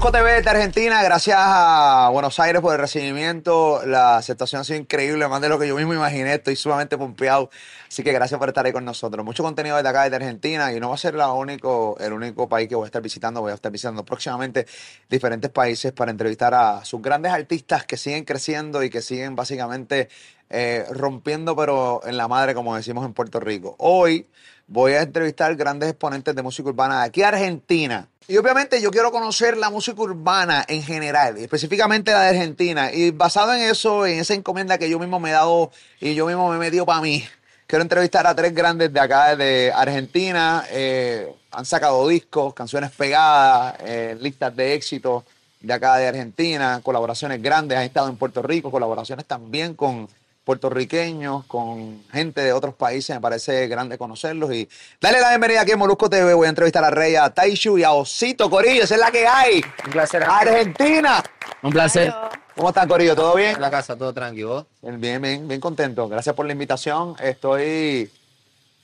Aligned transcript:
Molusco 0.00 0.16
TV 0.16 0.40
de 0.40 0.48
Argentina, 0.48 1.02
gracias 1.02 1.36
a 1.38 2.08
Buenos 2.10 2.40
Aires 2.40 2.62
por 2.62 2.72
el 2.72 2.80
recibimiento. 2.80 3.82
La 3.84 4.16
aceptación 4.16 4.62
ha 4.62 4.64
sido 4.64 4.78
increíble, 4.78 5.28
más 5.28 5.42
de 5.42 5.50
lo 5.50 5.58
que 5.58 5.68
yo 5.68 5.76
mismo 5.76 5.92
imaginé. 5.92 6.32
Estoy 6.32 6.56
sumamente 6.56 6.96
pompeado. 6.96 7.50
Así 7.86 8.02
que 8.02 8.10
gracias 8.10 8.38
por 8.38 8.48
estar 8.48 8.64
ahí 8.64 8.72
con 8.72 8.86
nosotros. 8.86 9.22
Mucho 9.26 9.42
contenido 9.42 9.76
desde 9.76 9.90
acá, 9.90 10.04
desde 10.04 10.16
Argentina. 10.16 10.72
Y 10.72 10.80
no 10.80 10.88
va 10.88 10.94
a 10.94 10.98
ser 10.98 11.14
la 11.16 11.30
único, 11.34 11.98
el 12.00 12.14
único 12.14 12.48
país 12.48 12.66
que 12.66 12.76
voy 12.76 12.84
a 12.84 12.86
estar 12.86 13.02
visitando. 13.02 13.42
Voy 13.42 13.52
a 13.52 13.56
estar 13.56 13.70
visitando 13.70 14.02
próximamente 14.02 14.66
diferentes 15.10 15.50
países 15.50 15.92
para 15.92 16.10
entrevistar 16.10 16.54
a 16.54 16.82
sus 16.82 17.02
grandes 17.02 17.30
artistas 17.30 17.84
que 17.84 17.98
siguen 17.98 18.24
creciendo 18.24 18.82
y 18.82 18.88
que 18.88 19.02
siguen 19.02 19.36
básicamente 19.36 20.08
eh, 20.48 20.86
rompiendo, 20.92 21.54
pero 21.54 22.00
en 22.06 22.16
la 22.16 22.26
madre, 22.26 22.54
como 22.54 22.74
decimos 22.74 23.04
en 23.04 23.12
Puerto 23.12 23.38
Rico. 23.38 23.76
Hoy 23.78 24.26
voy 24.70 24.92
a 24.92 25.02
entrevistar 25.02 25.54
grandes 25.56 25.90
exponentes 25.90 26.34
de 26.34 26.42
música 26.42 26.68
urbana 26.68 27.00
de 27.00 27.06
aquí 27.06 27.22
a 27.22 27.28
Argentina. 27.28 28.08
Y 28.28 28.36
obviamente 28.36 28.80
yo 28.80 28.92
quiero 28.92 29.10
conocer 29.10 29.56
la 29.56 29.68
música 29.68 30.00
urbana 30.00 30.64
en 30.68 30.84
general, 30.84 31.36
específicamente 31.38 32.12
la 32.12 32.22
de 32.22 32.28
Argentina. 32.28 32.92
Y 32.92 33.10
basado 33.10 33.52
en 33.52 33.62
eso, 33.62 34.06
en 34.06 34.20
esa 34.20 34.34
encomienda 34.34 34.78
que 34.78 34.88
yo 34.88 35.00
mismo 35.00 35.18
me 35.18 35.30
he 35.30 35.32
dado 35.32 35.72
y 36.00 36.14
yo 36.14 36.26
mismo 36.26 36.48
me 36.48 36.56
he 36.56 36.58
metido 36.60 36.86
para 36.86 37.00
mí, 37.00 37.24
quiero 37.66 37.82
entrevistar 37.82 38.28
a 38.28 38.34
tres 38.34 38.54
grandes 38.54 38.92
de 38.92 39.00
acá 39.00 39.34
de 39.34 39.72
Argentina. 39.74 40.64
Eh, 40.70 41.28
han 41.50 41.64
sacado 41.66 42.06
discos, 42.06 42.54
canciones 42.54 42.92
pegadas, 42.92 43.74
eh, 43.80 44.16
listas 44.20 44.54
de 44.54 44.74
éxito 44.74 45.24
de 45.60 45.72
acá 45.72 45.96
de 45.96 46.06
Argentina, 46.06 46.80
colaboraciones 46.84 47.42
grandes. 47.42 47.76
Han 47.76 47.84
estado 47.84 48.08
en 48.08 48.16
Puerto 48.16 48.40
Rico, 48.40 48.70
colaboraciones 48.70 49.26
también 49.26 49.74
con 49.74 50.08
puertorriqueños, 50.44 51.44
con 51.46 52.02
gente 52.10 52.40
de 52.42 52.52
otros 52.52 52.74
países. 52.74 53.14
Me 53.16 53.20
parece 53.20 53.68
grande 53.68 53.98
conocerlos. 53.98 54.52
Y 54.52 54.68
dale 55.00 55.20
la 55.20 55.28
bienvenida 55.30 55.60
aquí 55.62 55.72
en 55.72 55.78
Molusco 55.78 56.08
TV. 56.10 56.34
Voy 56.34 56.46
a 56.46 56.50
entrevistar 56.50 56.84
a 56.84 56.90
Rey, 56.90 57.16
a 57.16 57.30
Taishu 57.30 57.78
y 57.78 57.84
a 57.84 57.92
Osito 57.92 58.48
Corillo. 58.50 58.84
Esa 58.84 58.94
es 58.94 59.00
la 59.00 59.10
que 59.10 59.26
hay. 59.26 59.62
Un 59.86 59.92
placer. 59.92 60.22
Argentina. 60.24 61.22
Un 61.62 61.70
placer. 61.70 62.12
¿Cómo 62.56 62.68
están, 62.70 62.88
Corillo? 62.88 63.14
¿Todo 63.14 63.34
bien? 63.36 63.54
En 63.54 63.60
la 63.60 63.70
casa, 63.70 63.96
todo 63.96 64.12
tranquilo. 64.12 64.66
Bien, 64.82 65.20
bien, 65.20 65.46
bien 65.48 65.60
contento. 65.60 66.08
Gracias 66.08 66.34
por 66.34 66.46
la 66.46 66.52
invitación. 66.52 67.14
Estoy, 67.22 68.10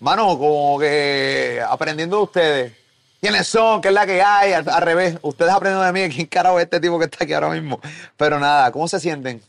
mano, 0.00 0.38
como 0.38 0.78
que 0.78 1.60
aprendiendo 1.68 2.18
de 2.18 2.22
ustedes. 2.22 2.72
¿Quiénes 3.20 3.46
son? 3.46 3.80
¿Qué 3.80 3.88
es 3.88 3.94
la 3.94 4.06
que 4.06 4.22
hay? 4.22 4.52
Al, 4.52 4.68
al 4.68 4.82
revés, 4.82 5.18
ustedes 5.22 5.50
aprendiendo 5.52 5.84
de 5.84 5.92
mí. 6.08 6.14
¿Quién 6.14 6.26
carajo 6.26 6.58
es 6.58 6.64
este 6.64 6.80
tipo 6.80 6.98
que 6.98 7.06
está 7.06 7.24
aquí 7.24 7.32
ahora 7.32 7.48
mismo? 7.50 7.80
Pero 8.16 8.38
nada, 8.38 8.70
¿cómo 8.70 8.86
se 8.88 9.00
sienten? 9.00 9.42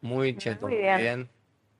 Muy 0.00 0.36
cheto, 0.36 0.66
Muy 0.66 0.72
muy 0.74 0.82
bien. 0.82 0.96
bien. 0.98 1.28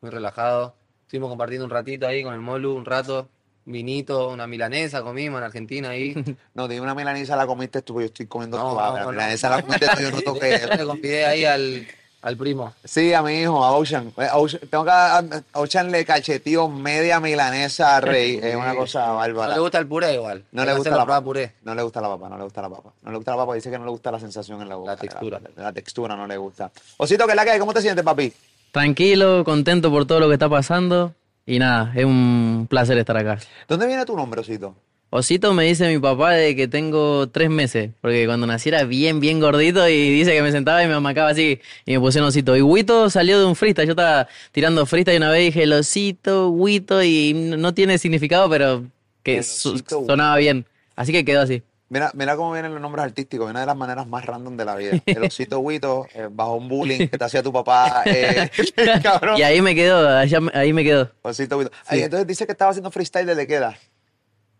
Muy 0.00 0.10
relajado. 0.10 0.74
Estuvimos 1.02 1.28
compartiendo 1.28 1.64
un 1.64 1.70
ratito 1.70 2.06
ahí 2.06 2.22
con 2.22 2.34
el 2.34 2.40
Molu, 2.40 2.74
un 2.74 2.84
rato. 2.84 3.28
Vinito, 3.66 4.30
una 4.30 4.46
milanesa 4.46 5.02
comimos 5.02 5.38
en 5.38 5.44
Argentina 5.44 5.90
ahí. 5.90 6.14
No, 6.54 6.66
di 6.66 6.78
una 6.78 6.94
milanesa 6.94 7.36
la 7.36 7.46
comiste 7.46 7.82
tú, 7.82 8.00
yo 8.00 8.06
estoy 8.06 8.26
comiendo 8.26 8.56
No, 8.58 8.74
no, 8.74 8.94
la 8.96 9.02
no. 9.04 9.10
milanesa 9.10 9.50
la 9.50 9.62
comiste 9.62 9.86
tú, 9.96 10.02
yo 10.02 10.10
no 10.10 10.20
toqué. 10.22 10.58
Le 10.78 10.84
convidé 10.84 11.26
ahí 11.26 11.44
al, 11.44 11.86
al 12.22 12.36
primo. 12.36 12.72
Sí, 12.84 13.12
a 13.12 13.22
mi 13.22 13.34
hijo, 13.34 13.62
a 13.62 13.72
Ocean. 13.72 14.12
Eh, 14.16 14.28
Ocean- 14.32 14.62
tengo 14.70 14.84
que 14.84 14.90
a 14.90 15.22
Ocean 15.52 15.90
le 15.92 16.04
cachetío 16.06 16.68
media 16.68 17.20
milanesa 17.20 17.96
a 17.96 18.00
Rey. 18.00 18.40
Es 18.42 18.56
una 18.56 18.74
cosa 18.74 19.06
No 19.08 19.16
bárbara. 19.16 19.54
le 19.54 19.60
gusta 19.60 19.78
el 19.78 19.86
puré 19.86 20.14
igual. 20.14 20.42
No 20.52 20.64
le 20.64 20.74
gusta 20.74 20.90
la 20.90 20.96
papa. 21.06 21.22
puré. 21.22 21.52
No 21.62 21.74
le 21.74 21.82
gusta 21.82 22.00
la 22.00 22.08
papa, 22.08 22.28
no 22.30 22.38
le 22.38 22.44
gusta 22.44 22.62
la 22.62 22.70
papa. 22.70 22.92
No 23.02 23.10
le 23.10 23.16
gusta 23.18 23.30
la 23.32 23.36
papa, 23.36 23.54
dice 23.54 23.70
que 23.70 23.78
no 23.78 23.84
le 23.84 23.90
gusta 23.90 24.10
la 24.10 24.18
sensación 24.20 24.62
en 24.62 24.68
la 24.70 24.76
boca. 24.76 24.96
textura. 24.96 25.38
La, 25.56 25.62
la 25.64 25.72
textura 25.72 26.16
no 26.16 26.26
le 26.26 26.36
gusta. 26.38 26.70
Osito, 26.96 27.26
¿qué 27.26 27.32
es 27.32 27.36
la 27.36 27.44
que 27.44 27.50
hay? 27.50 27.58
¿Cómo 27.60 27.74
te 27.74 27.82
sientes, 27.82 28.02
papi? 28.04 28.32
Tranquilo, 28.72 29.44
contento 29.44 29.90
por 29.90 30.06
todo 30.06 30.20
lo 30.20 30.28
que 30.28 30.34
está 30.34 30.48
pasando. 30.48 31.14
Y 31.46 31.58
nada, 31.58 31.92
es 31.96 32.04
un 32.04 32.66
placer 32.70 32.96
estar 32.98 33.16
acá. 33.16 33.38
¿Dónde 33.66 33.86
viene 33.86 34.04
tu 34.04 34.16
nombre, 34.16 34.40
Osito? 34.40 34.74
Osito 35.12 35.52
me 35.54 35.64
dice 35.64 35.88
mi 35.88 35.98
papá 35.98 36.34
de 36.34 36.54
que 36.54 36.68
tengo 36.68 37.28
tres 37.28 37.50
meses, 37.50 37.90
porque 38.00 38.26
cuando 38.26 38.46
nací 38.46 38.68
era 38.68 38.84
bien, 38.84 39.18
bien 39.18 39.40
gordito 39.40 39.88
y 39.88 40.10
dice 40.10 40.32
que 40.32 40.40
me 40.42 40.52
sentaba 40.52 40.84
y 40.84 40.86
me 40.86 40.94
amacaba 40.94 41.30
así 41.30 41.60
y 41.84 41.92
me 41.94 41.98
pusieron 41.98 42.28
osito. 42.28 42.56
Y 42.56 42.62
Huito 42.62 43.10
salió 43.10 43.40
de 43.40 43.44
un 43.44 43.56
freestyle, 43.56 43.88
yo 43.88 43.92
estaba 43.92 44.28
tirando 44.52 44.86
freestyle 44.86 45.14
y 45.14 45.16
una 45.16 45.32
vez 45.32 45.46
dije 45.46 45.64
el 45.64 45.72
osito, 45.72 46.50
Huito 46.50 47.02
y 47.02 47.32
no 47.34 47.74
tiene 47.74 47.98
significado, 47.98 48.48
pero 48.48 48.84
que 49.24 49.40
osito, 49.40 50.06
sonaba 50.06 50.36
bien. 50.36 50.64
Así 50.94 51.10
que 51.10 51.24
quedó 51.24 51.40
así. 51.40 51.64
Mira, 51.92 52.12
mira 52.14 52.36
cómo 52.36 52.52
vienen 52.52 52.72
los 52.72 52.80
nombres 52.80 53.04
artísticos, 53.04 53.50
una 53.50 53.60
de 53.60 53.66
las 53.66 53.76
maneras 53.76 54.06
más 54.06 54.24
random 54.24 54.56
de 54.56 54.64
la 54.64 54.76
vida. 54.76 54.92
El 55.06 55.24
osito 55.24 55.58
Huito, 55.58 56.06
eh, 56.14 56.28
bajo 56.30 56.54
un 56.54 56.68
bullying 56.68 57.08
que 57.08 57.18
te 57.18 57.24
hacía 57.24 57.42
tu 57.42 57.52
papá. 57.52 58.04
Eh, 58.06 58.48
cabrón. 59.02 59.36
Y 59.36 59.42
ahí 59.42 59.60
me 59.60 59.74
quedó, 59.74 60.08
allá 60.08 60.40
me- 60.40 60.52
ahí 60.54 60.72
me 60.72 60.84
quedó. 60.84 61.10
Osito 61.22 61.58
Huito. 61.58 61.72
Ay, 61.86 62.02
entonces 62.02 62.28
dice 62.28 62.46
que 62.46 62.52
estaba 62.52 62.70
haciendo 62.70 62.92
freestyle 62.92 63.26
desde 63.26 63.44
qué 63.46 63.56
edad. 63.56 63.74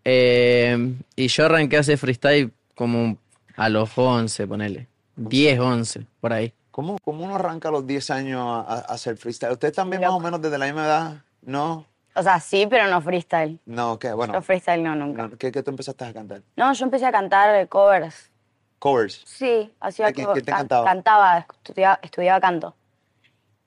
Eh, 0.04 0.94
y 1.16 1.28
yo 1.28 1.44
arranqué 1.46 1.76
a 1.76 1.80
hacer 1.80 1.98
freestyle 1.98 2.50
como 2.74 3.16
a 3.56 3.68
los 3.68 3.90
11, 3.96 4.46
ponele. 4.46 4.88
10, 5.16 5.60
11, 5.60 6.06
por 6.20 6.32
ahí. 6.32 6.52
¿Cómo, 6.70 6.98
cómo 7.04 7.24
uno 7.24 7.34
arranca 7.36 7.68
a 7.68 7.72
los 7.72 7.86
10 7.86 8.10
años 8.10 8.40
a, 8.42 8.60
a 8.72 8.78
hacer 8.94 9.16
freestyle? 9.16 9.52
¿Ustedes 9.52 9.74
también 9.74 10.02
más 10.02 10.10
o 10.12 10.20
menos 10.20 10.40
desde 10.40 10.56
la 10.58 10.64
misma 10.66 10.84
edad? 10.86 11.14
¿No? 11.42 11.84
O 12.20 12.22
sea, 12.22 12.38
sí, 12.38 12.66
pero 12.68 12.86
no 12.88 13.00
freestyle. 13.00 13.58
No, 13.64 13.98
¿qué? 13.98 14.12
Bueno, 14.12 14.34
Yo 14.34 14.42
freestyle 14.42 14.82
no, 14.82 14.94
nunca. 14.94 15.22
no, 15.28 15.38
¿qué, 15.38 15.50
qué 15.50 15.62
tú 15.62 15.70
empezaste 15.70 16.04
a 16.04 16.12
cantar? 16.12 16.42
No, 16.54 16.70
yo 16.70 16.84
empecé 16.84 17.06
a 17.06 17.12
cantar 17.12 17.66
covers. 17.68 18.30
Covers. 18.78 19.22
Sí, 19.24 19.72
hacía 19.80 20.08
¿A 20.08 20.12
quién- 20.12 20.26
quién 20.32 20.44
te 20.44 20.50
can- 20.50 20.58
cantaba? 20.58 20.84
Cantaba, 20.84 21.46
estudiaba, 21.64 21.98
estudiaba 22.02 22.38
canto. 22.40 22.74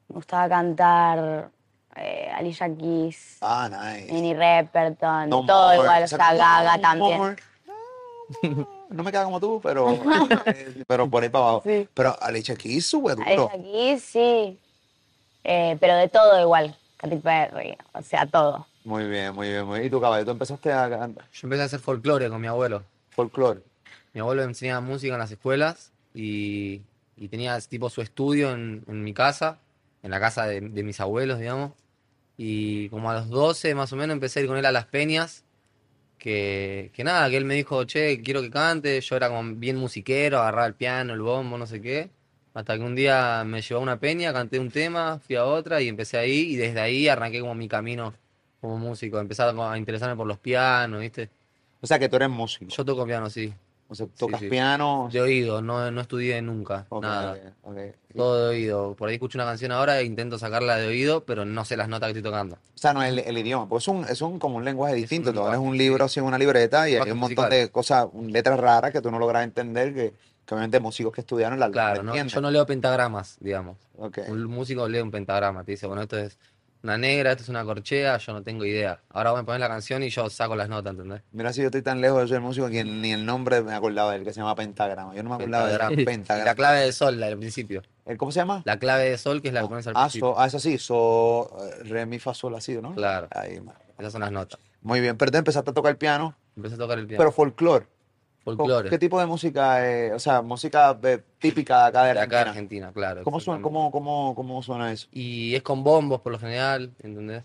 Me 0.08 0.16
gustaba 0.18 0.47
cantar 0.47 1.50
eh, 1.96 2.31
Alicia 2.36 2.68
Keys, 2.78 3.38
Ah, 3.42 3.68
nice. 3.69 4.13
Minnie 4.13 4.36
Repperton, 4.36 5.30
No 5.30 5.44
todo 5.47 5.66
more. 5.69 5.78
igual, 5.80 6.03
o 6.03 6.08
sea, 6.08 6.18
no 6.31 6.38
Gaga 6.38 6.78
también. 6.80 7.18
more. 7.18 7.36
No, 8.44 8.68
no 8.90 9.03
me 9.03 9.12
queda 9.12 9.24
como 9.24 9.40
tú, 9.40 9.59
pero, 9.63 9.88
pero 10.88 11.09
por 11.09 11.24
ahí 11.24 11.30
para 11.30 11.44
abajo. 11.44 11.62
Sí. 11.66 11.90
Pero 11.92 12.16
Alicia 12.22 12.56
Keys 12.56 12.86
sube 12.86 13.16
duro. 13.16 13.50
Alicia 13.52 13.63
Keys, 13.63 14.03
sí. 14.03 14.59
Eh, 15.44 15.75
pero 15.80 15.96
de 15.96 16.08
todo 16.08 16.40
igual. 16.40 16.75
Katy 17.03 17.18
Perry, 17.18 17.78
o 17.94 18.02
sea, 18.02 18.25
todo. 18.25 18.66
Muy 18.86 19.08
bien, 19.09 19.36
muy 19.36 19.50
bien, 19.50 19.66
muy 19.66 19.80
bien. 19.80 19.88
¿Y 19.88 19.90
tú, 19.90 20.00
caballo? 20.00 20.24
¿Tú 20.25 20.31
empezaste 20.31 20.72
a 20.72 20.90
cantar 20.90 21.25
Yo 21.34 21.40
empecé 21.47 21.62
a 21.62 21.66
hacer 21.66 21.80
folclore 21.80 22.30
con 22.30 22.40
mi 22.40 22.47
abuelo. 22.47 22.84
folclore? 23.09 23.62
Mi 24.14 24.22
abuelo 24.22 24.44
enseñaba 24.44 24.80
música 24.81 25.13
en 25.13 25.19
las 25.19 25.31
escuelas 25.31 25.92
y, 26.13 26.81
y 27.18 27.28
tenía 27.28 27.59
tipo 27.62 27.90
su 27.90 28.02
estudio 28.02 28.52
en, 28.53 28.84
en 28.88 29.03
mi 29.03 29.13
casa, 29.13 29.59
en 30.02 30.12
la 30.12 30.19
casa 30.19 30.46
de, 30.46 30.62
de 30.62 30.84
mis 30.84 31.00
abuelos, 31.02 31.40
digamos. 31.40 31.74
Y 32.38 32.90
como 32.90 33.12
a 33.12 33.16
los 33.16 33.30
12 33.30 33.75
más 33.75 33.92
o 33.94 33.96
menos 33.96 34.13
empecé 34.13 34.40
a 34.40 34.44
ir 34.44 34.47
con 34.47 34.58
él 34.58 34.66
a 34.66 34.72
las 34.72 34.86
peñas, 34.86 35.44
que, 36.18 36.92
que 36.94 37.03
nada, 37.03 37.30
que 37.30 37.38
él 37.38 37.46
me 37.46 37.56
dijo, 37.56 37.84
che, 37.84 38.22
quiero 38.22 38.42
que 38.42 38.50
cante. 38.50 39.02
Yo 39.02 39.16
era 39.18 39.28
como 39.30 39.56
bien 39.56 39.75
musiquero, 39.75 40.40
agarraba 40.40 40.68
el 40.68 40.74
piano, 40.75 41.13
el 41.13 41.22
bombo, 41.22 41.58
no 41.58 41.68
sé 41.68 41.81
qué. 41.81 42.09
Hasta 42.53 42.78
que 42.78 42.84
un 42.84 42.96
día 42.96 43.44
me 43.46 43.62
llevó 43.62 43.80
a 43.80 43.84
una 43.84 44.00
peña, 44.00 44.31
canté 44.31 44.59
un 44.59 44.69
tema, 44.69 45.19
fui 45.25 45.36
a 45.36 45.46
otra 45.46 45.81
y 45.81 45.88
empecé 45.88 46.18
ahí. 46.18 46.53
Y 46.53 46.56
desde 46.56 46.80
ahí 46.80 47.08
arranqué 47.08 47.40
como 47.40 47.56
mi 47.56 47.68
camino 47.68 48.14
como 48.62 48.78
músico. 48.78 49.19
Empecé 49.19 49.44
a, 49.44 49.78
interesarme 49.78 50.16
por 50.16 50.28
los 50.28 50.38
pianos, 50.38 51.02
¿viste? 51.02 51.30
O 51.81 51.88
sea, 51.88 51.97
que 52.00 52.08
tú 52.08 52.16
eres 52.16 52.30
músico. 52.30 52.72
Yo 52.72 52.86
toco 52.86 53.06
piano, 53.06 53.30
sí. 53.30 53.53
O 53.90 53.96
sea, 53.96 54.08
tocas 54.18 54.40
sí. 54.40 54.50
piano. 54.50 55.09
De 55.12 55.19
oído, 55.19 55.62
no, 55.62 55.92
no 55.92 56.02
estudié 56.02 56.42
nunca, 56.42 56.86
Ok, 56.90 57.03
nada. 57.03 57.34
ok, 57.63 57.74
ok. 57.74 57.78
Todo 58.16 58.40
de 58.40 58.56
oído. 58.56 58.96
Por 58.96 59.09
ahí 59.09 59.16
escucho 59.16 59.38
una 59.38 59.46
canción 59.46 59.72
ahora 59.72 60.00
e 60.00 60.03
intento 60.06 60.40
sacarla 60.40 60.78
de 60.78 60.88
oído, 60.88 61.25
pero 61.25 61.46
no 61.46 61.66
sé 61.66 61.75
las 61.75 61.90
notas 61.90 62.08
que 62.08 62.18
estoy 62.18 62.24
tocando. 62.24 62.56
O 62.56 62.78
sea, 62.78 62.94
no 62.94 63.03
es 63.03 63.09
el, 63.09 63.19
el 63.19 63.38
idioma, 63.38 63.68
porque 63.68 63.81
es 63.81 63.88
un, 63.88 64.06
es 64.06 64.22
un, 64.22 64.40
como 64.40 64.58
un 64.58 64.66
lenguaje 64.66 64.96
distinto. 64.96 65.30
un 65.30 65.36
Tú 65.36 65.42
abres 65.42 65.53
lenguaje, 65.53 65.72
un 65.72 65.78
libro 65.78 66.08
sin 66.08 66.24
una 66.24 66.38
libreta 66.38 66.88
y 66.88 66.94
hay 66.94 67.00
Lenguaje 67.00 67.12
un 67.12 67.19
montón 67.19 67.46
musical. 67.46 67.59
de 67.59 67.69
cosas, 67.72 68.08
letras 68.28 68.59
raras 68.59 68.92
que 68.92 69.02
tú 69.02 69.12
no 69.12 69.19
logras 69.19 69.44
entender, 69.44 69.94
que, 69.94 70.13
que 70.46 70.54
obviamente 70.56 70.80
músicos 70.80 71.14
que 71.14 71.22
estudiaron 71.22 71.59
la, 71.59 71.68
la 71.68 71.72
Claro, 71.72 72.04
¿no? 72.04 72.16
yo 72.16 72.42
no 72.42 72.52
leo 72.52 72.66
pentagramas, 72.66 73.38
digamos. 73.40 73.78
Ok. 73.98 74.20
Un 74.28 74.46
músico 74.46 74.88
lee 74.88 75.00
un 75.00 75.12
pentagrama, 75.12 75.64
te 75.64 75.72
dice, 75.72 75.88
bueno, 75.88 76.02
esto 76.02 76.18
es 76.18 76.38
una 76.84 76.98
negra, 76.98 77.31
esto 77.31 77.44
es 77.44 77.50
una 77.50 77.64
corchea, 77.64 78.18
yo 78.18 78.34
no 78.34 78.44
tengo 78.44 78.66
idea. 78.66 79.00
Ahora 79.09 79.31
voy 79.31 79.40
a 79.40 79.44
poner 79.44 79.62
la 79.62 79.70
canción 79.70 80.04
y 80.04 80.09
yo 80.09 80.30
saco 80.30 80.54
las 80.57 80.68
notas, 80.68 80.92
¿entendés? 80.92 81.22
Mira 81.31 81.54
si 81.54 81.62
yo 81.62 81.68
estoy 81.68 81.81
tan 81.81 82.01
lejos 82.01 82.22
de 82.24 82.28
ser 82.28 82.42
músico 82.42 82.68
que 82.69 82.84
ni 82.84 83.13
el 83.13 83.25
nombre 83.25 83.62
me 83.62 83.74
acordaba 83.74 84.12
del 84.12 84.25
que 84.25 84.34
se 84.34 84.42
llama 84.42 84.54
pentagrama. 84.56 85.16
Yo 85.16 85.24
no 85.24 85.30
me 85.30 85.36
acordaba 85.36 85.66
Pentagrama. 85.68 86.01
Y 86.01 86.06
pentagrama. 86.06 86.46
la 86.51 86.56
clave 86.56 86.80
de 86.81 86.92
sol, 86.92 87.19
la 87.22 87.28
del 87.28 87.38
principio. 87.39 87.84
¿El 88.06 88.18
¿Cómo 88.18 88.34
se 88.34 88.39
llama? 88.42 88.63
La 88.66 88.78
clave 88.80 89.10
de 89.12 89.18
sol, 89.18 89.42
que 89.42 89.48
es 89.48 89.54
la 89.54 89.62
que 89.62 89.68
pones 89.69 89.88
al 89.88 89.94
Ah, 89.96 90.01
principio. 90.07 90.34
so, 90.34 90.39
ah, 90.42 90.46
eso 90.48 90.60
sí, 90.60 90.78
so, 90.78 91.57
eh, 91.63 91.84
re, 91.86 92.06
mi, 92.06 92.19
fa, 92.19 92.34
sol, 92.34 92.54
así, 92.56 92.74
¿no? 92.81 92.94
Claro. 92.96 93.30
Ahí, 93.31 93.62
Esas 93.98 94.12
son 94.12 94.19
las 94.19 94.31
notas. 94.34 94.60
Muy 94.81 95.00
bien, 95.00 95.16
pero 95.18 95.31
tú 95.31 95.38
empezaste 95.38 95.69
a 95.69 95.74
tocar 95.74 95.92
el 95.92 95.98
piano, 95.98 96.36
Empecé 96.57 96.75
a 96.75 96.80
tocar 96.80 97.00
el 97.00 97.07
piano. 97.07 97.18
pero 97.19 97.31
folclore. 97.31 97.88
Folclore. 98.44 98.90
¿Qué 98.90 98.98
tipo 98.98 99.19
de 99.19 99.25
música, 99.25 99.88
eh, 99.90 100.12
o 100.13 100.19
sea, 100.19 100.42
música 100.42 100.98
eh, 101.04 101.19
típica 101.40 101.84
de 101.84 101.88
acá 101.88 102.04
de 102.06 102.13
De 102.13 102.19
acá 102.19 102.36
de 102.36 102.42
Argentina? 102.50 102.88
Argentina, 102.88 102.92
claro. 102.94 103.24
¿Cómo, 103.24 103.40
suena, 103.40 103.60
exactamente. 103.60 103.92
cómo, 103.92 103.92
cómo, 103.92 104.36
¿Cómo 104.36 104.63
suena 104.63 104.92
eso? 104.92 105.07
Y 105.12 105.56
es 105.56 105.63
con 105.63 105.84
bombos 105.84 106.22
por 106.22 106.31
lo 106.31 106.40
general, 106.40 106.92
¿entendés? 107.01 107.44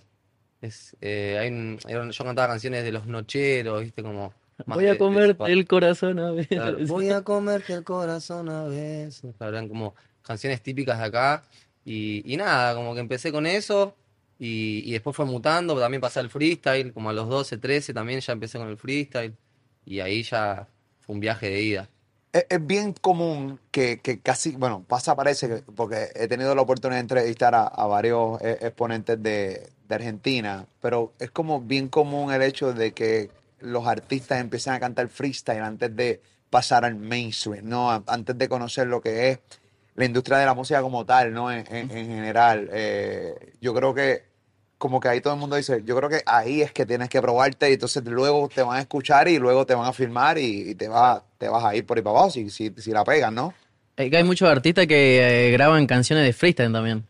Es, 0.61 0.97
eh, 1.00 1.39
hay 1.41 1.49
un- 1.50 2.11
yo 2.11 2.25
cantaba 2.25 2.49
canciones 2.49 2.83
de 2.83 2.91
los 2.93 3.06
nocheros, 3.06 3.83
¿viste? 3.83 4.03
Como 4.03 4.33
Voy 4.67 4.89
a 4.89 4.99
comerte 4.99 5.45
el 5.53 5.67
corazón 5.67 6.19
a 6.19 6.33
ver. 6.33 6.49
Claro, 6.49 6.79
Voy 6.87 7.11
a 7.11 7.23
comerte 7.23 7.75
el 7.75 7.85
corazón 7.85 8.49
a 8.49 8.65
veces. 8.65 9.35
Claro, 9.39 9.56
eran 9.56 9.69
como 9.69 9.94
canciones 10.23 10.61
típicas 10.62 10.99
de 10.99 11.05
acá. 11.05 11.44
Y, 11.85 12.23
y 12.33 12.37
nada, 12.37 12.75
como 12.75 12.93
que 12.94 13.01
empecé 13.01 13.31
con 13.31 13.47
eso. 13.47 13.94
Y, 14.37 14.83
y 14.85 14.93
después 14.93 15.15
fue 15.15 15.27
mutando. 15.27 15.79
También 15.79 16.01
pasé 16.01 16.19
al 16.19 16.29
freestyle. 16.29 16.93
Como 16.93 17.11
a 17.11 17.12
los 17.12 17.29
12, 17.29 17.56
13 17.59 17.94
también 17.94 18.19
ya 18.21 18.33
empecé 18.33 18.59
con 18.59 18.69
el 18.69 18.77
freestyle. 18.77 19.37
Y 19.85 20.01
ahí 20.01 20.25
ya 20.25 20.67
un 21.08 21.19
viaje 21.19 21.50
de 21.50 21.62
ida. 21.62 21.88
Es, 22.32 22.66
bien 22.66 22.93
común 22.93 23.58
que, 23.70 23.99
que 24.00 24.20
casi, 24.20 24.52
bueno, 24.52 24.84
pasa, 24.87 25.16
parece, 25.16 25.49
que- 25.49 25.62
porque 25.75 26.10
he 26.14 26.28
tenido 26.28 26.55
la 26.55 26.62
oportunidad 26.62 26.99
de 26.99 27.00
entrevistar 27.00 27.55
a, 27.55 27.87
varios 27.87 28.40
eh, 28.43 28.58
exponentes 28.60 29.20
de, 29.20 29.70
Argentina, 29.90 30.66
pero 30.82 31.14
es 31.19 31.31
como 31.31 31.62
bien 31.62 31.88
común 31.88 32.31
el 32.31 32.43
hecho 32.43 32.75
de 32.75 32.93
que 32.93 33.31
los 33.58 33.87
artistas 33.87 34.38
empiezan 34.38 34.75
a 34.75 34.81
cantar 34.81 35.08
freestyle 35.08 35.62
antes 35.62 35.96
de 35.96 36.20
pasar 36.50 36.84
al 36.84 36.94
mainstream, 36.96 37.66
¿no? 37.66 37.90
Antes 38.06 38.37
de 38.37 38.49
conocer 38.50 38.87
lo 38.87 39.00
que 39.00 39.31
es 39.31 39.38
la 39.94 40.05
industria 40.05 40.37
de 40.37 40.44
la 40.44 40.52
música 40.52 40.82
como 40.82 41.06
tal, 41.06 41.32
¿no? 41.32 41.50
En 41.50 41.64
general. 41.88 42.69
Eh, 42.70 43.55
yo 43.62 43.72
creo 43.72 43.94
que 43.94 44.28
como 44.79 45.01
que 45.01 45.09
ahí 45.09 45.21
todo 45.21 45.35
el 45.35 45.41
mundo 45.41 45.57
dice, 45.57 45.83
yo 45.85 45.97
creo 45.97 46.09
que 46.09 46.23
ahí 46.25 46.63
es 46.63 46.73
que 46.73 46.87
tienes 46.87 47.09
que 47.09 47.21
probarte 47.21 47.69
y 47.69 47.75
entonces 47.75 48.05
luego 48.05 48.49
te 48.49 48.63
van 48.63 48.79
a 48.79 48.81
escuchar 48.81 49.29
y 49.29 49.39
luego 49.39 49.67
te 49.67 49.75
van 49.75 49.87
a 49.87 49.93
filmar 49.93 50.39
y, 50.39 50.71
y 50.71 50.75
te, 50.77 50.89
vas, 50.89 51.21
te 51.37 51.49
vas 51.49 51.65
a 51.65 51.75
ir 51.75 51.85
por 51.85 51.99
ahí 51.99 52.03
para 52.03 52.17
abajo 52.17 52.31
si, 52.31 52.49
si, 52.49 52.73
si 52.77 52.91
la 52.93 53.05
pegas, 53.05 53.33
¿no? 53.33 53.53
Es 53.97 54.11
que 54.11 54.17
hay 54.17 54.25
muchos 54.25 54.49
artistas 54.49 54.87
que 54.87 55.49
eh, 55.49 55.51
graban 55.51 55.87
canciones 55.89 56.25
de 56.25 56.33
freestyle 56.33 56.73
también. 56.73 57.05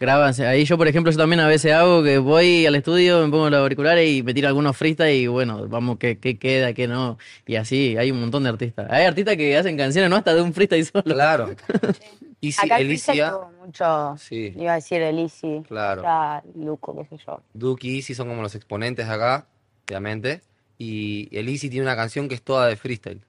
Graban, 0.00 0.34
ahí 0.42 0.64
yo 0.64 0.76
por 0.76 0.88
ejemplo, 0.88 1.12
yo 1.12 1.18
también 1.18 1.40
a 1.40 1.46
veces 1.46 1.72
hago 1.72 2.02
que 2.02 2.18
voy 2.18 2.66
al 2.66 2.74
estudio, 2.74 3.22
me 3.22 3.30
pongo 3.30 3.48
los 3.48 3.60
auriculares 3.60 4.10
y 4.10 4.22
me 4.22 4.34
tiro 4.34 4.48
algunos 4.48 4.76
freestyle 4.76 5.14
y 5.14 5.26
bueno, 5.26 5.68
vamos, 5.68 5.98
qué, 5.98 6.18
qué 6.18 6.38
queda, 6.38 6.72
qué 6.72 6.88
no. 6.88 7.18
Y 7.46 7.56
así, 7.56 7.96
hay 7.96 8.10
un 8.10 8.20
montón 8.20 8.42
de 8.42 8.48
artistas. 8.48 8.90
Hay 8.90 9.04
artistas 9.04 9.36
que 9.36 9.56
hacen 9.56 9.76
canciones, 9.76 10.10
¿no? 10.10 10.16
Hasta 10.16 10.34
de 10.34 10.40
un 10.40 10.52
freestyle 10.54 10.84
solo. 10.92 11.04
Claro. 11.04 11.54
Y 12.46 12.52
si 12.52 12.66
Acá 12.66 12.78
Elicia, 12.78 13.30
tuvo 13.30 13.50
mucho, 13.64 14.16
Sí. 14.18 14.52
iba 14.56 14.72
a 14.72 14.74
decir 14.76 15.00
el 15.00 15.18
Easy, 15.18 15.62
Claro. 15.66 16.02
ya 16.02 16.42
Luco, 16.56 16.94
qué 16.96 17.16
sé 17.16 17.22
yo. 17.26 17.40
Duki 17.54 17.90
y 17.90 17.96
Easy 17.98 18.14
son 18.14 18.28
como 18.28 18.42
los 18.42 18.54
exponentes 18.54 19.08
acá, 19.08 19.46
obviamente. 19.86 20.42
Y 20.76 21.28
el 21.36 21.48
Easy 21.48 21.70
tiene 21.70 21.86
una 21.86 21.96
canción 21.96 22.28
que 22.28 22.34
es 22.34 22.42
toda 22.42 22.66
de 22.66 22.76
freestyle. 22.76 23.22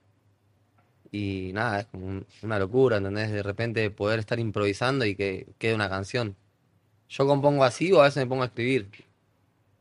Y 1.12 1.50
nada, 1.54 1.80
es 1.80 1.86
como 1.86 2.06
un- 2.06 2.26
una 2.42 2.58
locura, 2.58 2.96
¿entendés? 2.98 3.30
De 3.30 3.42
repente 3.42 3.88
poder 3.90 4.18
estar 4.18 4.38
improvisando 4.38 5.04
y 5.06 5.14
que 5.14 5.46
quede 5.58 5.74
una 5.74 5.88
canción. 5.88 6.36
Yo 7.08 7.26
compongo 7.26 7.64
así 7.64 7.92
o 7.92 8.00
a 8.00 8.04
veces 8.04 8.22
me 8.22 8.26
pongo 8.28 8.42
a 8.42 8.46
escribir. 8.46 8.88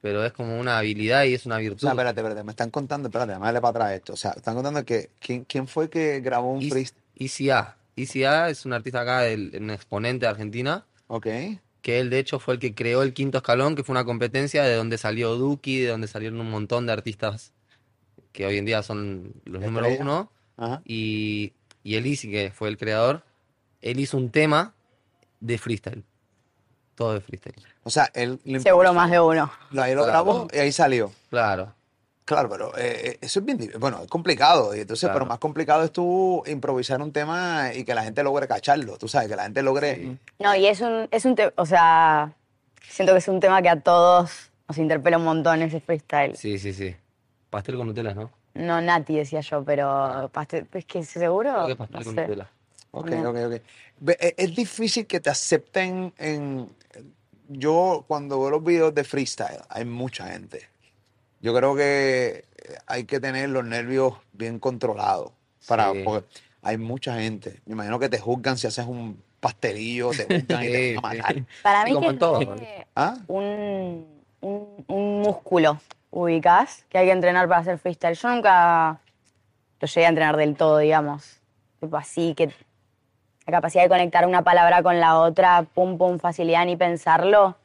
Pero 0.02 0.24
es 0.24 0.32
como 0.34 0.60
una 0.60 0.78
habilidad 0.78 1.24
y 1.24 1.34
es 1.34 1.46
una 1.48 1.58
virtud. 1.58 1.80
sea, 1.82 1.90
espérate, 1.92 2.20
espérate, 2.22 2.44
me 2.44 2.52
están 2.52 2.70
contando, 2.70 3.08
espérate, 3.10 3.32
dale 3.34 3.60
para 3.60 3.70
atrás 3.72 3.92
esto. 3.94 4.14
O 4.14 4.16
sea, 4.16 4.32
están 4.32 4.54
contando 4.54 4.86
que 4.86 5.10
quién, 5.20 5.44
quién 5.46 5.68
fue 5.68 5.90
que 5.90 6.22
grabó 6.22 6.52
un 6.54 6.60
Easy- 6.62 6.70
freestyle. 6.70 7.04
Easy 7.18 7.50
A. 7.50 7.76
Easy 7.96 8.24
A 8.26 8.50
es 8.50 8.66
un 8.66 8.74
artista 8.74 9.02
acá, 9.02 9.22
del- 9.22 9.58
un 9.60 9.70
exponente 9.72 10.26
de 10.26 10.30
Argentina. 10.32 10.86
Ok. 11.08 11.28
que 11.82 12.00
él 12.00 12.10
de 12.10 12.18
hecho 12.18 12.40
fue 12.40 12.56
el 12.56 12.60
que 12.60 12.74
creó 12.74 13.04
el 13.04 13.14
quinto 13.14 13.38
escalón, 13.38 13.76
que 13.76 13.84
fue 13.84 13.94
una 13.94 14.06
competencia 14.06 14.64
de 14.64 14.74
donde 14.74 14.98
salió 14.98 15.36
Duki, 15.36 15.82
de 15.82 15.90
donde 15.90 16.08
salieron 16.08 16.40
un 16.42 16.50
montón 16.50 16.88
de 16.88 16.94
artistas 16.94 17.54
que 18.32 18.44
hoy 18.48 18.58
en 18.58 18.66
día 18.66 18.82
son 18.82 19.34
los 19.46 19.62
número 19.62 19.90
uno, 20.00 20.32
Ajá. 20.58 20.82
y, 20.84 21.54
y 21.84 21.94
el 21.94 22.08
Easy, 22.08 22.32
que 22.32 22.50
fue 22.52 22.70
el 22.70 22.78
creador, 22.78 23.24
él 23.84 24.00
hizo 24.00 24.18
un 24.18 24.32
tema 24.32 24.74
de 25.42 25.60
freestyle, 25.60 26.04
todo 26.96 27.14
de 27.14 27.22
freestyle. 27.22 27.54
O 27.84 27.92
sea, 27.92 28.10
él 28.16 28.40
Seguro 28.64 28.92
más 28.96 29.12
de 29.12 29.20
uno. 29.20 29.52
Ahí 29.78 29.94
lo 29.94 30.06
Claro. 30.06 30.06
grabó 30.08 30.48
y 30.52 30.58
ahí 30.58 30.72
salió. 30.72 31.12
Claro, 31.30 31.72
Claro, 32.26 32.50
pero 32.50 32.76
eh, 32.76 33.02
eh, 33.12 33.18
eso 33.22 33.40
es 33.40 33.46
bien, 33.46 33.72
bueno, 33.80 34.02
es 34.02 34.08
complicado. 34.10 34.76
Y 34.76 34.80
entonces, 34.82 35.04
pero 35.08 35.20
Claro. 35.20 35.26
más 35.28 35.38
complicado 35.40 35.84
es 35.84 35.92
tú 35.92 36.42
improvisar 36.48 37.00
un 37.02 37.12
tema 37.12 37.72
y 37.74 37.84
que 37.84 37.94
la 37.94 38.04
gente 38.04 38.24
logre 38.24 38.48
cacharlo. 38.48 38.98
Tú 38.98 39.08
sabes, 39.08 39.28
que 39.30 39.36
la 39.36 39.44
gente 39.44 39.62
logre. 39.62 40.18
No, 40.40 40.56
y 40.56 40.66
es 40.66 40.82
un, 40.82 41.08
es 41.12 41.24
un 41.26 41.36
tema, 41.36 41.52
o 41.56 41.66
sea, 41.68 42.34
siento 42.82 43.14
que 43.14 43.20
es 43.20 43.28
un 43.28 43.40
tema 43.40 43.62
que 43.62 43.70
a 43.70 43.80
todos 43.80 44.50
nos 44.68 44.78
interpela 44.80 45.18
un 45.20 45.24
montón 45.24 45.62
ese 45.62 45.80
freestyle. 45.80 46.36
sí, 46.36 46.58
sí, 46.58 46.74
sí. 46.74 46.96
Pastel 47.52 47.78
con 47.78 47.88
Nutella, 47.88 48.14
¿no? 48.16 48.32
No 48.56 48.82
Nati 48.82 49.18
decía 49.18 49.42
yo, 49.42 49.64
pero 49.64 50.30
pastel, 50.34 50.68
es 50.74 50.86
que 50.86 51.04
seguro, 51.04 51.52
Creo 51.54 51.66
que 51.68 51.72
es 51.74 51.78
pastel 51.78 52.00
no 52.00 52.06
con 52.06 52.16
sé. 52.16 52.22
Nutella. 52.22 52.50
Ok, 52.92 53.12
ok, 53.28 53.38
ok. 53.46 54.10
E- 54.20 54.34
Es 54.38 54.56
difícil 54.56 55.06
que 55.06 55.20
te 55.20 55.30
acepten 55.30 56.12
en... 56.18 56.68
Yo 57.50 58.04
cuando 58.08 58.40
veo 58.40 58.50
los 58.50 58.64
videos 58.64 58.96
de 58.96 59.04
freestyle, 59.04 59.60
hay 59.70 59.86
mucha 59.86 60.28
gente. 60.30 60.68
Yo 61.46 61.54
creo 61.54 61.76
que 61.76 62.44
hay 62.88 63.04
que 63.04 63.20
tener 63.20 63.50
los 63.50 63.64
nervios 63.64 64.16
bien 64.34 64.58
controlados. 64.58 65.32
Para, 65.68 65.92
Sí. 65.94 66.02
porque 66.04 66.26
hay 66.64 66.78
mucha 66.78 67.20
gente. 67.20 67.62
Me 67.68 67.74
imagino 67.74 68.00
que 68.00 68.10
te 68.10 68.18
juzgan 68.18 68.58
si 68.58 68.66
haces 68.66 68.88
un 68.88 69.22
pastelillo, 69.40 70.10
te 70.10 70.24
juzgan 70.24 70.64
y 70.64 70.68
te 70.72 70.96
van 70.96 71.06
a 71.06 71.18
matar. 71.22 71.36
Para 71.62 71.84
mí 71.86 72.00
que. 72.00 72.88
¿Ah? 72.96 73.18
un, 73.28 74.08
un, 74.42 74.86
un 74.88 75.22
músculo, 75.22 75.80
ubicás, 76.10 76.84
que 76.90 76.98
hay 76.98 77.06
que 77.06 77.12
entrenar 77.12 77.48
para 77.48 77.62
hacer 77.62 77.78
freestyle. 77.78 78.16
Yo 78.16 78.28
nunca 78.28 79.00
lo 79.80 79.88
llegué 79.88 80.06
a 80.08 80.10
entrenar 80.10 80.38
del 80.38 80.56
todo, 80.56 80.80
digamos. 80.80 81.42
Tipo 81.80 81.96
así, 81.98 82.34
que 82.34 82.48
la 82.48 83.52
capacidad 83.52 83.84
de 83.84 83.90
conectar 83.90 84.26
una 84.26 84.44
palabra 84.44 84.82
con 84.82 85.00
la 85.00 85.20
otra, 85.20 85.62
pum, 85.76 86.00
pum, 86.00 86.18
facilidad 86.18 86.66
ni 86.66 86.76
pensarlo, 86.76 87.56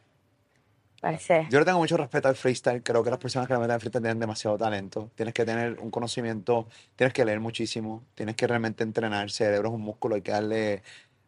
parece. 1.00 1.46
Yo 1.50 1.58
le 1.58 1.64
tengo 1.64 1.78
mucho 1.78 1.96
respeto 1.96 2.28
al 2.28 2.36
freestyle. 2.36 2.82
Creo 2.82 3.02
que 3.02 3.10
las 3.10 3.18
personas 3.18 3.48
que 3.48 3.54
le 3.54 3.60
meten 3.60 3.72
al 3.72 3.80
freestyle 3.80 4.02
tienen 4.02 4.20
demasiado 4.20 4.56
talento. 4.58 5.10
Tienes 5.14 5.34
que 5.34 5.44
tener 5.44 5.78
un 5.80 5.90
conocimiento, 5.90 6.68
tienes 6.96 7.12
que 7.12 7.24
leer 7.24 7.40
muchísimo, 7.40 8.04
tienes 8.14 8.36
que 8.36 8.46
realmente 8.46 8.84
entrenar. 8.84 9.24
El 9.24 9.30
cerebro 9.30 9.68
es 9.70 9.74
un 9.74 9.80
músculo, 9.80 10.14
hay 10.14 10.22
que 10.22 10.32
darle, 10.32 10.82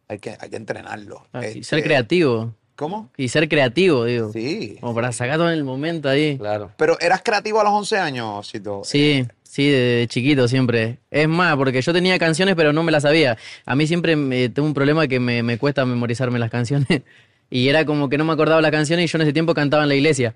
hay 0.08 0.18
que, 0.18 0.36
hay 0.38 0.50
que 0.50 0.56
entrenarlo. 0.56 1.26
Ah, 1.32 1.40
y 1.42 1.46
Este, 1.46 1.64
ser 1.64 1.82
creativo. 1.82 2.54
¿Cómo? 2.76 3.10
Y 3.16 3.28
ser 3.28 3.48
creativo, 3.48 4.04
digo. 4.04 4.32
Sí. 4.32 4.78
Como 4.80 4.94
para 4.94 5.12
sacar 5.12 5.36
todo 5.36 5.48
en 5.48 5.58
el 5.58 5.64
momento 5.64 6.08
ahí. 6.08 6.38
Claro. 6.38 6.72
Pero 6.76 6.98
eras 7.00 7.22
creativo 7.22 7.60
a 7.60 7.64
los 7.64 7.72
11 7.72 7.98
años, 7.98 8.50
Cito. 8.50 8.82
Sí, 8.82 9.26
sí, 9.42 9.68
de 9.68 10.06
chiquito 10.08 10.48
siempre. 10.48 10.98
Es 11.10 11.28
más, 11.28 11.54
porque 11.56 11.82
yo 11.82 11.92
tenía 11.92 12.18
canciones 12.18 12.54
pero 12.56 12.72
no 12.72 12.82
me 12.82 12.90
las 12.90 13.02
sabía. 13.02 13.36
A 13.66 13.76
mí 13.76 13.86
siempre 13.86 14.16
me, 14.16 14.48
tengo 14.48 14.66
un 14.66 14.74
problema 14.74 15.06
que 15.06 15.20
me, 15.20 15.42
me 15.42 15.58
cuesta 15.58 15.84
memorizarme 15.84 16.38
las 16.38 16.50
canciones. 16.50 17.02
Y 17.52 17.68
era 17.68 17.84
como 17.84 18.08
que 18.08 18.16
no 18.16 18.24
me 18.24 18.32
acordaba 18.32 18.62
las 18.62 18.70
canciones 18.70 19.04
y 19.04 19.12
yo 19.12 19.18
en 19.18 19.22
ese 19.22 19.34
tiempo 19.34 19.52
cantaba 19.52 19.82
en 19.82 19.90
la 19.90 19.94
iglesia. 19.94 20.34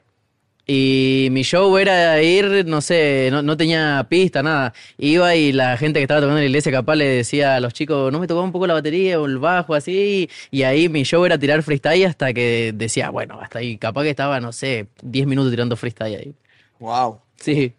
Y 0.66 1.28
mi 1.30 1.44
show 1.44 1.78
era 1.78 2.20
ir, 2.20 2.66
no 2.66 2.82
sé, 2.82 3.30
no, 3.30 3.40
no 3.40 3.56
tenía 3.56 4.04
pista, 4.06 4.42
nada. 4.42 4.74
Iba 4.98 5.34
y 5.34 5.50
la 5.52 5.78
gente 5.78 5.98
que 5.98 6.02
estaba 6.02 6.20
tocando 6.20 6.36
en 6.36 6.42
la 6.44 6.48
iglesia 6.48 6.70
capaz 6.70 6.94
le 6.96 7.06
decía 7.06 7.56
a 7.56 7.60
los 7.60 7.72
chicos, 7.72 8.12
no 8.12 8.20
me 8.20 8.26
tocaba 8.26 8.44
un 8.44 8.52
poco 8.52 8.66
la 8.66 8.74
batería 8.74 9.18
o 9.18 9.24
el 9.24 9.38
bajo, 9.38 9.74
así. 9.74 10.28
Y 10.50 10.64
ahí 10.64 10.90
mi 10.90 11.04
show 11.04 11.24
era 11.24 11.38
tirar 11.38 11.62
freestyle 11.62 12.04
hasta 12.04 12.34
que 12.34 12.72
decía, 12.74 13.08
bueno, 13.08 13.40
hasta 13.40 13.60
ahí. 13.60 13.78
Capaz 13.78 14.02
que 14.02 14.10
estaba, 14.10 14.38
no 14.38 14.52
sé, 14.52 14.88
10 15.02 15.26
minutos 15.26 15.50
tirando 15.50 15.74
freestyle 15.74 16.16
ahí. 16.16 16.34
Wow. 16.80 17.22
Sí. 17.36 17.72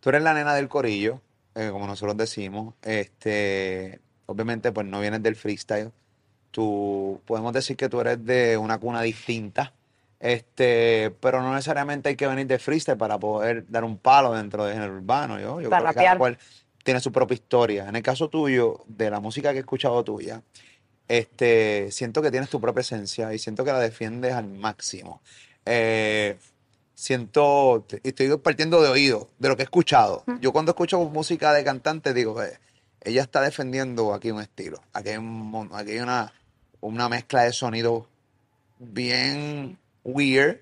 Tú 0.00 0.10
eres 0.10 0.22
la 0.22 0.34
nena 0.34 0.54
del 0.54 0.68
corillo, 0.68 1.22
eh, 1.54 1.70
como 1.72 1.86
nosotros 1.86 2.14
decimos. 2.18 2.74
Este, 2.82 4.00
obviamente, 4.26 4.70
pues 4.70 4.86
no 4.86 5.00
vienes 5.00 5.22
del 5.22 5.34
freestyle. 5.34 5.92
Tú, 6.52 7.20
podemos 7.26 7.52
decir 7.52 7.76
que 7.76 7.88
tú 7.88 8.00
eres 8.00 8.24
de 8.24 8.56
una 8.56 8.78
cuna 8.78 9.02
distinta. 9.02 9.72
Este, 10.20 11.12
pero 11.18 11.42
no 11.42 11.52
necesariamente 11.52 12.10
hay 12.10 12.14
que 12.14 12.28
venir 12.28 12.46
de 12.46 12.60
freestyle 12.60 12.96
para 12.96 13.18
poder 13.18 13.64
dar 13.68 13.82
un 13.82 13.98
palo 13.98 14.32
dentro 14.32 14.64
del 14.64 14.74
género 14.74 14.94
urbano. 14.94 15.40
Yo, 15.40 15.60
yo 15.60 15.68
Para 15.68 15.90
creo 15.90 15.94
que 15.94 16.04
cada 16.04 16.18
cual 16.18 16.38
tiene 16.84 17.00
su 17.00 17.10
propia 17.10 17.34
historia. 17.34 17.88
En 17.88 17.96
el 17.96 18.02
caso 18.02 18.28
tuyo, 18.28 18.84
de 18.86 19.10
la 19.10 19.18
música 19.18 19.50
que 19.50 19.56
he 19.56 19.60
escuchado 19.60 20.04
tuya, 20.04 20.42
este, 21.08 21.90
siento 21.90 22.22
que 22.22 22.30
tienes 22.30 22.48
tu 22.48 22.60
propia 22.60 22.82
esencia 22.82 23.34
y 23.34 23.38
siento 23.38 23.64
que 23.64 23.72
la 23.72 23.80
defiendes 23.80 24.32
al 24.34 24.48
máximo. 24.48 25.20
Eh, 25.66 26.38
siento, 26.94 27.84
y 28.02 28.08
estoy 28.08 28.36
partiendo 28.38 28.80
de 28.82 28.88
oído, 28.88 29.28
de 29.38 29.48
lo 29.48 29.56
que 29.56 29.62
he 29.62 29.64
escuchado. 29.64 30.24
Yo 30.40 30.52
cuando 30.52 30.70
escucho 30.72 30.98
música 31.00 31.52
de 31.52 31.64
cantante 31.64 32.14
digo, 32.14 32.42
eh, 32.42 32.58
ella 33.02 33.22
está 33.22 33.40
defendiendo 33.40 34.14
aquí 34.14 34.30
un 34.30 34.40
estilo. 34.40 34.80
Aquí 34.92 35.10
hay, 35.10 35.16
un 35.16 35.70
aquí 35.72 35.92
hay 35.92 35.98
una, 35.98 36.32
una 36.82 37.08
mezcla 37.08 37.42
de 37.44 37.52
sonidos 37.52 38.04
bien 38.78 39.78
weird, 40.04 40.58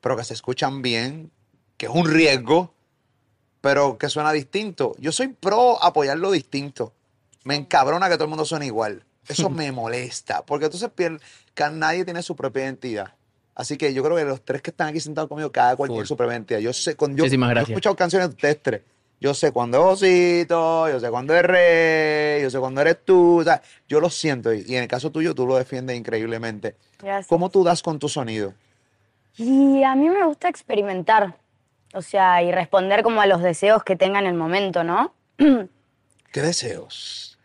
pero 0.00 0.16
que 0.16 0.24
se 0.24 0.34
escuchan 0.34 0.82
bien, 0.82 1.30
que 1.76 1.86
es 1.86 1.92
un 1.92 2.08
riesgo, 2.08 2.72
pero 3.60 3.98
que 3.98 4.08
suena 4.08 4.32
distinto. 4.32 4.94
Yo 4.98 5.12
soy 5.12 5.28
pro 5.28 5.82
apoyar 5.82 6.18
lo 6.18 6.30
distinto. 6.30 6.92
Me 7.44 7.56
encabrona 7.56 8.08
que 8.08 8.14
todo 8.14 8.24
el 8.24 8.30
mundo 8.30 8.44
suene 8.44 8.66
igual. 8.66 9.04
Eso 9.28 9.50
me 9.50 9.72
molesta, 9.72 10.44
porque 10.44 10.66
entonces 10.66 10.88
pier- 10.94 11.20
que 11.54 11.70
nadie 11.70 12.04
tiene 12.04 12.22
su 12.22 12.36
propia 12.36 12.64
identidad. 12.64 13.14
Así 13.54 13.76
que 13.76 13.94
yo 13.94 14.02
creo 14.02 14.16
que 14.16 14.24
los 14.24 14.44
tres 14.44 14.62
que 14.62 14.70
están 14.70 14.88
aquí 14.88 15.00
sentados 15.00 15.28
conmigo, 15.28 15.52
cada 15.52 15.76
cual 15.76 15.88
tiene 15.88 16.06
su 16.08 16.16
propia 16.16 16.34
identidad. 16.34 16.58
Yo 16.60 16.72
sé, 16.72 16.96
cuando 16.96 17.16
yo, 17.18 17.24
he 17.60 17.62
escuchado 17.74 17.96
canciones 17.96 18.28
de 18.28 18.34
ustedes 18.34 18.62
tres. 18.62 18.82
Yo 19.24 19.32
sé 19.32 19.52
cuándo 19.52 19.78
es 19.78 20.02
Osito, 20.02 20.86
yo 20.86 21.00
sé 21.00 21.08
cuándo 21.08 21.34
es 21.34 21.42
Rey, 21.42 22.42
yo 22.42 22.50
sé 22.50 22.58
cuándo 22.58 22.82
eres 22.82 23.06
tú. 23.06 23.40
O 23.40 23.42
sea, 23.42 23.62
yo 23.88 23.98
lo 23.98 24.10
siento. 24.10 24.52
Y, 24.52 24.66
y 24.68 24.76
en 24.76 24.82
el 24.82 24.88
caso 24.88 25.10
tuyo, 25.10 25.34
tú 25.34 25.46
lo 25.46 25.56
defiendes 25.56 25.96
increíblemente. 25.96 26.76
Gracias. 26.98 27.28
¿Cómo 27.28 27.48
tú 27.48 27.64
das 27.64 27.82
con 27.82 27.98
tu 27.98 28.06
sonido? 28.06 28.52
Y 29.38 29.82
a 29.82 29.94
mí 29.94 30.10
me 30.10 30.26
gusta 30.26 30.50
experimentar, 30.50 31.38
o 31.94 32.02
sea, 32.02 32.42
y 32.42 32.52
responder 32.52 33.02
como 33.02 33.22
a 33.22 33.26
los 33.26 33.40
deseos 33.40 33.82
que 33.82 33.96
tenga 33.96 34.18
en 34.18 34.26
el 34.26 34.34
momento, 34.34 34.84
¿no? 34.84 35.14
¿Qué 35.38 36.42
deseos? 36.42 37.38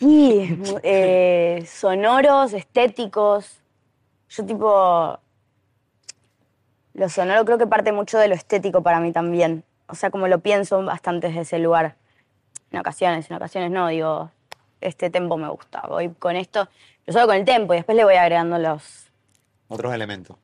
Y 0.00 0.58
eh, 0.82 1.62
sonoros, 1.70 2.54
estéticos. 2.54 3.60
Yo 4.30 4.46
tipo... 4.46 5.20
Lo 6.94 7.08
sonoro 7.10 7.44
creo 7.44 7.58
que 7.58 7.66
parte 7.66 7.92
mucho 7.92 8.16
de 8.16 8.28
lo 8.28 8.34
estético 8.34 8.82
para 8.82 8.98
mí 8.98 9.12
también. 9.12 9.62
O 9.88 9.94
sea, 9.94 10.10
como 10.10 10.28
lo 10.28 10.38
pienso 10.40 10.82
bastante 10.84 11.28
desde 11.28 11.40
ese 11.42 11.58
lugar. 11.58 11.96
En 12.70 12.78
ocasiones, 12.80 13.30
en 13.30 13.36
ocasiones 13.36 13.70
no, 13.70 13.88
digo, 13.88 14.30
este 14.80 15.10
tempo 15.10 15.36
me 15.36 15.48
gusta, 15.48 15.82
voy 15.88 16.10
con 16.10 16.36
esto, 16.36 16.68
yo 17.06 17.12
solo 17.12 17.26
con 17.26 17.36
el 17.36 17.44
tempo 17.44 17.72
y 17.72 17.78
después 17.78 17.96
le 17.96 18.04
voy 18.04 18.14
agregando 18.16 18.58
los... 18.58 19.06
Otros 19.68 19.92
elementos, 19.94 20.36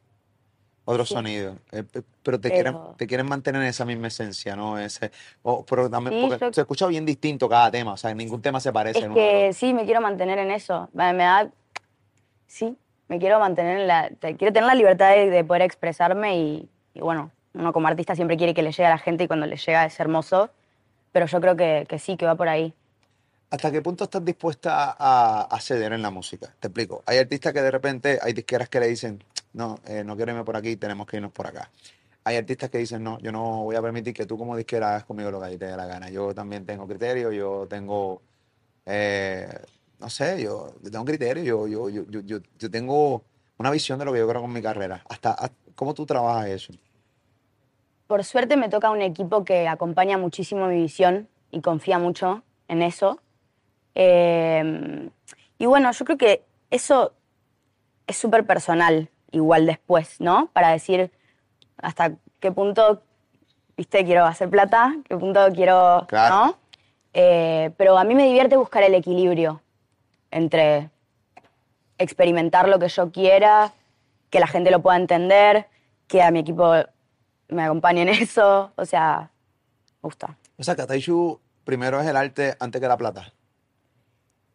otros 0.86 1.08
sonidos. 1.10 1.56
Eh, 1.72 1.82
pe- 1.82 2.02
pero 2.22 2.40
te, 2.40 2.48
Pero- 2.48 2.72
Quieren, 2.72 2.96
te 2.96 3.06
quieren 3.06 3.26
mantener 3.26 3.60
en 3.62 3.68
esa 3.68 3.84
misma 3.84 4.06
esencia, 4.08 4.56
¿no? 4.56 4.78
Ese, 4.78 5.10
o- 5.42 5.64
pero 5.66 5.90
también 5.90 6.14
Sí, 6.22 6.26
porque 6.28 6.44
yo- 6.46 6.52
se 6.52 6.60
escucha 6.62 6.86
bien 6.86 7.04
distinto 7.04 7.46
cada 7.48 7.70
tema, 7.70 7.92
o 7.92 7.96
sea, 7.98 8.14
ningún 8.14 8.40
tema 8.40 8.60
se 8.60 8.72
parece. 8.72 9.00
Es 9.00 9.08
¿no? 9.08 9.14
que 9.14 9.52
sí, 9.52 9.74
me 9.74 9.84
quiero 9.84 10.00
mantener 10.00 10.38
en 10.38 10.50
eso. 10.50 10.88
Me, 10.94 11.12
da. 11.14 11.50
Sí, 12.46 12.76
me 13.08 13.18
quiero 13.18 13.38
mantener 13.38 13.80
en 13.80 13.86
la. 13.86 14.08
Quiero 14.18 14.52
tener 14.52 14.64
la 14.64 14.74
libertad 14.74 15.10
de, 15.10 15.28
de 15.30 15.44
poder 15.44 15.62
expresarme 15.62 16.38
y, 16.38 16.68
y 16.94 17.00
bueno, 17.00 17.30
uno 17.54 17.72
como 17.72 17.88
artista 17.88 18.14
siempre 18.14 18.36
quiere 18.36 18.54
que 18.54 18.62
le 18.62 18.70
llegue 18.72 18.86
a 18.86 18.90
la 18.90 18.98
gente 18.98 19.24
y 19.24 19.26
cuando 19.26 19.46
le 19.46 19.56
llega 19.56 19.84
es 19.86 19.98
hermoso. 20.00 20.50
Pero 21.12 21.26
yo 21.26 21.40
creo 21.40 21.56
que, 21.56 21.86
que 21.88 21.98
sí, 21.98 22.16
que 22.16 22.26
va 22.26 22.34
por 22.34 22.48
ahí. 22.48 22.74
¿Hasta 23.50 23.70
qué 23.70 23.80
punto 23.82 24.04
estás 24.04 24.24
dispuesta 24.24 24.96
a, 24.98 25.42
a 25.42 25.60
ceder 25.60 25.92
en 25.92 26.02
la 26.02 26.10
música? 26.10 26.52
Te 26.58 26.66
explico. 26.66 27.04
Hay 27.06 27.18
artistas 27.18 27.52
que 27.52 27.62
de 27.62 27.70
repente, 27.70 28.18
hay 28.20 28.32
disqueras 28.32 28.68
que 28.68 28.80
le 28.80 28.88
dicen, 28.88 29.22
no, 29.52 29.78
eh, 29.86 30.02
no 30.02 30.16
quiero 30.16 30.32
irme 30.32 30.42
por 30.44 30.56
aquí, 30.56 30.76
tenemos 30.76 31.06
que 31.06 31.18
irnos 31.18 31.30
por 31.30 31.46
acá. 31.46 31.70
Hay 32.24 32.36
artistas 32.36 32.70
que 32.70 32.78
dicen, 32.78 33.04
no, 33.04 33.18
yo 33.20 33.30
no 33.30 33.62
voy 33.62 33.76
a 33.76 33.82
permitir 33.82 34.12
que 34.12 34.26
tú 34.26 34.36
como 34.36 34.56
disquera 34.56 34.88
hagas 34.88 35.04
conmigo 35.04 35.30
lo 35.30 35.38
que 35.40 35.46
a 35.46 35.50
ti 35.50 35.58
te 35.58 35.66
dé 35.66 35.76
la 35.76 35.86
gana. 35.86 36.10
Yo 36.10 36.34
también 36.34 36.66
tengo 36.66 36.88
criterio, 36.88 37.30
yo 37.30 37.66
tengo, 37.68 38.22
eh, 38.86 39.46
no 40.00 40.10
sé, 40.10 40.42
yo, 40.42 40.74
yo 40.82 40.90
tengo 40.90 41.04
criterio, 41.04 41.66
yo, 41.68 41.88
yo, 41.90 42.02
yo, 42.08 42.20
yo, 42.22 42.38
yo, 42.58 42.70
tengo 42.70 43.22
una 43.58 43.70
visión 43.70 43.98
de 44.00 44.04
lo 44.06 44.12
que 44.12 44.18
yo 44.18 44.24
quiero 44.26 44.40
con 44.40 44.52
mi 44.52 44.62
carrera. 44.62 45.04
Hasta- 45.08 45.50
¿Cómo 45.76 45.94
tú 45.94 46.06
trabajas 46.06 46.48
eso? 46.48 46.72
Por 48.06 48.24
suerte 48.24 48.56
me 48.56 48.68
toca 48.68 48.90
un 48.90 49.02
equipo 49.02 49.44
que 49.44 49.66
acompaña 49.68 50.18
muchísimo 50.18 50.66
mi 50.66 50.82
visión 50.82 51.28
y 51.50 51.60
confía 51.60 51.98
mucho 51.98 52.42
en 52.68 52.82
eso. 52.82 53.20
Eh, 53.94 55.08
y 55.58 55.66
bueno, 55.66 55.90
yo 55.92 56.04
creo 56.04 56.18
que 56.18 56.44
eso 56.70 57.12
es 58.06 58.16
súper 58.16 58.44
personal, 58.44 59.08
igual 59.30 59.66
después, 59.66 60.20
¿no? 60.20 60.48
Para 60.52 60.70
decir 60.70 61.10
hasta 61.78 62.12
qué 62.40 62.52
punto, 62.52 63.02
viste, 63.76 64.04
quiero 64.04 64.24
hacer 64.26 64.50
plata, 64.50 64.94
qué 65.08 65.16
punto 65.16 65.40
quiero, 65.54 66.04
Claro. 66.08 66.34
¿no? 66.34 66.58
Eh, 67.14 67.70
pero 67.76 67.96
a 67.96 68.04
mí 68.04 68.14
me 68.14 68.24
divierte 68.26 68.56
buscar 68.56 68.82
el 68.82 68.94
equilibrio 68.94 69.62
entre 70.30 70.90
experimentar 71.96 72.68
lo 72.68 72.78
que 72.78 72.88
yo 72.88 73.12
quiera, 73.12 73.72
que 74.30 74.40
la 74.40 74.48
gente 74.48 74.70
lo 74.72 74.82
pueda 74.82 74.96
entender, 74.96 75.68
que 76.08 76.22
a 76.22 76.30
mi 76.32 76.40
equipo 76.40 76.74
me 77.48 77.62
acompañe 77.62 78.02
en 78.02 78.08
eso, 78.08 78.72
o 78.76 78.84
sea, 78.84 79.30
me 80.02 80.08
gusta. 80.08 80.36
O 80.56 80.62
sea, 80.62 80.76
que 80.76 80.86
Taishu 80.86 81.40
primero 81.64 82.00
es 82.00 82.06
el 82.06 82.16
arte 82.16 82.56
antes 82.60 82.80
que 82.80 82.88
la 82.88 82.96
plata. 82.96 83.32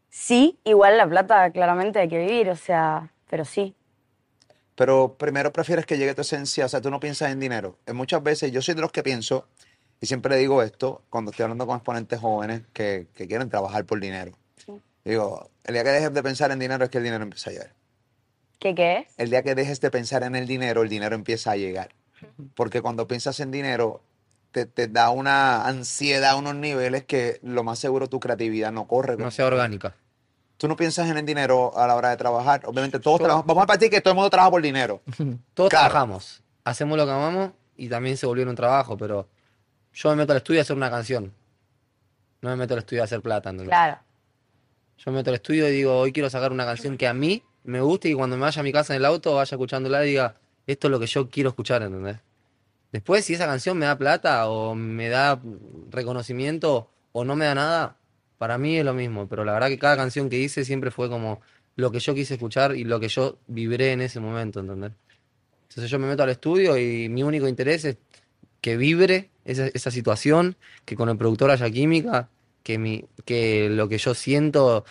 Sí, 0.09 0.59
igual 0.63 0.97
la 0.97 1.07
plata 1.07 1.51
claramente 1.51 1.99
hay 1.99 2.09
que 2.09 2.17
vivir, 2.17 2.49
o 2.49 2.55
sea, 2.55 3.11
pero 3.29 3.45
sí. 3.45 3.75
Pero 4.75 5.15
primero 5.17 5.51
prefieres 5.51 5.85
que 5.85 5.97
llegue 5.97 6.15
tu 6.15 6.21
esencia, 6.21 6.65
o 6.65 6.69
sea, 6.69 6.81
tú 6.81 6.89
no 6.89 6.99
piensas 6.99 7.31
en 7.31 7.39
dinero. 7.39 7.77
En 7.85 7.95
muchas 7.95 8.23
veces 8.23 8.51
yo 8.51 8.61
soy 8.61 8.75
de 8.75 8.81
los 8.81 8.91
que 8.91 9.03
pienso, 9.03 9.47
y 10.01 10.05
siempre 10.05 10.37
digo 10.37 10.63
esto 10.63 11.03
cuando 11.09 11.31
estoy 11.31 11.43
hablando 11.43 11.67
con 11.67 11.75
exponentes 11.75 12.19
jóvenes 12.19 12.63
que, 12.73 13.07
que 13.13 13.27
quieren 13.27 13.49
trabajar 13.49 13.85
por 13.85 13.99
dinero. 13.99 14.37
Digo, 15.03 15.49
el 15.63 15.73
día 15.73 15.83
que 15.83 15.89
dejes 15.89 16.13
de 16.13 16.23
pensar 16.23 16.51
en 16.51 16.59
dinero 16.59 16.83
es 16.83 16.89
que 16.89 16.97
el 16.97 17.03
dinero 17.03 17.23
empieza 17.23 17.49
a 17.49 17.53
llegar. 17.53 17.73
¿Qué 18.59 18.75
qué 18.75 18.97
es? 18.99 19.07
El 19.17 19.29
día 19.29 19.41
que 19.41 19.55
dejes 19.55 19.79
de 19.79 19.89
pensar 19.89 20.23
en 20.23 20.35
el 20.35 20.45
dinero, 20.45 20.83
el 20.83 20.89
dinero 20.89 21.15
empieza 21.15 21.51
a 21.51 21.55
llegar. 21.55 21.89
Porque 22.55 22.81
cuando 22.81 23.07
piensas 23.07 23.39
en 23.39 23.51
dinero, 23.51 24.01
te, 24.51 24.65
te 24.65 24.87
da 24.87 25.09
una 25.11 25.65
ansiedad, 25.67 26.37
unos 26.37 26.55
niveles 26.55 27.03
que 27.05 27.39
lo 27.43 27.63
más 27.63 27.79
seguro 27.79 28.07
tu 28.07 28.19
creatividad 28.19 28.71
no 28.71 28.87
corre. 28.87 29.17
No 29.17 29.31
sea 29.31 29.45
orgánica. 29.47 29.95
Tú 30.57 30.67
no 30.67 30.75
piensas 30.75 31.09
en 31.09 31.17
el 31.17 31.25
dinero 31.25 31.71
a 31.77 31.87
la 31.87 31.95
hora 31.95 32.09
de 32.09 32.17
trabajar. 32.17 32.61
Obviamente 32.65 32.99
todos 32.99 33.19
trabajamos. 33.19 33.45
Vamos 33.45 33.63
a 33.63 33.67
partir 33.67 33.89
que 33.89 34.01
todo 34.01 34.11
el 34.11 34.15
mundo 34.15 34.29
trabaja 34.29 34.51
por 34.51 34.61
dinero. 34.61 35.01
Todos 35.53 35.69
Claro. 35.69 35.87
trabajamos, 35.89 36.43
hacemos 36.65 36.97
lo 36.97 37.05
que 37.05 37.11
amamos 37.11 37.51
y 37.77 37.87
también 37.87 38.17
se 38.17 38.25
volvió 38.25 38.45
un 38.49 38.55
trabajo, 38.55 38.97
pero 38.97 39.27
yo 39.93 40.09
me 40.09 40.17
meto 40.17 40.33
al 40.33 40.37
estudio 40.39 40.59
a 40.59 40.63
hacer 40.63 40.75
una 40.75 40.89
canción. 40.89 41.33
No 42.41 42.49
me 42.49 42.55
meto 42.57 42.73
al 42.73 42.79
estudio 42.79 43.01
a 43.01 43.05
hacer 43.05 43.21
plata, 43.21 43.49
¿entendés? 43.49 43.69
Claro. 43.69 43.99
Yo 44.97 45.11
me 45.11 45.17
meto 45.19 45.29
al 45.29 45.35
estudio 45.35 45.67
y 45.69 45.71
digo, 45.71 45.97
hoy 45.97 46.11
quiero 46.11 46.29
sacar 46.29 46.51
una 46.51 46.65
canción 46.65 46.97
que 46.97 47.07
a 47.07 47.13
mí 47.13 47.41
me 47.63 47.79
guste 47.79 48.09
y 48.09 48.13
cuando 48.13 48.35
me 48.35 48.41
vaya 48.43 48.59
a 48.59 48.63
mi 48.63 48.73
casa 48.73 48.93
en 48.93 48.97
el 48.97 49.05
auto 49.05 49.35
vaya 49.35 49.55
escuchándola 49.55 50.05
y 50.05 50.09
diga, 50.09 50.35
esto 50.71 50.87
es 50.87 50.91
lo 50.91 50.99
que 50.99 51.07
yo 51.07 51.29
quiero 51.29 51.49
escuchar, 51.49 51.81
¿entendés? 51.81 52.17
Después, 52.91 53.25
si 53.25 53.33
esa 53.33 53.45
canción 53.45 53.77
me 53.77 53.85
da 53.85 53.97
plata 53.97 54.47
o 54.49 54.75
me 54.75 55.09
da 55.09 55.41
reconocimiento 55.89 56.89
o 57.11 57.23
no 57.23 57.35
me 57.35 57.45
da 57.45 57.55
nada, 57.55 57.97
para 58.37 58.57
mí 58.57 58.77
es 58.77 58.85
lo 58.85 58.93
mismo. 58.93 59.27
Pero 59.27 59.43
la 59.45 59.53
verdad 59.53 59.67
que 59.67 59.79
cada 59.79 59.97
canción 59.97 60.29
que 60.29 60.37
hice 60.39 60.65
siempre 60.65 60.91
fue 60.91 61.09
como 61.09 61.41
lo 61.75 61.91
que 61.91 61.99
yo 61.99 62.13
quise 62.13 62.35
escuchar 62.35 62.75
y 62.75 62.83
lo 62.83 62.99
que 62.99 63.07
yo 63.07 63.37
vibré 63.47 63.93
en 63.93 64.01
ese 64.01 64.19
momento, 64.19 64.59
¿entendés? 64.59 64.91
Entonces 65.69 65.89
yo 65.89 65.99
me 65.99 66.07
meto 66.07 66.23
al 66.23 66.29
estudio 66.29 66.77
y 66.77 67.09
mi 67.09 67.23
único 67.23 67.47
interés 67.47 67.85
es 67.85 67.97
que 68.61 68.77
vibre 68.77 69.29
esa, 69.45 69.91
situación, 69.91 70.55
que 70.85 70.95
con 70.95 71.09
el 71.09 71.17
productor 71.17 71.51
haya 71.51 71.69
química, 71.69 72.29
que, 72.63 72.77
mi, 72.77 73.05
que 73.25 73.69
lo 73.69 73.87
que 73.87 73.97
yo 73.97 74.13
siento 74.13 74.85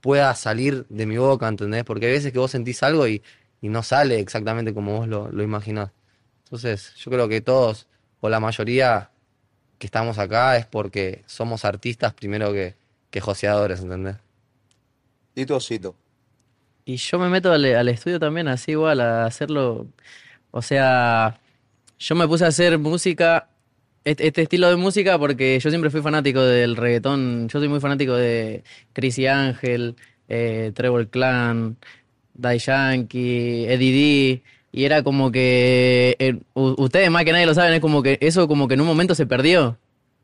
pueda 0.00 0.34
salir 0.34 0.84
de 0.88 1.06
mi 1.06 1.16
boca, 1.16 1.48
¿entendés? 1.48 1.84
Porque 1.84 2.06
hay 2.06 2.12
veces 2.12 2.32
que 2.32 2.38
vos 2.38 2.50
sentís 2.50 2.82
algo 2.82 3.06
y, 3.06 3.22
y 3.62 3.68
no 3.68 3.82
sale 3.82 4.18
exactamente 4.18 4.74
como 4.74 4.98
vos 4.98 5.08
lo, 5.08 5.30
lo 5.30 5.42
imaginás. 5.42 5.92
Entonces 6.44 6.94
yo 6.96 7.10
creo 7.10 7.28
que 7.28 7.40
todos, 7.40 7.86
o 8.20 8.28
la 8.28 8.40
mayoría 8.40 9.10
que 9.78 9.86
estamos 9.86 10.18
acá, 10.18 10.58
es 10.58 10.66
porque 10.66 11.22
somos 11.26 11.64
artistas 11.64 12.12
primero 12.12 12.52
que, 12.52 12.74
que 13.10 13.20
joseadores, 13.20 13.80
¿entendés? 13.80 14.16
Y 15.34 15.46
tu 15.46 15.54
osito. 15.54 15.94
Y 16.84 16.96
yo 16.96 17.18
me 17.18 17.28
meto 17.28 17.52
al, 17.52 17.64
al 17.64 17.88
estudio 17.88 18.18
también 18.18 18.48
así 18.48 18.72
igual, 18.72 19.00
a 19.00 19.24
hacerlo. 19.24 19.86
O 20.50 20.60
sea, 20.60 21.40
yo 21.98 22.14
me 22.16 22.26
puse 22.26 22.44
a 22.44 22.48
hacer 22.48 22.78
música, 22.78 23.48
este, 24.04 24.26
este 24.26 24.42
estilo 24.42 24.68
de 24.68 24.76
música, 24.76 25.18
porque 25.18 25.58
yo 25.60 25.70
siempre 25.70 25.90
fui 25.90 26.02
fanático 26.02 26.42
del 26.42 26.76
reggaetón. 26.76 27.48
Yo 27.48 27.60
soy 27.60 27.68
muy 27.68 27.80
fanático 27.80 28.14
de 28.14 28.64
Chris 28.92 29.18
y 29.18 29.28
Ángel, 29.28 29.96
eh, 30.28 30.72
Trevor 30.74 31.08
Clan, 31.08 31.76
Dai 32.34 32.58
Yankee, 32.58 33.66
Eddie 33.68 33.92
D. 33.92 34.42
Y 34.72 34.84
era 34.84 35.02
como 35.02 35.30
que. 35.30 36.16
eh, 36.18 36.38
ustedes 36.54 37.10
más 37.10 37.24
que 37.24 37.32
nadie 37.32 37.46
lo 37.46 37.54
saben, 37.54 37.74
es 37.74 37.80
como 37.80 38.02
que 38.02 38.18
eso, 38.20 38.48
como 38.48 38.68
que 38.68 38.74
en 38.74 38.80
un 38.80 38.86
momento 38.86 39.14
se 39.14 39.26
perdió 39.26 39.78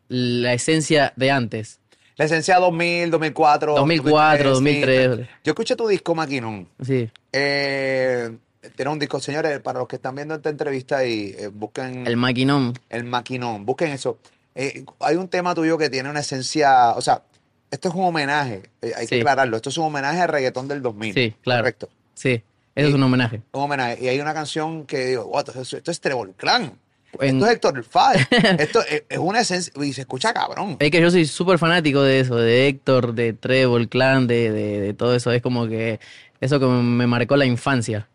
la 0.08 0.54
esencia 0.54 1.12
de 1.16 1.30
antes. 1.30 1.80
La 2.16 2.24
esencia 2.24 2.58
2000, 2.58 3.10
2004. 3.10 3.74
2004, 3.76 4.50
2003, 4.50 4.96
sí. 4.96 5.06
2003. 5.08 5.28
Yo 5.44 5.50
escuché 5.52 5.76
tu 5.76 5.86
disco 5.86 6.14
Maquinón. 6.14 6.66
Sí. 6.84 7.08
Eh, 7.32 8.30
tiene 8.74 8.90
un 8.90 8.98
disco, 8.98 9.20
señores, 9.20 9.60
para 9.60 9.78
los 9.78 9.86
que 9.88 9.96
están 9.96 10.14
viendo 10.16 10.34
esta 10.34 10.48
entrevista 10.50 11.04
y 11.04 11.34
eh, 11.38 11.48
busquen 11.48 12.06
El 12.06 12.16
maquinón. 12.16 12.72
el 12.90 13.04
Maquinón, 13.04 13.64
busquen 13.64 13.92
eso. 13.92 14.18
Eh, 14.54 14.84
hay 15.00 15.14
un 15.16 15.28
tema 15.28 15.54
tuyo 15.54 15.78
que 15.78 15.90
tiene 15.90 16.10
una 16.10 16.20
esencia, 16.20 16.90
o 16.96 17.00
sea, 17.00 17.22
esto 17.70 17.88
es 17.88 17.94
un 17.94 18.04
homenaje, 18.04 18.62
eh, 18.82 18.92
hay 18.96 19.06
que 19.06 19.20
aclararlo, 19.20 19.56
esto 19.56 19.70
es 19.70 19.78
un 19.78 19.84
homenaje 19.86 20.20
al 20.20 20.28
reggaetón 20.28 20.68
del 20.68 20.82
2000. 20.82 21.14
Sí, 21.14 21.34
claro. 21.42 21.62
Correcto. 21.62 21.88
Sí, 22.14 22.42
eso 22.74 22.88
es 22.88 22.94
un 22.94 23.02
homenaje. 23.02 23.42
Un 23.52 23.62
homenaje. 23.62 23.98
Y 24.02 24.08
hay 24.08 24.20
una 24.20 24.34
canción 24.34 24.86
que 24.86 25.06
digo, 25.06 25.24
"Wow, 25.26 25.38
esto, 25.40 25.60
es- 25.60 25.72
esto 25.74 25.90
es 25.90 26.00
Trevor 26.00 26.32
Clan. 26.36 26.72
En- 27.20 27.36
Esto 27.36 27.46
es 27.46 27.52
Héctor 27.52 27.84
Fader. 27.84 28.26
esto 28.60 28.80
es, 28.82 29.02
es 29.08 29.18
una 29.18 29.40
esencia, 29.40 29.72
y 29.82 29.92
se 29.94 30.02
escucha 30.02 30.34
cabrón. 30.34 30.76
Es 30.78 30.90
que 30.90 31.00
yo 31.00 31.10
soy 31.10 31.24
súper 31.26 31.58
fanático 31.58 32.02
de 32.02 32.20
eso, 32.20 32.36
de 32.36 32.68
Héctor, 32.68 33.14
de 33.14 33.32
Trevor, 33.32 33.88
Clan, 33.88 34.26
de, 34.26 34.50
de, 34.52 34.80
de 34.80 34.94
todo 34.94 35.14
eso. 35.14 35.32
Es 35.32 35.40
como 35.40 35.66
que 35.66 36.00
eso 36.40 36.60
que 36.60 36.66
me 36.66 37.06
marcó 37.06 37.36
la 37.36 37.46
infancia. 37.46 38.06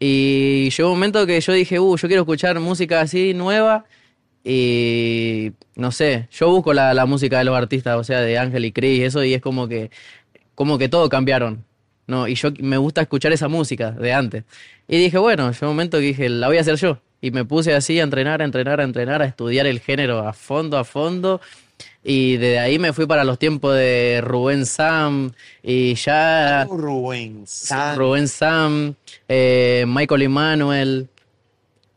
Y 0.00 0.70
llegó 0.70 0.88
un 0.90 0.96
momento 0.96 1.24
que 1.26 1.40
yo 1.40 1.52
dije, 1.52 1.78
uh, 1.78 1.96
yo 1.96 2.08
quiero 2.08 2.22
escuchar 2.22 2.58
música 2.58 3.00
así 3.00 3.34
nueva. 3.34 3.84
Y 4.44 5.52
no 5.76 5.92
sé, 5.92 6.28
yo 6.32 6.50
busco 6.50 6.72
la, 6.74 6.94
la 6.94 7.06
música 7.06 7.38
de 7.38 7.44
los 7.44 7.56
artistas, 7.56 7.96
o 7.96 8.04
sea, 8.04 8.20
de 8.20 8.38
Ángel 8.38 8.64
y 8.64 8.72
Chris, 8.72 9.02
eso, 9.02 9.22
y 9.24 9.34
es 9.34 9.40
como 9.42 9.68
que, 9.68 9.90
como 10.54 10.78
que 10.78 10.88
todo 10.88 11.08
cambiaron. 11.08 11.64
No, 12.06 12.26
y 12.26 12.34
yo 12.34 12.50
me 12.58 12.76
gusta 12.76 13.00
escuchar 13.02 13.32
esa 13.32 13.48
música 13.48 13.92
de 13.92 14.12
antes. 14.12 14.44
Y 14.88 14.98
dije, 14.98 15.18
bueno, 15.18 15.50
llegó 15.52 15.66
un 15.66 15.72
momento 15.72 15.98
que 15.98 16.04
dije, 16.06 16.28
la 16.28 16.48
voy 16.48 16.58
a 16.58 16.62
hacer 16.62 16.76
yo. 16.76 16.98
Y 17.20 17.30
me 17.30 17.44
puse 17.44 17.72
así 17.72 18.00
a 18.00 18.02
entrenar, 18.02 18.42
a 18.42 18.44
entrenar, 18.44 18.80
a 18.80 18.84
entrenar, 18.84 19.22
a 19.22 19.26
estudiar 19.26 19.66
el 19.66 19.78
género 19.78 20.26
a 20.26 20.32
fondo, 20.32 20.76
a 20.76 20.84
fondo. 20.84 21.40
Y 22.02 22.36
desde 22.36 22.58
ahí 22.58 22.80
me 22.80 22.92
fui 22.92 23.06
para 23.06 23.22
los 23.22 23.38
tiempos 23.38 23.76
de 23.76 24.20
Rubén 24.24 24.66
Sam 24.66 25.32
y 25.62 25.94
ya 25.94 26.66
Oh, 26.68 26.76
Rubén 26.76 27.44
San. 27.46 27.96
Rubén 27.96 28.26
Sam, 28.26 28.94
eh, 29.28 29.84
Michael 29.86 30.22
Emanuel. 30.22 31.08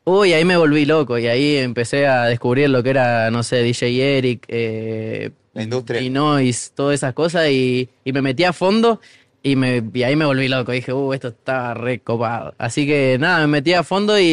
Uy, 0.05 0.33
ahí 0.33 0.45
me 0.45 0.55
volví 0.55 0.85
loco 0.85 1.17
y 1.17 1.27
ahí 1.27 1.57
empecé 1.57 2.05
a 2.05 2.25
descubrir 2.25 2.69
lo 2.69 2.83
que 2.83 2.91
era, 2.91 3.31
no 3.31 3.41
sé, 3.41 3.63
DJ 3.63 4.17
Eric, 4.19 4.45
eh, 4.47 5.31
La 5.53 5.63
industria. 5.63 5.99
y 6.01 6.09
Noise, 6.11 6.71
todas 6.75 6.93
esas 6.93 7.13
cosas 7.13 7.49
y, 7.49 7.89
y 8.03 8.13
me 8.13 8.21
metí 8.21 8.43
a 8.43 8.53
fondo 8.53 9.01
y, 9.41 9.55
me, 9.55 9.83
y 9.93 10.03
ahí 10.03 10.15
me 10.15 10.25
volví 10.25 10.47
loco. 10.47 10.71
Dije, 10.73 10.93
uh, 10.93 11.13
esto 11.13 11.29
está 11.29 11.73
re 11.73 11.99
copado. 11.99 12.53
Así 12.59 12.85
que 12.85 13.17
nada, 13.19 13.39
me 13.41 13.47
metí 13.47 13.73
a 13.73 13.83
fondo 13.83 14.19
y, 14.19 14.23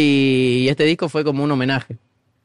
y 0.65 0.69
este 0.69 0.85
disco 0.85 1.09
fue 1.09 1.25
como 1.25 1.43
un 1.43 1.51
homenaje 1.51 1.97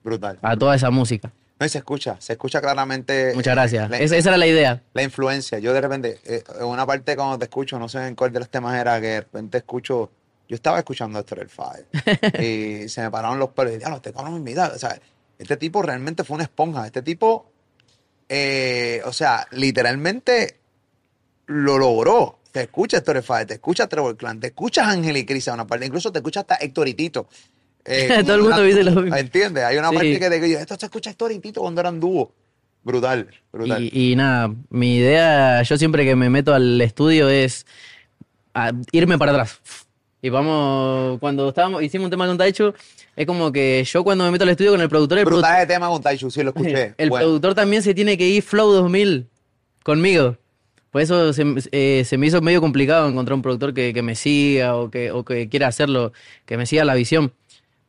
Brutal. 0.04 0.40
a 0.42 0.56
toda 0.56 0.76
esa 0.76 0.90
música. 0.90 1.32
No, 1.60 1.66
y 1.66 1.70
se 1.70 1.80
escucha, 1.80 2.16
se 2.20 2.34
escucha 2.34 2.62
claramente. 2.62 3.32
Muchas 3.36 3.56
gracias. 3.56 3.90
La, 3.90 3.98
Esa, 4.00 4.16
esa 4.16 4.30
era 4.30 4.38
la 4.38 4.48
idea. 4.48 4.84
la 4.94 5.04
influencia. 5.04 5.60
Yo 5.60 5.74
de 5.74 5.82
repente, 5.82 6.20
eh, 6.26 6.44
en 6.60 6.66
una 6.66 6.86
parte 6.86 7.16
cuando 7.16 7.40
te 7.40 7.46
escucho, 7.46 7.78
no 7.80 7.90
sé 7.90 8.06
en 8.08 8.16
cuál 8.16 8.32
de 8.32 8.40
los 8.40 8.48
temas 8.50 8.80
era, 8.80 9.02
que 9.02 9.08
de 9.08 9.20
repente 9.22 9.58
escucho. 9.58 10.12
Yo 10.48 10.56
estaba 10.56 10.80
escuchando 10.80 11.20
esto 11.20 11.36
el 11.36 11.50
Fire 11.50 11.86
y 12.44 12.88
se 12.90 13.02
me 13.02 13.12
pararon 13.12 13.38
los 13.40 13.50
pelos 13.50 13.74
y 13.74 13.78
dije, 13.78 13.90
no, 13.90 13.98
este 13.98 14.14
cabrón 14.14 14.34
me 14.34 14.40
invita". 14.40 14.72
O 14.74 14.80
sea, 14.80 15.00
este 15.38 15.58
tipo 15.58 15.82
realmente 15.82 16.24
fue 16.24 16.36
una 16.36 16.44
esponja. 16.46 16.86
Este 16.86 17.02
tipo, 17.02 17.52
eh, 18.30 19.02
o 19.06 19.14
sea, 19.14 19.46
literalmente 19.52 20.60
lo 21.48 21.78
logró. 21.78 22.40
Te 22.52 22.62
escucha 22.64 22.98
Héctor 22.98 23.22
Fire, 23.24 23.46
te 23.46 23.54
escucha 23.56 23.88
Trevor 23.88 24.16
Clan, 24.18 24.40
te 24.40 24.48
escuchas 24.48 24.88
Ángel 24.88 25.18
y 25.18 25.26
Cris 25.26 25.48
a 25.50 25.54
una 25.54 25.68
parte, 25.68 25.86
incluso 25.86 26.12
te 26.12 26.20
escucha 26.20 26.40
hasta 26.40 26.56
Héctor 26.56 26.88
y 26.88 26.94
Tito. 26.94 27.28
Eh, 27.86 28.22
Todo 28.26 28.36
el 28.36 28.42
mundo 28.42 28.62
dice 28.64 28.84
lo 28.84 29.02
mismo. 29.02 29.16
¿Entiendes? 29.16 29.64
Hay 29.64 29.78
una 29.78 29.90
Sí. 29.90 29.96
parte 29.96 30.20
que 30.20 30.30
te 30.30 30.40
digo, 30.42 30.60
esto 30.60 30.76
se 30.80 30.86
escucha 30.88 31.10
Héctor 31.12 31.32
y 31.34 31.40
Tito 31.40 31.62
cuando 31.62 31.82
eran 31.82 32.00
dúo. 32.00 32.34
Brutal, 32.84 33.28
brutal. 33.52 33.84
Y, 33.84 34.12
y 34.12 34.16
nada, 34.16 34.54
mi 34.70 34.96
idea, 34.96 35.62
yo 35.62 35.78
siempre 35.78 36.06
que 36.06 36.16
me 36.16 36.30
meto 36.30 36.54
al 36.54 36.80
estudio 36.82 37.28
es 37.30 37.66
a 38.54 38.72
irme 38.92 39.18
para 39.18 39.34
atrás. 39.34 39.60
Y 40.28 40.30
vamos, 40.30 41.20
cuando 41.20 41.48
estábamos, 41.48 41.82
hicimos 41.84 42.06
un 42.06 42.12
tema 42.12 42.28
con 42.28 42.38
Taichu, 42.38 42.74
es 43.16 43.26
como 43.26 43.50
que 43.50 43.82
yo 43.86 44.04
cuando 44.04 44.26
me 44.26 44.32
meto 44.32 44.44
al 44.44 44.50
estudio 44.50 44.72
con 44.72 44.82
el 44.82 44.90
productor, 44.90 45.20
el, 45.20 45.26
produ- 45.26 45.30
Brutal 45.36 45.60
de 45.62 45.74
tema 45.74 45.88
con 45.88 46.02
Taichu, 46.02 46.30
sí 46.30 46.44
lo 46.44 46.50
escuché. 46.50 46.94
el 46.98 47.10
Bueno, 47.10 47.26
productor 47.26 47.56
también 47.56 47.82
se 47.82 47.94
tiene 47.94 48.18
que 48.18 48.28
ir 48.28 48.44
Flow 48.44 48.72
2000 48.74 49.28
conmigo. 49.84 50.38
Por 50.92 51.02
eso 51.02 51.32
se, 51.32 51.46
eh, 51.72 52.04
se 52.06 52.18
me 52.18 52.28
hizo 52.28 52.42
medio 52.42 52.60
complicado 52.60 53.08
encontrar 53.08 53.36
un 53.36 53.42
productor 53.42 53.74
que, 53.74 53.94
que 53.94 54.02
me 54.02 54.16
siga 54.16 54.76
o 54.76 54.90
que, 54.92 55.12
o 55.12 55.24
que 55.24 55.48
quiera 55.48 55.68
hacerlo, 55.68 56.12
que 56.46 56.58
me 56.58 56.66
siga 56.66 56.84
la 56.84 56.96
visión. 56.96 57.32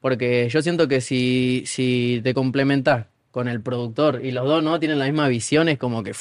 Porque 0.01 0.49
yo 0.49 0.63
siento 0.63 0.87
que 0.87 1.01
si, 1.01 1.65
si 1.67 2.21
te 2.23 2.35
complementas 2.35 3.07
con 3.33 3.49
el 3.49 3.61
productor 3.61 4.25
y 4.25 4.31
los 4.31 4.47
dos 4.47 4.63
no 4.63 4.79
tienen 4.79 5.01
la 5.01 5.07
misma 5.07 5.27
visión, 5.27 5.69
es 5.69 5.77
como 5.79 6.05
que... 6.05 6.13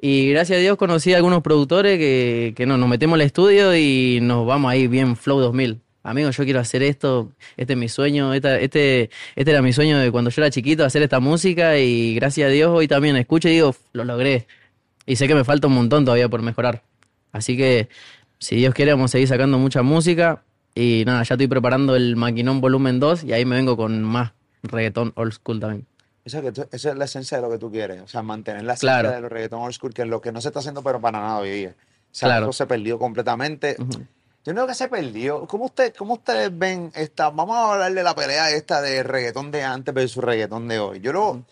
Y 0.00 0.30
gracias 0.30 0.58
a 0.58 0.60
Dios 0.60 0.76
conocí 0.76 1.14
a 1.14 1.16
algunos 1.16 1.42
productores 1.42 1.98
que, 1.98 2.52
que 2.56 2.66
no, 2.66 2.76
nos 2.76 2.88
metemos 2.88 3.14
al 3.14 3.22
estudio 3.22 3.74
y 3.74 4.18
nos 4.20 4.46
vamos 4.46 4.70
ahí 4.70 4.86
bien 4.88 5.16
Flow 5.16 5.40
2000. 5.40 5.80
Amigos, 6.02 6.36
yo 6.36 6.44
quiero 6.44 6.60
hacer 6.60 6.82
esto, 6.84 7.32
este 7.56 7.72
es 7.72 7.78
mi 7.78 7.88
sueño, 7.88 8.32
esta- 8.32 8.60
este, 8.60 9.10
este 9.34 9.50
era 9.50 9.60
mi 9.62 9.72
sueño 9.72 9.98
de 9.98 10.12
cuando 10.12 10.30
yo 10.30 10.40
era 10.42 10.50
chiquito, 10.50 10.84
hacer 10.84 11.02
esta 11.02 11.18
música 11.18 11.78
y 11.78 12.14
gracias 12.14 12.48
a 12.48 12.50
Dios 12.52 12.70
hoy 12.72 12.86
también 12.86 13.16
escucho 13.16 13.48
y 13.48 13.52
digo, 13.52 13.70
"Uf, 13.70 13.78
lo 13.92 14.04
logré. 14.04 14.46
Y 15.06 15.16
sé 15.16 15.26
que 15.26 15.34
me 15.34 15.42
falta 15.44 15.66
un 15.66 15.74
montón 15.74 16.04
todavía 16.04 16.28
por 16.28 16.42
mejorar. 16.42 16.82
Así 17.32 17.56
que, 17.56 17.88
si 18.38 18.56
Dios 18.56 18.74
quiere, 18.74 18.92
vamos 18.92 19.10
a 19.10 19.12
seguir 19.12 19.28
sacando 19.28 19.58
mucha 19.58 19.82
música. 19.82 20.42
Y 20.74 21.04
nada, 21.06 21.22
ya 21.24 21.34
estoy 21.34 21.46
preparando 21.48 21.96
el 21.96 22.16
Maquinón 22.16 22.60
Volumen 22.60 23.00
2 23.00 23.24
y 23.24 23.32
ahí 23.32 23.44
me 23.44 23.56
vengo 23.56 23.76
con 23.76 24.02
más 24.04 24.32
reggaetón 24.62 25.12
old 25.16 25.32
school 25.32 25.58
también. 25.58 25.86
Esa, 26.26 26.42
es 26.72 26.84
la 26.96 27.04
esencia 27.06 27.38
de 27.38 27.42
lo 27.42 27.48
que 27.50 27.56
tú 27.58 27.70
quieres. 27.70 28.02
O 28.02 28.08
sea, 28.08 28.20
mantener 28.20 28.64
la 28.64 28.74
esencia 28.74 29.00
Claro. 29.00 29.12
de 29.14 29.20
los 29.22 29.30
reggaetón 29.32 29.62
old 29.62 29.72
school, 29.72 29.94
que 29.94 30.02
es 30.02 30.08
lo 30.08 30.20
que 30.20 30.32
no 30.32 30.40
se 30.40 30.48
está 30.48 30.58
haciendo, 30.58 30.82
pero 30.82 31.00
para 31.00 31.20
nada 31.20 31.38
hoy 31.38 31.50
día. 31.50 31.70
O 31.70 31.74
sea, 32.10 32.28
Claro. 32.28 32.46
eso 32.46 32.52
se 32.52 32.66
perdió 32.66 32.98
completamente. 32.98 33.76
Yo 33.78 34.52
no 34.52 34.60
creo 34.60 34.66
que 34.66 34.74
se 34.74 34.88
perdió. 34.88 35.46
¿Cómo, 35.46 35.64
usted, 35.66 35.94
¿Cómo 35.96 36.14
ustedes 36.14 36.56
ven 36.56 36.90
esta? 36.94 37.30
Vamos 37.30 37.56
a 37.56 37.72
hablar 37.74 37.94
de 37.94 38.02
la 38.02 38.14
pelea 38.14 38.50
esta 38.50 38.80
de 38.82 39.02
reggaetón 39.02 39.50
de 39.50 39.62
antes 39.64 39.94
versus 39.94 40.22
reggaetón 40.22 40.68
de 40.68 40.78
hoy. 40.78 41.00
Yo 41.00 41.12
lo. 41.12 41.44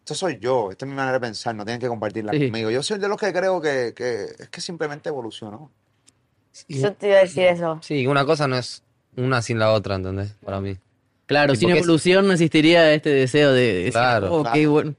Esto 0.00 0.14
soy 0.16 0.38
yo, 0.40 0.72
esta 0.72 0.84
es 0.84 0.88
mi 0.90 0.96
manera 0.96 1.12
de 1.14 1.20
pensar, 1.20 1.54
no 1.54 1.64
tienen 1.64 1.80
que 1.80 1.86
compartirla 1.86 2.32
Sí. 2.32 2.46
conmigo. 2.46 2.70
Yo 2.70 2.82
soy 2.82 2.98
de 2.98 3.06
los 3.06 3.16
que 3.16 3.32
creo 3.32 3.60
que, 3.60 3.92
que 3.94 4.24
es 4.36 4.48
que 4.48 4.60
simplemente 4.60 5.08
evolucionó. 5.10 5.70
Yo 6.68 6.92
te 6.94 7.06
iba 7.08 7.18
a 7.18 7.20
decir 7.20 7.44
eso. 7.44 7.78
Sí, 7.82 8.04
una 8.08 8.24
cosa 8.26 8.48
no 8.48 8.56
es 8.56 8.82
una 9.16 9.40
sin 9.42 9.60
la 9.60 9.72
otra, 9.72 9.94
¿entendés? 9.94 10.32
Para 10.44 10.60
mí. 10.60 10.76
Claro, 11.32 11.54
sin 11.54 11.68
porque 11.68 11.78
es- 11.80 11.84
evolución 11.84 12.26
no 12.26 12.32
existiría 12.32 12.92
este 12.94 13.10
deseo 13.10 13.52
de, 13.52 13.60
de 13.62 13.74
decir, 13.74 13.92
Claro. 13.92 14.32
"Oh, 14.34 14.44
qué 14.44 14.50
Claro. 14.50 14.70
bueno". 14.70 14.94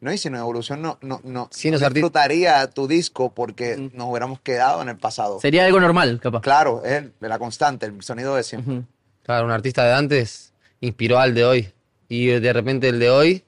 No, 0.00 0.12
y 0.12 0.18
sin 0.18 0.34
evolución 0.34 0.82
no, 0.82 0.98
no, 1.00 1.20
no, 1.22 1.48
Sí, 1.52 1.70
no 1.70 1.78
disfrutaría 1.78 2.66
tu 2.70 2.88
disco 2.88 3.32
porque 3.32 3.76
Mm. 3.76 3.96
nos 3.96 4.08
hubiéramos 4.08 4.40
quedado 4.40 4.82
en 4.82 4.88
el 4.88 4.96
pasado. 4.96 5.38
Sería 5.40 5.64
algo 5.64 5.78
normal, 5.80 6.18
capaz. 6.20 6.40
Claro, 6.40 6.82
es 6.84 7.04
la 7.20 7.38
constante, 7.38 7.86
el 7.86 8.02
sonido 8.02 8.34
de 8.34 8.42
siempre. 8.42 8.74
Ujú. 8.78 8.84
Claro, 9.22 9.44
un 9.46 9.52
artista 9.52 9.84
de 9.84 9.92
antes 9.92 10.52
inspiró 10.80 11.18
al 11.20 11.34
de 11.34 11.44
hoy. 11.44 11.68
Y 12.08 12.26
de 12.26 12.52
repente 12.52 12.88
el 12.88 12.98
de 12.98 13.10
hoy 13.10 13.44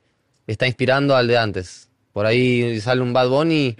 está 0.47 0.67
inspirando 0.69 1.17
al 1.17 1.27
de 1.27 1.37
antes. 1.39 1.89
Por 2.13 2.25
ahí 2.25 2.81
sale 2.81 3.03
un 3.03 3.13
Bad 3.13 3.29
Bunny 3.29 3.77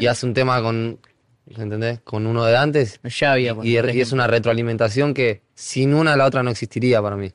y 0.00 0.06
hace 0.06 0.24
un 0.24 0.32
tema 0.32 0.62
con, 0.62 0.98
¿entendés? 1.46 2.00
Con 2.00 2.26
uno 2.26 2.44
de 2.46 2.56
antes. 2.56 2.98
Ya 3.04 3.32
había. 3.32 3.54
Y, 3.62 3.72
y 3.78 4.00
es 4.00 4.12
una 4.12 4.26
retroalimentación 4.26 5.12
que 5.12 5.42
sin 5.54 5.92
una 5.92 6.16
la 6.16 6.24
otra 6.24 6.42
no 6.42 6.50
existiría 6.50 7.02
para 7.02 7.16
mí. 7.16 7.30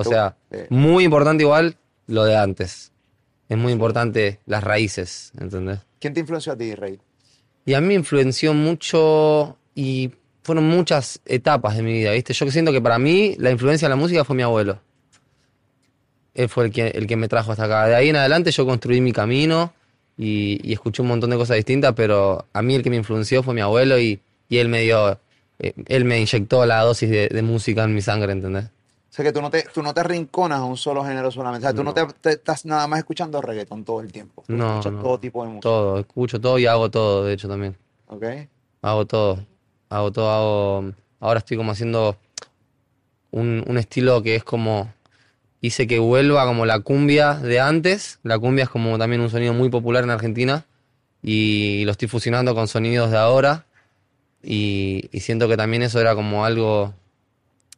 O 0.00 0.10
sea, 0.10 0.36
Eh. 0.50 0.66
muy 0.70 1.04
importante 1.04 1.42
igual 1.44 1.76
lo 2.06 2.24
de 2.24 2.36
antes. 2.36 2.92
Es 3.48 3.58
muy 3.58 3.72
importante 3.72 4.38
las 4.46 4.62
raíces, 4.62 5.32
¿entendés? 5.40 5.80
¿Quién 5.98 6.14
te 6.14 6.20
influenció 6.20 6.52
a 6.52 6.56
ti, 6.56 6.74
Rey? 6.74 6.98
Y 7.66 7.74
a 7.74 7.80
mí 7.80 7.88
me 7.88 7.94
influenció 7.94 8.54
mucho 8.54 9.56
y 9.74 10.10
fueron 10.42 10.64
muchas 10.68 11.20
etapas 11.26 11.76
de 11.76 11.82
mi 11.82 11.92
vida, 11.92 12.12
¿viste? 12.12 12.32
Yo 12.32 12.50
siento 12.50 12.72
que 12.72 12.80
para 12.80 12.98
mí 12.98 13.34
la 13.38 13.50
influencia 13.50 13.86
de 13.88 13.90
la 13.90 13.96
música 13.96 14.24
fue 14.24 14.34
mi 14.36 14.42
abuelo. 14.42 14.78
Él 16.34 16.48
fue 16.48 16.66
el 16.66 16.72
que, 16.72 16.88
el 16.88 17.06
que 17.06 17.16
me 17.16 17.28
trajo 17.28 17.50
hasta 17.52 17.64
acá. 17.64 17.86
De 17.86 17.94
ahí 17.94 18.08
en 18.08 18.16
adelante 18.16 18.50
yo 18.52 18.64
construí 18.64 19.00
mi 19.00 19.12
camino 19.12 19.72
y, 20.16 20.60
y 20.62 20.72
escuché 20.72 21.02
un 21.02 21.08
montón 21.08 21.30
de 21.30 21.36
cosas 21.36 21.56
distintas, 21.56 21.92
pero 21.94 22.46
a 22.52 22.62
mí 22.62 22.74
el 22.74 22.82
que 22.82 22.90
me 22.90 22.96
influenció 22.96 23.42
fue 23.42 23.52
mi 23.54 23.60
abuelo 23.60 23.98
y, 23.98 24.20
y 24.48 24.58
él 24.58 24.68
me 24.68 24.82
dio, 24.82 25.18
eh, 25.58 25.72
él 25.86 26.04
me 26.04 26.20
inyectó 26.20 26.64
la 26.66 26.80
dosis 26.82 27.10
de, 27.10 27.28
de 27.28 27.42
música 27.42 27.84
en 27.84 27.94
mi 27.94 28.00
sangre, 28.00 28.32
¿entendés? 28.32 28.66
O 29.10 29.12
sea, 29.12 29.24
que 29.24 29.32
tú 29.32 29.42
no 29.42 29.50
te, 29.50 29.64
tú 29.74 29.82
no 29.82 29.92
te 29.92 30.04
rinconas 30.04 30.60
a 30.60 30.64
un 30.64 30.76
solo 30.76 31.04
género 31.04 31.32
solamente. 31.32 31.66
O 31.66 31.70
sea, 31.70 31.76
tú 31.76 31.82
no, 31.82 31.92
te, 31.92 32.06
te 32.20 32.30
estás 32.30 32.64
nada 32.64 32.86
más 32.86 33.00
escuchando 33.00 33.40
reggaetón 33.42 33.84
todo 33.84 34.00
el 34.00 34.12
tiempo. 34.12 34.44
Tú 34.46 34.52
No, 34.52 34.68
escuchas 34.78 34.92
no. 34.92 35.02
todo 35.02 35.18
tipo 35.18 35.42
de 35.42 35.48
música. 35.48 35.62
Todo, 35.62 35.98
escucho 35.98 36.40
todo 36.40 36.58
y 36.60 36.66
hago 36.66 36.90
todo, 36.90 37.24
de 37.24 37.32
hecho 37.32 37.48
también. 37.48 37.76
¿Ok? 38.06 38.24
Hago 38.82 39.06
todo. 39.06 39.44
Hago 39.88 40.12
todo, 40.12 40.30
hago. 40.30 40.92
Ahora 41.18 41.38
estoy 41.40 41.56
como 41.56 41.72
haciendo 41.72 42.16
un, 43.32 43.64
un 43.66 43.78
estilo 43.78 44.22
que 44.22 44.36
es 44.36 44.44
como. 44.44 44.92
Hice 45.60 45.86
que 45.88 45.98
vuelva 45.98 46.46
como 46.46 46.64
la 46.64 46.78
cumbia 46.78 47.34
de 47.34 47.58
antes. 47.60 48.20
La 48.22 48.38
cumbia 48.38 48.62
es 48.64 48.70
como 48.70 48.96
también 48.96 49.20
un 49.20 49.28
sonido 49.28 49.52
muy 49.52 49.68
popular 49.70 50.04
en 50.04 50.10
Argentina. 50.10 50.64
Y 51.22 51.84
lo 51.84 51.90
estoy 51.90 52.06
fusionando 52.08 52.54
con 52.54 52.68
sonidos 52.68 53.10
de 53.10 53.18
ahora. 53.18 53.66
Y, 54.42 55.10
y 55.12 55.20
siento 55.20 55.48
que 55.48 55.56
también 55.56 55.82
eso 55.82 56.00
era 56.00 56.14
como 56.14 56.44
algo. 56.44 56.94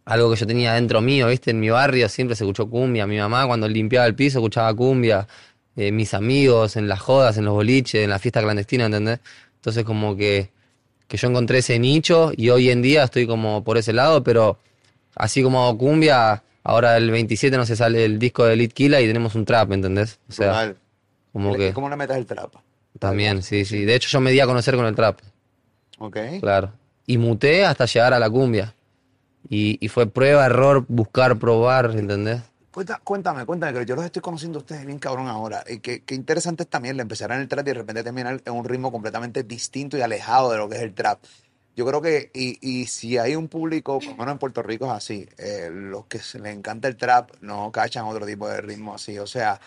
Algo 0.04 0.30
que 0.30 0.36
yo 0.36 0.46
tenía 0.46 0.74
dentro 0.74 1.00
mío, 1.00 1.28
¿viste? 1.28 1.50
En 1.52 1.60
mi 1.60 1.70
barrio 1.70 2.08
siempre 2.08 2.34
se 2.34 2.44
escuchó 2.44 2.68
cumbia. 2.68 3.06
Mi 3.06 3.18
mamá 3.18 3.46
cuando 3.46 3.68
limpiaba 3.68 4.06
el 4.06 4.14
piso 4.14 4.38
escuchaba 4.38 4.74
cumbia. 4.74 5.28
Eh, 5.76 5.90
mis 5.92 6.12
amigos 6.12 6.76
en 6.76 6.88
las 6.88 7.00
jodas, 7.00 7.38
en 7.38 7.44
los 7.44 7.54
boliches, 7.54 8.02
en 8.04 8.10
la 8.10 8.18
fiesta 8.18 8.42
clandestina, 8.42 8.86
¿entendés? 8.86 9.20
Entonces 9.56 9.84
como 9.84 10.16
que 10.16 10.50
que 11.12 11.18
yo 11.18 11.28
encontré 11.28 11.58
ese 11.58 11.78
nicho 11.78 12.32
y 12.34 12.48
hoy 12.48 12.70
en 12.70 12.80
día 12.80 13.04
estoy 13.04 13.26
como 13.26 13.62
por 13.62 13.76
ese 13.76 13.92
lado, 13.92 14.24
pero 14.24 14.58
así 15.14 15.42
como 15.42 15.62
hago 15.62 15.76
cumbia, 15.76 16.42
ahora 16.64 16.96
el 16.96 17.10
27 17.10 17.54
no 17.58 17.66
se 17.66 17.76
sale 17.76 18.06
el 18.06 18.18
disco 18.18 18.46
de 18.46 18.54
Elite 18.54 18.72
Killa 18.72 18.98
y 18.98 19.06
tenemos 19.06 19.34
un 19.34 19.44
trap, 19.44 19.72
¿entendés? 19.72 20.18
O 20.30 20.32
sea, 20.32 20.74
como 21.30 21.54
¿Y 21.54 21.58
que 21.58 21.72
¿Cómo 21.74 21.90
le 21.90 21.96
metes 21.96 22.16
el 22.16 22.24
trap? 22.24 22.54
también, 22.98 23.42
sí, 23.42 23.66
sí. 23.66 23.84
De 23.84 23.94
hecho 23.94 24.08
yo 24.08 24.20
me 24.22 24.30
di 24.30 24.40
a 24.40 24.46
conocer 24.46 24.74
con 24.74 24.86
el 24.86 24.94
trap, 24.94 25.18
¿Ok? 25.98 26.16
claro. 26.40 26.72
Y 27.04 27.18
muté 27.18 27.66
hasta 27.66 27.84
llegar 27.84 28.14
a 28.14 28.18
la 28.18 28.30
cumbia. 28.30 28.74
Y, 29.48 29.78
y 29.84 29.88
fue 29.88 30.06
prueba, 30.06 30.46
error, 30.46 30.84
buscar, 30.88 31.38
probar, 31.38 31.90
¿entendés? 31.96 32.42
Cuéntame, 33.04 33.44
cuéntame, 33.44 33.78
que 33.78 33.84
yo 33.84 33.94
los 33.94 34.04
estoy 34.04 34.22
conociendo 34.22 34.58
a 34.58 34.62
ustedes 34.62 34.86
bien 34.86 34.98
cabrón 34.98 35.28
ahora. 35.28 35.62
Y 35.68 35.80
qué, 35.80 36.02
qué 36.04 36.14
interesante 36.14 36.62
es 36.62 36.70
también 36.70 36.94
el 36.94 37.00
empezar 37.00 37.30
en 37.32 37.40
el 37.40 37.48
trap 37.48 37.66
y 37.66 37.70
de 37.70 37.74
repente 37.74 38.02
terminar 38.02 38.40
en 38.42 38.52
un 38.54 38.64
ritmo 38.64 38.90
completamente 38.90 39.42
distinto 39.42 39.98
y 39.98 40.00
alejado 40.00 40.50
de 40.52 40.56
lo 40.56 40.70
que 40.70 40.76
es 40.76 40.82
el 40.82 40.94
trap. 40.94 41.18
Yo 41.76 41.84
creo 41.86 42.00
que, 42.00 42.30
y, 42.32 42.58
y 42.66 42.86
si 42.86 43.18
hay 43.18 43.36
un 43.36 43.48
público, 43.48 43.98
por 43.98 44.08
lo 44.08 44.16
menos 44.16 44.32
en 44.32 44.38
Puerto 44.38 44.62
Rico 44.62 44.86
es 44.86 44.92
así, 44.92 45.28
eh, 45.36 45.68
los 45.70 46.06
que 46.06 46.18
se 46.18 46.38
les 46.38 46.54
encanta 46.54 46.88
el 46.88 46.96
trap 46.96 47.30
no 47.40 47.70
cachan 47.72 48.06
otro 48.06 48.24
tipo 48.24 48.48
de 48.48 48.60
ritmo 48.62 48.94
así. 48.94 49.18
O 49.18 49.26
sea, 49.26 49.60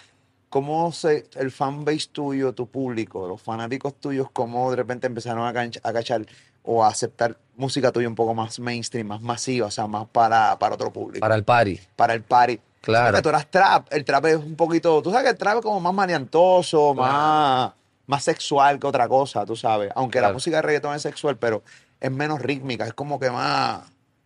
¿cómo 0.49 0.91
se, 0.91 1.27
el 1.35 1.51
fanbase 1.51 2.07
tuyo, 2.11 2.53
tu 2.53 2.67
público, 2.67 3.27
los 3.27 3.41
fanáticos 3.41 3.99
tuyos, 3.99 4.29
cómo 4.31 4.69
de 4.71 4.77
repente 4.77 5.05
empezaron 5.05 5.45
a, 5.47 5.53
canch- 5.53 5.79
a 5.83 5.93
cachar 5.93 6.25
o 6.65 6.83
a 6.83 6.87
aceptar 6.89 7.37
música 7.55 7.91
tuya 7.91 8.07
un 8.07 8.15
poco 8.15 8.33
más 8.33 8.59
mainstream, 8.59 9.07
más 9.07 9.21
masiva, 9.21 9.67
o 9.67 9.71
sea, 9.71 9.87
más 9.87 10.07
para, 10.11 10.57
para 10.59 10.75
otro 10.75 10.91
público? 10.91 11.21
Para 11.21 11.35
el 11.35 11.43
party. 11.43 11.79
para 11.95 12.13
el 12.13 12.21
party. 12.21 12.59
Claro. 12.81 13.07
Porque 13.07 13.21
tú 13.23 13.29
eras 13.29 13.47
trap, 13.49 13.87
el 13.91 14.05
trap 14.05 14.25
es 14.25 14.35
un 14.37 14.55
poquito, 14.55 15.01
tú 15.01 15.09
sabes 15.09 15.23
que 15.25 15.29
el 15.31 15.37
trap 15.37 15.55
es 15.57 15.61
como 15.63 15.79
más 15.79 15.93
maniantoso, 15.93 16.93
más, 16.93 17.71
más 18.07 18.23
sexual 18.23 18.79
que 18.79 18.85
otra 18.87 19.07
cosa, 19.07 19.45
tú 19.45 19.55
sabes. 19.55 19.91
Aunque 19.95 20.19
la 20.19 20.23
Claro. 20.27 20.33
música 20.35 20.57
de 20.57 20.61
reggaetón 20.61 20.95
es 20.95 21.01
sexual, 21.01 21.37
pero 21.37 21.63
es 21.99 22.11
menos 22.11 22.41
rítmica, 22.41 22.85
es 22.85 22.93
como 22.93 23.19
que 23.19 23.31
más... 23.31 23.81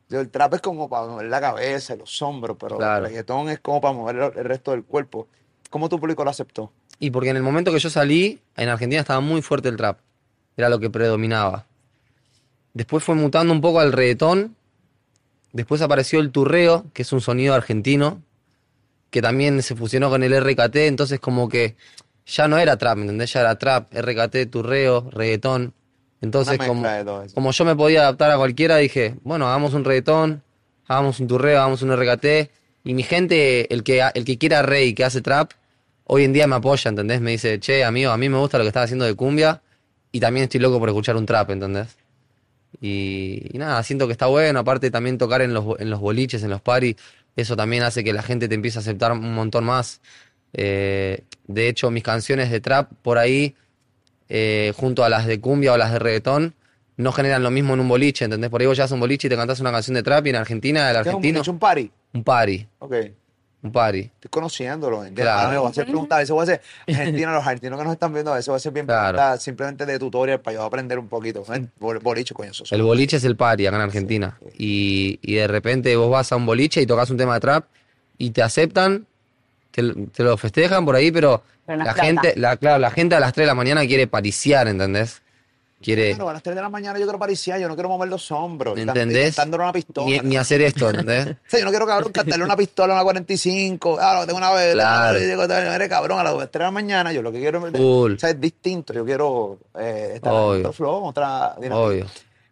El 0.10 0.28
trap 0.30 0.56
es 0.56 0.62
como 0.62 0.89
para 0.89 1.06
mover 1.06 1.28
la 1.28 1.39
cabeza, 1.39 1.95
los 1.95 2.19
hombros, 2.23 2.58
pero 2.60 2.78
Claro. 2.78 3.06
el 3.06 3.12
reggaetón 3.12 3.47
es 3.49 3.60
como 3.60 3.80
para 3.80 3.93
mover 3.93 4.34
el 4.36 4.43
resto 4.45 4.71
del 4.71 4.84
cuerpo. 4.84 5.28
¿Cómo 5.69 5.88
tu 5.88 5.99
público 5.99 6.23
lo 6.23 6.32
aceptó? 6.32 6.71
Y 6.97 7.12
porque 7.12 7.30
en 7.30 7.38
el 7.38 7.43
momento 7.43 7.71
que 7.71 7.78
yo 7.80 7.89
salí, 7.91 8.41
en 8.58 8.69
Argentina 8.69 8.99
estaba 8.99 9.19
muy 9.21 9.41
fuerte 9.43 9.69
el 9.69 9.78
trap. 9.78 9.99
Era 10.58 10.67
lo 10.67 10.80
que 10.80 10.89
predominaba. 10.89 11.65
Después 12.73 13.03
fue 13.03 13.15
mutando 13.15 13.53
un 13.53 13.62
poco 13.62 13.79
al 13.79 13.91
reggaetón. 13.91 14.55
Después 15.51 15.82
apareció 15.82 16.19
el 16.19 16.32
turreo, 16.32 16.86
que 16.93 17.01
es 17.01 17.12
un 17.12 17.21
sonido 17.21 17.53
argentino. 17.55 18.21
que 19.10 19.21
también 19.21 19.62
se 19.63 19.75
fusionó 19.75 20.10
con 20.10 20.21
el 20.23 20.39
RKT, 20.39 20.75
entonces 20.75 21.19
como 21.19 21.49
que 21.49 21.75
ya 22.25 22.47
no 22.47 22.58
era 22.60 22.77
trap, 22.77 22.97
¿me 22.97 23.01
entendés? 23.03 23.34
Ya 23.34 23.39
era 23.41 23.58
trap, 23.58 23.91
RKT, 23.93 24.51
turreo, 24.51 25.10
reggaetón. 25.12 25.73
Entonces, 26.21 26.58
como, 26.60 26.84
como 27.34 27.51
yo 27.51 27.65
me 27.65 27.75
podía 27.75 28.01
adaptar 28.01 28.29
a 28.32 28.38
cualquiera, 28.38 28.77
dije, 28.77 29.15
bueno, 29.23 29.47
hagamos 29.47 29.73
un 29.73 29.84
reggaetón, 29.86 30.43
hagamos 30.88 31.19
un 31.19 31.27
turreo, 31.27 31.58
hagamos 31.60 31.82
un 31.82 31.95
RKT. 31.95 32.51
Y 32.84 32.93
mi 32.93 33.03
gente, 33.03 33.73
el 33.73 33.84
que, 33.84 34.03
el 34.13 34.25
que 34.25 34.38
quiera 34.38 34.62
rey, 34.62 34.93
que 34.93 35.03
hace 35.05 35.21
trap, 35.21 35.51
hoy 36.03 36.23
en 36.25 36.34
día 36.34 36.45
me 36.45 36.55
apoya, 36.55 36.89
¿entendés? 36.89 37.21
Me 37.21 37.32
dice, 37.32 37.60
che, 37.60 37.84
amigo, 37.84 38.12
a 38.12 38.17
mí 38.17 38.29
me 38.29 38.38
gusta 38.38 38.58
lo 38.58 38.63
que 38.63 38.69
estás 38.69 38.86
haciendo 38.86 39.05
de 39.05 39.15
cumbia 39.15 39.62
y 40.12 40.19
también 40.19 40.43
estoy 40.43 40.60
loco 40.60 40.77
por 40.77 40.89
escuchar 40.89 41.15
un 41.15 41.25
trap, 41.25 41.51
¿entendés? 41.51 41.97
Y, 42.82 43.47
y 43.51 43.58
nada, 43.58 43.82
siento 43.84 44.08
que 44.08 44.13
está 44.13 44.27
bueno, 44.27 44.60
aparte 44.60 44.91
también 44.91 45.17
tocar 45.17 45.41
en 45.41 45.53
los, 45.53 45.79
en 45.79 45.89
los 45.89 45.99
boliches, 45.99 46.43
en 46.43 46.49
los 46.49 46.62
paris, 46.62 46.95
eso 47.36 47.55
también 47.55 47.84
hace 47.84 48.03
que 48.03 48.13
la 48.13 48.21
gente 48.21 48.47
te 48.47 48.55
empiece 48.55 48.77
a 48.79 48.82
aceptar 48.82 49.12
un 49.12 49.34
montón 49.34 49.65
más. 49.65 50.01
Eh, 50.53 51.23
de 51.47 51.67
hecho, 51.67 51.91
mis 51.91 52.03
canciones 52.03 52.51
de 52.51 52.60
trap 52.60 52.91
por 53.01 53.17
ahí, 53.17 53.55
eh, 54.29 54.73
junto 54.75 55.03
a 55.03 55.10
las 55.10 55.25
de 55.25 55.39
cumbia 55.39 55.73
o 55.73 55.77
las 55.77 55.91
de 55.91 55.99
reggaetón, 55.99 56.55
no 56.97 57.12
generan 57.12 57.43
lo 57.43 57.51
mismo 57.51 57.73
en 57.73 57.79
un 57.79 57.88
boliche, 57.88 58.25
¿entendés? 58.25 58.49
Por 58.49 58.62
ahí 58.62 58.67
vos 58.67 58.75
llegas 58.77 58.91
a 58.91 58.93
un 58.93 58.99
boliche 58.99 59.27
y 59.27 59.29
te 59.29 59.38
cantás 59.38 59.60
una 59.62 59.71
canción 59.71 59.95
de 59.95 60.03
trap 60.03 60.25
y 60.27 60.29
en 60.32 60.36
Argentina, 60.36 60.89
el 60.91 60.95
¿Qué 60.97 61.01
es 61.01 61.05
un, 61.08 61.10
argentino, 61.10 61.41
es 61.41 61.47
un 61.47 61.60
party? 61.60 61.91
un 62.13 62.23
party, 62.23 62.67
Ok. 62.79 62.95
Un 63.62 63.72
party. 63.74 64.00
Estoy 64.00 64.30
conociéndolo. 64.30 65.04
Claro. 65.13 65.32
Ahora 65.32 65.50
me 65.52 65.58
voy 65.58 65.67
a 65.67 65.69
hacer 65.72 65.86
preguntas. 65.86 66.15
A 66.15 66.19
veces 66.19 66.32
voy 66.32 66.39
a 66.39 66.43
hacer 66.43 66.62
argentinos, 66.88 67.34
los 67.34 67.43
argentinos 67.45 67.78
que 67.80 67.84
nos 67.84 67.93
están 67.93 68.13
viendo, 68.13 68.32
a 68.32 68.36
veces 68.36 68.48
voy 68.48 68.54
a 68.54 68.58
hacer 68.58 68.72
bien 68.72 68.86
Claro. 68.86 69.17
preguntas 69.17 69.43
simplemente 69.43 69.86
de 69.86 70.00
tutorial 70.00 70.39
para 70.39 70.56
yo 70.56 70.63
aprender 70.63 70.98
un 71.00 71.08
poquito. 71.10 71.43
Bol- 71.80 72.00
Boliche, 72.00 72.34
coño, 72.34 72.52
eso. 72.52 72.63
El 72.72 72.82
boliche 72.84 73.17
es 73.17 73.24
el 73.26 73.36
party 73.36 73.67
acá 73.67 73.76
en 73.78 73.82
Argentina. 73.84 74.38
Y, 74.58 75.19
y 75.22 75.36
de 75.36 75.48
repente 75.48 75.95
vos 75.95 76.10
vas 76.10 76.32
a 76.32 76.36
un 76.38 76.45
boliche 76.45 76.82
y 76.82 76.86
tocas 76.86 77.10
un 77.10 77.17
tema 77.17 77.34
de 77.34 77.39
trap 77.41 77.65
y 78.17 78.32
te 78.32 78.41
aceptan, 78.41 79.06
te, 79.72 79.82
te 80.13 80.24
lo 80.24 80.38
festejan 80.38 80.86
por 80.86 80.95
ahí, 80.95 81.12
pero, 81.12 81.43
Pero 81.65 81.78
no 81.80 81.84
la 81.86 81.93
gente, 81.93 82.34
la, 82.38 82.56
claro, 82.58 82.80
la 82.80 82.91
gente 82.91 83.15
a 83.15 83.19
las 83.19 83.34
3 83.34 83.43
de 83.43 83.48
la 83.48 83.56
mañana 83.56 83.86
quiere 83.86 84.08
pariciar, 84.08 84.67
¿entendés? 84.67 85.22
Quiere 85.81 86.09
Claro, 86.13 86.29
a 86.29 86.33
las 86.33 86.43
3 86.43 86.55
de 86.55 86.61
la 86.61 86.69
mañana 86.69 86.99
yo 86.99 87.05
quiero 87.05 87.17
pariciar, 87.19 87.59
yo 87.59 87.67
no 87.69 87.75
quiero 87.75 87.87
mover 87.89 88.09
los 88.09 88.29
hombros. 88.31 88.77
¿Entendés? 88.77 89.35
Cantándole 89.35 89.63
una 89.63 89.71
pistola. 89.73 90.07
ni, 90.07 90.19
ni 90.29 90.37
hacer 90.37 90.61
esto, 90.61 90.89
¿entendés? 90.89 91.27
O 91.47 91.49
sea, 91.49 91.59
yo 91.59 91.65
no 91.65 91.71
quiero, 91.71 91.87
cabrón, 91.87 92.11
cantarle 92.11 92.43
una 92.43 92.57
pistola 92.57 92.93
a 92.93 92.95
una 92.97 93.03
45. 93.03 93.95
Claro, 93.95 94.25
tengo 94.25 94.37
una 94.37 94.51
vez. 94.51 94.73
Claro. 94.73 95.19
Y 95.19 95.25
digo, 95.25 95.43
eres 95.43 95.89
cabrón, 95.89 96.19
a 96.19 96.23
las 96.23 96.33
3 96.35 96.51
de 96.51 96.59
la 96.59 96.71
mañana. 96.71 97.13
Yo 97.13 97.21
lo 97.21 97.31
que 97.31 97.39
quiero 97.39 97.65
es. 97.65 97.73
Full. 97.77 98.13
O 98.13 98.19
sea, 98.19 98.29
es 98.31 98.41
distinto. 98.41 98.93
Yo 98.93 99.05
quiero 99.05 99.57
eh, 99.79 100.11
estar 100.15 100.33
en 100.33 100.39
Obvio. 100.39 100.59
otro 100.59 100.73
flow, 100.73 101.05
otra 101.05 101.55
dinámica. 101.55 101.77
Obvio. 101.77 102.05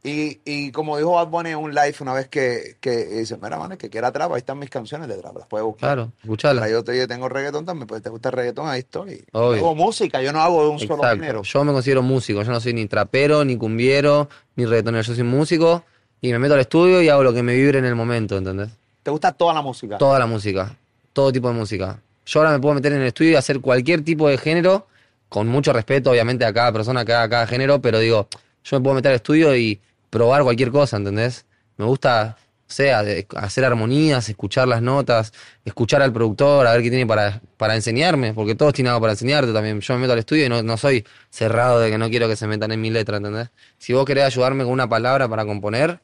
Y, 0.08 0.40
y 0.46 0.72
como 0.72 0.98
dijo 0.98 1.12
Bad 1.14 1.28
Bunny 1.28 1.50
en 1.50 1.58
un 1.58 1.74
live 1.76 1.96
una 2.00 2.14
vez 2.14 2.28
que, 2.30 2.78
que 2.80 3.06
dice: 3.06 3.38
Mira, 3.42 3.58
man, 3.60 3.74
el 3.74 3.78
que 3.78 3.90
quiera 3.90 4.12
trap, 4.12 4.32
ahí 4.32 4.38
están 4.40 4.58
mis 4.58 4.70
canciones 4.70 5.08
de 5.08 5.16
trap, 5.18 5.36
las 5.38 5.48
puedes 5.48 5.66
buscar. 5.66 5.96
Claro, 5.96 6.12
escuchala. 6.24 6.62
Ahora 6.62 6.72
yo 6.72 6.84
te- 6.84 7.08
tengo 7.08 7.28
reggaetón 7.28 7.66
también, 7.66 7.88
pues 7.88 8.02
te 8.02 8.10
gusta 8.10 8.30
el 8.30 8.34
reggaetón, 8.34 8.68
ahí 8.70 8.80
estoy. 8.80 9.24
Obvio. 9.34 9.58
Hago 9.58 9.76
música, 9.76 10.22
yo 10.22 10.32
no 10.32 10.42
hago 10.42 10.64
de 10.64 10.70
un 10.70 10.80
solo 10.80 11.04
género. 11.04 11.44
Yo 11.44 11.64
me 11.64 11.74
considero 11.74 12.02
músico, 12.02 12.42
yo 12.42 12.52
no 12.52 12.60
soy 12.62 12.74
ni 12.74 12.86
trapero, 12.88 13.44
ni 13.44 13.58
cumbiero, 13.58 14.30
ni 14.56 14.66
reggaetonero, 14.66 15.04
yo 15.04 15.14
soy 15.14 15.24
músico 15.24 15.84
y 16.22 16.32
me 16.32 16.40
meto 16.40 16.54
al 16.54 16.62
estudio 16.62 17.02
y 17.02 17.10
hago 17.10 17.24
lo 17.24 17.34
que 17.34 17.44
me 17.44 17.54
vibre 17.56 17.80
en 17.80 17.86
el 17.86 17.96
momento, 17.96 18.38
¿entendés? 18.38 18.70
¿Te 19.04 19.12
gusta 19.12 19.32
toda 19.34 19.54
la 19.54 19.62
música? 19.62 19.98
Toda 19.98 20.20
la 20.20 20.26
música, 20.26 20.76
todo 21.14 21.32
tipo 21.32 21.48
de 21.50 21.54
música. 21.54 22.00
Yo 22.26 22.40
ahora 22.40 22.52
me 22.52 22.60
puedo 22.60 22.76
meter 22.76 22.94
en 22.94 23.02
el 23.02 23.08
estudio 23.08 23.32
y 23.32 23.36
hacer 23.36 23.60
cualquier 23.62 24.04
tipo 24.04 24.28
de 24.28 24.38
género, 24.38 24.88
con 25.30 25.48
mucho 25.48 25.74
respeto, 25.74 26.12
obviamente, 26.12 26.46
a 26.46 26.54
cada 26.54 26.72
persona, 26.72 27.02
a 27.02 27.06
cada, 27.06 27.24
a 27.24 27.30
cada 27.30 27.48
género, 27.48 27.82
pero 27.82 28.00
digo, 28.00 28.28
yo 28.64 28.80
me 28.80 28.84
puedo 28.84 28.96
meter 28.96 29.12
al 29.12 29.16
estudio 29.18 29.56
y 29.56 29.80
probar 30.10 30.44
cualquier 30.44 30.72
cosa, 30.72 30.98
¿entendés? 30.98 31.46
Me 31.78 31.86
gusta, 31.86 32.38
sea, 32.66 33.04
hacer 33.36 33.66
armonías, 33.66 34.30
escuchar 34.30 34.68
las 34.68 34.82
notas, 34.82 35.34
escuchar 35.64 36.02
al 36.02 36.12
productor, 36.12 36.68
a 36.68 36.74
ver 36.74 36.82
qué 36.82 36.90
tiene 36.90 37.06
para, 37.06 37.42
para 37.58 37.76
enseñarme, 37.76 38.34
porque 38.34 38.56
todos 38.56 38.74
tienen 38.74 38.90
algo 38.90 39.02
para 39.02 39.14
enseñarte 39.14 39.54
también. 39.54 39.80
Yo 39.80 39.94
me 39.94 40.02
meto 40.02 40.14
al 40.14 40.20
estudio 40.20 40.46
y 40.46 40.50
no, 40.50 40.64
no 40.64 40.78
soy 40.78 41.06
cerrado 41.30 41.80
de 41.80 41.90
que 41.90 41.98
no 41.98 42.10
quiero 42.10 42.28
que 42.28 42.36
se 42.36 42.48
metan 42.48 42.72
en 42.72 42.82
mi 42.82 42.90
letra, 42.90 43.18
¿entendés? 43.18 43.50
Si 43.78 43.94
vos 43.94 44.06
querés 44.06 44.26
ayudarme 44.26 44.64
con 44.64 44.74
una 44.74 44.90
palabra 44.90 45.28
para 45.28 45.46
componer, 45.46 46.00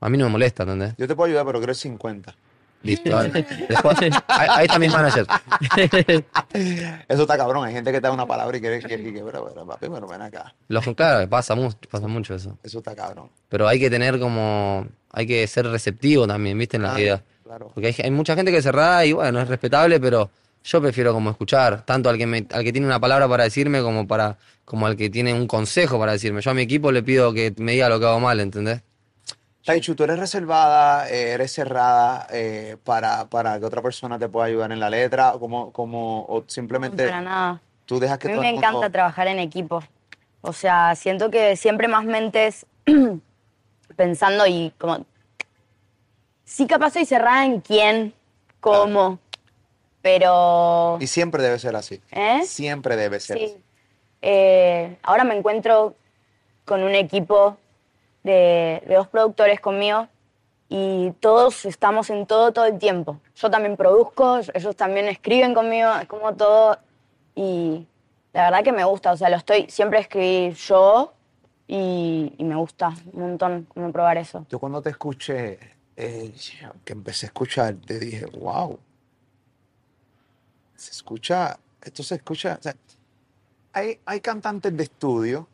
a 0.00 0.08
mí 0.08 0.18
no 0.18 0.24
me 0.26 0.32
molesta, 0.32 0.64
¿entendés? 0.64 0.94
Yo 0.98 1.06
te 1.06 1.14
puedo 1.14 1.28
ayudar, 1.28 1.46
pero 1.46 1.60
quiero 1.60 1.74
50. 1.74 2.34
Listo. 2.82 3.22
Después- 3.68 3.96
ahí, 4.28 4.48
ahí 4.50 4.64
está 4.66 4.78
mi 4.78 4.88
manager. 4.88 5.26
Eso 7.08 7.22
está 7.22 7.36
cabrón. 7.36 7.64
Hay 7.66 7.72
gente 7.72 7.92
que 7.92 8.00
te 8.00 8.06
da 8.06 8.12
una 8.12 8.26
palabra 8.26 8.56
y 8.56 8.60
quiere 8.60 8.80
que, 8.80 8.88
que- 8.88 9.22
pero, 9.24 9.46
pero, 9.52 9.66
papi, 9.66 9.86
pero 9.88 10.06
ven 10.08 10.22
acá. 10.22 10.54
Los, 10.68 10.84
claro, 10.94 11.28
pasa 11.28 11.54
mucho, 11.54 11.76
pasa 11.90 12.06
mucho 12.08 12.34
eso. 12.34 12.58
Eso 12.62 12.78
está 12.78 12.94
cabrón. 12.94 13.30
Pero 13.48 13.68
hay 13.68 13.78
que 13.78 13.90
tener 13.90 14.18
como, 14.18 14.86
hay 15.10 15.26
que 15.26 15.46
ser 15.46 15.66
receptivo 15.66 16.26
también, 16.26 16.58
¿viste? 16.58 16.76
En 16.76 16.82
la 16.82 16.88
Claro, 16.90 17.02
vida. 17.02 17.22
Claro. 17.44 17.70
Porque 17.74 17.88
hay, 17.88 17.94
hay 18.04 18.10
mucha 18.10 18.34
gente 18.34 18.50
que 18.50 18.58
es 18.58 18.64
cerrada 18.64 19.04
y 19.04 19.12
bueno, 19.12 19.40
es 19.40 19.48
respetable, 19.48 20.00
pero 20.00 20.30
yo 20.64 20.80
prefiero 20.80 21.12
como 21.12 21.30
escuchar, 21.30 21.84
tanto 21.84 22.08
al 22.08 22.16
que 22.18 22.26
me, 22.26 22.46
al 22.52 22.64
que 22.64 22.72
tiene 22.72 22.86
una 22.86 23.00
palabra 23.00 23.28
para 23.28 23.44
decirme 23.44 23.82
como 23.82 24.06
para, 24.06 24.38
como 24.64 24.86
al 24.86 24.96
que 24.96 25.10
tiene 25.10 25.34
un 25.34 25.46
consejo 25.46 25.98
para 25.98 26.12
decirme. 26.12 26.40
Yo 26.40 26.50
a 26.50 26.54
mi 26.54 26.62
equipo 26.62 26.90
le 26.92 27.02
pido 27.02 27.32
que 27.32 27.52
me 27.58 27.72
diga 27.72 27.88
lo 27.88 27.98
que 28.00 28.06
hago 28.06 28.20
mal, 28.20 28.40
¿entendés? 28.40 28.82
Taichu, 29.64 29.94
tú 29.94 30.02
eres 30.04 30.18
reservada, 30.18 31.08
eh, 31.08 31.30
eres 31.32 31.52
cerrada 31.52 32.26
eh, 32.30 32.76
para, 32.82 33.26
para 33.26 33.58
que 33.60 33.64
otra 33.64 33.80
persona 33.80 34.18
te 34.18 34.28
pueda 34.28 34.46
ayudar 34.46 34.72
en 34.72 34.80
la 34.80 34.90
letra, 34.90 35.34
como, 35.38 35.72
como, 35.72 36.24
o 36.28 36.42
simplemente 36.48 37.04
Para 37.06 37.20
nada. 37.20 37.60
tú 37.86 38.00
dejas 38.00 38.18
que 38.18 38.26
A 38.26 38.30
mí 38.32 38.38
me 38.40 38.48
el 38.48 38.54
mundo- 38.54 38.68
encanta 38.68 38.90
trabajar 38.90 39.28
en 39.28 39.38
equipo. 39.38 39.82
O 40.40 40.52
sea, 40.52 40.94
siento 40.96 41.30
que 41.30 41.54
siempre 41.56 41.86
más 41.86 42.04
mentes 42.04 42.66
pensando 43.96 44.46
y 44.46 44.72
como... 44.78 45.04
Sí, 46.44 46.66
capaz 46.66 46.90
soy 46.94 47.04
cerrada 47.06 47.44
en 47.44 47.60
quién, 47.60 48.12
cómo, 48.60 49.18
pero... 50.02 50.98
Y 51.00 51.06
siempre 51.06 51.42
debe 51.42 51.58
ser 51.58 51.76
así. 51.76 52.00
¿Eh? 52.10 52.42
Siempre 52.44 52.96
debe 52.96 53.20
ser 53.20 53.38
Sí. 53.38 53.44
así. 53.44 53.62
Eh, 54.22 54.96
ahora 55.02 55.24
me 55.24 55.36
encuentro 55.36 55.94
con 56.64 56.82
un 56.82 56.94
equipo 56.94 57.56
de, 58.22 58.82
de 58.86 58.94
dos 58.94 59.08
productores 59.08 59.60
conmigo 59.60 60.08
y 60.68 61.12
todos 61.20 61.64
estamos 61.66 62.08
en 62.10 62.26
todo 62.26 62.52
todo 62.52 62.64
el 62.64 62.78
tiempo. 62.78 63.20
Yo 63.34 63.50
también 63.50 63.76
produzco, 63.76 64.40
ellos 64.54 64.74
también 64.74 65.06
escriben 65.06 65.54
conmigo, 65.54 65.90
es 66.00 66.08
como 66.08 66.34
todo 66.34 66.78
y 67.34 67.86
la 68.32 68.44
verdad 68.44 68.64
que 68.64 68.72
me 68.72 68.84
gusta, 68.84 69.12
o 69.12 69.16
sea, 69.16 69.28
lo 69.28 69.36
estoy, 69.36 69.66
siempre 69.68 70.00
escribí 70.00 70.54
yo 70.54 71.12
y, 71.66 72.32
y 72.38 72.44
me 72.44 72.54
gusta 72.54 72.94
un 73.12 73.20
montón 73.20 73.66
como 73.72 73.92
probar 73.92 74.16
eso. 74.16 74.46
Yo 74.48 74.58
cuando 74.58 74.80
te 74.80 74.90
escuché, 74.90 75.58
eh, 75.96 76.32
que 76.84 76.92
empecé 76.92 77.26
a 77.26 77.28
escuchar, 77.28 77.74
te 77.86 77.98
dije, 77.98 78.24
wow. 78.26 78.78
Se 80.74 80.90
escucha, 80.90 81.58
esto 81.82 82.02
se 82.02 82.16
escucha. 82.16 82.56
o 82.58 82.62
sea, 82.62 82.74
hay, 83.72 84.00
hay 84.04 84.20
cantantes 84.20 84.76
de 84.76 84.82
estudio 84.84 85.46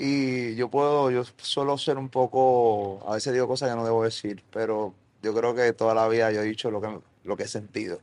y 0.00 0.54
yo 0.54 0.70
puedo, 0.70 1.10
yo 1.10 1.24
suelo 1.24 1.76
ser 1.76 1.98
un 1.98 2.08
poco, 2.08 3.04
a 3.10 3.14
veces 3.14 3.32
digo 3.32 3.48
cosas 3.48 3.68
que 3.68 3.74
no 3.74 3.84
debo 3.84 4.04
decir, 4.04 4.44
pero 4.52 4.94
yo 5.22 5.34
creo 5.34 5.56
que 5.56 5.72
toda 5.72 5.92
la 5.92 6.06
vida 6.06 6.30
yo 6.30 6.40
he 6.40 6.44
dicho 6.44 6.70
lo 6.70 6.80
que, 6.80 7.00
lo 7.24 7.36
que 7.36 7.42
he 7.42 7.48
sentido. 7.48 7.98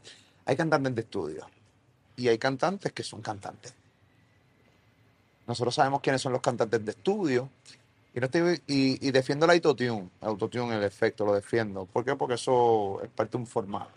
Hay 0.45 0.57
cantantes 0.57 0.93
de 0.93 1.01
estudio 1.01 1.47
y 2.17 2.27
hay 2.27 2.37
cantantes 2.37 2.91
que 2.91 3.01
son 3.01 3.21
cantantes. 3.21 3.73
Nosotros 5.47 5.73
sabemos 5.73 6.01
quiénes 6.01 6.21
son 6.21 6.33
los 6.33 6.41
cantantes 6.41 6.83
de 6.83 6.91
estudio 6.91 7.49
y, 8.13 8.19
no 8.19 8.25
estoy, 8.25 8.61
y, 8.67 9.07
y 9.07 9.11
defiendo 9.11 9.45
el 9.45 9.51
autotune, 9.51 10.09
el 10.21 10.27
autotune, 10.27 10.75
el 10.75 10.83
efecto, 10.83 11.25
lo 11.25 11.33
defiendo. 11.33 11.85
¿Por 11.85 12.03
qué? 12.03 12.15
Porque 12.17 12.33
eso 12.33 12.99
es 13.03 13.09
parte 13.09 13.37
de 13.37 13.37
un 13.37 13.47
formato. 13.47 13.91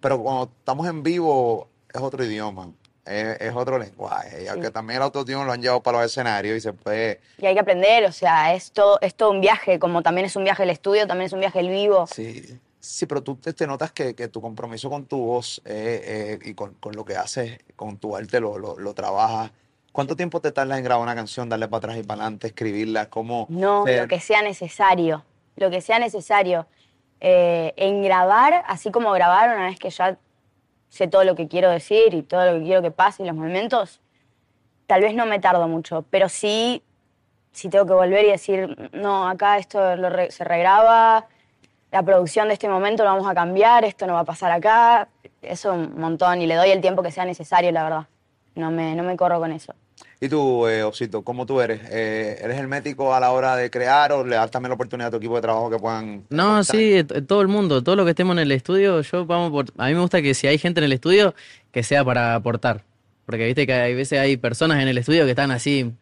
Pero 0.00 0.20
cuando 0.20 0.52
estamos 0.58 0.88
en 0.88 1.04
vivo 1.04 1.68
es 1.92 2.00
otro 2.00 2.24
idioma, 2.24 2.68
es, 3.04 3.40
es 3.40 3.54
otro 3.54 3.78
lenguaje. 3.78 4.44
Y 4.44 4.48
aunque 4.48 4.70
también 4.70 4.98
el 4.98 5.02
autotune 5.04 5.44
lo 5.44 5.52
han 5.52 5.60
llevado 5.60 5.82
para 5.82 5.98
los 5.98 6.06
escenarios 6.06 6.56
y 6.56 6.60
se 6.60 6.72
puede... 6.72 7.20
Y 7.38 7.46
hay 7.46 7.54
que 7.54 7.60
aprender, 7.60 8.04
o 8.04 8.12
sea, 8.12 8.54
es 8.54 8.72
todo, 8.72 8.98
es 9.00 9.14
todo 9.14 9.30
un 9.30 9.40
viaje, 9.40 9.78
como 9.78 10.02
también 10.02 10.26
es 10.26 10.36
un 10.36 10.44
viaje 10.44 10.62
el 10.62 10.70
estudio, 10.70 11.06
también 11.06 11.26
es 11.26 11.32
un 11.32 11.40
viaje 11.40 11.60
el 11.60 11.68
vivo. 11.68 12.06
Sí, 12.06 12.58
sí, 12.80 13.06
pero 13.06 13.22
tú 13.22 13.36
te, 13.36 13.52
te 13.52 13.66
notas 13.66 13.92
que, 13.92 14.14
que 14.14 14.28
tu 14.28 14.40
compromiso 14.40 14.88
con 14.90 15.06
tu 15.06 15.18
voz 15.18 15.60
eh, 15.64 16.38
eh, 16.42 16.48
y 16.48 16.54
con, 16.54 16.74
con 16.74 16.94
lo 16.94 17.04
que 17.04 17.16
haces, 17.16 17.58
con 17.76 17.96
tu 17.98 18.16
arte, 18.16 18.40
lo, 18.40 18.58
lo, 18.58 18.78
lo 18.78 18.94
trabajas. 18.94 19.50
¿Cuánto 19.92 20.16
tiempo 20.16 20.40
te 20.40 20.52
tardas 20.52 20.78
en 20.78 20.84
grabar 20.84 21.02
una 21.02 21.14
canción, 21.14 21.48
darle 21.50 21.68
para 21.68 21.78
atrás 21.78 21.96
y 21.98 22.02
para 22.02 22.22
adelante, 22.22 22.46
escribirla? 22.46 23.10
¿Cómo? 23.10 23.46
No, 23.50 23.86
Eh, 23.86 24.00
lo 24.00 24.08
que 24.08 24.20
sea 24.20 24.40
necesario, 24.40 25.22
lo 25.56 25.70
que 25.70 25.80
sea 25.82 25.98
necesario. 25.98 26.66
Eh, 27.20 27.74
en 27.76 28.02
grabar, 28.02 28.64
así 28.66 28.90
como 28.90 29.12
grabar 29.12 29.54
una 29.54 29.66
vez 29.66 29.78
que 29.78 29.90
ya 29.90 30.16
sé 30.92 31.08
todo 31.08 31.24
lo 31.24 31.34
que 31.34 31.48
quiero 31.48 31.70
decir 31.70 32.12
y 32.12 32.22
todo 32.22 32.44
lo 32.52 32.58
que 32.58 32.64
quiero 32.66 32.82
que 32.82 32.90
pase 32.90 33.22
y 33.22 33.26
los 33.26 33.34
momentos, 33.34 34.00
tal 34.86 35.00
vez 35.00 35.14
no 35.14 35.24
me 35.24 35.40
tardo 35.40 35.66
mucho, 35.66 36.04
pero 36.10 36.28
sí, 36.28 36.82
sí 37.52 37.70
tengo 37.70 37.86
que 37.86 37.94
volver 37.94 38.26
y 38.26 38.30
decir, 38.30 38.90
no, 38.92 39.26
acá 39.26 39.56
esto 39.56 39.96
lo 39.96 40.10
re- 40.10 40.30
se 40.30 40.44
regraba, 40.44 41.26
la 41.90 42.02
producción 42.02 42.48
de 42.48 42.54
este 42.54 42.68
momento 42.68 43.04
lo 43.04 43.10
vamos 43.10 43.26
a 43.26 43.34
cambiar, 43.34 43.86
esto 43.86 44.06
no 44.06 44.12
va 44.12 44.20
a 44.20 44.24
pasar 44.24 44.52
acá, 44.52 45.08
eso 45.40 45.72
un 45.72 45.98
montón 45.98 46.42
y 46.42 46.46
le 46.46 46.56
doy 46.56 46.70
el 46.70 46.82
tiempo 46.82 47.02
que 47.02 47.10
sea 47.10 47.24
necesario, 47.24 47.72
la 47.72 47.84
verdad. 47.84 48.06
no 48.54 48.70
me, 48.70 48.94
no 48.94 49.02
me 49.02 49.16
corro 49.16 49.38
con 49.40 49.50
eso. 49.52 49.72
¿Y 50.20 50.28
tú, 50.28 50.66
eh, 50.68 50.82
Osito, 50.84 51.22
cómo 51.22 51.46
tú 51.46 51.60
eres? 51.60 51.80
Eh, 51.90 52.38
¿Eres 52.42 52.56
hermético 52.58 53.12
a 53.14 53.18
la 53.20 53.32
hora 53.32 53.56
de 53.56 53.70
crear 53.70 54.12
o 54.12 54.24
le 54.24 54.36
das 54.36 54.50
también 54.50 54.70
la 54.70 54.74
oportunidad 54.74 55.08
a 55.08 55.10
tu 55.10 55.16
equipo 55.16 55.34
de 55.36 55.42
trabajo 55.42 55.68
que 55.70 55.78
puedan... 55.78 56.24
No, 56.30 56.58
aportar? 56.58 56.64
sí, 56.64 57.04
t- 57.04 57.22
todo 57.22 57.40
el 57.42 57.48
mundo, 57.48 57.82
todo 57.82 57.96
lo 57.96 58.04
que 58.04 58.10
estemos 58.10 58.34
en 58.34 58.40
el 58.40 58.52
estudio, 58.52 59.00
yo 59.00 59.26
vamos 59.26 59.50
por, 59.50 59.66
a 59.76 59.88
mí 59.88 59.94
me 59.94 60.00
gusta 60.00 60.22
que 60.22 60.34
si 60.34 60.46
hay 60.46 60.58
gente 60.58 60.80
en 60.80 60.84
el 60.84 60.92
estudio, 60.92 61.34
que 61.72 61.82
sea 61.82 62.04
para 62.04 62.34
aportar. 62.36 62.84
Porque 63.26 63.46
viste 63.46 63.66
que 63.66 63.72
hay 63.72 63.94
veces 63.94 64.18
hay 64.18 64.36
personas 64.36 64.80
en 64.82 64.88
el 64.88 64.98
estudio 64.98 65.24
que 65.24 65.30
están 65.30 65.50
así, 65.50 65.92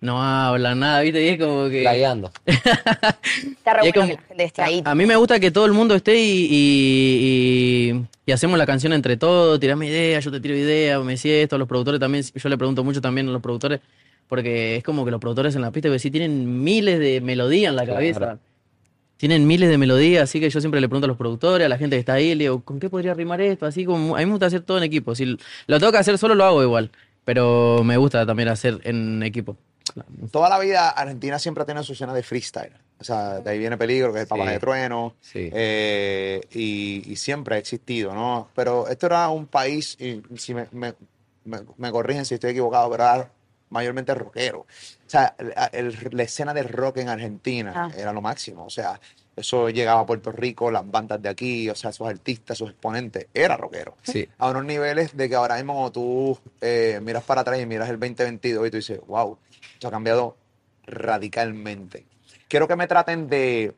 no 0.00 0.22
hablan 0.22 0.80
nada, 0.80 1.00
viste, 1.00 1.24
y 1.24 1.28
es 1.28 1.38
como 1.38 1.68
que... 1.68 1.82
Lagueando. 1.82 2.30
Está 2.46 3.74
re 3.74 3.90
bueno 3.92 3.92
como- 4.16 4.36
que. 4.36 4.82
A 4.84 4.94
mí 4.94 5.06
me 5.06 5.16
gusta 5.16 5.40
que 5.40 5.50
todo 5.50 5.66
el 5.66 5.72
mundo 5.72 5.94
esté 5.94 6.16
y, 6.16 6.46
y, 6.50 7.90
y- 7.92 8.04
y 8.26 8.32
hacemos 8.32 8.58
la 8.58 8.66
canción 8.66 8.92
entre 8.92 9.16
todos, 9.16 9.58
tirame 9.58 9.86
ideas, 9.88 10.24
yo 10.24 10.30
te 10.30 10.40
tiro 10.40 10.54
ideas, 10.54 11.02
me 11.02 11.12
decís 11.12 11.26
esto, 11.26 11.56
los 11.58 11.66
productores 11.66 11.98
también, 11.98 12.22
yo 12.34 12.48
le 12.48 12.58
pregunto 12.58 12.84
mucho 12.84 13.00
también 13.00 13.28
a 13.28 13.32
los 13.32 13.40
productores, 13.42 13.80
porque 14.28 14.76
es 14.76 14.84
como 14.84 15.04
que 15.04 15.10
los 15.10 15.20
productores 15.20 15.54
en 15.56 15.62
la 15.62 15.70
pista, 15.70 15.88
porque 15.88 15.98
sí 15.98 16.10
tienen 16.10 16.62
miles 16.62 16.98
de 16.98 17.20
melodías 17.20 17.70
en 17.70 17.76
la 17.76 17.84
Claro. 17.84 17.96
cabeza. 17.96 18.38
Tienen 19.16 19.48
miles 19.48 19.68
de 19.68 19.78
melodías, 19.78 20.22
así 20.24 20.38
que 20.38 20.48
yo 20.48 20.60
siempre 20.60 20.80
le 20.80 20.88
pregunto 20.88 21.06
a 21.06 21.08
los 21.08 21.16
productores, 21.16 21.64
a 21.64 21.68
la 21.68 21.76
gente 21.78 21.96
que 21.96 22.00
está 22.00 22.12
ahí, 22.12 22.36
le 22.36 22.44
digo, 22.44 22.60
¿con 22.62 22.78
qué 22.78 22.88
podría 22.88 23.14
rimar 23.14 23.40
esto? 23.40 23.66
Así 23.66 23.84
como, 23.84 24.14
a 24.14 24.20
mí 24.20 24.26
me 24.26 24.30
gusta 24.32 24.46
hacer 24.46 24.60
todo 24.60 24.78
en 24.78 24.84
equipo. 24.84 25.14
Si 25.16 25.24
lo 25.24 25.80
tengo 25.80 25.90
que 25.90 25.98
hacer 25.98 26.16
solo, 26.18 26.36
lo 26.36 26.44
hago 26.44 26.62
igual. 26.62 26.92
Pero 27.24 27.82
me 27.84 27.96
gusta 27.96 28.24
también 28.26 28.48
hacer 28.48 28.78
en 28.84 29.22
equipo. 29.24 29.56
Toda 30.30 30.48
la 30.48 30.58
vida 30.58 30.88
Argentina 30.90 31.38
siempre 31.38 31.62
ha 31.62 31.66
tenido 31.66 31.82
su 31.84 31.92
escena 31.92 32.12
de 32.14 32.22
freestyle. 32.22 32.72
O 33.00 33.04
sea, 33.04 33.40
de 33.40 33.50
ahí 33.50 33.58
viene 33.58 33.76
Peligro, 33.76 34.12
que 34.12 34.18
es 34.18 34.22
el 34.22 34.28
papá 34.28 34.44
Sí. 34.46 34.50
de 34.50 34.58
Trueno. 34.58 35.14
Sí. 35.20 35.50
eh, 35.52 36.40
y, 36.52 37.12
y 37.12 37.16
siempre 37.16 37.54
ha 37.56 37.58
existido, 37.58 38.12
¿no? 38.14 38.48
Pero 38.54 38.88
esto 38.88 39.06
era 39.06 39.28
un 39.28 39.46
país, 39.46 39.96
y 40.00 40.22
si 40.36 40.54
me, 40.54 40.66
me, 40.72 40.94
me- 41.44 41.60
me 41.76 41.90
corrigen 41.92 42.24
si 42.24 42.34
estoy 42.34 42.50
equivocado, 42.50 42.90
pero 42.90 43.04
era 43.04 43.30
mayormente 43.70 44.14
rockero. 44.14 44.60
O 44.60 44.66
sea, 45.06 45.34
el- 45.38 45.52
el- 45.72 46.08
la 46.16 46.22
escena 46.24 46.52
de 46.54 46.62
rock 46.64 46.96
en 46.98 47.08
Argentina 47.08 47.72
Ah. 47.74 47.90
era 47.96 48.12
lo 48.12 48.20
máximo. 48.20 48.64
O 48.64 48.70
sea, 48.70 48.98
eso 49.36 49.68
llegaba 49.70 50.00
a 50.00 50.06
Puerto 50.06 50.32
Rico, 50.32 50.68
las 50.70 50.90
bandas 50.90 51.22
de 51.22 51.28
aquí, 51.28 51.70
o 51.70 51.74
sea, 51.76 51.90
esos 51.90 52.08
artistas, 52.08 52.56
esos 52.56 52.70
exponentes, 52.70 53.28
era 53.32 53.56
rockero. 53.56 53.96
Sí. 54.02 54.28
A 54.38 54.50
unos 54.50 54.64
niveles 54.64 55.16
de 55.16 55.28
que 55.28 55.34
ahora 55.36 55.54
mismo 55.56 55.74
cuando 55.74 55.92
tú 55.92 56.38
eh, 56.60 56.98
miras 57.02 57.22
para 57.22 57.42
atrás 57.42 57.60
y 57.60 57.66
miras 57.66 57.88
el 57.88 58.00
2022 58.00 58.66
y 58.66 58.70
tú 58.70 58.76
dices, 58.78 59.00
wow, 59.06 59.38
esto 59.74 59.88
ha 59.88 59.90
cambiado 59.90 60.36
radicalmente. 60.86 62.06
Quiero 62.48 62.66
que 62.68 62.76
me 62.76 62.86
traten 62.86 63.28
de, 63.28 63.74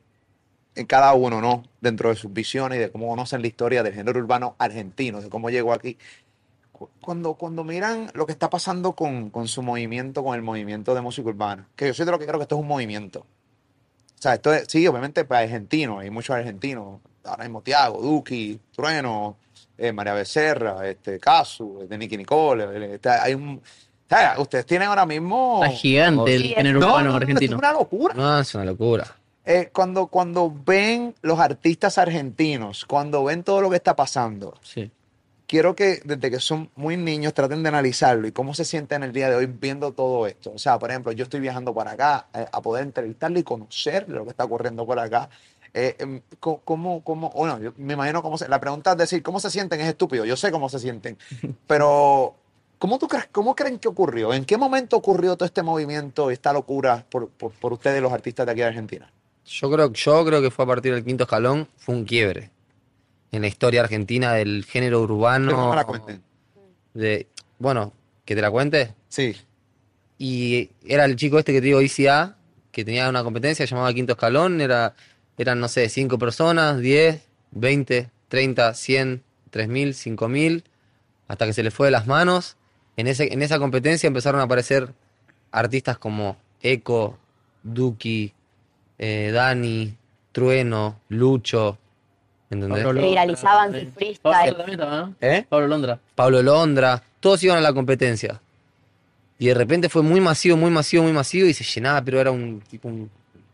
cada 0.86 1.12
uno, 1.14 1.40
¿no? 1.40 1.64
Dentro 1.80 2.08
de 2.10 2.16
sus 2.16 2.32
visiones 2.32 2.76
y 2.78 2.80
de 2.80 2.90
cómo 2.90 3.08
conocen 3.08 3.40
la 3.42 3.48
historia 3.48 3.82
del 3.82 3.94
género 3.94 4.18
urbano 4.20 4.54
argentino, 4.58 5.20
de 5.20 5.28
cómo 5.28 5.50
llegó 5.50 5.72
aquí. 5.72 5.98
Cu- 6.72 6.88
Cuando, 7.00 7.34
cuando 7.34 7.64
miran 7.64 8.10
lo 8.14 8.26
que 8.26 8.32
está 8.32 8.48
pasando 8.48 8.92
con, 8.92 9.30
con 9.30 9.48
su 9.48 9.62
movimiento, 9.62 10.22
con 10.24 10.34
el 10.36 10.42
movimiento 10.42 10.94
de 10.94 11.00
música 11.00 11.28
urbana, 11.28 11.66
que 11.76 11.86
yo 11.88 11.94
soy 11.94 12.06
de 12.06 12.12
lo 12.12 12.18
que 12.18 12.26
creo 12.26 12.38
que 12.38 12.44
esto 12.44 12.56
es 12.56 12.60
un 12.62 12.68
movimiento. 12.68 13.20
O 13.20 14.22
sea, 14.22 14.34
esto 14.34 14.52
es, 14.52 14.66
sí, 14.68 14.86
obviamente 14.86 15.24
para 15.24 15.40
argentinos, 15.42 16.00
hay 16.00 16.10
muchos 16.10 16.36
argentinos, 16.36 17.00
ahora 17.24 17.44
mismo 17.44 17.62
Tiago, 17.62 18.00
Duki, 18.02 18.60
Trueno, 18.74 19.36
eh, 19.78 19.92
María 19.92 20.12
Becerra, 20.12 20.86
este, 20.88 21.18
Casu, 21.18 21.86
de 21.88 21.96
Nicky 21.98 22.16
Nicole, 22.18 22.64
eh, 22.64 22.94
está- 22.96 23.22
hay 23.22 23.34
un, 23.34 23.60
o 24.10 24.16
sea, 24.16 24.34
ustedes 24.38 24.66
tienen 24.66 24.88
ahora 24.88 25.06
mismo... 25.06 25.60
Está 25.62 25.76
gigante 25.76 26.34
el 26.34 26.42
género 26.42 26.80
No, 26.80 26.86
urbano 26.88 27.04
no, 27.04 27.10
no, 27.10 27.16
argentino. 27.16 27.52
Es 27.54 27.58
una 27.58 27.72
locura. 27.72 28.14
No, 28.14 28.40
es 28.40 28.54
una 28.54 28.64
locura. 28.64 29.06
Eh, 29.44 29.70
cuando, 29.72 30.08
cuando 30.08 30.52
ven 30.64 31.14
los 31.22 31.38
artistas 31.38 31.96
argentinos, 31.96 32.84
cuando 32.84 33.24
ven 33.24 33.42
todo 33.44 33.60
lo 33.60 33.70
que 33.70 33.76
está 33.76 33.94
pasando, 33.96 34.54
Sí. 34.62 34.90
quiero 35.46 35.74
que 35.74 36.00
desde 36.04 36.30
que 36.30 36.40
son 36.40 36.70
muy 36.76 36.96
niños 36.96 37.34
traten 37.34 37.62
de 37.62 37.68
analizarlo 37.68 38.26
y 38.26 38.32
cómo 38.32 38.52
se 38.54 38.64
sienten 38.64 39.02
el 39.02 39.12
día 39.12 39.30
de 39.30 39.36
hoy 39.36 39.46
viendo 39.46 39.92
todo 39.92 40.26
esto. 40.26 40.52
O 40.54 40.58
sea, 40.58 40.78
por 40.78 40.90
ejemplo, 40.90 41.12
yo 41.12 41.24
estoy 41.24 41.40
viajando 41.40 41.72
para 41.72 41.92
acá 41.92 42.26
eh, 42.34 42.46
a 42.50 42.60
poder 42.60 42.84
entrevistarle 42.84 43.40
y 43.40 43.42
conocer 43.44 44.08
lo 44.08 44.24
que 44.24 44.30
está 44.30 44.44
ocurriendo 44.44 44.84
por 44.84 44.98
acá. 44.98 45.30
Eh, 45.72 45.94
em, 46.00 46.20
¿cómo, 46.40 47.02
cómo, 47.04 47.30
bueno, 47.30 47.60
yo 47.60 47.72
me 47.76 47.92
imagino 47.94 48.22
cómo 48.22 48.36
se, 48.36 48.48
la 48.48 48.60
pregunta 48.60 48.90
es 48.92 48.98
decir, 48.98 49.22
¿cómo 49.22 49.38
se 49.38 49.50
sienten? 49.50 49.80
Es 49.80 49.86
estúpido, 49.86 50.24
yo 50.24 50.36
sé 50.36 50.50
cómo 50.50 50.68
se 50.68 50.80
sienten, 50.80 51.16
pero 51.68 52.34
¿cómo 52.80 52.98
tú 52.98 53.06
crees, 53.06 53.28
cómo 53.30 53.54
creen 53.54 53.78
que 53.78 53.86
ocurrió? 53.86 54.34
¿En 54.34 54.44
qué 54.44 54.56
momento 54.56 54.96
ocurrió 54.96 55.36
todo 55.36 55.46
este 55.46 55.62
movimiento, 55.62 56.32
esta 56.32 56.52
locura 56.52 57.06
por, 57.08 57.28
por, 57.28 57.52
por 57.52 57.74
ustedes 57.74 58.02
los 58.02 58.12
artistas 58.12 58.46
de 58.46 58.52
aquí 58.52 58.62
de 58.62 58.66
Argentina? 58.66 59.12
Yo 59.44 59.70
creo, 59.70 59.92
yo 59.92 60.24
creo 60.24 60.42
que 60.42 60.50
fue 60.50 60.64
a 60.64 60.68
partir 60.68 60.94
del 60.94 61.04
quinto 61.04 61.24
escalón, 61.24 61.68
fue 61.76 61.94
un 61.94 62.04
quiebre 62.04 62.50
en 63.32 63.42
la 63.42 63.48
historia 63.48 63.82
argentina 63.82 64.32
del 64.32 64.64
género 64.64 65.02
urbano. 65.02 65.52
no 65.52 65.70
me 65.70 65.76
la 65.76 65.84
cuenten. 65.84 66.22
De, 66.94 67.28
bueno, 67.58 67.92
que 68.24 68.34
te 68.34 68.40
la 68.40 68.50
cuente. 68.50 68.94
Sí. 69.08 69.36
Y 70.18 70.70
era 70.84 71.04
el 71.04 71.16
chico 71.16 71.38
este 71.38 71.52
que 71.52 71.60
te 71.60 71.66
digo, 71.66 71.80
ICA, 71.80 72.36
que 72.72 72.84
tenía 72.84 73.08
una 73.08 73.22
competencia 73.22 73.64
llamada 73.66 73.92
Quinto 73.92 74.12
Escalón, 74.12 74.60
era, 74.60 74.94
eran, 75.38 75.60
no 75.60 75.68
sé, 75.68 75.88
5 75.88 76.18
personas, 76.18 76.80
10, 76.80 77.22
20, 77.52 78.10
30, 78.28 78.74
100, 78.74 79.22
3000, 79.50 79.94
5000, 79.94 80.64
hasta 81.28 81.46
que 81.46 81.52
se 81.52 81.62
le 81.62 81.70
fue 81.70 81.86
de 81.86 81.90
las 81.92 82.06
manos. 82.06 82.56
En, 83.00 83.06
ese, 83.06 83.32
en 83.32 83.42
esa 83.42 83.58
competencia 83.58 84.06
empezaron 84.06 84.40
a 84.40 84.44
aparecer 84.44 84.88
artistas 85.52 85.98
como 85.98 86.36
Eco, 86.62 87.18
Duki, 87.62 88.32
eh, 88.98 89.30
Dani, 89.32 89.94
Trueno, 90.32 91.00
Lucho, 91.08 91.78
¿entendés? 92.50 92.84
Pablo 92.84 93.00
Se 93.00 93.06
viralizaban 93.08 93.72
Sí. 93.72 93.80
sus 93.80 94.18
Pablo 94.18 94.54
freestyle. 94.56 94.76
¿no? 94.76 95.14
¿Eh? 95.20 95.44
Pablo 95.48 95.66
Londra. 95.68 95.98
Pablo 96.14 96.42
Londra, 96.42 97.02
todos 97.20 97.42
iban 97.42 97.58
a 97.58 97.60
la 97.60 97.72
competencia. 97.72 98.40
Y 99.38 99.46
de 99.46 99.54
repente 99.54 99.88
fue 99.88 100.02
muy 100.02 100.20
masivo, 100.20 100.56
muy 100.58 100.70
masivo, 100.70 101.02
muy 101.04 101.12
masivo 101.12 101.46
y 101.48 101.54
se 101.54 101.64
llenaba, 101.64 102.02
pero 102.02 102.20
era 102.20 102.30
un 102.30 102.60
tipo 102.60 102.88
un 102.88 103.10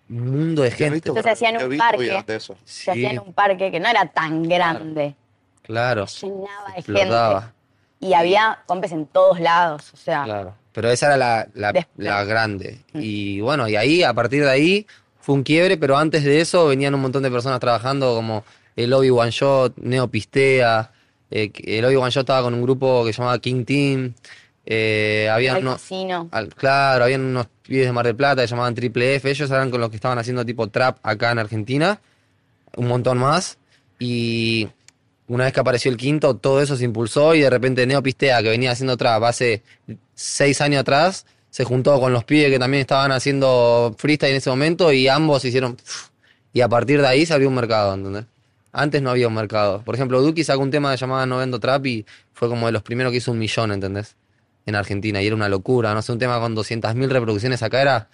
mundo 0.08 0.62
de 0.62 0.70
gente. 0.72 1.08
Entonces 1.08 1.32
hacían 1.32 1.54
yo 1.54 1.60
he 1.60 1.68
un 1.68 1.78
parque. 1.78 2.24
Se 2.64 2.90
hacía 2.90 3.10
en 3.12 3.20
un 3.20 3.32
parque 3.32 3.70
que 3.70 3.78
no 3.78 3.88
era 3.88 4.06
tan 4.06 4.42
grande. 4.42 5.14
Claro, 5.62 6.06
Llenaba 6.06 6.72
de 6.72 6.78
explotaba. 6.78 7.40
gente. 7.42 7.55
Y 8.00 8.12
había 8.12 8.58
compes 8.66 8.92
en 8.92 9.06
todos 9.06 9.40
lados. 9.40 9.90
O 9.94 9.96
sea, 9.96 10.24
Claro. 10.24 10.54
Pero 10.72 10.90
esa 10.90 11.06
era 11.06 11.16
la, 11.54 11.74
la, 11.96 12.24
grande. 12.24 12.80
Mm. 12.92 12.98
Y 13.02 13.40
bueno, 13.40 13.66
y 13.66 13.76
ahí, 13.76 14.02
a 14.02 14.12
partir 14.12 14.42
de 14.44 14.50
ahí, 14.50 14.86
fue 15.20 15.34
un 15.34 15.42
quiebre, 15.42 15.78
pero 15.78 15.96
antes 15.96 16.22
de 16.22 16.40
eso 16.40 16.66
venían 16.66 16.94
un 16.94 17.00
montón 17.00 17.22
de 17.22 17.30
personas 17.30 17.58
trabajando 17.60 18.14
como 18.14 18.44
el 18.76 18.92
Obi 18.92 19.08
One 19.08 19.30
Shot, 19.30 19.78
Neo 19.78 20.08
Pistea. 20.08 20.90
eh, 21.30 21.50
el 21.64 21.84
Obi 21.86 21.96
One 21.96 22.10
Shot 22.10 22.24
estaba 22.24 22.42
con 22.42 22.52
un 22.52 22.60
grupo 22.62 23.04
que 23.06 23.12
se 23.14 23.18
llamaba 23.22 23.38
King 23.38 23.64
Team. 23.64 24.12
Eh, 24.66 25.28
había 25.32 25.54
al 25.54 25.62
unos, 25.62 25.80
al- 26.32 26.54
claro, 26.54 27.04
habían 27.04 27.22
unos 27.24 27.46
pibes 27.62 27.86
de 27.86 27.92
Mar 27.92 28.04
del 28.04 28.16
Plata 28.16 28.42
que 28.42 28.48
llamaban 28.48 28.74
Triple 28.74 29.14
F. 29.14 29.30
Ellos 29.30 29.50
eran 29.50 29.70
con 29.70 29.80
los 29.80 29.88
que 29.88 29.96
estaban 29.96 30.18
haciendo 30.18 30.44
tipo 30.44 30.68
trap 30.68 30.98
acá 31.02 31.30
en 31.32 31.38
Argentina. 31.38 32.00
Un 32.76 32.88
montón 32.88 33.16
más. 33.18 33.56
Y 33.98 34.68
una 35.28 35.44
vez 35.44 35.52
que 35.52 35.60
apareció 35.60 35.90
el 35.90 35.96
quinto, 35.96 36.36
todo 36.36 36.60
eso 36.60 36.76
se 36.76 36.84
impulsó 36.84 37.34
y 37.34 37.40
de 37.40 37.50
repente 37.50 37.86
Neo 37.86 38.02
Pistea, 38.02 38.42
que 38.42 38.50
venía 38.50 38.70
haciendo 38.70 38.96
trap 38.96 39.22
hace 39.24 39.62
seis 40.14 40.60
años 40.60 40.80
atrás, 40.80 41.26
se 41.50 41.64
juntó 41.64 41.98
con 42.00 42.12
los 42.12 42.24
pibes 42.24 42.50
que 42.50 42.58
también 42.58 42.82
estaban 42.82 43.12
haciendo 43.12 43.94
freestyle 43.98 44.32
en 44.32 44.36
ese 44.36 44.50
momento 44.50 44.92
y 44.92 45.08
ambos 45.08 45.44
hicieron... 45.44 45.76
Y 46.52 46.60
a 46.60 46.68
partir 46.68 47.00
de 47.00 47.06
ahí 47.06 47.26
se 47.26 47.34
abrió 47.34 47.48
un 47.48 47.54
mercado, 47.54 47.94
¿entendés? 47.94 48.24
Antes 48.72 49.02
no 49.02 49.10
había 49.10 49.28
un 49.28 49.34
mercado. 49.34 49.82
Por 49.82 49.94
ejemplo, 49.94 50.20
Duki 50.22 50.44
sacó 50.44 50.62
un 50.62 50.70
tema 50.70 50.94
llamado 50.94 51.26
No 51.26 51.38
Vendo 51.38 51.58
Trap 51.58 51.86
y 51.86 52.06
fue 52.32 52.48
como 52.48 52.66
de 52.66 52.72
los 52.72 52.82
primeros 52.82 53.10
que 53.10 53.18
hizo 53.18 53.32
un 53.32 53.38
millón, 53.38 53.72
¿entendés? 53.72 54.16
En 54.64 54.74
Argentina. 54.74 55.22
Y 55.22 55.26
era 55.26 55.34
una 55.34 55.48
locura. 55.48 55.92
No 55.94 56.02
sé, 56.02 56.12
un 56.12 56.18
tema 56.18 56.38
con 56.40 56.54
200.000 56.54 57.08
reproducciones 57.08 57.62
acá 57.62 57.82
era 57.82 58.08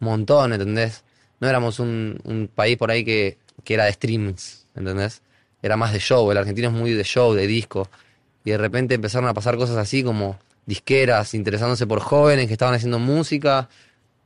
un 0.00 0.06
montón, 0.06 0.52
¿entendés? 0.52 1.04
No 1.40 1.48
éramos 1.48 1.80
un, 1.80 2.50
país 2.54 2.76
por 2.76 2.90
ahí 2.90 3.04
que, 3.04 3.38
que 3.64 3.74
era 3.74 3.84
de 3.84 3.92
streams, 3.92 4.66
¿entendés? 4.74 5.22
Era 5.62 5.76
más 5.76 5.92
de 5.92 5.98
show. 5.98 6.30
El 6.30 6.38
argentino 6.38 6.68
es 6.68 6.74
muy 6.74 6.92
de 6.92 7.04
show, 7.04 7.34
de 7.34 7.46
disco. 7.46 7.88
Y 8.44 8.50
de 8.50 8.58
repente 8.58 8.94
empezaron 8.94 9.28
a 9.28 9.34
pasar 9.34 9.56
cosas 9.56 9.76
así 9.76 10.02
como 10.02 10.38
disqueras, 10.66 11.34
interesándose 11.34 11.86
por 11.86 12.00
jóvenes 12.00 12.46
que 12.46 12.52
estaban 12.52 12.74
haciendo 12.74 12.98
música, 12.98 13.68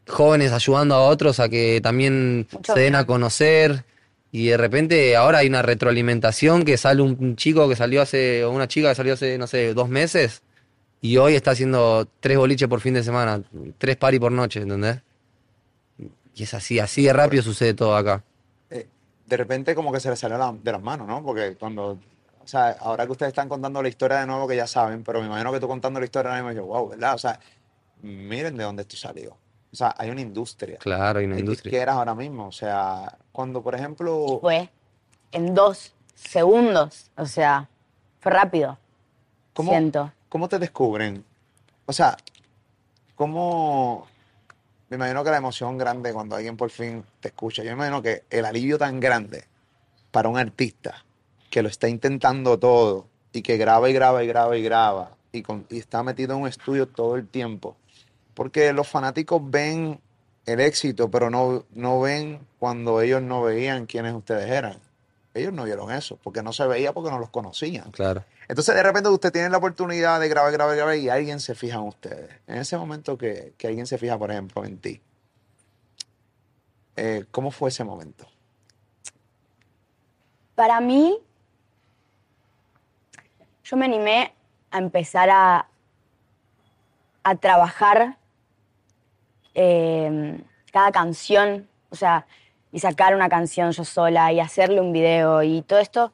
jóvenes 0.09 0.53
ayudando 0.53 0.95
a 0.97 1.03
otros 1.03 1.41
a 1.41 1.49
que 1.49 1.81
también 1.81 2.47
Mucho 2.51 2.75
se 2.75 2.81
den 2.81 2.95
a 2.95 3.07
conocer. 3.07 3.85
Y 4.31 4.47
de 4.47 4.57
repente 4.57 5.15
ahora 5.17 5.39
hay 5.39 5.49
una 5.49 5.63
retroalimentación 5.63 6.65
que 6.65 6.77
sale 6.77 7.03
un, 7.03 7.37
chico 7.37 7.69
que 7.69 7.77
salió 7.77 8.03
hace, 8.03 8.45
o 8.45 8.51
una 8.51 8.67
chica 8.67 8.89
que 8.89 8.95
salió 8.95 9.15
hace, 9.15 9.39
no 9.39 9.47
sé, 9.47 9.75
dos 9.75 9.89
meses. 9.89 10.43
Y 11.01 11.17
hoy 11.17 11.35
está 11.35 11.51
haciendo 11.51 12.09
tres 12.21 12.39
boliches 12.39 12.69
por 12.69 12.81
fin 12.81 12.95
de 12.95 13.03
semana, 13.03 13.43
tres 13.79 13.97
party 13.97 14.19
por 14.19 14.33
noche, 14.33 14.61
¿entendés? 14.61 15.03
Y 16.35 16.45
es 16.45 16.55
así, 16.55 16.79
así 16.79 17.03
de 17.03 17.13
rápido 17.13 17.43
sucede 17.43 17.75
todo 17.75 17.95
acá. 17.95 18.25
De 19.33 19.39
repente 19.39 19.75
como 19.75 19.91
que 19.91 19.99
se 19.99 20.11
les 20.11 20.19
salió 20.19 20.37
la- 20.37 20.53
de 20.53 20.73
las 20.73 20.83
manos, 20.83 21.07
¿no? 21.09 21.23
Porque 21.23 21.57
cuando, 21.57 21.93
o 21.93 22.47
sea, 22.47 22.77
ahora 22.81 23.07
que 23.07 23.13
ustedes 23.13 23.31
están 23.31 23.49
contando 23.49 23.83
la 23.83 23.89
historia 23.89 24.19
de 24.21 24.27
nuevo 24.27 24.47
que 24.47 24.55
ya 24.57 24.67
saben, 24.67 25.03
pero 25.03 25.21
me 25.23 25.27
imagino 25.27 25.51
que 25.51 25.59
tú 25.59 25.67
contando 25.67 25.99
la 25.99 26.05
historia 26.05 26.33
ahora 26.33 26.43
mismo, 26.43 26.55
yo, 26.61 26.67
wow, 26.67 26.91
¿verdad? 26.91 27.15
O 27.15 27.19
sea, 27.19 27.41
miren 28.03 28.59
de 28.59 28.65
dónde 28.65 28.83
esto 28.83 28.95
salió. 28.95 29.31
O 29.73 29.75
sea, 29.75 29.95
hay 29.97 30.11
una 30.11 30.21
industria. 30.21 30.77
Claro, 30.81 31.21
hay 31.21 31.25
una 31.25 31.39
industria. 31.39 31.71
disqueras 31.71 31.97
ahora 31.97 32.15
mismo. 32.15 32.47
O 32.49 32.53
sea, 32.53 33.17
cuando, 33.33 33.63
por 33.63 33.75
ejemplo, 33.75 34.39
Fue 34.43 34.69
en 35.31 35.55
dos 35.55 35.95
segundos. 36.15 37.11
O 37.17 37.25
sea, 37.25 37.71
fue 38.21 38.33
rápido. 38.33 38.77
¿cómo, 39.55 39.71
Siento. 39.71 40.13
¿cómo 40.29 40.47
te 40.47 40.59
descubren 40.59 41.25
O 41.87 41.93
sea, 41.95 42.19
¿cómo...? 43.15 44.07
Me 44.93 44.97
imagino 44.97 45.25
que 45.25 45.31
la 45.31 45.39
emoción 45.39 45.79
grande 45.79 46.13
cuando 46.13 46.37
alguien 46.37 46.55
por 46.55 46.69
fin 46.69 47.03
te 47.21 47.29
escucha. 47.29 47.63
Yo 47.63 47.71
me 47.71 47.77
imagino 47.77 48.03
que 48.03 48.25
el 48.29 48.45
alivio 48.45 48.77
tan 48.77 49.01
grande 49.01 49.45
para 50.11 50.29
un 50.29 50.37
artista 50.37 51.03
que 51.49 51.63
lo 51.63 51.71
está 51.71 51.89
intentando 51.89 52.59
todo 52.59 53.07
y 53.33 53.41
que 53.41 53.57
graba 53.57 53.89
y 53.89 53.95
graba 53.95 54.23
y 54.23 54.27
graba 54.27 54.55
y 54.55 54.63
graba 54.63 55.13
y, 55.33 55.41
con- 55.41 55.65
y 55.71 55.79
está 55.79 56.03
metido 56.03 56.35
en 56.35 56.43
un 56.43 56.47
estudio 56.49 56.87
todo 56.89 57.17
el 57.17 57.27
tiempo. 57.27 57.75
Porque 58.35 58.71
los 58.75 58.87
fanáticos 58.87 59.41
ven 59.43 59.99
el 60.45 60.61
éxito, 60.61 61.11
pero 61.11 61.31
no, 61.31 61.65
no 61.71 61.99
ven 62.03 62.41
cuando 62.59 63.01
ellos 63.01 63.23
no 63.23 63.41
veían 63.41 63.87
quiénes 63.87 64.13
ustedes 64.13 64.51
eran. 64.51 64.77
Ellos 65.35 65.53
no 65.53 65.65
vieron 65.65 65.91
eso, 65.91 66.19
porque 66.23 66.43
no 66.43 66.53
se 66.53 66.67
veía 66.67 66.93
porque 66.93 67.11
no 67.11 67.19
los 67.19 67.31
conocían. 67.31 67.91
Claro. 67.91 68.25
Entonces, 68.49 68.75
de 68.75 68.83
repente, 68.83 69.09
usted 69.09 69.33
tiene 69.33 69.49
la 69.49 69.57
oportunidad 69.57 70.21
de 70.21 70.29
grabar, 70.29 70.53
grabar, 70.53 70.77
grabar 70.77 70.97
y 70.97 71.09
alguien 71.09 71.41
se 71.41 71.55
fija 71.55 71.77
en 71.77 71.85
ustedes. 71.85 72.31
En 72.47 72.59
ese 72.59 72.77
momento 72.77 73.17
que, 73.17 73.55
que 73.57 73.69
alguien 73.69 73.87
se 73.87 73.97
fija, 73.97 74.19
por 74.19 74.31
ejemplo, 74.31 74.65
en 74.65 74.79
ti, 74.79 75.01
eh, 76.97 77.25
¿cómo 77.31 77.51
fue 77.51 77.71
ese 77.71 77.85
momento? 77.85 78.27
Para 80.55 80.81
mí, 80.81 81.19
yo 83.65 83.77
me 83.77 83.87
animé 83.87 84.35
a 84.71 84.79
empezar 84.79 85.31
a, 85.31 85.67
a 87.23 87.35
trabajar 87.37 88.19
eh, 89.55 90.43
cada 90.73 90.93
canción, 90.93 91.69
o 91.91 91.97
sea, 91.97 92.27
y 92.73 92.81
sacar 92.81 93.15
una 93.15 93.29
canción 93.29 93.71
yo 93.71 93.85
sola 93.85 94.33
y 94.33 94.41
hacerle 94.41 94.81
un 94.81 94.93
video 94.93 95.43
y 95.43 95.63
todo 95.63 95.79
esto. 95.79 96.13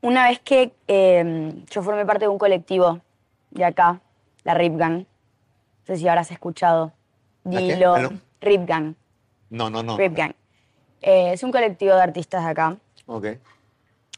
Una 0.00 0.28
vez 0.28 0.40
que 0.40 0.74
eh, 0.88 1.54
yo 1.70 1.82
formé 1.82 2.04
parte 2.04 2.24
de 2.24 2.28
un 2.28 2.38
colectivo 2.38 3.00
de 3.50 3.64
acá, 3.64 4.00
la 4.44 4.54
Rip 4.54 4.76
Gang, 4.76 4.98
no 4.98 5.06
sé 5.84 5.96
si 5.96 6.08
habrás 6.08 6.30
escuchado. 6.30 6.92
Dilo, 7.44 7.94
Perdón. 7.94 8.22
Rip 8.40 8.66
Gang, 8.66 8.94
No, 9.50 9.70
no, 9.70 9.82
no. 9.82 9.96
Rip 9.96 10.14
Gang. 10.14 10.32
Eh, 11.00 11.32
es 11.32 11.42
un 11.42 11.52
colectivo 11.52 11.94
de 11.94 12.02
artistas 12.02 12.44
de 12.44 12.50
acá. 12.50 12.76
Ok. 13.06 13.26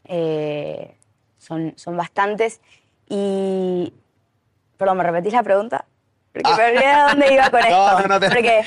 Eh, 0.05 0.97
son, 1.37 1.73
son 1.77 1.95
bastantes. 1.95 2.59
Y. 3.07 3.93
Perdón, 4.77 4.97
¿me 4.97 5.03
repetís 5.03 5.33
la 5.33 5.43
pregunta? 5.43 5.85
Porque 6.33 6.49
Ah. 6.85 7.05
a 7.05 7.09
dónde 7.09 7.33
iba 7.33 7.49
con 7.49 7.59
esto. 7.63 7.69
No, 7.71 7.99
no, 8.01 8.07
no 8.07 8.19
te- 8.19 8.27
Porque. 8.29 8.63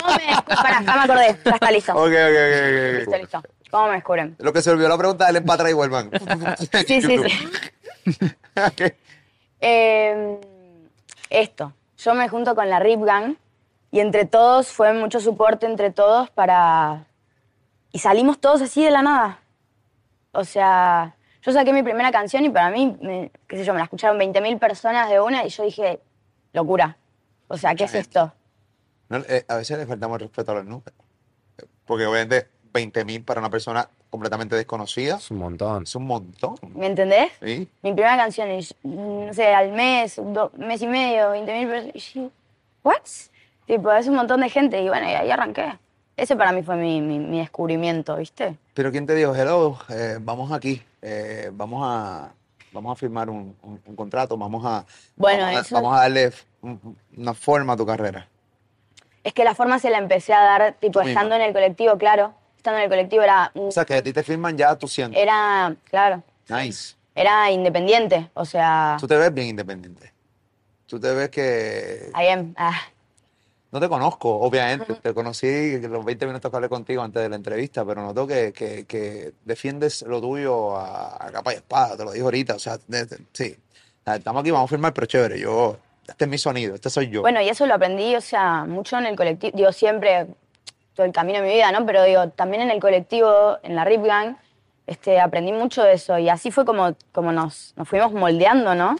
¿Cómo 0.00 0.16
me 0.16 0.26
descubren? 0.26 0.56
Pará, 0.62 0.82
ya 0.84 0.94
me 0.96 1.00
acordé. 1.02 1.38
Ya 1.44 1.50
está 1.52 1.70
listo. 1.70 1.92
Ok, 1.92 1.98
ok, 2.00 2.12
ok, 2.12 2.98
Listo, 2.98 3.16
listo. 3.18 3.42
¿Cómo 3.70 3.88
me 3.88 3.94
descubren? 3.94 4.36
Lo 4.38 4.52
que 4.52 4.62
se 4.62 4.70
olvidó 4.70 4.88
la 4.88 4.98
pregunta, 4.98 5.24
dale 5.24 5.40
para 5.42 5.54
atrás 5.54 5.70
y 5.70 5.74
vuelvan. 5.74 6.10
Sí, 6.86 7.00
sí, 7.02 7.18
sí. 7.18 8.26
Ok. 8.56 8.94
Eh, 9.60 10.38
esto. 11.30 11.72
Yo 11.98 12.14
me 12.14 12.28
junto 12.28 12.54
con 12.54 12.70
la 12.70 12.78
Rip 12.78 13.02
Gang 13.02 13.34
y 13.90 14.00
entre 14.00 14.24
todos 14.26 14.68
fue 14.68 14.92
mucho 14.92 15.18
soporte 15.20 15.66
entre 15.66 15.90
todos 15.90 16.30
para. 16.30 17.04
Y 17.92 17.98
salimos 17.98 18.38
todos 18.40 18.62
así 18.62 18.84
de 18.84 18.90
la 18.90 19.02
nada. 19.02 19.40
O 20.32 20.44
sea, 20.44 21.16
yo 21.42 21.52
saqué 21.52 21.72
mi 21.72 21.82
primera 21.82 22.12
canción 22.12 22.44
y 22.44 22.50
para 22.50 22.70
mí, 22.70 22.96
me- 23.00 23.30
qué 23.48 23.56
sé 23.56 23.64
yo, 23.64 23.72
me 23.72 23.78
la 23.78 23.84
escucharon 23.84 24.18
20.000 24.18 24.58
personas 24.58 25.08
de 25.08 25.20
una 25.20 25.44
y 25.44 25.48
yo 25.48 25.62
dije, 25.64 26.00
locura. 26.56 26.96
O 27.48 27.56
sea, 27.56 27.74
¿qué 27.76 27.84
es 27.84 27.94
esto? 27.94 28.32
No, 29.08 29.18
eh, 29.18 29.44
a 29.46 29.56
veces 29.56 29.78
le 29.78 29.86
faltamos 29.86 30.16
el 30.16 30.22
respeto 30.26 30.50
a 30.50 30.56
los 30.56 30.64
números. 30.64 30.94
Porque 31.84 32.04
obviamente 32.06 32.48
20 32.72 33.04
mil 33.04 33.22
para 33.22 33.40
una 33.40 33.50
persona 33.50 33.88
completamente 34.10 34.56
desconocida 34.56 35.16
Es 35.16 35.30
un 35.30 35.38
montón. 35.38 35.84
es 35.84 35.94
un 35.94 36.06
montón. 36.06 36.56
¿Me 36.74 36.86
entendés? 36.86 37.30
¿sí? 37.40 37.68
Mi 37.82 37.92
primera 37.92 38.16
canción, 38.16 38.48
y, 38.50 38.66
no 38.82 39.32
sé, 39.32 39.54
al 39.54 39.70
mes, 39.72 40.16
do- 40.16 40.50
mes 40.56 40.82
y 40.82 40.86
medio, 40.88 41.30
20.000 41.30 41.68
personas. 41.68 41.94
Y 41.94 42.00
yo, 42.00 42.30
¿what? 42.82 42.96
Tipo, 43.66 43.92
es 43.92 44.06
un 44.08 44.16
montón 44.16 44.40
de 44.40 44.48
gente 44.48 44.80
y 44.82 44.88
bueno, 44.88 45.06
y 45.08 45.12
ahí 45.12 45.30
arranqué. 45.30 45.78
Ese 46.16 46.34
para 46.34 46.50
mí 46.52 46.62
fue 46.62 46.76
mi, 46.76 47.00
mi- 47.00 47.18
mi 47.18 47.38
descubrimiento, 47.38 48.16
¿viste? 48.16 48.56
Pero 48.74 48.90
¿quién 48.90 49.06
te 49.06 49.14
dijo, 49.14 49.34
hello, 49.34 49.78
eh, 49.90 50.18
vamos 50.20 50.50
aquí, 50.50 50.82
eh, 51.02 51.50
vamos 51.52 51.82
a 51.84 52.32
vamos 52.76 52.92
a 52.92 52.96
firmar 52.96 53.28
un, 53.30 53.56
un- 53.62 53.80
un 53.84 53.96
contrato, 53.96 54.36
vamos 54.36 54.64
a, 54.64 54.84
Bueno, 55.16 55.42
vamos, 55.44 55.56
a, 55.58 55.60
eso- 55.62 55.74
vamos 55.74 55.96
a 55.96 56.00
darle 56.02 56.32
un- 56.62 56.96
una 57.16 57.34
forma 57.34 57.72
a 57.72 57.76
tu 57.76 57.84
carrera? 57.86 58.28
Es 59.24 59.32
que 59.32 59.42
la 59.44 59.54
forma 59.54 59.78
se 59.80 59.90
la 59.90 59.98
empecé 59.98 60.32
a 60.32 60.40
dar, 60.42 60.74
tipo, 60.78 61.00
Tú 61.00 61.06
misma. 61.06 61.20
estando 61.22 61.34
en 61.36 61.42
el 61.42 61.52
colectivo, 61.52 61.98
claro. 61.98 62.34
Estando 62.56 62.78
en 62.78 62.84
el 62.84 62.90
colectivo 62.90 63.22
era, 63.22 63.50
O 63.54 63.70
sea, 63.70 63.84
que 63.84 63.94
a 63.94 64.02
ti 64.02 64.12
te 64.12 64.22
firman 64.22 64.56
ya 64.56 64.76
tú 64.76 64.86
sientes. 64.88 65.20
era, 65.20 65.74
claro, 65.90 66.22
Nice. 66.48 66.94
era 67.14 67.50
independiente. 67.50 68.30
O 68.34 68.44
sea, 68.44 68.96
Tú 69.00 69.06
te 69.08 69.16
ves 69.16 69.32
bien 69.34 69.48
independiente. 69.48 70.12
Tú 70.86 71.00
te 71.00 71.12
ves 71.12 71.30
que... 71.30 72.10
I 72.14 72.28
am, 72.28 72.54
ah, 72.56 72.78
No 73.72 73.80
te 73.80 73.88
conozco, 73.88 74.32
obviamente. 74.38 74.94
Te 74.94 75.12
conocí 75.12 75.78
los 75.80 76.04
20 76.04 76.26
minutos 76.26 76.50
que 76.50 76.56
hablé 76.56 76.68
contigo 76.68 77.02
antes 77.02 77.22
de 77.22 77.28
la 77.28 77.36
entrevista, 77.36 77.84
pero 77.84 78.00
noto 78.02 78.26
que, 78.26 78.52
que, 78.52 78.86
que 78.86 79.32
defiendes 79.44 80.02
lo 80.02 80.20
tuyo 80.20 80.76
a, 80.76 81.26
a 81.26 81.30
capa 81.32 81.52
y 81.52 81.56
espada, 81.56 81.96
te 81.96 82.04
lo 82.04 82.12
digo 82.12 82.26
ahorita. 82.26 82.54
O 82.54 82.58
sea, 82.58 82.78
de- 82.86 83.04
de- 83.06 83.18
sí. 83.32 83.56
Sea, 84.04 84.16
Estamos 84.16 84.40
aquí, 84.40 84.50
vamos 84.52 84.68
a 84.68 84.70
firmar, 84.70 84.94
pero 84.94 85.06
chévere. 85.06 85.38
Yo, 85.40 85.76
este 86.06 86.24
es 86.24 86.30
mi 86.30 86.38
sonido, 86.38 86.74
este 86.76 86.88
soy 86.90 87.08
yo. 87.10 87.22
Bueno, 87.22 87.40
y 87.42 87.48
eso 87.48 87.66
lo 87.66 87.74
aprendí, 87.74 88.14
o 88.14 88.20
sea, 88.20 88.64
mucho 88.64 88.96
en 88.98 89.06
el 89.06 89.16
colectivo. 89.16 89.56
Digo, 89.56 89.72
siempre, 89.72 90.28
todo 90.94 91.04
el 91.04 91.12
camino 91.12 91.40
de 91.40 91.46
mi 91.48 91.52
vida, 91.54 91.72
¿no? 91.72 91.84
Pero 91.84 92.04
digo, 92.04 92.28
también 92.30 92.62
en 92.62 92.70
el 92.70 92.80
colectivo, 92.80 93.58
en 93.64 93.74
la 93.74 93.84
Rip 93.84 94.04
Gang, 94.04 94.36
este, 94.86 95.18
aprendí 95.18 95.50
mucho 95.52 95.82
de 95.82 95.94
eso. 95.94 96.16
Y 96.18 96.28
así 96.28 96.52
fue 96.52 96.64
como, 96.64 96.94
como 97.10 97.32
nos, 97.32 97.74
nos 97.76 97.88
fuimos 97.88 98.12
moldeando, 98.12 98.76
¿no? 98.76 98.94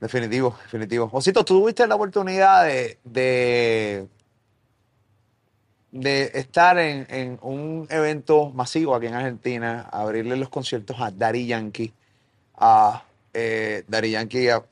Definitivo, 0.00 0.56
definitivo. 0.64 1.08
Osito, 1.12 1.44
tú 1.44 1.60
tuviste 1.60 1.86
la 1.86 1.94
oportunidad 1.94 2.64
de, 2.64 2.98
de, 3.04 4.06
de 5.92 6.30
estar 6.34 6.78
en, 6.78 7.06
en 7.08 7.38
un 7.42 7.86
evento 7.88 8.50
masivo 8.50 8.94
aquí 8.94 9.06
en 9.06 9.14
Argentina, 9.14 9.88
abrirle 9.90 10.36
los 10.36 10.48
conciertos 10.48 10.96
a 11.00 11.10
Daddy 11.10 11.46
Yankee, 11.46 11.92
a 12.56 13.04
eh, 13.32 13.84
Yankee 13.88 14.48
a 14.48 14.62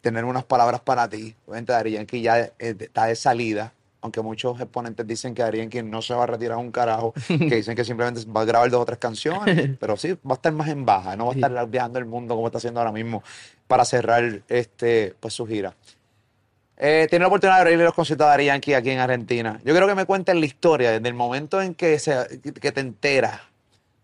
tener 0.00 0.24
unas 0.24 0.44
palabras 0.44 0.80
para 0.80 1.08
ti. 1.08 1.34
Obviamente 1.46 1.72
Daddy 1.72 1.92
Yankee 1.92 2.22
ya 2.22 2.38
eh, 2.38 2.52
está 2.58 3.06
de 3.06 3.16
salida, 3.16 3.72
aunque 4.02 4.20
muchos 4.20 4.60
exponentes 4.60 5.06
dicen 5.06 5.34
que 5.34 5.42
Daddy 5.42 5.58
Yankee 5.58 5.82
no 5.82 6.02
se 6.02 6.14
va 6.14 6.24
a 6.24 6.26
retirar 6.26 6.58
un 6.58 6.70
carajo, 6.70 7.12
que 7.26 7.56
dicen 7.56 7.74
que 7.74 7.84
simplemente 7.84 8.24
va 8.30 8.42
a 8.42 8.44
grabar 8.44 8.70
dos 8.70 8.82
o 8.82 8.84
tres 8.84 8.98
canciones, 8.98 9.76
pero 9.80 9.96
sí, 9.96 10.12
va 10.12 10.32
a 10.32 10.34
estar 10.34 10.52
más 10.52 10.68
en 10.68 10.84
baja, 10.84 11.16
no 11.16 11.26
va 11.26 11.32
a 11.32 11.34
estar 11.34 11.68
viajando 11.68 11.98
el 11.98 12.04
mundo 12.04 12.34
como 12.34 12.46
está 12.46 12.58
haciendo 12.58 12.80
ahora 12.80 12.92
mismo 12.92 13.22
para 13.70 13.84
cerrar 13.84 14.42
este, 14.48 15.14
pues, 15.20 15.32
su 15.32 15.46
gira. 15.46 15.76
Eh, 16.76 17.06
tiene 17.08 17.22
la 17.22 17.28
oportunidad 17.28 17.58
de 17.58 17.60
abrirle 17.60 17.84
los 17.84 17.94
conciertos 17.94 18.26
a 18.26 18.30
Daddy 18.30 18.46
Yankee 18.46 18.74
aquí 18.74 18.90
en 18.90 18.98
Argentina. 18.98 19.60
Yo 19.64 19.72
quiero 19.72 19.86
que 19.86 19.94
me 19.94 20.06
cuentes 20.06 20.34
la 20.34 20.44
historia, 20.44 20.90
desde 20.90 21.06
el 21.06 21.14
momento 21.14 21.62
en 21.62 21.76
que, 21.76 22.00
se, 22.00 22.40
que 22.60 22.72
te 22.72 22.80
enteras, 22.80 23.40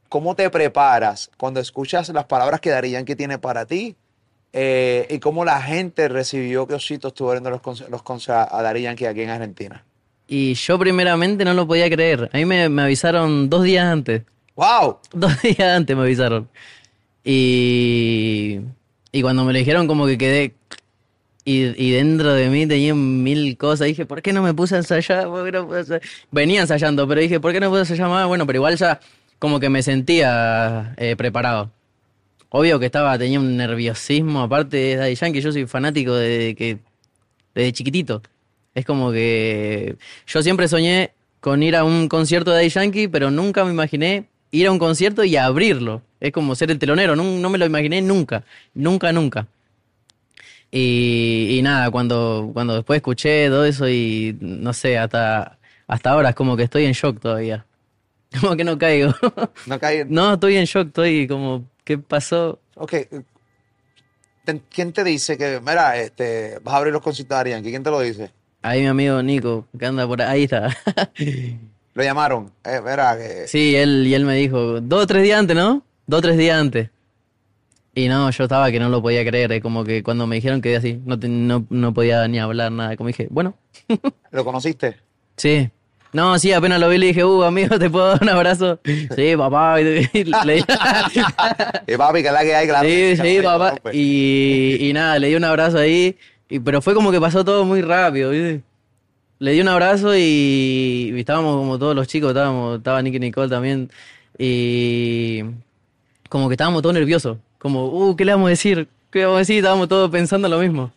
cómo 0.09 0.37
te 0.37 0.48
preparas 0.50 1.33
cuando 1.37 1.59
escuchas 1.59 2.09
las 2.11 2.26
palabras 2.26 2.61
que 2.61 2.70
Daddy 2.70 2.92
Yankee 2.92 3.16
tiene 3.16 3.38
para 3.38 3.66
ti 3.66 3.96
eh, 4.52 5.09
y 5.11 5.18
cómo 5.18 5.44
la 5.44 5.61
gente 5.61 6.07
recibió 6.07 6.68
que 6.68 6.74
Osito 6.74 7.09
estuvo 7.09 7.31
abriendo 7.31 7.50
los, 7.50 7.90
los 7.90 8.02
conciertos 8.05 8.48
a 8.52 8.62
Daddy 8.62 8.83
Yankee 8.83 9.07
aquí 9.07 9.22
en 9.22 9.31
Argentina. 9.31 9.85
Y 10.29 10.55
yo 10.55 10.79
primeramente 10.79 11.44
no 11.44 11.55
lo 11.55 11.66
podía 11.66 11.90
creer. 11.90 12.31
A 12.33 12.37
mí 12.37 12.44
me, 12.44 12.68
me 12.68 12.83
avisaron 12.83 13.50
dos 13.50 13.64
días 13.64 13.85
antes. 13.85 14.22
¡Wow! 14.55 14.98
Dos 15.12 15.42
días 15.42 15.76
antes 15.76 15.96
me 15.96 16.05
avisaron. 16.05 16.48
Y, 17.24 18.61
y 19.12 19.23
cuando 19.23 19.45
me 19.45 19.53
lo 19.53 19.59
dijeron 19.59 19.87
como 19.87 20.07
que 20.07 20.19
quedé... 20.19 20.55
Y, 21.49 21.92
dentro 21.92 22.35
de 22.35 22.49
mí 22.51 22.66
tenía 22.66 22.92
mil 22.92 23.57
cosas. 23.57 23.87
Dije, 23.87 24.05
¿por 24.05 24.21
qué 24.21 24.33
no 24.33 24.42
me 24.42 24.53
puse 24.53 24.75
a 24.75 24.79
ensayar? 24.79 25.27
¿Por 25.27 25.45
qué 25.45 25.53
no 25.53 25.64
puse 25.64 25.77
a 25.77 25.81
ensayar? 25.81 26.03
Venía 26.33 26.62
ensayando, 26.62 27.07
pero 27.07 27.21
dije, 27.21 27.38
¿por 27.38 27.53
qué 27.53 27.61
no 27.61 27.69
puse 27.69 27.79
a 27.79 27.83
ensayar 27.83 28.09
más? 28.09 28.27
Bueno, 28.27 28.47
pero 28.47 28.57
igual 28.57 28.77
ya 28.77 28.99
como 29.38 29.61
que 29.61 29.69
me 29.69 29.83
sentía 29.85 30.95
eh, 30.97 31.14
preparado. 31.14 31.71
Obvio 32.49 32.81
que 32.81 32.87
estaba, 32.87 33.16
tenía 33.16 33.38
un 33.38 33.57
nerviosismo. 33.57 34.42
Aparte 34.42 34.77
de 34.77 34.97
Daddy 34.97 35.14
Yankee, 35.14 35.40
yo 35.40 35.53
soy 35.53 35.66
fanático 35.66 36.14
de 36.14 36.57
que 36.57 36.79
desde 37.55 37.73
chiquitito. 37.73 38.23
Es 38.75 38.85
como 38.85 39.12
que 39.12 39.97
yo 40.27 40.42
siempre 40.42 40.69
soñé 40.69 41.12
con 41.40 41.62
ir 41.62 41.77
a 41.77 41.85
un 41.85 42.09
concierto 42.09 42.51
de 42.51 42.57
Daddy 42.57 42.69
Yankee, 42.71 43.09
pero 43.09 43.31
nunca 43.31 43.65
me 43.65 43.71
imaginé 43.71 44.27
ir 44.50 44.67
a 44.67 44.73
un 44.73 44.79
concierto 44.79 45.25
y 45.25 45.37
abrirlo. 45.37 46.02
Es 46.27 46.33
como 46.33 46.54
ser 46.54 46.70
el 46.70 46.79
telonero, 46.79 47.14
no, 47.16 47.22
no 47.24 47.50
me 47.50 47.58
lo 47.58 47.66
imaginé 47.66 48.00
nunca, 48.02 48.42
nunca, 48.74 49.12
nunca. 49.12 49.46
Y, 50.70 51.56
y 51.58 51.62
nada, 51.62 51.90
cuando, 51.90 52.50
cuando 52.52 52.74
después 52.74 52.96
escuché 52.98 53.48
todo 53.48 53.64
eso 53.64 53.88
y 53.88 54.37
no 54.40 54.72
sé, 54.72 54.98
hasta, 54.98 55.58
hasta 55.87 56.10
ahora 56.10 56.31
es 56.31 56.35
como 56.35 56.56
que 56.56 56.64
estoy 56.64 56.85
en 56.85 56.92
shock 56.92 57.20
todavía. 57.20 57.64
Como 58.40 58.56
que 58.56 58.64
no 58.64 58.77
caigo. 58.77 59.14
No 59.66 59.79
caí. 59.79 60.02
No, 60.08 60.35
estoy 60.35 60.56
en 60.56 60.64
shock, 60.64 60.88
estoy 60.88 61.29
como, 61.29 61.64
¿qué 61.85 61.96
pasó? 61.96 62.58
Ok. 62.74 62.92
Te- 64.44 64.60
¿Quién 64.68 64.92
te 64.92 65.04
dice 65.04 65.38
que, 65.38 65.60
mira, 65.60 65.96
este, 65.96 66.58
vas 66.62 66.74
a 66.74 66.79
abrir 66.79 66.92
los 66.92 67.02
conciertos 67.02 67.44
de? 67.44 67.62
¿Quién 67.62 67.83
te 67.85 67.90
lo 67.90 68.00
dice? 68.00 68.31
Ahí 68.62 68.81
mi 68.81 68.88
amigo 68.88 69.22
Nico, 69.22 69.66
que 69.79 69.87
anda 69.87 70.06
por 70.06 70.20
ahí, 70.20 70.29
ahí 70.29 70.42
está. 70.44 70.77
Lo 71.94 72.02
llamaron. 72.02 72.50
Eh, 72.64 72.81
mira, 72.85 73.16
que 73.16 73.46
Sí, 73.46 73.74
él, 73.74 74.04
y 74.06 74.12
él 74.14 74.24
me 74.27 74.35
dijo, 74.35 74.81
dos 74.83 75.04
o 75.04 75.06
tres 75.06 75.22
días 75.22 75.38
antes, 75.38 75.56
¿no? 75.56 75.83
Dos 76.07 76.19
o 76.19 76.23
tres 76.23 76.37
días 76.38 76.59
antes. 76.59 76.90
Y 77.94 78.09
no, 78.09 78.31
yo 78.31 78.44
estaba 78.44 78.71
que 78.71 78.79
no 78.79 78.90
lo 78.90 79.00
podía 79.00 79.25
creer, 79.25 79.61
como 79.63 79.83
que 79.83 80.02
cuando 80.02 80.27
me 80.27 80.37
dijeron 80.37 80.61
quedé 80.61 80.77
así, 80.77 81.00
no, 81.07 81.19
te- 81.19 81.29
no, 81.29 81.65
no 81.71 81.94
podía 81.94 82.29
ni 82.29 82.38
hablar 82.38 82.71
nada, 82.71 82.94
como 82.96 83.09
dije, 83.09 83.27
bueno, 83.31 83.54
¿Lo 84.31 84.44
conociste? 84.44 84.96
sí. 85.37 85.71
No, 86.13 86.38
sí, 86.38 86.50
apenas 86.52 86.81
lo 86.81 86.88
vi 86.88 86.96
le 86.96 87.07
dije, 87.09 87.25
uh, 87.25 87.42
amigo, 87.42 87.79
¿te 87.79 87.90
puedo 87.90 88.07
dar 88.07 88.23
un 88.23 88.29
abrazo? 88.31 88.81
Sí, 89.15 89.37
papá. 89.37 89.79
Y 89.83 89.85
le 89.85 90.65
Y 91.87 91.96
papi, 91.96 92.23
que 92.23 92.31
la 92.33 92.42
que 92.42 92.54
hay, 92.54 92.67
claro. 92.67 92.88
Sí, 92.88 93.17
sí, 93.17 93.38
papá. 93.42 93.75
Y, 93.92 94.79
y 94.81 94.92
nada, 94.94 95.19
le 95.19 95.29
di 95.29 95.35
un 95.35 95.44
abrazo 95.44 95.77
ahí, 95.79 96.17
y, 96.48 96.59
pero 96.61 96.81
fue 96.81 96.94
como 96.94 97.11
que 97.11 97.21
pasó 97.21 97.44
todo 97.44 97.67
muy 97.67 97.83
rápido, 97.83 98.31
¿viste? 98.31 98.63
Le 99.40 99.52
di 99.52 99.61
un 99.61 99.69
abrazo 99.69 100.17
y, 100.17 101.13
y 101.15 101.19
estábamos 101.21 101.57
como 101.57 101.79
todos 101.79 101.94
los 101.94 102.09
chicos, 102.09 102.31
estábamos, 102.31 102.79
estaba 102.79 103.02
Nicky 103.02 103.19
Nicole 103.21 103.50
también, 103.50 103.90
y 104.38 105.42
como 106.29 106.48
que 106.48 106.54
estábamos 106.54 106.83
todos 106.83 106.94
nerviosos, 106.94 107.38
como, 107.58 107.87
uh, 107.87 108.16
¿qué 108.16 108.24
le 108.24 108.33
vamos 108.33 108.46
a 108.46 108.50
decir? 108.50 108.88
¿Qué 109.10 109.24
vamos 109.24 109.37
a 109.37 109.38
decir? 109.40 109.56
Estábamos 109.56 109.88
todos 109.88 110.10
pensando 110.10 110.48
lo 110.48 110.58
mismo. 110.58 110.92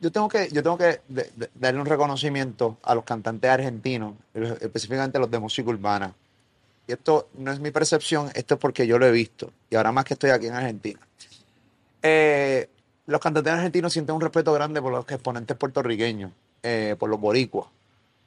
Yo 0.00 0.10
tengo 0.10 0.28
que, 0.28 0.48
yo 0.50 0.62
tengo 0.62 0.78
que 0.78 1.00
de- 1.08 1.30
de- 1.36 1.50
darle 1.54 1.80
un 1.80 1.86
reconocimiento 1.86 2.78
a 2.82 2.94
los 2.94 3.04
cantantes 3.04 3.50
argentinos, 3.50 4.14
específicamente 4.60 5.18
los 5.18 5.30
de 5.30 5.38
música 5.38 5.68
urbana. 5.68 6.14
Y 6.88 6.92
esto 6.92 7.28
no 7.38 7.52
es 7.52 7.60
mi 7.60 7.70
percepción, 7.70 8.30
esto 8.34 8.54
es 8.54 8.60
porque 8.60 8.86
yo 8.86 8.98
lo 8.98 9.06
he 9.06 9.10
visto. 9.12 9.50
Y 9.68 9.76
ahora 9.76 9.92
más 9.92 10.04
que 10.04 10.14
estoy 10.14 10.30
aquí 10.30 10.46
en 10.46 10.54
Argentina. 10.54 11.00
Eh, 12.02 12.68
los 13.06 13.20
cantantes 13.20 13.52
argentinos 13.52 13.92
sienten 13.92 14.14
un 14.14 14.20
respeto 14.20 14.52
grande 14.52 14.80
por 14.80 14.92
los 14.92 15.04
exponentes 15.10 15.56
puertorriqueños, 15.56 16.30
eh, 16.62 16.96
por 16.98 17.10
los 17.10 17.20
boricuas. 17.20 17.66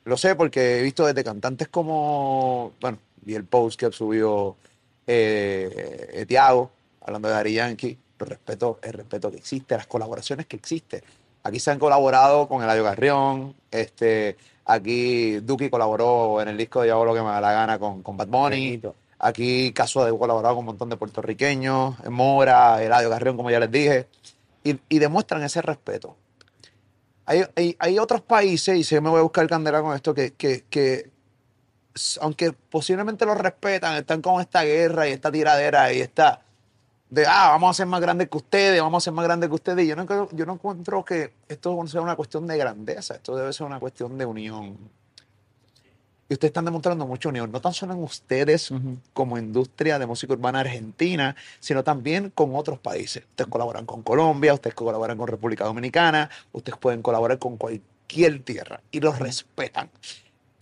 Lo 0.06 0.18
sé 0.18 0.36
porque 0.36 0.80
he 0.80 0.84
visto 0.84 1.06
desde 1.06 1.24
cantantes 1.24 1.70
como, 1.70 2.74
bueno, 2.82 2.98
y 3.26 3.34
el 3.36 3.46
post 3.46 3.80
que 3.80 3.92
subió 3.92 4.56
eh, 5.08 6.10
eh, 6.14 6.26
Tiago, 6.26 6.72
hablando 7.02 7.28
de 7.28 7.34
Dari 7.34 7.54
Yankee, 7.54 7.98
el 8.20 8.28
respeto, 8.28 8.80
el 8.82 8.94
respeto 8.94 9.32
que 9.32 9.38
existe, 9.38 9.76
las 9.76 9.88
colaboraciones 9.88 10.46
que 10.46 10.56
existen. 10.56 11.02
Aquí 11.44 11.60
se 11.60 11.72
han 11.72 11.80
colaborado 11.80 12.48
con 12.48 12.64
Eladio 12.64 12.84
Garrión, 12.84 13.56
este, 13.70 14.38
aquí 14.66 15.40
Duki 15.42 15.70
colaboró 15.70 16.42
en 16.42 16.48
el 16.48 16.58
disco 16.58 16.82
de 16.82 16.88
Yo 16.88 16.94
hago 16.96 17.06
lo 17.06 17.14
que 17.14 17.22
me 17.22 17.28
da 17.28 17.42
la 17.42 17.52
gana 17.52 17.80
con, 17.80 18.02
con 18.02 18.16
Bad 18.16 18.28
Bunny. 18.28 18.78
Bonito. 18.78 18.96
Aquí 19.20 19.72
Caso 19.72 20.04
ha 20.04 20.18
colaborado 20.18 20.56
con 20.56 20.64
un 20.64 20.66
montón 20.68 20.90
de 20.90 20.98
puertorriqueños, 20.98 21.96
Mora, 22.10 22.84
Eladio 22.84 23.10
Garrión, 23.10 23.38
como 23.38 23.50
ya 23.52 23.60
les 23.60 23.72
dije, 23.72 24.08
y, 24.64 24.78
y 24.90 25.00
demuestran 25.00 25.44
ese 25.44 25.62
respeto. 25.62 26.18
Hay, 27.26 27.44
hay, 27.56 27.76
hay 27.80 28.00
otros 28.00 28.22
países, 28.22 28.78
y 28.78 28.84
sé 28.84 28.96
que 28.96 29.02
me 29.02 29.10
voy 29.10 29.20
a 29.20 29.24
buscar 29.24 29.48
candela 29.48 29.82
con 29.82 29.96
esto, 29.96 30.14
que, 30.14 30.34
que, 30.34 31.10
aunque 32.22 32.52
posiblemente 32.52 33.26
los 33.26 33.38
respetan, 33.38 33.96
están 33.96 34.22
con 34.22 34.42
esta 34.42 34.64
guerra 34.64 35.08
y 35.08 35.12
esta 35.12 35.32
tiradera 35.32 35.94
y 35.94 36.02
esta 36.02 36.42
de, 37.14 37.28
ah, 37.28 37.50
vamos 37.50 37.70
a 37.70 37.74
ser 37.76 37.86
más 37.86 38.02
grandes 38.02 38.28
que 38.28 38.38
ustedes, 38.38 38.82
vamos 38.82 39.04
a 39.04 39.06
ser 39.06 39.14
más 39.14 39.26
grandes 39.26 39.48
que 39.48 39.54
ustedes. 39.54 39.86
Y 39.86 39.88
yo 39.88 39.96
no, 39.96 40.30
yo 40.32 40.46
no 40.48 40.54
encuentro 40.54 41.06
que 41.06 41.32
esto 41.48 41.88
sea 41.88 42.02
una 42.02 42.16
cuestión 42.16 42.48
de 42.48 42.58
grandeza, 42.58 43.14
esto 43.14 43.36
debe 43.36 43.54
ser 43.54 43.68
una 43.68 43.80
cuestión 43.80 44.18
de 44.18 44.26
unión. 44.26 44.76
Y 46.28 46.34
ustedes 46.34 46.50
están 46.50 46.66
demostrando 46.66 47.06
mucha 47.06 47.30
unión, 47.30 47.52
no 47.52 47.62
tan 47.62 47.74
solo 47.74 47.94
en 47.94 48.02
ustedes 48.02 48.74
como 49.14 49.38
industria 49.38 50.00
de 50.00 50.08
música 50.08 50.34
urbana 50.34 50.62
argentina, 50.62 51.36
sino 51.60 51.84
también 51.84 52.32
con 52.32 52.56
otros 52.56 52.80
países. 52.80 53.26
Ustedes 53.30 53.50
colaboran 53.50 53.86
con 53.86 54.02
Colombia, 54.02 54.56
ustedes 54.56 54.74
colaboran 54.74 55.16
con 55.16 55.28
República 55.28 55.66
Dominicana, 55.66 56.32
ustedes 56.52 56.80
pueden 56.80 57.04
colaborar 57.04 57.38
con 57.38 57.58
cualquier 57.58 58.42
tierra 58.42 58.82
y 58.90 59.02
los 59.02 59.20
respetan. 59.20 59.92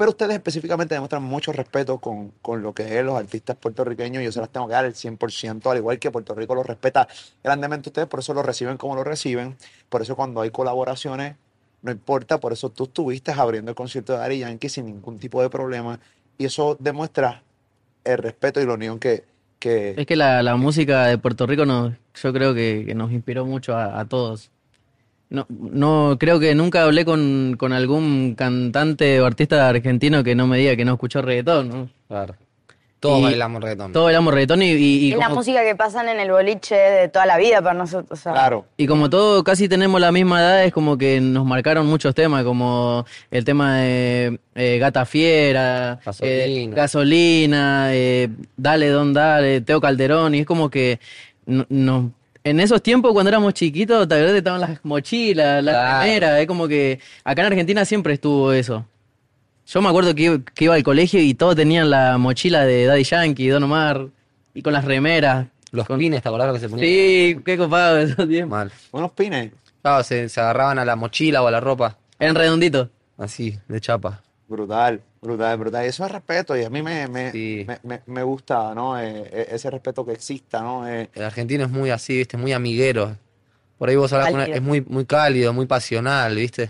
Pero 0.01 0.09
ustedes 0.09 0.33
específicamente 0.33 0.95
demuestran 0.95 1.21
mucho 1.21 1.53
respeto 1.53 1.99
con, 1.99 2.31
con 2.41 2.63
lo 2.63 2.73
que 2.73 2.97
es 2.97 3.05
los 3.05 3.15
artistas 3.15 3.55
puertorriqueños 3.55 4.23
yo 4.23 4.31
se 4.31 4.39
las 4.39 4.49
tengo 4.49 4.65
que 4.65 4.73
dar 4.73 4.85
el 4.85 4.95
100%, 4.95 5.69
al 5.69 5.77
igual 5.77 5.99
que 5.99 6.09
Puerto 6.09 6.33
Rico 6.33 6.55
los 6.55 6.65
respeta 6.65 7.07
grandemente 7.43 7.89
ustedes, 7.89 8.07
por 8.07 8.21
eso 8.21 8.33
lo 8.33 8.41
reciben 8.41 8.77
como 8.77 8.95
lo 8.95 9.03
reciben. 9.03 9.55
Por 9.89 10.01
eso 10.01 10.15
cuando 10.15 10.41
hay 10.41 10.49
colaboraciones, 10.49 11.35
no 11.83 11.91
importa, 11.91 12.39
por 12.39 12.51
eso 12.51 12.71
tú 12.71 12.85
estuviste 12.85 13.31
abriendo 13.31 13.69
el 13.69 13.75
concierto 13.75 14.13
de 14.13 14.17
Daddy 14.17 14.39
Yankee 14.39 14.69
sin 14.69 14.87
ningún 14.87 15.19
tipo 15.19 15.39
de 15.39 15.51
problema 15.51 15.99
y 16.35 16.45
eso 16.45 16.75
demuestra 16.79 17.43
el 18.03 18.17
respeto 18.17 18.59
y 18.59 18.65
la 18.65 18.73
unión 18.73 18.97
que... 18.97 19.25
que 19.59 19.93
Es 19.95 20.07
que 20.07 20.15
la, 20.15 20.41
la 20.41 20.55
música 20.55 21.05
de 21.05 21.19
Puerto 21.19 21.45
Rico 21.45 21.67
nos, 21.67 21.93
yo 22.15 22.33
creo 22.33 22.55
que, 22.55 22.91
nos 22.95 23.11
inspiró 23.11 23.45
mucho 23.45 23.77
a 23.77 24.03
todos. 24.05 24.49
No, 25.31 25.47
no, 25.49 26.17
creo 26.19 26.39
que 26.39 26.53
nunca 26.53 26.83
hablé 26.83 27.05
con, 27.05 27.55
con 27.57 27.71
algún 27.73 28.35
cantante 28.37 29.19
o 29.21 29.25
artista 29.25 29.67
argentino 29.67 30.23
que 30.23 30.35
no 30.35 30.45
me 30.45 30.57
diga 30.59 30.75
que 30.75 30.83
no 30.85 30.91
escuchó 30.93 31.21
reggaetón, 31.21 31.69
¿no? 31.69 31.89
Claro. 32.09 32.35
Todos 32.99 33.19
Y- 33.19 33.23
bailamos 33.23 33.63
reggaetón. 33.63 33.93
Todos 33.93 34.05
bailamos 34.07 34.33
reggaetón 34.33 34.61
y, 34.61 34.71
y, 34.73 34.75
y 35.07 35.11
es 35.13 35.17
la 35.17 35.25
como, 35.29 35.37
música 35.37 35.63
que 35.63 35.73
pasan 35.75 36.07
en 36.09 36.19
el 36.19 36.29
boliche 36.31 36.75
de 36.75 37.07
toda 37.07 37.25
la 37.25 37.37
vida 37.37 37.61
para 37.61 37.73
nosotros. 37.73 38.19
o 38.19 38.21
sea, 38.21 38.33
claro, 38.33 38.65
y 38.77 38.85
como 38.85 39.09
todos 39.09 39.41
casi 39.43 39.67
tenemos 39.69 39.99
la 40.01 40.11
misma 40.11 40.39
edad, 40.41 40.65
es 40.65 40.73
como 40.73 40.97
que 40.99 41.19
nos 41.21 41.45
marcaron 41.45 41.87
muchos 41.87 42.13
temas, 42.13 42.43
como 42.43 43.05
el 43.31 43.43
tema 43.45 43.77
de 43.77 44.37
eh, 44.53 44.77
Gata 44.79 45.05
Fiera, 45.05 45.93
eh, 46.19 46.75
Gasolina. 46.75 46.75
Gasolina, 46.75 47.87
eh, 47.95 48.29
Dale 48.57 48.89
Don 48.89 49.13
Dale, 49.13 49.61
Teo 49.61 49.79
Calderón, 49.81 50.35
y 50.35 50.39
es 50.41 50.45
como 50.45 50.69
que 50.69 50.99
no, 51.45 51.65
no- 51.69 52.11
en 52.43 52.59
esos 52.59 52.81
tiempos 52.81 53.11
cuando 53.13 53.29
éramos 53.29 53.53
chiquitos, 53.53 54.07
tal 54.07 54.21
vez 54.23 54.33
estaban 54.33 54.61
las 54.61 54.83
mochilas, 54.83 55.63
las 55.63 55.75
Claro. 55.75 55.99
remeras, 56.03 56.39
es 56.39 56.47
como 56.47 56.67
que 56.67 56.99
acá 57.23 57.41
en 57.41 57.47
Argentina 57.47 57.85
siempre 57.85 58.13
estuvo 58.13 58.51
eso. 58.53 58.85
Yo 59.67 59.81
me 59.81 59.89
acuerdo 59.89 60.13
que, 60.15 60.23
iba- 60.23 60.39
que 60.53 60.65
iba 60.65 60.75
al 60.75 60.83
colegio 60.83 61.21
y 61.21 61.33
todos 61.33 61.55
tenían 61.55 61.89
la 61.89 62.17
mochila 62.17 62.65
de 62.65 62.85
Daddy 62.85 63.03
Yankee, 63.03 63.47
Don 63.47 63.63
Omar, 63.63 64.07
y 64.53 64.61
con 64.61 64.73
las 64.73 64.83
remeras. 64.85 65.47
Los 65.71 65.87
pines, 65.87 66.21
¿te 66.21 66.27
acordás 66.27 66.47
lo 66.47 66.53
que 66.53 66.59
se 66.59 66.67
ponían? 66.67 66.85
Sí, 66.87 67.39
qué 67.45 67.57
copado 67.57 67.97
esos 67.99 68.27
tiempos. 68.27 68.49
Mal. 68.57 68.71
unos 68.91 69.11
pines. 69.11 69.51
Claro, 69.81 70.03
se, 70.03 70.27
se 70.27 70.41
agarraban 70.41 70.77
a 70.79 70.83
la 70.85 70.95
mochila 70.95 71.41
o 71.41 71.47
a 71.47 71.51
la 71.51 71.59
ropa. 71.61 71.97
En 72.19 72.35
redondito. 72.35 72.89
Así, 73.17 73.57
de 73.67 73.79
chapa. 73.79 74.21
Brutal, 74.49 74.99
brutal, 75.21 75.57
brutal. 75.57 75.85
Y 75.85 75.89
eso 75.89 76.05
es 76.05 76.11
respeto 76.11 76.57
y 76.57 76.63
a 76.63 76.69
mí 76.69 76.81
me, 76.81 77.07
me, 77.07 77.31
Sí. 77.31 77.65
me, 77.67 77.79
me- 77.83 78.01
me 78.07 78.23
gusta, 78.23 78.73
¿no? 78.73 78.99
Eh, 78.99 79.23
eh, 79.31 79.47
ese 79.51 79.69
respeto 79.69 80.05
que 80.05 80.13
exista, 80.13 80.61
¿no? 80.61 80.87
Eh, 80.87 81.09
El 81.13 81.23
argentino 81.23 81.63
es 81.65 81.69
muy 81.71 81.89
así, 81.91 82.17
¿viste? 82.17 82.37
Muy 82.37 82.53
amiguero. 82.53 83.17
Por 83.77 83.89
ahí 83.89 83.95
vos 83.95 84.11
hablas 84.13 84.31
con 84.31 84.41
él, 84.41 84.51
es 84.53 84.61
muy, 84.61 84.81
muy 84.81 85.05
cálido, 85.05 85.53
muy 85.53 85.65
pasional, 85.65 86.35
¿viste? 86.35 86.69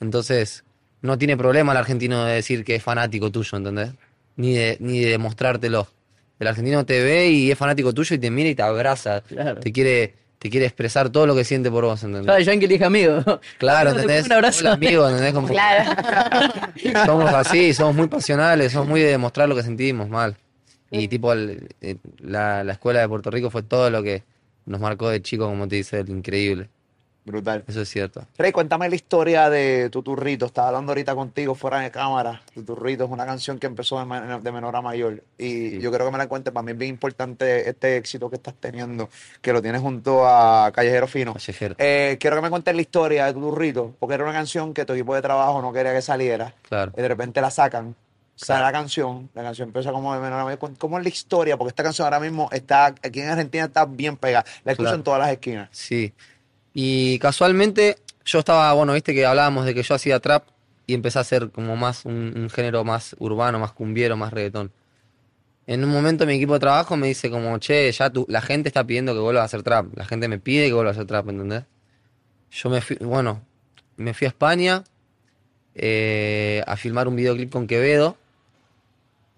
Entonces, 0.00 0.64
no 1.02 1.18
tiene 1.18 1.36
problema 1.36 1.72
el 1.72 1.78
argentino 1.78 2.24
de 2.24 2.34
decir 2.34 2.64
que 2.64 2.74
es 2.76 2.82
fanático 2.82 3.30
tuyo, 3.30 3.56
¿entendés? 3.56 3.90
Ni 4.36 4.54
de, 4.54 4.76
ni 4.80 5.00
de 5.00 5.10
demostrártelo. 5.10 5.88
El 6.38 6.46
argentino 6.48 6.84
te 6.84 7.02
ve 7.02 7.28
y 7.30 7.50
es 7.50 7.58
fanático 7.58 7.92
tuyo 7.94 8.14
y 8.14 8.18
te 8.18 8.30
mira 8.30 8.50
y 8.50 8.54
te 8.54 8.62
abraza. 8.62 9.22
Claro. 9.22 9.60
Te 9.60 9.72
quiere, 9.72 10.14
te 10.38 10.50
quiere 10.50 10.66
expresar 10.66 11.08
todo 11.10 11.26
lo 11.26 11.34
que 11.34 11.44
siente 11.44 11.70
por 11.70 11.84
vos, 11.84 12.02
¿entendés? 12.04 12.26
Daddy 12.26 12.44
Yankee 12.44 12.66
le 12.66 12.72
dije 12.74 12.84
amigo. 12.84 13.22
Claro, 13.58 13.90
Se 13.90 13.96
¿entendés? 14.00 14.26
Un 14.26 14.32
abrazo. 14.32 14.60
Hola, 14.60 14.72
amigo, 14.74 15.08
¿entendés? 15.08 15.32
Como- 15.32 15.48
Claro. 15.48 15.90
somos 17.06 17.32
así, 17.32 17.72
somos 17.74 17.94
muy 17.96 18.06
pasionales, 18.08 18.72
somos 18.72 18.88
muy 18.88 19.00
de 19.00 19.08
demostrar 19.10 19.48
lo 19.48 19.56
que 19.56 19.62
sentimos 19.62 20.08
mal. 20.08 20.36
Y 20.90 21.08
tipo, 21.08 21.32
el- 21.32 21.68
eh, 21.80 21.96
la, 22.18 22.62
la 22.64 22.72
escuela 22.72 23.00
de 23.00 23.08
Puerto 23.08 23.30
Rico 23.30 23.50
fue 23.50 23.62
todo 23.62 23.90
lo 23.90 24.02
que 24.02 24.22
nos 24.66 24.80
marcó 24.80 25.08
de 25.08 25.20
chico, 25.22 25.46
como 25.46 25.66
te 25.68 25.76
dice, 25.76 26.00
el 26.00 26.08
increíble. 26.10 26.68
Brutal. 27.26 27.64
Eso 27.66 27.82
es 27.82 27.88
cierto. 27.90 28.24
Rey, 28.38 28.52
cuéntame 28.52 28.88
la 28.88 28.94
historia 28.94 29.50
de 29.50 29.90
Tuturrito. 29.90 30.46
Estaba 30.46 30.68
hablando 30.68 30.92
ahorita 30.92 31.14
contigo 31.14 31.54
fuera 31.54 31.80
de 31.80 31.90
cámara. 31.90 32.40
Tuturrito 32.54 33.04
es 33.04 33.10
una 33.10 33.26
canción 33.26 33.58
que 33.58 33.66
empezó 33.66 33.98
de, 33.98 34.52
menor 34.52 34.76
a 34.76 34.80
mayor. 34.80 35.22
Y 35.36 35.70
Sí. 35.70 35.80
yo 35.80 35.90
creo 35.92 36.06
que 36.06 36.12
me 36.12 36.18
la 36.18 36.28
cuentes. 36.28 36.52
Para 36.52 36.64
mí 36.64 36.72
es 36.72 36.78
bien 36.78 36.90
importante 36.90 37.68
este 37.68 37.96
éxito 37.96 38.30
que 38.30 38.36
estás 38.36 38.54
teniendo, 38.58 39.10
que 39.42 39.52
lo 39.52 39.60
tienes 39.60 39.80
junto 39.82 40.26
a 40.26 40.70
Callejero 40.72 41.06
Fino. 41.08 41.32
Callejero. 41.34 41.74
Eh, 41.78 42.16
quiero 42.20 42.36
que 42.36 42.42
me 42.42 42.50
cuentes 42.50 42.74
la 42.74 42.80
historia 42.80 43.26
de 43.26 43.32
Tuturrito, 43.34 43.94
porque 43.98 44.14
era 44.14 44.24
una 44.24 44.32
canción 44.32 44.72
que 44.72 44.84
tu 44.84 44.92
equipo 44.92 45.14
de 45.14 45.20
trabajo 45.22 45.60
no 45.60 45.72
quería 45.72 45.92
que 45.92 46.02
saliera. 46.02 46.54
Claro. 46.68 46.92
y 46.96 47.02
de 47.02 47.08
repente 47.08 47.40
la 47.40 47.50
sacan, 47.50 47.94
sale 48.34 48.62
la 48.62 48.70
canción, 48.72 49.30
la 49.34 49.42
canción 49.42 49.68
empieza 49.68 49.90
como 49.92 50.12
de 50.14 50.20
menor 50.20 50.40
a 50.40 50.44
mayor. 50.44 50.58
¿Cómo- 50.58 50.74
¿Cómo 50.78 50.98
es 50.98 51.02
la 51.04 51.08
historia? 51.08 51.56
Porque 51.56 51.70
esta 51.70 51.82
canción 51.82 52.04
ahora 52.04 52.20
mismo 52.20 52.48
está, 52.52 52.86
aquí 52.86 53.20
en 53.20 53.28
Argentina 53.30 53.64
está 53.64 53.84
bien 53.86 54.16
pegada, 54.16 54.44
la 54.64 54.72
escucho 54.72 54.84
Claro. 54.88 54.96
en 54.96 55.02
todas 55.02 55.20
las 55.20 55.30
esquinas. 55.30 55.68
Sí. 55.72 56.12
Y 56.78 57.18
casualmente, 57.20 57.96
yo 58.26 58.40
estaba, 58.40 58.70
bueno, 58.74 58.92
viste 58.92 59.14
que 59.14 59.24
hablábamos 59.24 59.64
de 59.64 59.72
que 59.72 59.82
yo 59.82 59.94
hacía 59.94 60.20
trap 60.20 60.44
y 60.86 60.92
empecé 60.92 61.16
a 61.18 61.22
hacer 61.22 61.50
como 61.50 61.74
más 61.74 62.04
un, 62.04 62.34
un 62.36 62.50
género 62.50 62.84
más 62.84 63.16
urbano, 63.18 63.58
más 63.58 63.72
cumbiero, 63.72 64.14
más 64.18 64.30
reggaetón. 64.30 64.70
En 65.66 65.82
un 65.82 65.88
momento 65.90 66.26
mi 66.26 66.34
equipo 66.34 66.52
de 66.52 66.60
trabajo 66.60 66.94
me 66.98 67.06
dice 67.06 67.30
como, 67.30 67.56
che, 67.58 67.90
ya 67.90 68.10
tú, 68.10 68.26
la 68.28 68.42
gente 68.42 68.68
está 68.68 68.84
pidiendo 68.84 69.14
que 69.14 69.20
vuelva 69.20 69.40
a 69.40 69.44
hacer 69.46 69.62
trap. 69.62 69.86
La 69.96 70.04
gente 70.04 70.28
me 70.28 70.38
pide 70.38 70.66
que 70.66 70.74
vuelva 70.74 70.90
a 70.90 70.92
hacer 70.92 71.06
trap, 71.06 71.30
¿entendés? 71.30 71.64
Yo 72.50 72.68
me 72.68 72.82
fui, 72.82 72.96
bueno, 73.00 73.40
me 73.96 74.12
fui 74.12 74.26
a 74.26 74.28
España 74.28 74.84
eh, 75.74 76.62
a 76.66 76.76
filmar 76.76 77.08
un 77.08 77.16
videoclip 77.16 77.50
con 77.50 77.66
Quevedo. 77.66 78.18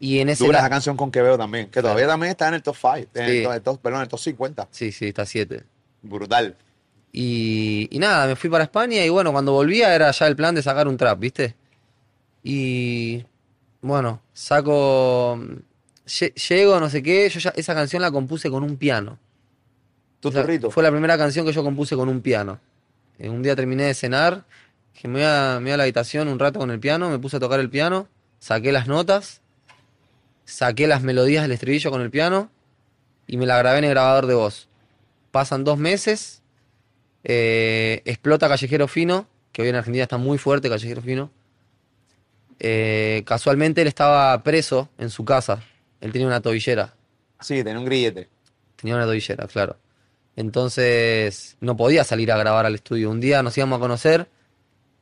Y 0.00 0.18
en 0.18 0.28
ese... 0.28 0.44
Dura 0.44 0.60
la- 0.60 0.68
canción 0.70 0.96
con 0.96 1.12
Quevedo 1.12 1.38
también, 1.38 1.68
que 1.70 1.82
todavía 1.82 2.08
también 2.08 2.30
está 2.32 2.48
en 2.48 2.54
el 2.54 2.62
top 2.64 2.74
5, 2.76 2.96
en 3.14 3.22
el 3.24 3.42
Sí. 3.42 3.48
perdón, 3.80 4.00
en 4.00 4.02
el 4.02 4.08
top 4.08 4.18
50. 4.20 4.68
Sí, 4.72 4.90
sí, 4.90 5.06
está 5.08 5.24
7. 5.24 5.62
Brutal. 6.02 6.56
Y, 7.12 7.88
y 7.90 7.98
nada, 7.98 8.26
me 8.26 8.36
fui 8.36 8.50
para 8.50 8.64
España 8.64 9.04
y 9.04 9.08
bueno, 9.08 9.32
cuando 9.32 9.52
volvía 9.52 9.94
era 9.94 10.10
ya 10.10 10.26
el 10.26 10.36
plan 10.36 10.54
de 10.54 10.62
sacar 10.62 10.86
un 10.88 10.96
trap, 10.96 11.18
¿viste? 11.18 11.54
Y 12.42 13.24
bueno, 13.80 14.20
saco, 14.32 15.38
lle- 16.06 16.34
llego, 16.48 16.78
no 16.80 16.90
sé 16.90 17.02
qué, 17.02 17.28
yo 17.28 17.40
ya 17.40 17.50
esa 17.56 17.74
canción 17.74 18.02
la 18.02 18.10
compuse 18.10 18.50
con 18.50 18.62
un 18.62 18.76
piano. 18.76 19.18
Tu 20.20 20.28
Esa 20.28 20.42
turrito. 20.42 20.70
Fue 20.70 20.82
la 20.82 20.90
primera 20.90 21.16
canción 21.16 21.46
que 21.46 21.52
yo 21.52 21.62
compuse 21.62 21.96
con 21.96 22.08
un 22.08 22.20
piano. 22.20 22.60
Eh, 23.18 23.28
un 23.28 23.42
día 23.42 23.56
terminé 23.56 23.84
de 23.84 23.94
cenar, 23.94 24.44
que 24.94 25.08
me 25.08 25.14
voy, 25.14 25.22
a, 25.24 25.58
me 25.58 25.64
voy 25.64 25.72
a 25.72 25.76
la 25.78 25.82
habitación 25.84 26.28
un 26.28 26.38
rato 26.38 26.58
con 26.58 26.70
el 26.70 26.80
piano, 26.80 27.08
me 27.10 27.18
puse 27.18 27.36
a 27.36 27.40
tocar 27.40 27.60
el 27.60 27.70
piano, 27.70 28.08
saqué 28.38 28.72
las 28.72 28.86
notas, 28.86 29.40
saqué 30.44 30.86
las 30.86 31.02
melodías 31.02 31.42
del 31.42 31.52
estribillo 31.52 31.90
con 31.90 32.00
el 32.00 32.10
piano 32.10 32.50
y 33.26 33.36
me 33.36 33.46
la 33.46 33.58
grabé 33.58 33.78
en 33.78 33.84
el 33.84 33.90
grabador 33.90 34.26
de 34.26 34.34
voz. 34.34 34.68
Pasan 35.30 35.62
dos 35.64 35.78
meses, 35.78 36.37
eh, 37.24 38.02
explota 38.04 38.48
Callejero 38.48 38.88
Fino, 38.88 39.26
que 39.52 39.62
hoy 39.62 39.68
en 39.68 39.76
Argentina 39.76 40.02
está 40.02 40.18
muy 40.18 40.38
fuerte 40.38 40.68
Callejero 40.68 41.02
Fino. 41.02 41.30
Eh, 42.60 43.22
casualmente 43.26 43.82
él 43.82 43.88
estaba 43.88 44.42
preso 44.42 44.88
en 44.98 45.10
su 45.10 45.24
casa, 45.24 45.62
él 46.00 46.12
tenía 46.12 46.26
una 46.26 46.40
tobillera. 46.40 46.94
Sí, 47.40 47.62
tenía 47.62 47.78
un 47.78 47.84
grillete. 47.84 48.28
Tenía 48.76 48.96
una 48.96 49.06
tobillera, 49.06 49.46
claro. 49.46 49.76
Entonces 50.36 51.56
no 51.60 51.76
podía 51.76 52.04
salir 52.04 52.30
a 52.30 52.36
grabar 52.36 52.66
al 52.66 52.74
estudio. 52.74 53.10
Un 53.10 53.20
día 53.20 53.42
nos 53.42 53.56
íbamos 53.58 53.78
a 53.78 53.80
conocer, 53.80 54.28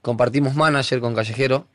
compartimos 0.00 0.54
manager 0.54 1.00
con 1.00 1.14
Callejero. 1.14 1.66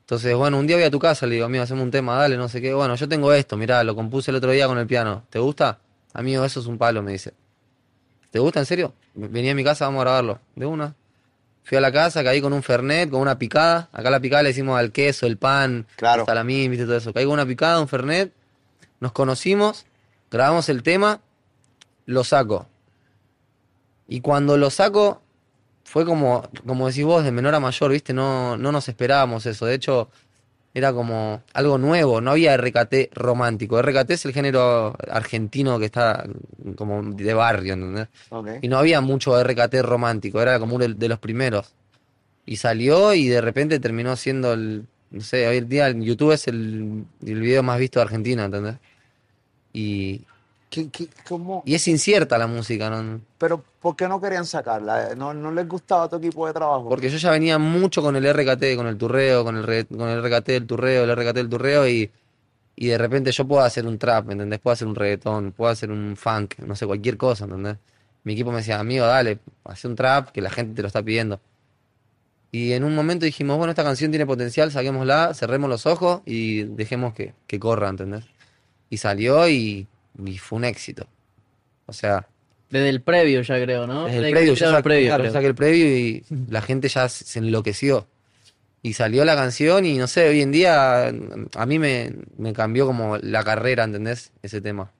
Entonces, 0.00 0.34
bueno, 0.34 0.58
un 0.58 0.66
día 0.66 0.76
voy 0.76 0.84
a 0.84 0.90
tu 0.90 0.98
casa, 0.98 1.26
le 1.26 1.34
digo, 1.34 1.46
amigo, 1.46 1.64
hacemos 1.64 1.82
un 1.82 1.90
tema, 1.90 2.16
dale, 2.16 2.36
no 2.36 2.48
sé 2.48 2.60
qué. 2.60 2.72
Bueno, 2.74 2.94
yo 2.94 3.08
tengo 3.08 3.32
esto, 3.32 3.56
mirá, 3.56 3.82
lo 3.84 3.94
compuse 3.94 4.30
el 4.30 4.36
otro 4.36 4.50
día 4.52 4.66
con 4.66 4.78
el 4.78 4.86
piano. 4.86 5.24
¿Te 5.30 5.38
gusta? 5.38 5.80
Amigo, 6.12 6.44
eso 6.44 6.60
es 6.60 6.66
un 6.66 6.78
palo, 6.78 7.02
me 7.02 7.12
dice. 7.12 7.32
¿Te 8.36 8.40
gusta, 8.40 8.60
en 8.60 8.66
serio? 8.66 8.92
Venía 9.14 9.52
a 9.52 9.54
mi 9.54 9.64
casa, 9.64 9.86
vamos 9.86 10.02
a 10.02 10.04
grabarlo. 10.04 10.38
De 10.56 10.66
una. 10.66 10.94
Fui 11.64 11.78
a 11.78 11.80
la 11.80 11.90
casa, 11.90 12.22
caí 12.22 12.42
con 12.42 12.52
un 12.52 12.62
fernet, 12.62 13.08
con 13.08 13.22
una 13.22 13.38
picada. 13.38 13.88
Acá 13.94 14.10
la 14.10 14.20
picada 14.20 14.42
le 14.42 14.50
decimos 14.50 14.78
al 14.78 14.92
queso, 14.92 15.24
el 15.24 15.38
pan, 15.38 15.86
Claro. 15.96 16.24
el 16.24 16.26
salamín, 16.26 16.70
viste 16.70 16.84
todo 16.84 16.98
eso. 16.98 17.14
Caí 17.14 17.24
con 17.24 17.32
una 17.32 17.46
picada, 17.46 17.80
un 17.80 17.88
fernet. 17.88 18.34
Nos 19.00 19.12
conocimos, 19.12 19.86
grabamos 20.30 20.68
el 20.68 20.82
tema, 20.82 21.22
lo 22.04 22.24
saco. 22.24 22.66
Y 24.06 24.20
cuando 24.20 24.58
lo 24.58 24.68
saco, 24.68 25.22
fue 25.84 26.04
como, 26.04 26.46
como 26.66 26.88
decís 26.88 27.04
vos, 27.06 27.24
de 27.24 27.32
menor 27.32 27.54
a 27.54 27.60
mayor, 27.60 27.90
¿viste? 27.90 28.12
No, 28.12 28.58
no 28.58 28.70
nos 28.70 28.86
esperábamos 28.90 29.46
eso. 29.46 29.64
De 29.64 29.72
hecho, 29.76 30.10
era 30.76 30.92
como 30.92 31.42
algo 31.54 31.78
nuevo, 31.78 32.20
no 32.20 32.32
había 32.32 32.54
RKT 32.54 33.14
romántico. 33.14 33.80
RKT 33.80 34.10
es 34.10 34.26
el 34.26 34.34
género 34.34 34.94
argentino 35.08 35.78
que 35.78 35.86
está 35.86 36.26
como 36.76 37.02
de 37.02 37.32
barrio, 37.32 37.72
¿entendés? 37.72 38.08
Y 38.60 38.68
no 38.68 38.76
había 38.76 39.00
mucho 39.00 39.42
RKT 39.42 39.76
romántico, 39.80 40.42
era 40.42 40.58
como 40.58 40.76
uno 40.76 40.86
de 40.86 41.08
los 41.08 41.18
primeros. 41.18 41.72
Y 42.44 42.56
salió 42.56 43.14
y 43.14 43.26
de 43.26 43.40
repente 43.40 43.80
terminó 43.80 44.16
siendo 44.16 44.52
el, 44.52 44.86
no 45.12 45.22
sé, 45.22 45.48
hoy 45.48 45.56
en 45.56 45.68
día 45.70 45.90
YouTube 45.92 46.32
es 46.32 46.46
el, 46.46 47.06
el 47.24 47.40
video 47.40 47.62
más 47.62 47.78
visto 47.78 47.98
de 47.98 48.04
Argentina, 48.04 48.44
¿entendés? 48.44 48.76
Y, 49.72 50.26
¿Qué- 50.76 50.90
qué- 50.90 51.08
cómo? 51.26 51.62
y 51.64 51.74
es 51.74 51.88
incierta 51.88 52.36
la 52.36 52.46
música, 52.46 52.90
¿no? 52.90 53.20
Pero, 53.38 53.64
¿por 53.80 53.96
qué 53.96 54.06
no 54.08 54.20
querían 54.20 54.44
sacarla? 54.44 55.14
¿No, 55.14 55.32
no 55.32 55.50
les 55.50 55.66
gustaba 55.66 56.06
tu 56.08 56.16
equipo 56.16 56.46
de 56.46 56.52
trabajo? 56.52 56.88
Porque 56.88 57.08
yo 57.08 57.16
ya 57.16 57.30
venía 57.30 57.58
mucho 57.58 58.02
con 58.02 58.14
el 58.14 58.26
RKT, 58.26 58.76
con 58.76 58.86
el 58.86 58.98
turreo, 58.98 59.42
con 59.42 59.56
el, 59.56 59.86
con 59.86 60.08
el 60.08 60.18
RKT 60.22 60.46
del 60.52 60.66
turreo, 60.66 61.04
el 61.04 61.10
RKT 61.10 61.34
del 61.34 61.48
turreo 61.48 61.88
y, 61.88 62.10
y 62.76 62.86
de 62.88 62.98
repente 62.98 63.32
yo 63.32 63.46
puedo 63.46 63.62
hacer 63.62 63.86
un 63.86 63.98
trap, 63.98 64.30
¿entendés? 64.30 64.60
Puedo 64.60 64.74
hacer 64.74 64.86
un 64.86 64.94
reggaetón, 64.94 65.52
puedo 65.52 65.70
hacer 65.70 65.90
un 65.90 66.14
funk, 66.16 66.58
no 66.58 66.76
sé, 66.76 66.86
cualquier 66.86 67.16
cosa, 67.16 67.44
¿entendés? 67.44 67.78
Mi 68.24 68.34
equipo 68.34 68.50
me 68.50 68.58
decía, 68.58 68.78
amigo, 68.78 69.06
dale, 69.06 69.38
haz 69.64 69.84
un 69.86 69.96
trap 69.96 70.30
que 70.30 70.40
la 70.42 70.50
gente 70.50 70.74
te 70.74 70.82
lo 70.82 70.88
está 70.88 71.02
pidiendo. 71.02 71.40
Y 72.52 72.72
en 72.72 72.84
un 72.84 72.94
momento 72.94 73.24
dijimos, 73.24 73.56
bueno, 73.58 73.70
esta 73.70 73.84
canción 73.84 74.10
tiene 74.10 74.24
potencial, 74.24 74.70
saquémosla, 74.72 75.34
cerremos 75.34 75.68
los 75.68 75.84
ojos 75.86 76.22
y 76.24 76.62
dejemos 76.62 77.12
que, 77.12 77.34
que 77.46 77.58
corra, 77.58 77.88
¿entendés? 77.88 78.24
Y 78.88 78.96
salió 78.98 79.48
y, 79.48 79.86
y 80.24 80.38
fue 80.38 80.56
un 80.58 80.64
éxito. 80.64 81.06
O 81.86 81.92
sea, 81.92 82.26
Desde 82.70 82.88
el 82.88 83.00
previo 83.02 83.42
ya 83.42 83.60
creo, 83.62 83.86
¿no? 83.86 84.06
desde 84.06 84.18
el 84.26 84.30
previo, 84.32 84.54
yo 84.54 84.66
saqué, 84.66 84.76
el 84.78 84.82
previo, 84.82 85.08
claro, 85.08 85.30
saqué 85.32 85.46
el 85.46 85.54
previo 85.54 85.86
y 85.98 86.24
la 86.48 86.62
gente 86.62 86.88
ya 86.88 87.08
se 87.08 87.24
se 87.24 87.38
enloqueció. 87.38 88.06
Y 88.82 88.92
salió 88.92 89.24
la 89.24 89.34
canción 89.34 89.84
y 89.84 89.98
no 89.98 90.06
sé, 90.06 90.28
hoy 90.28 90.42
en 90.42 90.52
día 90.52 91.08
a 91.08 91.66
mí 91.66 91.78
me, 91.78 92.12
me 92.38 92.52
cambió 92.52 92.86
como 92.86 93.16
la 93.18 93.42
carrera, 93.42 93.82
¿entendés? 93.84 94.30
Ese 94.42 94.60
tema. 94.60 94.92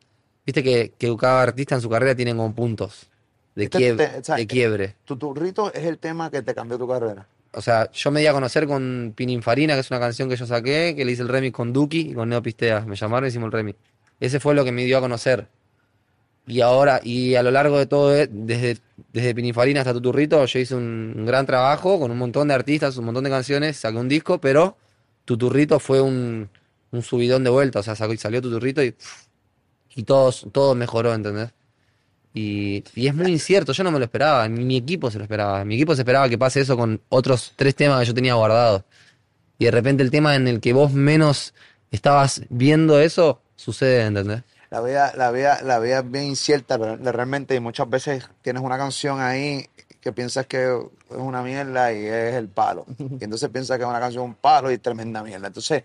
Viste 0.45 0.63
que, 0.63 0.93
que 0.99 1.15
cada 1.17 1.43
artista 1.43 1.75
en 1.77 1.81
su 1.81 1.89
carrera 1.89 2.15
tiene 2.15 2.33
como 2.35 2.53
puntos 2.55 3.07
de, 3.55 3.65
Este 3.65 3.79
quiebre, 3.79 4.07
te- 4.09 4.19
o 4.19 4.25
sea, 4.25 4.37
de 4.37 4.47
quiebre. 4.47 4.95
Tu 5.05 5.17
turrito 5.17 5.73
es 5.73 5.85
el 5.85 5.99
tema 5.99 6.31
que 6.31 6.43
te 6.43 6.55
cambió 6.55 6.79
tu 6.79 6.89
carrera. 6.89 7.27
O 7.53 7.61
sea, 7.63 7.91
yo 7.93 8.11
me 8.11 8.21
di 8.21 8.27
a 8.27 8.33
conocer 8.33 8.67
con 8.67 9.13
Pininfarina, 9.17 9.75
que 9.75 9.81
es 9.81 9.91
una 9.91 9.99
canción 10.01 10.29
que 10.29 10.37
yo 10.37 10.47
saqué, 10.47 10.95
que 10.97 11.05
le 11.05 11.13
hice 11.13 11.23
el 11.23 11.29
remix 11.29 11.55
con 11.57 11.73
Duki 11.73 12.11
y 12.11 12.15
con 12.15 12.29
Neo 12.29 12.43
Pistea. 12.43 12.81
Me 12.83 12.97
llamaron 12.97 13.27
y 13.27 13.29
hicimos 13.29 13.47
el 13.47 13.53
remix. 13.53 13.79
Ese 14.21 14.41
fue 14.41 14.55
lo 14.55 14.65
que 14.65 14.73
me 14.73 14.85
dio 14.85 14.99
a 14.99 15.01
conocer. 15.01 15.49
Y 16.47 16.61
ahora, 16.61 17.01
y 17.03 17.35
a 17.35 17.43
lo 17.43 17.51
largo 17.51 17.79
de 17.79 17.87
todo, 17.87 18.15
eh, 18.15 18.29
desde, 18.31 18.79
desde 19.13 19.35
Pininfarina 19.35 19.81
hasta 19.81 19.93
Tuturrito, 19.93 20.45
yo 20.45 20.59
hice 20.59 20.77
un, 20.77 21.25
gran 21.27 21.45
trabajo 21.45 21.99
con 21.99 22.11
un 22.11 22.19
montón 22.19 22.49
de 22.49 22.55
artistas, 22.55 22.97
un 22.97 23.07
montón 23.07 23.25
de 23.25 23.31
canciones, 23.31 23.77
saqué 23.79 23.99
un 23.99 24.09
disco, 24.09 24.41
pero 24.41 24.77
Tuturrito 25.25 25.81
fue 25.81 26.01
un, 26.01 26.49
un 26.93 27.03
subidón 27.03 27.43
de 27.43 27.51
vuelta. 27.51 27.81
O 27.81 27.83
sea, 27.83 27.97
salió 27.97 28.41
Tuturrito 28.41 28.83
y, 28.85 28.95
y 29.97 30.03
todo, 30.05 30.33
todo 30.53 30.75
mejoró, 30.77 31.13
¿entendés? 31.15 31.51
Y, 32.33 32.85
y 32.95 33.09
es 33.09 33.15
muy 33.15 33.33
incierto, 33.33 33.73
yo 33.73 33.83
no 33.83 33.91
me 33.91 33.99
lo 33.99 34.05
esperaba, 34.05 34.47
ni 34.49 34.65
mi 34.65 34.77
equipo 34.77 35.11
se 35.11 35.19
lo 35.19 35.25
esperaba. 35.25 35.65
Mi 35.65 35.75
equipo 35.75 35.95
se 35.97 36.03
esperaba 36.03 36.29
que 36.29 36.39
pase 36.39 36.61
eso 36.61 36.77
con 36.77 37.01
otros 37.09 37.55
tres 37.57 37.75
temas 37.75 38.01
que 38.01 38.07
yo 38.07 38.15
tenía 38.15 38.35
guardados. 38.35 38.85
Y 39.59 39.65
de 39.65 39.71
repente 39.71 40.03
el 40.03 40.11
tema 40.11 40.37
en 40.37 40.47
el 40.47 40.61
que 40.61 40.73
vos 40.73 40.93
menos 40.93 41.55
estabas 41.91 42.43
viendo 42.51 43.01
eso, 43.01 43.41
sucede, 43.57 44.03
¿entendés? 44.07 44.43
La 44.71 44.81
vida, 44.81 45.13
la 45.17 45.31
vida, 45.31 45.61
la 45.63 45.79
vida 45.79 45.99
es 46.01 46.11
bien 46.11 46.25
incierta 46.25 46.77
re- 46.77 46.97
realmente 46.97 47.55
y 47.55 47.61
muchas 47.61 47.89
veces 47.89 48.29
tienes 48.43 48.63
una 48.63 48.77
canción 48.77 49.21
ahí 49.21 49.69
que 50.01 50.13
piensas 50.13 50.47
que 50.47 50.65
es 50.67 51.17
una 51.17 51.43
mierda 51.43 51.93
y 51.93 52.05
es 52.07 52.35
el 52.35 52.49
palo. 52.49 52.85
Y 52.99 53.25
entonces 53.25 53.49
piensas 53.51 53.77
que 53.79 53.85
es 53.85 53.89
una 53.89 54.01
canción 54.01 54.25
un 54.25 54.35
palo 54.35 54.71
y 54.71 54.75
es 54.75 54.83
tremenda 54.83 55.23
mierda. 55.23 55.47
Entonces, 55.49 55.83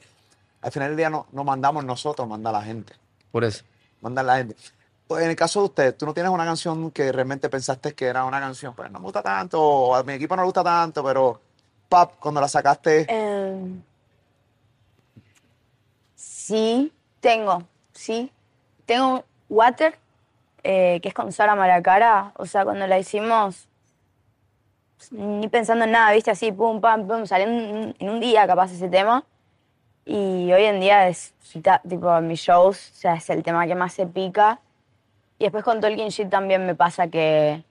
al 0.61 0.71
final 0.71 0.89
del 0.89 0.97
día 0.97 1.09
no, 1.09 1.27
no 1.31 1.43
mandamos 1.43 1.83
nosotros, 1.85 2.27
manda 2.27 2.51
la 2.51 2.61
gente. 2.63 2.93
Por 3.31 3.43
eso. 3.43 3.63
Manda 4.01 4.21
la 4.23 4.37
gente. 4.37 4.55
Pues 5.07 5.23
en 5.23 5.29
el 5.29 5.35
caso 5.35 5.59
de 5.59 5.65
usted, 5.65 5.95
tú 5.95 6.05
no 6.05 6.13
tienes 6.13 6.31
una 6.31 6.45
canción 6.45 6.89
que 6.91 7.11
realmente 7.11 7.49
pensaste 7.49 7.93
que 7.93 8.05
era 8.05 8.25
una 8.25 8.39
canción, 8.39 8.73
pues 8.75 8.89
no 8.91 8.99
me 8.99 9.03
gusta 9.05 9.21
tanto, 9.21 9.61
o 9.61 9.95
a 9.95 10.03
mi 10.03 10.13
equipo 10.13 10.35
no 10.35 10.41
le 10.43 10.45
gusta 10.45 10.63
tanto, 10.63 11.03
pero 11.03 11.39
pap, 11.89 12.13
cuando 12.19 12.39
la 12.41 12.47
sacaste, 12.47 13.05
Em, 13.09 13.81
sí, 16.15 16.91
tengo, 17.21 17.63
sí. 17.93 18.31
Tengo 18.85 19.23
Water, 19.49 19.97
eh, 20.63 20.99
que 21.01 21.07
es 21.09 21.13
con 21.13 21.31
Sara 21.31 21.55
Maracara. 21.55 22.33
O 22.35 22.45
sea, 22.45 22.65
cuando 22.65 22.85
la 22.87 22.99
hicimos, 22.99 23.69
ni 25.11 25.47
pensando 25.47 25.85
en 25.85 25.91
nada, 25.91 26.11
¿viste? 26.11 26.31
Así, 26.31 26.51
pum, 26.51 26.81
pam, 26.81 27.07
pum, 27.07 27.25
salió 27.25 27.47
en, 27.47 27.95
un 27.99 28.19
día 28.19 28.45
capaz 28.47 28.71
ese 28.71 28.89
tema. 28.89 29.23
Y 30.03 30.51
hoy 30.51 30.63
en 30.65 30.81
día 30.81 31.07
es, 31.07 31.33
tipo, 31.87 32.21
mis 32.21 32.41
shows, 32.41 32.91
o 32.91 32.95
sea, 32.95 33.15
es 33.15 33.29
el 33.29 33.43
tema 33.43 33.65
que 33.67 33.75
más 33.75 33.93
se 33.93 34.07
pica. 34.07 34.59
Y 35.39 35.45
después 35.45 35.63
con 35.63 35.79
Tolkien 35.79 36.09
Shit 36.09 36.29
también 36.29 36.65
me 36.65 36.75
pasa 36.75 37.07
que 37.07 37.63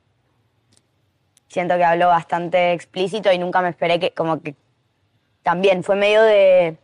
siento 1.49 1.77
que 1.77 1.85
hablo 1.85 2.09
bastante 2.09 2.73
explícito 2.73 3.33
y 3.33 3.39
nunca 3.39 3.61
me 3.61 3.71
esperé 3.71 3.99
que, 3.99 4.13
como 4.13 4.41
que 4.41 4.55
también 5.43 5.83
fue 5.83 5.97
medio 5.97 6.23
de 6.23 6.77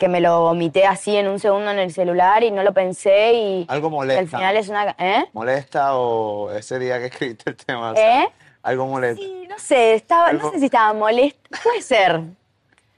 que 0.00 0.08
me 0.08 0.20
lo 0.20 0.40
vomité 0.40 0.86
así 0.86 1.14
en 1.16 1.28
un 1.28 1.38
segundo 1.38 1.70
en 1.70 1.78
el 1.78 1.92
celular 1.92 2.42
y 2.42 2.50
no 2.50 2.62
lo 2.64 2.72
pensé 2.72 3.34
y 3.34 3.66
algo 3.68 3.90
molesta. 3.90 4.20
al 4.20 4.28
final 4.28 4.56
es 4.56 4.68
una... 4.68 4.96
¿Eh? 4.98 5.26
¿Molesta 5.34 5.94
o 5.96 6.50
ese 6.50 6.78
día 6.80 6.98
que 6.98 7.06
escribiste 7.06 7.50
el 7.50 7.56
tema? 7.56 7.92
¿Eh? 7.96 8.26
Algo 8.62 8.86
molesta. 8.86 9.22
Sí, 9.22 9.46
no 9.48 9.58
sé, 9.58 9.94
estaba, 9.94 10.28
Algo- 10.30 10.46
no 10.48 10.52
sé 10.52 10.58
si 10.58 10.64
estaba 10.64 10.92
molesta. 10.94 11.58
Puede 11.62 11.82
ser, 11.82 12.20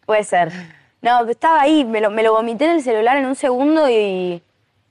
puede 0.07 0.25
ser. 0.25 0.53
No, 1.03 1.29
estaba 1.29 1.61
ahí, 1.61 1.85
me 1.85 2.01
lo, 2.01 2.09
me 2.11 2.23
lo 2.23 2.33
vomité 2.33 2.65
en 2.67 2.71
el 2.71 2.83
celular 2.83 3.17
en 3.17 3.27
un 3.27 3.35
segundo 3.35 3.91
y, 3.91 4.41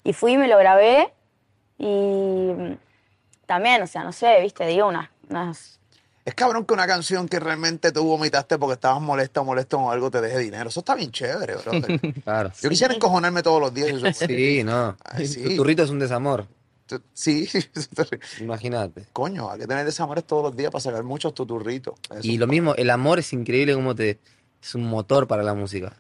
y 0.04 0.14
fui 0.14 0.34
y 0.34 0.38
me 0.38 0.48
lo 0.50 0.58
grabé. 0.58 1.14
Y 1.78 2.78
también, 3.46 3.82
o 3.82 3.88
sea, 3.88 4.04
no 4.04 4.12
sé, 4.12 4.40
viste, 4.42 4.66
digo 4.68 4.88
unas, 4.88 5.10
unas 5.30 5.80
Es 6.24 6.36
cabrón 6.36 6.66
que 6.66 6.74
una 6.74 6.86
canción 6.86 7.28
que 7.28 7.40
realmente 7.40 7.92
tú 7.92 8.04
vomitaste 8.06 8.60
porque 8.60 8.74
estabas 8.76 9.02
molesta 9.02 9.42
o 9.42 9.46
molesto 9.46 9.78
con 9.78 9.92
algo 9.92 10.12
te 10.12 10.22
deje 10.22 10.38
dinero. 10.38 10.70
Eso 10.70 10.82
está 10.82 10.94
bien 10.96 11.12
chévere, 11.12 11.56
bro. 11.56 11.72
Claro. 12.24 12.52
Yo 12.62 12.70
quisiera 12.70 12.94
encojonarme 12.94 13.42
todos 13.42 13.60
los 13.60 13.74
días. 13.74 13.90
y 13.90 14.08
eso- 14.08 14.28
Sí, 14.28 14.64
no. 14.64 14.96
Ay, 15.04 15.26
sí. 15.28 15.42
Tu 15.44 15.56
turrito 15.56 15.82
es 15.84 15.90
un 15.90 16.00
desamor, 16.00 16.46
Sí, 17.14 17.48
imagínate. 18.42 19.06
coño, 19.14 19.50
hay 19.50 19.60
que 19.60 19.68
tener 19.68 19.86
desamores 19.86 20.26
todos 20.26 20.44
los 20.44 20.56
días 20.56 20.72
para 20.72 20.82
sacar 20.82 21.04
muchos 21.04 21.34
tuturritos. 21.34 21.96
Y 22.22 22.38
lo 22.38 22.48
mismo, 22.48 22.76
el 22.76 22.90
amor 22.90 23.20
es 23.20 23.32
increíble 23.34 23.74
como 23.74 23.96
te... 23.96 24.20
Es 24.62 24.76
un 24.76 24.84
motor 24.84 25.26
para 25.28 25.42
la 25.42 25.54
música. 25.56 25.94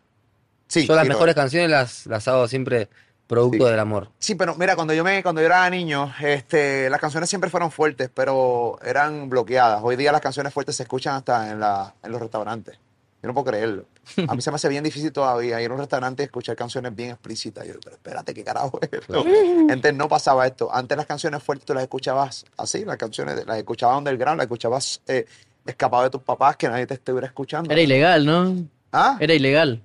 Sí, 0.67 0.86
Yo 0.86 0.93
las 0.95 1.07
mejores 1.07 1.34
es. 1.34 1.36
canciones 1.41 1.69
las, 1.72 2.05
las 2.05 2.28
hago 2.28 2.47
siempre 2.47 2.89
producto 3.32 3.65
Sí. 3.65 3.71
del 3.71 3.79
amor. 3.79 4.09
Sí, 4.19 4.36
pero 4.36 4.55
mira, 4.55 4.75
cuando 4.75 4.93
yo 4.93 5.03
me, 5.03 5.23
cuando 5.23 5.41
yo 5.41 5.47
era 5.47 5.67
niño, 5.69 6.13
este, 6.21 6.89
las 6.89 6.99
canciones 6.99 7.29
siempre 7.29 7.49
fueron 7.49 7.71
fuertes, 7.71 8.09
pero 8.13 8.77
eran 8.86 9.29
bloqueadas. 9.29 9.82
Hoy 9.84 9.95
día 9.95 10.11
las 10.11 10.21
canciones 10.21 10.53
fuertes 10.53 10.75
se 10.75 10.84
escuchan 10.84 11.15
hasta 11.15 11.49
en 11.49 11.59
la, 11.59 11.93
en 12.03 12.11
los 12.11 12.21
restaurantes. 12.21 12.77
Yo 13.23 13.27
no 13.27 13.34
puedo 13.34 13.45
creerlo. 13.45 13.86
A 14.27 14.34
mí 14.36 14.41
se 14.41 14.49
me 14.51 14.55
hace 14.55 14.67
bien 14.67 14.84
difícil 14.84 15.11
todavía 15.11 15.61
ir 15.61 15.69
a 15.69 15.73
un 15.73 15.79
restaurante 15.79 16.23
y 16.23 16.25
escuchar 16.25 16.55
canciones 16.55 16.95
bien 16.95 17.11
explícitas. 17.11 17.67
Yo, 17.67 17.75
pero 17.84 17.95
espérate, 17.95 18.34
¿qué 18.34 18.43
carajo 18.43 18.79
es 18.82 18.89
esto? 18.91 19.23
Antes 19.69 19.93
no 19.93 20.07
pasaba 20.09 20.45
esto. 20.47 20.73
Antes 20.73 20.97
las 20.97 21.05
canciones 21.05 21.41
fuertes 21.43 21.65
tú 21.65 21.73
las 21.75 21.84
escuchabas 21.84 22.45
así, 22.57 22.84
las 22.84 22.97
canciones 22.97 23.45
las 23.45 23.57
escuchabas 23.57 23.97
underground, 23.99 24.38
las 24.38 24.45
escuchabas 24.45 25.01
eh, 25.07 25.25
escapado 25.67 26.03
de 26.03 26.09
tus 26.09 26.23
papás, 26.23 26.57
que 26.57 26.67
nadie 26.67 26.88
te 26.88 26.95
estuviera 26.95 27.27
escuchando. 27.27 27.71
Era 27.71 27.82
ilegal, 27.82 28.25
¿no? 28.25 28.55
¿Ah? 28.91 29.17
Era 29.19 29.36
ilegal. 29.36 29.84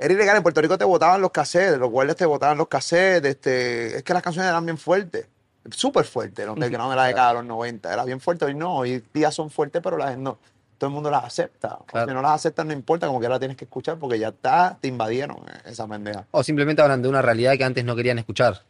Era 0.00 0.14
ilegal. 0.14 0.36
En 0.38 0.42
Puerto 0.42 0.62
Rico 0.62 0.78
te 0.78 0.84
botaban 0.84 1.20
los 1.20 1.30
cassettes, 1.30 1.78
los 1.78 1.90
guardias 1.90 2.16
te 2.16 2.24
botaban 2.24 2.56
los 2.56 2.68
cassettes. 2.68 3.30
Este, 3.30 3.98
es 3.98 4.02
que 4.02 4.14
las 4.14 4.22
canciones 4.22 4.48
eran 4.48 4.64
bien 4.64 4.78
fuertes. 4.78 5.26
Súper 5.70 6.06
fuertes. 6.06 6.42
El 6.42 6.50
underground 6.50 6.90
de 6.90 6.96
la 6.96 7.04
década 7.04 7.28
de 7.28 7.34
los 7.34 7.44
90. 7.44 7.92
Era 7.92 8.04
bien 8.04 8.18
fuerte. 8.18 8.46
Hoy 8.46 8.54
no, 8.54 8.78
hoy 8.78 9.04
día 9.12 9.30
son 9.30 9.50
fuertes, 9.50 9.82
pero 9.82 9.98
la 9.98 10.16
no. 10.16 10.38
Todo 10.78 10.88
el 10.88 10.94
mundo 10.94 11.10
las 11.10 11.24
acepta. 11.24 11.78
Claro. 11.86 12.08
Si 12.08 12.14
no 12.14 12.22
las 12.22 12.32
aceptas, 12.32 12.64
no 12.64 12.72
importa, 12.72 13.06
como 13.06 13.20
que 13.20 13.28
las 13.28 13.38
tienes 13.38 13.58
que 13.58 13.66
escuchar 13.66 13.98
porque 13.98 14.18
ya 14.18 14.28
está, 14.28 14.78
te 14.80 14.88
invadieron 14.88 15.36
eh, 15.36 15.60
esa 15.66 15.86
pendeja. 15.86 16.24
O 16.30 16.42
simplemente 16.42 16.80
hablan 16.80 17.02
de 17.02 17.08
una 17.10 17.20
realidad 17.20 17.58
que 17.58 17.64
antes 17.64 17.84
no 17.84 17.94
querían 17.94 18.18
escuchar. 18.18 18.62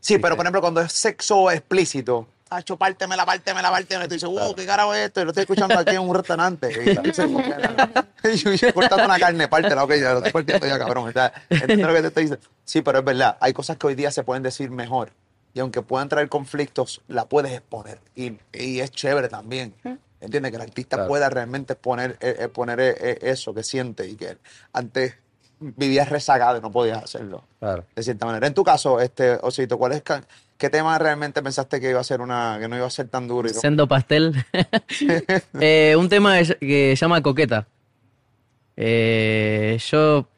Sí, 0.00 0.18
pero 0.18 0.36
por 0.36 0.44
ejemplo, 0.44 0.60
cuando 0.60 0.82
es 0.82 0.92
sexo 0.92 1.50
explícito, 1.50 2.28
Tacho, 2.48 2.76
pártemela, 2.76 3.26
pártemela, 3.26 3.70
pártemela. 3.70 4.04
Y 4.04 4.08
tú 4.08 4.14
dices, 4.14 4.28
wow, 4.28 4.54
¿qué 4.54 4.64
carajo 4.66 4.94
es 4.94 5.06
esto? 5.06 5.20
Y 5.20 5.24
lo 5.24 5.30
estoy 5.30 5.42
escuchando 5.42 5.76
aquí 5.78 5.94
en 5.96 6.00
un 6.02 6.14
restaurante. 6.14 6.68
Y 8.24 8.48
y 8.48 8.56
yo, 8.56 8.74
cortando 8.74 9.04
una 9.04 9.18
carne, 9.18 9.48
pártela, 9.48 9.84
ok, 9.84 9.92
ya 9.94 10.12
lo 10.12 10.18
estoy 10.18 10.32
partiendo 10.32 10.66
ya, 10.66 10.78
cabrón. 10.78 11.08
O 11.08 11.12
sea, 11.12 11.32
entiendo 11.50 11.88
lo 11.88 11.94
que 11.94 12.00
te 12.02 12.06
estoy 12.08 12.22
diciendo. 12.24 12.46
Sí, 12.64 12.82
pero 12.82 12.98
es 13.00 13.04
verdad, 13.04 13.36
hay 13.40 13.52
cosas 13.52 13.76
que 13.76 13.86
hoy 13.86 13.94
día 13.94 14.10
se 14.10 14.22
pueden 14.24 14.42
decir 14.42 14.70
mejor. 14.70 15.10
Y 15.54 15.60
aunque 15.60 15.80
puedan 15.82 16.08
traer 16.08 16.28
conflictos, 16.28 17.00
la 17.08 17.24
puedes 17.26 17.52
exponer. 17.52 18.00
Y, 18.14 18.38
y 18.52 18.80
es 18.80 18.90
chévere 18.90 19.28
también. 19.28 19.74
¿Entiendes? 20.20 20.50
Que 20.50 20.56
el 20.56 20.62
artista 20.62 20.96
Claro. 20.96 21.08
pueda 21.08 21.28
realmente 21.30 21.74
exponer, 21.74 22.16
eh, 22.20 22.36
eh, 22.40 22.48
poner 22.48 22.80
eh, 22.80 22.94
eh, 22.98 23.18
eso 23.22 23.54
que 23.54 23.62
siente 23.62 24.06
y 24.08 24.16
que 24.16 24.38
antes 24.72 25.14
vivías 25.60 26.08
rezagado 26.10 26.58
y 26.58 26.60
no 26.60 26.70
podías 26.70 27.02
hacerlo 27.02 27.44
Claro. 27.60 27.84
de 27.94 28.02
cierta 28.02 28.26
manera. 28.26 28.46
En 28.46 28.54
tu 28.54 28.62
caso, 28.64 29.00
este 29.00 29.38
Osito, 29.42 29.78
¿cuál 29.78 29.92
es 29.92 30.02
qué 30.58 30.70
tema 30.70 30.98
realmente 30.98 31.42
pensaste 31.42 31.80
que 31.80 31.90
iba 31.90 32.00
a 32.00 32.04
ser 32.04 32.20
una 32.20 32.58
que 32.60 32.68
no 32.68 32.76
iba 32.76 32.86
a 32.86 32.90
ser 32.90 33.08
tan 33.08 33.28
duro? 33.28 33.48
y? 33.48 33.54
Sendo 33.54 33.86
Pastel. 33.88 34.34
Eh, 35.60 35.94
un 35.98 36.08
tema 36.08 36.38
que, 36.38 36.56
que 36.56 36.96
se 36.96 37.04
llama 37.04 37.22
Coqueta. 37.22 37.66
Eh, 38.76 39.78
yo, 39.90 40.28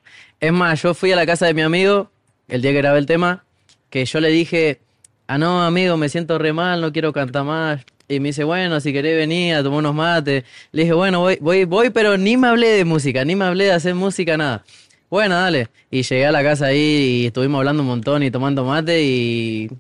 es 0.40 0.52
más, 0.52 0.80
yo 0.82 0.94
fui 0.94 1.12
a 1.12 1.16
la 1.16 1.26
casa 1.26 1.46
de 1.46 1.54
mi 1.54 1.62
amigo 1.62 2.10
el 2.48 2.62
día 2.62 2.72
que 2.72 2.78
grabé 2.78 2.98
el 2.98 3.06
tema, 3.06 3.44
que 3.90 4.04
yo 4.04 4.20
le 4.20 4.28
dije, 4.28 4.80
ah, 5.26 5.38
no, 5.38 5.62
amigo, 5.62 5.96
me 5.96 6.08
siento 6.08 6.38
re 6.38 6.52
mal, 6.52 6.80
no 6.80 6.92
quiero 6.92 7.12
cantar 7.12 7.44
más. 7.44 7.84
Y 8.08 8.20
me 8.20 8.28
dice, 8.28 8.44
bueno, 8.44 8.80
si 8.80 8.92
querés 8.92 9.16
venir 9.16 9.54
a 9.54 9.62
tomar 9.62 9.80
unos 9.80 9.94
mates. 9.94 10.44
Le 10.72 10.82
dije, 10.82 10.94
bueno, 10.94 11.20
voy, 11.20 11.38
voy, 11.40 11.64
voy, 11.64 11.90
pero 11.90 12.16
ni 12.16 12.38
me 12.38 12.48
hablé 12.48 12.68
de 12.68 12.84
música, 12.86 13.24
ni 13.24 13.36
me 13.36 13.44
hablé 13.44 13.64
de 13.64 13.72
hacer 13.72 13.94
música, 13.94 14.36
nada. 14.38 14.64
Bueno, 15.10 15.34
dale. 15.34 15.68
Y 15.90 16.02
llegué 16.02 16.26
a 16.26 16.32
la 16.32 16.42
casa 16.42 16.66
ahí 16.66 16.78
y 17.22 17.26
estuvimos 17.26 17.58
hablando 17.58 17.82
un 17.82 17.88
montón 17.88 18.22
y 18.22 18.30
tomando 18.30 18.64
mate 18.64 19.02
y, 19.02 19.70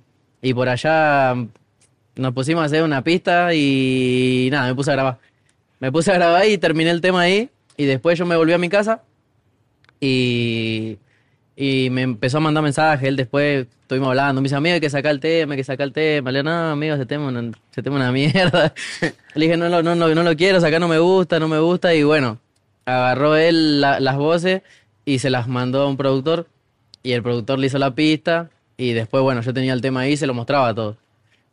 y 0.42 0.54
por 0.54 0.68
allá 0.68 1.34
nos 2.16 2.32
pusimos 2.34 2.62
a 2.62 2.66
hacer 2.66 2.82
una 2.82 3.02
pista 3.02 3.54
y 3.54 4.48
nada, 4.50 4.68
me 4.68 4.74
puse 4.74 4.90
a 4.90 4.94
grabar. 4.94 5.18
Me 5.80 5.92
puse 5.92 6.10
a 6.10 6.14
grabar 6.14 6.46
y 6.48 6.58
terminé 6.58 6.90
el 6.90 7.00
tema 7.00 7.20
ahí. 7.22 7.50
Y 7.76 7.84
después 7.84 8.18
yo 8.18 8.26
me 8.26 8.36
volví 8.36 8.52
a 8.52 8.58
mi 8.58 8.68
casa 8.68 9.02
y, 10.00 10.98
y 11.56 11.88
me 11.90 12.02
empezó 12.02 12.38
a 12.38 12.40
mandar 12.40 12.62
mensajes. 12.62 13.06
Él 13.08 13.16
después 13.16 13.66
estuvimos 13.82 14.08
hablando. 14.08 14.40
Me 14.40 14.46
dice, 14.46 14.56
amigo, 14.56 14.74
hay 14.74 14.80
que 14.80 14.90
sacar 14.90 15.12
el 15.12 15.20
tema, 15.20 15.54
hay 15.54 15.58
que 15.58 15.64
sacar 15.64 15.86
el 15.86 15.92
tema. 15.92 16.30
Le 16.32 16.40
digo, 16.40 16.50
no, 16.50 16.70
amigo, 16.72 16.94
ese 16.94 17.06
tema, 17.06 17.30
no- 17.30 17.52
ese 17.72 17.82
tema 17.82 17.96
es 17.96 18.02
una 18.02 18.12
mierda. 18.12 18.74
Le 19.34 19.44
dije, 19.44 19.56
no, 19.56 19.68
no, 19.68 19.82
no, 19.82 19.94
no 19.96 20.22
lo 20.22 20.36
quiero, 20.36 20.60
sacar 20.60 20.80
no 20.80 20.88
me 20.88 20.98
gusta, 20.98 21.38
no 21.38 21.48
me 21.48 21.58
gusta. 21.60 21.94
Y 21.94 22.02
bueno, 22.02 22.38
agarró 22.84 23.36
él 23.36 23.80
la- 23.80 24.00
las 24.00 24.16
voces 24.16 24.62
y 25.04 25.20
se 25.20 25.30
las 25.30 25.46
mandó 25.48 25.82
a 25.82 25.88
un 25.88 25.96
productor. 25.96 26.48
Y 27.02 27.12
el 27.12 27.22
productor 27.22 27.58
le 27.58 27.68
hizo 27.68 27.78
la 27.78 27.94
pista. 27.94 28.50
Y 28.78 28.92
después, 28.94 29.22
bueno, 29.22 29.42
yo 29.42 29.52
tenía 29.52 29.74
el 29.74 29.80
tema 29.82 30.00
ahí 30.00 30.12
y 30.12 30.16
se 30.16 30.26
lo 30.26 30.32
mostraba 30.32 30.68
a 30.68 30.74
todos. 30.74 30.96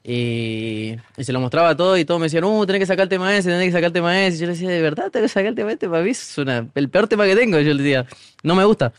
Y, 0.03 0.95
y 1.17 1.23
se 1.23 1.33
lo 1.33 1.39
mostraba 1.39 1.75
todo 1.75 1.97
y 1.97 2.05
todos 2.05 2.19
me 2.19 2.27
decían, 2.27 2.43
uh, 2.43 2.65
tenés 2.67 2.81
que 2.81 2.85
sacar 2.85 3.03
el 3.03 3.09
tema 3.09 3.35
ese, 3.35 3.49
tenés 3.49 3.65
que 3.65 3.71
sacar 3.71 3.85
el 3.87 3.93
tema 3.93 4.25
ese. 4.25 4.37
Y 4.37 4.39
yo 4.41 4.45
le 4.45 4.53
decía, 4.53 4.69
¿de 4.69 4.81
verdad 4.81 5.09
tengo 5.11 5.25
que 5.25 5.29
sacar 5.29 5.47
el 5.47 5.55
tema 5.55 5.71
este? 5.71 5.89
Para 5.89 6.03
mí 6.03 6.11
es 6.11 6.37
una- 6.37 6.67
el 6.75 6.89
peor 6.89 7.07
tema 7.07 7.25
que 7.25 7.35
tengo. 7.35 7.59
Yo 7.59 7.73
le 7.73 7.81
decía, 7.83 8.05
no 8.43 8.53
me 8.55 8.63
gusta. 8.65 8.93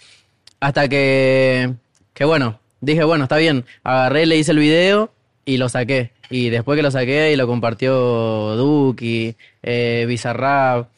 Hasta 0.58 0.88
que, 0.88 1.72
que 2.12 2.24
bueno, 2.24 2.58
dije, 2.80 3.04
bueno, 3.04 3.24
está 3.24 3.36
bien. 3.36 3.64
Agarré, 3.84 4.26
le 4.26 4.36
hice 4.36 4.50
el 4.50 4.58
video 4.58 5.12
y 5.44 5.58
lo 5.58 5.68
saqué. 5.68 6.10
Y 6.28 6.48
después 6.50 6.74
que 6.76 6.82
lo 6.82 6.90
saqué 6.90 7.32
y 7.32 7.36
lo 7.36 7.46
compartió 7.46 8.56
Duki, 8.56 9.36
eh, 9.62 10.04
Bizarrap. 10.08 10.88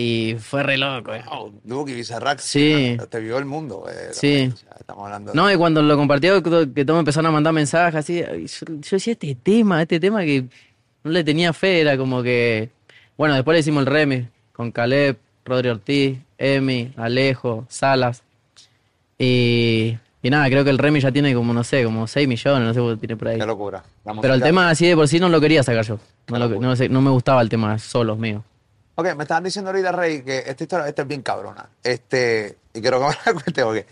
Y 0.00 0.36
fue 0.38 0.62
re 0.62 0.76
loco. 0.78 1.12
eh. 1.12 1.24
Duki, 1.64 1.92
Bizarrap, 1.92 2.38
Sí. 2.38 2.96
te 3.10 3.18
vio 3.18 3.36
el 3.38 3.44
mundo. 3.46 3.84
eh, 3.90 4.10
Sí. 4.12 4.52
estamos 4.78 5.04
hablando 5.06 5.32
de- 5.32 5.36
No, 5.36 5.50
y 5.50 5.56
cuando 5.56 5.82
lo 5.82 5.96
compartió, 5.96 6.40
que 6.40 6.84
todos 6.84 6.98
empezaron 7.00 7.26
a 7.26 7.32
mandar 7.32 7.52
mensajes 7.52 7.96
así. 7.96 8.18
y 8.20 8.46
Yo, 8.46 8.66
yo 8.68 8.90
decía, 8.92 9.12
este 9.14 9.34
tema, 9.34 9.82
este 9.82 9.98
tema 9.98 10.20
que 10.22 10.44
no 11.02 11.10
le 11.10 11.24
tenía 11.24 11.52
fe, 11.52 11.80
era 11.80 11.96
como 11.96 12.22
que. 12.22 12.70
Bueno, 13.16 13.34
después 13.34 13.56
le 13.56 13.60
hicimos 13.60 13.80
el 13.80 13.86
remix 13.92 14.28
con 14.52 14.70
Caleb, 14.70 15.16
Rodri 15.44 15.68
Ortiz, 15.70 16.18
Emi, 16.38 16.92
Alejo, 16.96 17.66
Salas. 17.68 18.22
Y, 19.18 19.96
y 20.22 20.30
nada, 20.30 20.46
creo 20.48 20.62
que 20.62 20.70
el 20.70 20.78
remix 20.78 21.02
ya 21.02 21.10
tiene 21.10 21.34
como, 21.34 21.52
no 21.52 21.64
sé, 21.64 21.82
como 21.82 22.06
6 22.06 22.28
millones, 22.28 22.62
no 22.68 22.72
sé 22.74 22.80
cuánto 22.80 22.98
tiene 22.98 23.16
por 23.16 23.28
ahí. 23.28 23.38
Qué 23.38 23.46
locura. 23.46 23.82
La 24.04 24.14
Pero 24.20 24.34
el 24.34 24.42
tema 24.42 24.70
así 24.70 24.86
de 24.86 24.94
por 24.94 25.08
sí 25.08 25.18
no 25.18 25.28
lo 25.28 25.40
quería 25.40 25.62
sacar 25.64 25.84
yo. 25.84 25.98
No, 26.28 26.38
lo- 26.38 26.60
no, 26.60 26.76
sé, 26.76 26.88
no 26.88 27.00
me 27.00 27.10
gustaba 27.10 27.42
el 27.42 27.48
tema 27.48 27.78
solo 27.80 28.14
mío. 28.16 28.44
Ok, 28.98 29.14
me 29.14 29.22
estaban 29.22 29.44
diciendo 29.44 29.70
ahorita, 29.70 29.92
Rey, 29.92 30.22
que 30.22 30.38
esta 30.38 30.64
historia 30.64 30.88
esta 30.88 31.02
es 31.02 31.08
bien 31.08 31.22
cabrona. 31.22 31.68
Este, 31.84 32.58
y 32.74 32.80
quiero 32.80 32.98
que 32.98 33.06
me 33.06 33.12
la 33.26 33.32
cuente 33.32 33.64
porque 33.64 33.86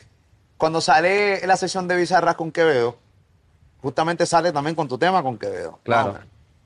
cuando 0.57 0.81
sale 0.81 1.47
la 1.47 1.57
sesión 1.57 1.87
de 1.87 1.95
Bizarrap 1.95 2.37
con 2.37 2.51
Quevedo, 2.51 2.99
justamente 3.81 4.27
sale 4.27 4.51
también 4.51 4.75
con 4.75 4.89
tu 4.89 4.99
tema 4.99 5.23
con 5.23 5.39
Quevedo. 5.39 5.79
Claro. 5.85 6.19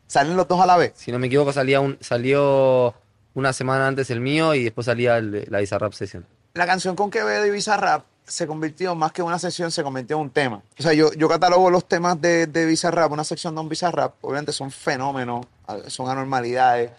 Salen 0.07 0.39
los 0.39 0.49
dos 0.49 0.59
a 0.59 0.65
la 0.65 0.79
vez. 0.79 0.95
Si 0.97 1.13
no 1.13 1.19
me 1.19 1.27
equivoco, 1.27 1.53
salía 1.53 1.81
un, 1.81 1.99
salió 2.01 2.95
una 3.35 3.53
semana 3.53 3.89
antes 3.89 4.09
el 4.09 4.21
mío 4.21 4.55
y 4.55 4.65
después 4.65 4.87
salía 4.87 5.19
el 5.19 5.47
la 5.51 5.59
Bizarrap 5.59 5.93
Session. 5.93 6.25
la 6.55 6.65
canción 6.65 6.97
con 6.97 7.11
Quevedo 7.11 7.45
y 7.45 7.51
Bizarrap 7.51 8.07
se 8.25 8.47
convirtió 8.47 8.95
más 8.95 9.13
que 9.13 9.23
una 9.23 9.39
sesión, 9.39 9.71
se 9.71 9.83
convirtió 9.83 10.17
en 10.17 10.23
un 10.23 10.31
tema. 10.31 10.63
O 10.79 10.83
sea, 10.83 10.95
yo, 10.95 11.13
yo 11.13 11.29
catalogo 11.29 11.69
los 11.69 11.87
temas 11.87 12.19
de, 12.19 12.47
de 12.47 12.65
Bizarrap, 12.65 13.13
una 13.13 13.25
sección 13.25 13.55
de 13.55 13.61
un 13.61 13.69
Bizarrap, 13.69 14.15
obviamente 14.23 14.53
son 14.53 14.71
fenómenos, 14.71 15.45
son 15.89 16.09
anormalidades, 16.09 16.91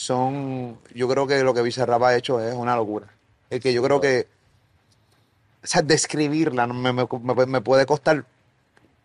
son, 0.00 0.78
yo 0.94 1.08
creo 1.08 1.26
que 1.26 1.42
lo 1.42 1.52
que 1.52 1.60
Bizarrap 1.62 2.02
ha 2.04 2.16
hecho 2.16 2.40
es 2.40 2.54
una 2.54 2.74
locura. 2.74 3.06
Es 3.50 3.60
que 3.60 3.72
yo 3.72 3.82
creo 3.82 4.00
que, 4.00 4.28
o 5.62 5.66
sea, 5.66 5.82
describirla 5.82 6.66
me, 6.66 6.92
me- 6.92 7.46
me- 7.46 7.60
puede 7.60 7.84
costar 7.84 8.24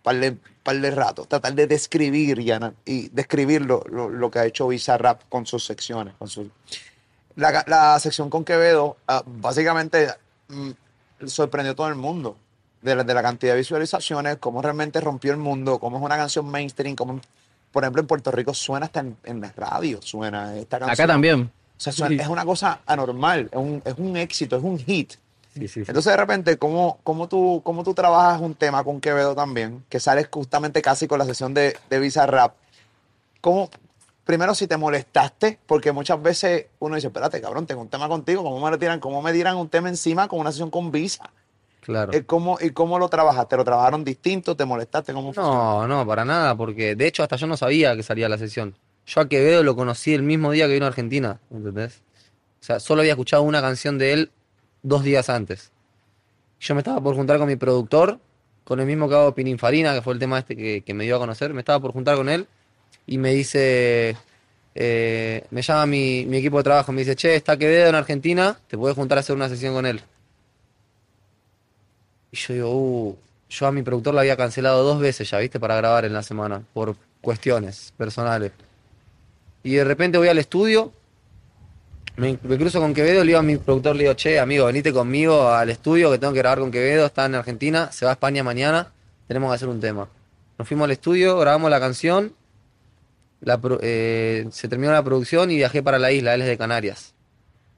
par 0.04 0.16
de, 0.16 0.38
par 0.64 0.80
de 0.80 0.92
rato, 0.92 1.26
tratar 1.26 1.54
de 1.54 1.68
describir 1.68 2.40
y, 2.40 2.52
ana- 2.52 2.74
y 2.86 3.10
describir 3.10 3.66
lo, 3.66 3.84
lo- 3.90 4.10
lo 4.10 4.32
que 4.32 4.40
ha 4.40 4.46
hecho 4.46 4.68
Bizarrap 4.70 5.24
con 5.28 5.46
sus 5.46 5.66
secciones, 5.66 6.14
con 6.16 6.30
sus 6.30 6.48
la, 7.36 7.66
la 7.68 8.00
sección 8.00 8.30
con 8.30 8.46
Quevedo, 8.46 8.96
ah, 9.08 9.22
básicamente 9.26 10.08
mm, 10.48 10.72
sorprendió 11.28 11.74
a 11.74 11.76
todo 11.76 11.90
el 11.90 11.96
mundo 11.96 12.38
de 12.82 12.96
la, 12.96 13.04
de 13.04 13.14
la 13.14 13.22
cantidad 13.22 13.52
de 13.54 13.60
visualizaciones, 13.60 14.38
cómo 14.38 14.62
realmente 14.62 15.02
rompió 15.02 15.32
el 15.34 15.38
mundo, 15.40 15.78
cómo 15.80 15.98
es 15.98 16.04
una 16.04 16.16
canción 16.16 16.48
mainstream, 16.50 16.96
cómo, 16.96 17.20
por 17.76 17.84
ejemplo, 17.84 18.00
en 18.00 18.08
Puerto 18.08 18.32
Rico 18.32 18.54
suena 18.54 18.86
hasta 18.86 19.02
en, 19.02 19.18
en 19.26 19.42
la 19.42 19.52
radio, 19.52 20.02
suena 20.02 20.56
esta 20.56 20.80
canción. 20.80 20.94
Acá 20.94 21.06
también. 21.06 21.42
O 21.42 21.80
sea, 21.80 21.92
suena- 21.92 22.24
es 22.24 22.30
una 22.30 22.46
cosa 22.46 22.80
anormal, 22.86 23.50
es 23.52 23.58
un, 23.60 23.82
es 23.84 23.96
un 23.98 24.16
éxito, 24.16 24.56
es 24.56 24.64
un 24.64 24.80
hit. 24.80 25.12
Sí, 25.54 25.68
sí, 25.68 25.68
sí. 25.68 25.80
Entonces, 25.82 26.06
de 26.14 26.16
repente, 26.18 26.58
¿cómo, 26.58 27.00
cómo, 27.04 27.28
tú, 27.28 27.60
¿cómo 27.66 27.84
tú 27.84 27.94
trabajas 27.94 28.40
un 28.40 28.56
tema 28.56 28.82
con 28.86 29.02
Quevedo 29.02 29.36
también? 29.36 29.84
Que 29.90 30.00
sales 30.00 30.30
justamente 30.32 30.82
casi 30.82 31.06
con 31.06 31.20
la 31.20 31.26
sesión 31.26 31.54
de, 31.54 31.78
de 31.90 32.00
Bizarrap. 32.00 32.54
¿Cómo, 33.42 33.70
primero, 34.24 34.56
si 34.56 34.68
te 34.68 34.78
molestaste? 34.78 35.60
Porque 35.66 35.92
muchas 35.92 36.22
veces 36.22 36.68
uno 36.80 36.96
dice, 36.96 37.08
espérate, 37.08 37.42
cabrón, 37.42 37.66
tengo 37.68 37.82
un 37.82 37.90
tema 37.90 38.08
contigo, 38.08 38.42
¿cómo 38.42 38.60
me 38.64 38.72
lo 38.72 38.80
tiran? 38.80 39.02
¿Cómo 39.02 39.22
me 39.22 39.34
tiran 39.34 39.58
un 39.58 39.68
tema 39.68 39.90
encima 39.90 40.30
con 40.30 40.40
una 40.40 40.52
sesión 40.52 40.72
con 40.72 40.92
Visa? 40.92 41.30
Claro. 41.86 42.14
Eh, 42.14 42.24
¿Cómo, 42.26 42.58
¿Y 42.60 42.72
cómo 42.72 42.98
lo 42.98 43.10
trabajaste? 43.10 43.56
¿Lo 43.56 43.64
trabajaron 43.64 44.04
distinto? 44.04 44.56
¿Te 44.56 44.66
molestaste? 44.66 45.14
¿Cómo 45.14 45.34
fue? 45.34 45.44
No, 45.44 45.88
no, 45.88 46.04
para 46.08 46.26
nada, 46.26 46.58
porque 46.58 46.96
de 46.96 47.06
hecho 47.06 47.22
hasta 47.22 47.36
yo 47.36 47.46
no 47.46 47.58
sabía 47.58 47.96
que 47.96 48.02
salía 48.02 48.28
la 48.28 48.40
sesión. 48.40 48.76
Yo 49.06 49.22
a 49.22 49.30
Quevedo 49.30 49.62
lo 49.62 49.76
conocí 49.76 50.12
el 50.16 50.24
mismo 50.24 50.52
día 50.52 50.66
que 50.66 50.74
vino 50.74 50.86
a 50.86 50.88
Argentina, 50.88 51.40
¿entendés? 51.52 52.02
O 52.60 52.64
sea, 52.64 52.80
solo 52.80 53.02
había 53.02 53.12
escuchado 53.12 53.44
una 53.44 53.62
canción 53.62 54.00
de 54.00 54.14
él 54.14 54.32
dos 54.82 55.04
días 55.04 55.30
antes. 55.30 55.72
Yo 56.60 56.74
me 56.74 56.80
estaba 56.80 57.00
por 57.00 57.14
juntar 57.14 57.38
con 57.38 57.48
mi 57.48 57.56
productor, 57.56 58.20
con 58.64 58.80
el 58.80 58.88
mismo 58.88 59.08
que 59.08 59.14
hago 59.14 59.36
Pininfarina, 59.36 59.94
que 59.94 60.02
fue 60.02 60.14
el 60.14 60.20
tema 60.20 60.40
este 60.40 60.56
que, 60.56 60.82
que 60.82 60.94
me 60.96 61.04
dio 61.04 61.18
a 61.18 61.20
conocer. 61.20 61.54
Me 61.54 61.60
estaba 61.60 61.80
por 61.80 61.92
juntar 61.92 62.16
con 62.16 62.30
él 62.30 62.48
y 63.06 63.20
me 63.20 63.32
dice, 63.32 64.18
eh, 64.74 65.46
me 65.52 65.62
llama 65.62 65.86
mi, 65.86 66.26
mi 66.26 66.38
equipo 66.38 66.58
de 66.58 66.64
trabajo, 66.64 66.92
me 66.92 67.02
dice, 67.02 67.16
che, 67.16 67.36
está 67.36 67.58
Quevedo 67.58 67.90
en 67.90 67.96
Argentina, 67.96 68.58
te 68.68 68.76
puedes 68.76 68.96
juntar 68.96 69.20
a 69.20 69.22
hacer 69.22 69.36
una 69.36 69.50
sesión 69.50 69.76
con 69.76 69.86
él. 69.86 70.02
Yo 72.36 72.70
uh, 72.70 73.18
yo 73.50 73.68
a 73.68 73.72
mi 73.72 73.82
productor 73.82 74.14
le 74.14 74.20
había 74.22 74.38
cancelado 74.38 74.84
dos 74.84 75.00
veces 75.00 75.30
ya, 75.30 75.40
¿viste? 75.40 75.60
Para 75.60 75.76
grabar 75.78 76.06
en 76.06 76.14
la 76.14 76.24
semana, 76.24 76.62
por 76.74 76.96
cuestiones 77.22 77.94
personales. 77.98 78.52
Y 79.64 79.76
de 79.76 79.84
repente 79.84 80.18
voy 80.18 80.28
al 80.28 80.38
estudio 80.38 80.92
Me, 82.18 82.38
me 82.44 82.58
cruzo 82.58 82.80
con 82.80 82.94
Quevedo, 82.94 83.24
le 83.24 83.28
digo 83.28 83.40
a 83.40 83.44
mi 83.44 83.58
productor, 83.58 83.96
le 83.96 84.16
che, 84.16 84.40
amigo, 84.40 84.66
venite 84.68 84.94
conmigo 84.94 85.50
al 85.50 85.70
estudio 85.70 86.12
que 86.12 86.18
tengo 86.18 86.32
que 86.32 86.40
grabar 86.40 86.60
con 86.60 86.72
Quevedo, 86.72 87.06
está 87.08 87.26
en 87.26 87.36
Argentina, 87.36 87.92
se 87.92 88.06
va 88.06 88.12
a 88.12 88.14
España 88.14 88.42
mañana, 88.42 88.94
tenemos 89.28 89.50
que 89.50 89.56
hacer 89.56 89.68
un 89.68 89.82
tema. 89.82 90.08
Nos 90.58 90.68
fuimos 90.68 90.86
al 90.86 90.92
estudio, 90.92 91.38
grabamos 91.38 91.70
la 91.70 91.80
canción, 91.80 92.34
eh, 93.82 94.48
se 94.50 94.68
terminó 94.70 94.94
la 94.94 95.04
producción 95.04 95.52
y 95.52 95.56
viajé 95.56 95.84
para 95.84 96.00
la 96.00 96.12
isla, 96.14 96.36
él 96.36 96.42
es 96.42 96.48
de 96.48 96.58
Canarias. 96.58 97.14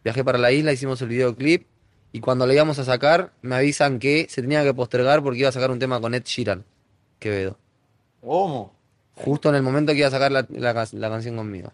Viajé 0.03 0.23
para 0.23 0.37
la 0.37 0.51
isla, 0.51 0.71
hicimos 0.71 1.01
el 1.01 1.07
videoclip 1.09 1.65
y 2.11 2.19
cuando 2.19 2.45
le 2.47 2.53
íbamos 2.53 2.79
a 2.79 2.85
sacar, 2.85 3.31
me 3.41 3.55
avisan 3.55 3.99
que 3.99 4.27
se 4.29 4.41
tenía 4.41 4.63
que 4.63 4.73
postergar 4.73 5.21
porque 5.23 5.39
iba 5.39 5.49
a 5.49 5.51
sacar 5.51 5.71
un 5.71 5.79
tema 5.79 5.99
con 6.01 6.13
Ed 6.13 6.23
Sheeran, 6.25 6.63
Quevedo. 7.19 7.57
¿Cómo? 8.21 8.73
Justo 9.15 9.49
en 9.49 9.55
el 9.55 9.63
momento 9.63 9.91
que 9.93 9.99
iba 9.99 10.07
a 10.07 10.11
sacar 10.11 10.31
la, 10.31 10.45
la 10.49 10.73
ca- 10.73 10.87
la 10.91 11.09
canción 11.09 11.35
conmigo. 11.35 11.73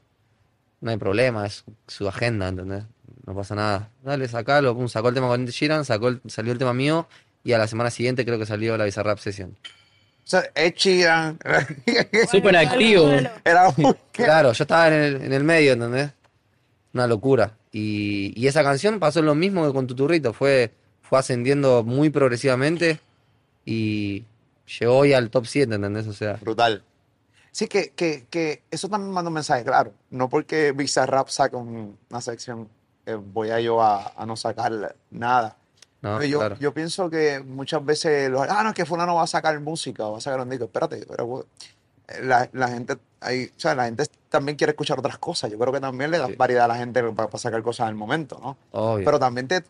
No 0.82 0.92
hay 0.92 0.98
problema, 0.98 1.46
es 1.46 1.64
su 1.88 2.08
agenda, 2.08 2.48
¿entendés? 2.50 2.84
No 3.26 3.36
pasa 3.36 3.56
nada. 3.56 3.90
Dale, 4.04 4.28
sacalo, 4.28 4.76
pum, 4.76 4.88
sacó 4.90 5.10
el 5.10 5.16
tema 5.16 5.28
con 5.28 5.44
Ed 5.44 5.50
Sheeran, 5.50 5.86
sacó 5.86 6.10
el- 6.10 6.22
salió 6.28 6.52
el 6.52 6.58
tema 6.58 6.74
mío 6.74 7.08
y 7.44 7.54
a 7.54 7.58
la 7.58 7.68
semana 7.68 7.90
siguiente 7.90 8.26
creo 8.26 8.38
que 8.40 8.46
salió 8.46 8.76
la 8.78 8.86
Bizarrap 8.86 9.18
Session. 9.20 9.52
O 9.52 10.26
sea, 10.26 10.44
Ed 10.56 10.74
Sheeran. 10.76 11.38
Súper 12.32 12.56
activo. 12.58 13.10
Era 13.44 13.70
un- 13.76 13.96
Claro, 14.12 14.52
yo 14.54 14.64
estaba 14.64 14.88
en 14.90 14.94
el, 14.94 15.16
en 15.24 15.34
el 15.34 15.44
medio, 15.44 15.74
¿entendés? 15.74 16.12
Una 16.94 17.08
locura. 17.08 17.58
Y, 17.72 18.34
y 18.40 18.48
esa 18.48 18.64
canción 18.64 19.00
pasó 19.00 19.22
lo 19.22 19.36
mismo 19.36 19.66
que 19.66 19.74
con 19.74 19.88
Tuturrito, 19.88 20.32
fue, 20.34 20.72
fue 21.02 21.20
ascendiendo 21.20 21.84
muy 21.84 22.10
progresivamente 22.10 23.00
y 23.66 24.26
llegó 24.80 24.98
hoy 24.98 25.14
al 25.14 25.30
top 25.30 25.46
7, 25.48 25.74
¿entendés? 25.76 26.08
O 26.08 26.14
sea, 26.14 26.34
Brutal. 26.42 26.84
Sí, 27.52 27.68
que, 27.68 27.90
que, 27.92 28.26
que 28.30 28.64
eso 28.72 28.90
también 28.90 29.12
manda 29.12 29.30
un 29.30 29.36
mensaje, 29.36 29.64
claro. 29.64 29.94
No 30.10 30.28
porque 30.30 30.72
Bizarrap 30.72 31.30
saca 31.30 31.58
un- 31.58 31.98
una 32.10 32.22
sección, 32.22 32.68
eh, 33.06 33.14
voy 33.16 33.52
a 33.52 33.60
yo 33.60 33.82
a, 33.82 34.14
a 34.16 34.26
no 34.26 34.36
sacar 34.36 34.96
nada. 35.12 35.56
no, 36.02 36.24
yo, 36.24 36.40
claro. 36.40 36.58
yo 36.60 36.74
pienso 36.74 37.10
que 37.10 37.40
muchas 37.40 37.84
veces, 37.86 38.30
los, 38.32 38.42
ah, 38.50 38.64
no, 38.64 38.70
es 38.70 38.76
que 38.76 38.86
fulano 38.86 39.16
va 39.16 39.24
a 39.24 39.28
sacar 39.28 39.60
música 39.60 40.06
o 40.08 40.14
va 40.14 40.18
a 40.18 40.22
sacar 40.22 40.40
un 40.42 40.50
disco. 40.50 40.66
Espérate, 40.66 41.06
pero 41.08 41.46
eh, 42.08 42.24
la, 42.24 42.50
la 42.54 42.68
gente, 42.70 42.98
ahí, 43.24 43.46
o 43.56 43.60
sea, 43.60 43.76
la 43.76 43.86
gente 43.86 44.06
también 44.30 44.58
quiere 44.58 44.72
escuchar 44.72 45.00
otras 45.00 45.18
cosas. 45.18 45.52
Yo 45.52 45.58
creo 45.58 45.72
que 45.74 45.80
también 45.80 46.12
le 46.12 46.18
das 46.18 46.30
Sí. 46.30 46.36
variedad 46.36 46.66
a 46.66 46.68
la 46.70 46.76
gente 46.76 47.04
para, 47.04 47.38
sacar 47.38 47.62
cosas 47.62 47.88
al 47.88 47.96
momento, 47.96 48.40
¿no? 48.42 48.58
Obvio. 48.72 49.06
Pero 49.06 49.20
también 49.20 49.48
te 49.48 49.64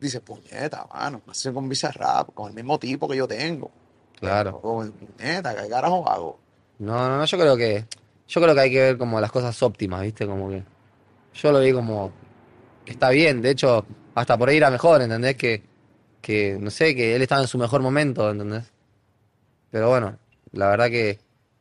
dices, 0.00 0.20
puñeta, 0.20 0.86
mano, 0.92 1.22
hacer 1.28 1.52
con 1.52 1.68
Bizarrap, 1.68 2.32
con 2.34 2.48
el 2.48 2.54
mismo 2.54 2.78
tipo 2.78 3.08
que 3.08 3.16
yo 3.16 3.26
tengo. 3.26 3.70
Claro. 4.18 4.60
O, 4.62 4.84
puñeta, 4.84 5.54
¿qué 5.54 5.68
carajo 5.68 6.08
hago? 6.08 6.38
No, 6.78 7.08
no, 7.08 7.18
no, 7.18 7.24
yo 7.24 7.38
creo 7.38 7.56
que 7.56 7.84
yo 8.28 8.40
creo 8.40 8.54
que 8.54 8.60
hay 8.60 8.70
que 8.70 8.80
ver 8.80 8.98
como 8.98 9.20
las 9.20 9.32
cosas 9.32 9.60
óptimas, 9.62 10.02
¿viste? 10.02 10.26
Como 10.26 10.50
que 10.50 10.62
yo 11.34 11.52
lo 11.52 11.60
vi 11.60 11.72
como 11.72 12.12
está 12.86 13.10
bien, 13.10 13.42
de 13.42 13.50
hecho, 13.50 13.84
hasta 14.14 14.36
por 14.36 14.48
ahí 14.48 14.56
era 14.56 14.70
mejor, 14.70 15.02
¿entendés? 15.02 15.36
Que, 15.36 15.62
que 16.20 16.56
no 16.60 16.70
sé, 16.70 16.94
que 16.94 17.14
él 17.14 17.22
estaba 17.22 17.42
en 17.42 17.48
su 17.48 17.58
mejor 17.58 17.80
momento, 17.82 18.30
¿entendés? 18.30 18.64
Pero 19.70 19.88
bueno, 19.88 20.16
la 20.52 20.68
verdad 20.68 20.88
que 20.88 21.18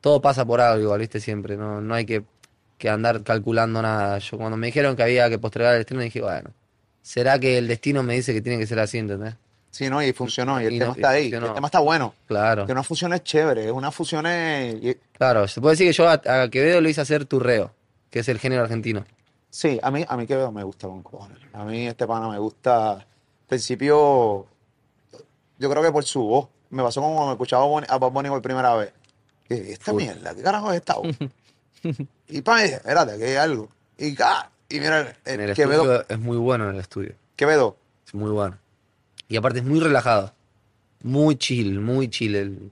todo 0.08 0.22
pasa 0.22 0.46
por 0.46 0.62
algo 0.62 0.98
¿viste? 0.98 1.20
Siempre, 1.20 1.58
no, 1.58 1.82
no 1.82 1.94
hay 1.94 2.06
que, 2.06 2.24
que 2.78 2.90
andar 2.90 3.24
calculando 3.24 3.82
nada. 3.82 4.18
Yo 4.20 4.38
cuando 4.38 4.56
me 4.58 4.68
dijeron 4.68 4.96
que 4.96 5.04
había 5.04 5.30
que 5.30 5.38
postergar 5.38 5.76
el 5.76 5.82
estreno 5.82 6.02
dije, 6.04 6.22
bueno, 6.22 6.52
¿será 7.02 7.38
que 7.40 7.58
el 7.58 7.68
destino 7.68 8.04
me 8.04 8.14
dice 8.16 8.34
que 8.34 8.42
tiene 8.42 8.58
que 8.58 8.68
ser 8.68 8.80
así, 8.80 8.98
¿entendés? 8.98 9.36
Sí, 9.70 9.90
¿no? 9.90 10.02
Y 10.02 10.12
funcionó, 10.14 10.60
y 10.62 10.66
el 10.66 10.74
Y 10.74 10.80
tema 10.80 10.92
no- 10.92 10.96
está 10.96 11.10
ahí. 11.10 11.24
funcionó. 11.24 11.48
El 11.48 11.54
tema 11.54 11.68
está 11.68 11.80
bueno. 11.80 12.14
Claro. 12.28 12.66
Que 12.66 12.72
una 12.72 12.84
fusión 12.84 13.14
es 13.14 13.24
chévere, 13.24 13.66
es 13.66 13.72
una 13.72 13.92
fusión 13.92 14.26
es... 14.26 14.96
Claro, 15.18 15.48
se 15.48 15.60
puede 15.62 15.74
decir 15.74 15.88
que 15.88 15.94
yo 15.94 16.08
a, 16.10 16.14
a 16.44 16.50
Quevedo 16.50 16.82
lo 16.82 16.90
hice 16.90 17.02
hacer 17.02 17.26
turreo, 17.26 17.72
que 18.10 18.20
es 18.20 18.30
el 18.30 18.40
género 18.40 18.64
argentino. 18.64 19.06
Sí, 19.50 19.80
a 19.84 19.92
mí, 19.92 20.06
a 20.08 20.18
mí 20.18 20.26
Quevedo 20.26 20.52
me 20.52 20.64
gusta 20.64 20.88
con 20.88 21.04
cojones. 21.04 21.38
A 21.54 21.64
mí 21.66 21.86
este 21.88 22.08
pana 22.08 22.30
me 22.30 22.40
gusta. 22.40 22.92
Al 22.94 23.06
principio, 23.48 24.46
yo 25.60 25.70
creo 25.70 25.84
que 25.84 25.92
por 25.92 26.04
su 26.06 26.22
voz. 26.24 26.48
Me 26.70 26.84
pasó 26.84 27.00
como 27.02 27.14
cuando 27.14 27.28
me 27.28 27.34
escuchaba 27.36 27.64
a 27.88 27.98
Bad 27.98 28.12
Bunny 28.12 28.30
por 28.30 28.42
primera 28.42 28.74
vez. 28.76 28.92
Esta 29.50 29.94
mierda, 29.94 30.36
¿qué 30.36 30.42
carajo 30.42 30.72
es 30.72 30.78
esta 30.78 30.96
y 32.28 32.42
para 32.42 32.64
mí, 32.64 32.70
espérate, 32.70 33.18
que 33.18 33.26
hay 33.26 33.36
algo. 33.36 33.70
Y, 33.98 34.16
ah, 34.22 34.50
y 34.68 34.80
mira, 34.80 35.16
el, 35.26 35.40
el 35.40 35.56
Quevedo, 35.56 36.06
es 36.08 36.20
muy 36.20 36.38
bueno 36.38 36.68
en 36.70 36.76
el 36.76 36.82
estudio. 36.82 37.14
Quevedo, 37.36 37.78
Es 38.06 38.14
muy 38.14 38.32
bueno. 38.32 38.58
Y 39.28 39.38
aparte 39.38 39.60
es 39.60 39.66
muy 39.66 39.80
relajado. 39.80 40.34
Muy 41.04 41.36
chill, 41.36 41.80
muy 41.80 42.10
chill 42.10 42.36
el, 42.36 42.72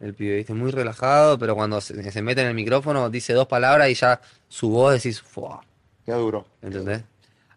el 0.00 0.14
pibe, 0.14 0.36
¿viste? 0.36 0.52
Muy 0.52 0.70
relajado, 0.70 1.38
pero 1.38 1.54
cuando 1.54 1.80
se, 1.80 2.10
se 2.12 2.22
mete 2.22 2.42
en 2.42 2.48
el 2.48 2.54
micrófono 2.54 3.08
dice 3.08 3.32
dos 3.32 3.48
palabras 3.48 3.88
y 3.88 3.94
ya 3.94 4.20
su 4.48 4.68
voz 4.68 4.94
decís, 4.94 5.20
¡fua! 5.20 5.62
qué 6.04 6.12
duro. 6.12 6.46
¿Entendés? 6.62 7.02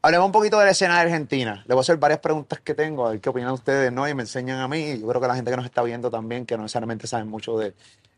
Hablemos 0.01 0.27
un 0.27 0.31
poquito 0.31 0.57
de 0.59 0.65
la 0.65 0.71
escena 0.71 0.95
de 0.95 1.01
Argentina. 1.01 1.63
Le 1.67 1.73
voy 1.73 1.81
a 1.81 1.81
hacer 1.81 1.97
varias 1.97 2.19
preguntas 2.19 2.61
que 2.61 2.73
tengo, 2.73 3.07
a 3.07 3.11
ver 3.11 3.19
qué 3.19 3.29
opinan 3.29 3.51
ustedes, 3.51 3.91
¿no? 3.91 4.07
Y 4.07 4.13
me 4.13 4.23
enseñan 4.23 4.59
a 4.59 4.67
mí. 4.67 4.91
y 4.91 5.01
Yo 5.01 5.07
creo 5.07 5.21
que 5.21 5.27
la 5.27 5.35
gente 5.35 5.51
que 5.51 5.57
nos 5.57 5.65
está 5.65 5.83
viendo 5.83 6.09
también, 6.09 6.45
que 6.45 6.55
no 6.55 6.63
necesariamente 6.63 7.07
saben 7.07 7.27
mucho 7.27 7.57
de 7.57 7.73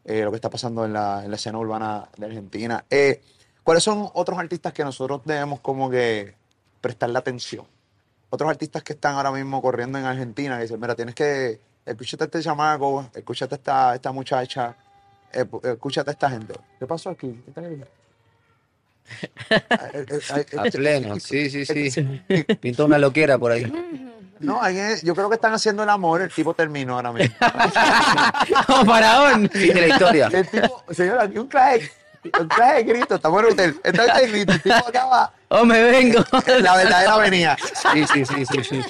eh, 0.10 0.24
lo 0.24 0.32
que 0.32 0.38
está 0.38 0.50
pasando 0.50 0.86
en 0.86 0.94
la, 0.94 1.24
en 1.24 1.30
la 1.30 1.36
escena 1.36 1.60
urbana 1.60 2.10
de 2.18 2.26
Argentina. 2.26 2.84
Eh, 2.90 3.22
¿Cuáles 3.62 3.84
son 3.84 4.10
otros 4.16 4.40
artistas 4.40 4.74
que 4.74 4.84
nosotros 4.84 5.22
debemos 5.24 5.60
como 5.60 5.88
que 5.88 6.34
prestarle 6.82 7.20
atención? 7.20 7.68
Otros 8.32 8.50
artistas 8.50 8.82
que 8.82 8.94
están 8.94 9.14
ahora 9.16 9.32
mismo 9.32 9.62
corriendo 9.62 10.00
en 10.00 10.06
Argentina, 10.06 10.56
que 10.58 10.64
dicen, 10.64 10.80
mira, 10.80 10.96
tienes 10.96 11.14
que, 11.14 11.60
escúchate 11.86 12.24
a 12.24 12.26
este 12.26 12.42
chamaco, 12.42 13.08
escúchate 13.14 13.54
a 13.54 13.58
esta, 13.58 13.96
esta 13.96 14.12
muchacha, 14.12 14.76
escúchate 15.32 16.10
a 16.10 16.14
esta 16.14 16.30
gente. 16.32 16.56
¿Qué 16.80 16.88
pasó 16.88 17.12
aquí? 17.12 17.40
¿Qué 17.46 17.50
está 17.52 17.62
ahí? 17.62 17.84
Eh, 19.94 20.58
A 20.58 20.64
pleno, 20.72 21.20
sí, 21.20 21.52
sí, 21.52 21.66
sí. 21.66 22.24
Pintó 22.60 22.86
una 22.86 22.98
loquera 22.98 23.38
por 23.38 23.52
ahí. 23.52 23.72
No, 24.40 24.62
yo 25.04 25.16
creo 25.16 25.30
que 25.30 25.36
están 25.36 25.54
haciendo 25.54 25.84
el 25.84 25.90
amor, 25.90 26.22
el 26.22 26.32
tipo 26.32 26.54
terminó 26.54 26.96
ahora 26.96 27.12
mismo. 27.12 27.36
Como 28.68 28.86
faraón. 28.86 29.50
Fin 29.50 29.74
de 29.74 29.82
la 29.82 29.88
historia. 29.88 30.30
El 30.32 30.48
tipo, 30.48 30.84
señor, 30.92 31.20
aquí 31.20 31.38
un 31.38 31.48
clase, 31.48 31.92
un 32.40 32.48
de 32.48 32.84
grito, 32.84 33.16
estamos 33.16 33.40
en 33.42 33.46
un 33.48 33.52
hotel. 33.54 33.80
Entonces 33.84 34.24
el 34.24 34.32
grito, 34.32 34.54
el 34.54 34.62
tipo 34.62 34.76
acaba, 34.88 35.34
Oh, 35.50 35.66
me 35.66 35.82
vengo. 35.82 36.24
la 36.60 36.76
verdadera 36.76 37.18
venía. 37.18 37.58
Sí, 37.92 38.06
sí, 38.14 38.26
sí, 38.26 38.46
sí, 38.46 38.64
sí. 38.64 38.82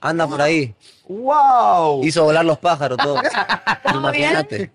Anda 0.00 0.26
por 0.26 0.40
ahí. 0.40 0.74
¡Wow! 1.06 2.02
Hizo 2.02 2.24
volar 2.24 2.44
los 2.44 2.58
pájaros, 2.58 2.98
todo. 2.98 3.20
Imagínate. 3.94 4.70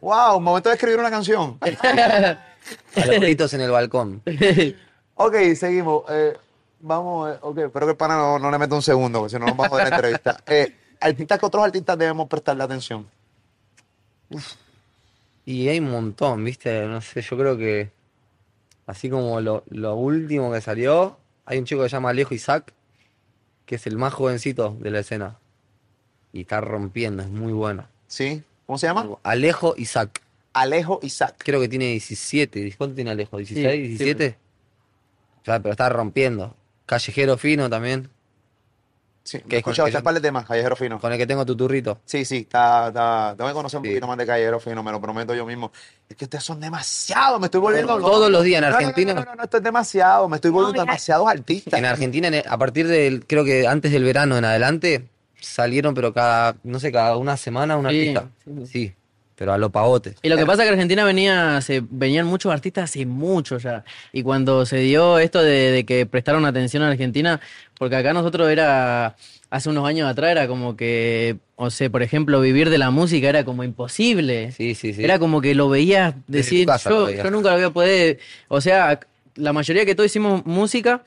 ¡Wow! 0.00 0.40
Momento 0.40 0.70
de 0.70 0.74
escribir 0.76 0.98
una 0.98 1.10
canción. 1.10 1.58
A 2.96 3.06
los 3.06 3.20
gritos 3.20 3.52
en 3.54 3.60
el 3.60 3.70
balcón. 3.70 4.22
Ok, 5.14 5.34
seguimos. 5.54 6.04
Eh, 6.08 6.36
vamos, 6.86 7.36
ok, 7.40 7.58
espero 7.58 7.86
que 7.86 7.92
el 7.92 7.96
pana 7.96 8.16
no, 8.16 8.38
no 8.38 8.50
le 8.50 8.58
meta 8.58 8.74
un 8.74 8.82
segundo, 8.82 9.20
porque 9.20 9.34
si 9.34 9.38
no 9.38 9.46
nos 9.46 9.56
vamos 9.56 9.66
a 9.66 9.70
joder 9.70 9.90
la 9.90 9.96
entrevista. 9.96 10.40
Eh, 10.46 10.74
artistas 11.00 11.38
que 11.38 11.46
otros 11.46 11.64
artistas 11.64 11.98
debemos 11.98 12.28
prestarle 12.28 12.62
atención. 12.62 13.06
Y 15.44 15.68
hay 15.68 15.80
un 15.80 15.90
montón, 15.90 16.44
¿viste? 16.44 16.86
No 16.86 17.00
sé, 17.00 17.22
yo 17.22 17.36
creo 17.36 17.56
que 17.56 17.90
así 18.86 19.10
como 19.10 19.40
lo, 19.40 19.64
lo 19.68 19.94
último 19.96 20.52
que 20.52 20.60
salió, 20.60 21.18
hay 21.44 21.58
un 21.58 21.64
chico 21.64 21.82
que 21.82 21.88
se 21.88 21.96
llama 21.96 22.10
Alejo 22.10 22.34
Isaac, 22.34 22.72
que 23.64 23.74
es 23.76 23.86
el 23.86 23.96
más 23.96 24.14
jovencito 24.14 24.76
de 24.80 24.90
la 24.90 25.00
escena. 25.00 25.38
Y 26.32 26.42
está 26.42 26.60
rompiendo, 26.60 27.22
es 27.22 27.28
muy 27.28 27.52
bueno. 27.52 27.86
¿Sí? 28.06 28.42
¿Cómo 28.66 28.78
se 28.78 28.86
llama? 28.86 29.08
Alejo 29.22 29.74
Isaac. 29.76 30.22
Alejo 30.52 31.00
Isaac. 31.02 31.36
Creo 31.38 31.60
que 31.60 31.68
tiene 31.68 31.86
17. 31.86 32.74
¿Cuánto 32.78 32.94
tiene 32.94 33.10
Alejo? 33.10 33.38
¿16? 33.38 33.46
sí, 33.46 33.98
¿17? 33.98 34.34
Claro, 35.44 35.62
pero 35.62 35.72
está 35.72 35.88
rompiendo. 35.88 36.54
Callejero 36.86 37.36
fino 37.36 37.68
también, 37.68 38.08
Sí, 39.24 39.40
Que 39.40 39.56
he 39.56 39.58
escuchado 39.58 39.88
yo- 39.88 40.00
par 40.04 40.14
de 40.14 40.20
temas, 40.20 40.46
Callejero 40.46 40.76
Fino. 40.76 41.00
con 41.00 41.10
el 41.12 41.18
que 41.18 41.26
tengo 41.26 41.44
tu 41.44 41.56
turrito. 41.56 41.98
Sí, 42.04 42.24
sí, 42.24 42.36
está, 42.48 42.86
está, 42.86 43.34
tengo 43.36 43.48
que 43.50 43.54
conocer 43.54 43.78
un 43.80 43.84
Sí. 43.84 43.90
poquito 43.90 44.06
más 44.06 44.16
de 44.18 44.24
Callejero 44.24 44.60
Fino, 44.60 44.84
me 44.84 44.92
lo 44.92 45.00
prometo 45.00 45.34
yo 45.34 45.44
mismo. 45.44 45.72
Es 46.08 46.16
que 46.16 46.26
ustedes 46.26 46.44
son 46.44 46.60
demasiados, 46.60 47.40
me 47.40 47.46
estoy 47.46 47.60
volviendo 47.60 47.98
loco. 47.98 48.08
Todos 48.08 48.30
los 48.30 48.44
días 48.44 48.58
en 48.62 48.62
No, 48.62 48.68
no, 48.68 48.80
no, 48.80 48.86
Argentina. 48.88 49.14
No, 49.14 49.24
no, 49.24 49.34
no, 49.34 49.42
esto 49.42 49.56
es 49.56 49.62
demasiado, 49.64 50.28
me 50.28 50.36
estoy 50.36 50.52
volviendo 50.52 50.74
mira. 50.74 50.84
demasiados 50.84 51.28
artistas. 51.28 51.76
En 51.76 51.86
Argentina, 51.86 52.28
en- 52.28 52.44
a 52.48 52.56
partir 52.56 52.86
del, 52.86 53.26
creo 53.26 53.44
que 53.44 53.66
antes 53.66 53.90
del 53.90 54.04
verano 54.04 54.38
en 54.38 54.44
adelante, 54.44 55.08
salieron, 55.40 55.92
pero 55.92 56.14
cada, 56.14 56.54
no 56.62 56.78
sé, 56.78 56.92
cada 56.92 57.16
una 57.16 57.36
semana 57.36 57.76
un 57.76 57.88
Sí, 57.90 57.96
artista. 58.14 58.28
sí, 58.44 58.66
Sí, 58.68 58.94
pero 59.36 59.52
a 59.52 59.58
lo 59.58 59.70
pavote. 59.70 60.14
Y 60.22 60.28
lo 60.28 60.36
que 60.36 60.46
pasa 60.46 60.62
es 60.62 60.68
que 60.68 60.72
Argentina 60.72 61.04
venía, 61.04 61.60
se, 61.60 61.82
venían 61.88 62.26
muchos 62.26 62.52
artistas 62.52 62.90
hace 62.90 63.06
mucho 63.06 63.58
ya. 63.58 63.84
Y 64.12 64.22
cuando 64.22 64.66
se 64.66 64.78
dio 64.78 65.18
esto 65.18 65.42
de, 65.42 65.70
de 65.70 65.84
que 65.84 66.06
prestaron 66.06 66.44
atención 66.44 66.82
a 66.82 66.88
Argentina, 66.88 67.40
porque 67.78 67.96
acá 67.96 68.12
nosotros 68.12 68.48
era, 68.50 69.16
hace 69.50 69.68
unos 69.68 69.86
años 69.86 70.08
atrás 70.08 70.30
era 70.30 70.48
como 70.48 70.76
que, 70.76 71.36
o 71.56 71.70
sea, 71.70 71.90
por 71.90 72.02
ejemplo, 72.02 72.40
vivir 72.40 72.70
de 72.70 72.78
la 72.78 72.90
música 72.90 73.28
era 73.28 73.44
como 73.44 73.64
imposible. 73.64 74.52
Sí, 74.52 74.74
sí, 74.74 74.92
sí. 74.92 75.04
Era 75.04 75.18
como 75.18 75.40
que 75.40 75.54
lo 75.54 75.68
veías 75.68 76.14
decir, 76.26 76.66
yo 76.84 77.30
nunca 77.30 77.50
lo 77.50 77.56
voy 77.56 77.64
a 77.64 77.70
poder, 77.70 78.18
o 78.48 78.60
sea, 78.60 79.00
la 79.34 79.52
mayoría 79.52 79.84
que 79.84 79.94
todos 79.94 80.06
hicimos 80.06 80.44
música, 80.46 81.02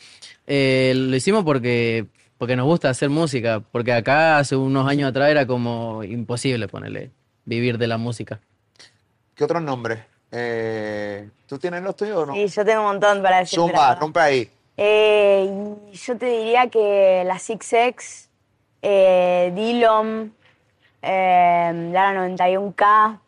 eh, 0.47 0.93
lo 0.95 1.15
hicimos 1.15 1.43
porque, 1.43 2.05
porque 2.37 2.55
nos 2.55 2.65
gusta 2.65 2.89
hacer 2.89 3.09
música, 3.09 3.61
porque 3.71 3.91
acá 3.91 4.37
hace 4.37 4.55
unos 4.55 4.87
años 4.87 5.09
atrás 5.09 5.29
era 5.29 5.45
como 5.45 6.03
imposible 6.03 6.67
ponerle, 6.67 7.11
vivir 7.49 7.77
de 7.79 7.87
la 7.87 7.97
música. 7.97 8.39
¿Qué 9.35 9.43
otros 9.43 9.61
nombres? 9.61 9.99
Eh, 10.31 11.27
¿Tú 11.47 11.57
tienes 11.57 11.81
los 11.81 11.95
tuyos 11.95 12.17
o 12.17 12.25
no? 12.27 12.33
Sí, 12.35 12.47
yo 12.47 12.63
tengo 12.63 12.81
un 12.81 12.87
montón 12.87 13.21
para 13.23 13.39
decir. 13.39 13.57
Zumba, 13.59 13.89
pero- 13.89 14.01
rompe 14.01 14.19
ahí. 14.19 14.49
Eh, 14.77 15.75
yo 15.91 16.17
te 16.17 16.27
diría 16.27 16.67
que 16.69 17.23
la 17.25 17.37
Six 17.39 17.73
X, 17.73 18.29
eh, 18.81 19.51
eh, 21.01 21.89
Lara 21.91 22.13
91K, 22.27 23.19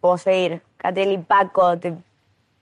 puedo 0.00 0.18
seguir, 0.18 0.60
Catel 0.76 1.12
y 1.12 1.18
Paco, 1.18 1.78
te- 1.78 1.94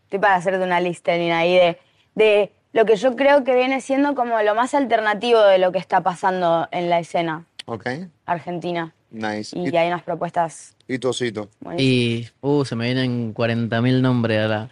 estoy 0.05 0.19
para 0.21 0.35
hacerte 0.37 0.63
una 0.63 0.79
lista 0.81 1.17
Nina, 1.17 1.39
ahí 1.39 1.55
de, 1.55 1.79
de 2.15 2.53
lo 2.73 2.85
que 2.85 2.97
yo 2.97 3.17
creo 3.17 3.43
que 3.45 3.55
viene 3.55 3.81
siendo 3.81 4.15
como 4.15 4.41
lo 4.43 4.55
más 4.55 4.75
alternativo 4.75 5.41
de 5.41 5.59
lo 5.59 5.73
que 5.73 5.79
está 5.79 6.03
pasando 6.03 6.69
en 6.71 6.91
la 6.91 6.99
escena 7.01 7.45
Ok, 7.67 7.87
argentina. 8.27 8.93
Nice. 9.13 9.57
Y 9.59 9.69
¿Y, 9.73 9.77
hay 9.77 9.89
unas 9.89 10.03
propuestas 10.03 10.75
y 10.89 10.99
tu 10.99 11.09
osito? 11.09 11.49
Y, 11.79 12.27
uh, 12.41 12.65
se 12.65 12.75
me 12.77 12.87
vienen 12.87 13.33
40.000 13.35 14.01
nombres 14.01 14.39
a 14.41 14.49
la... 14.49 14.71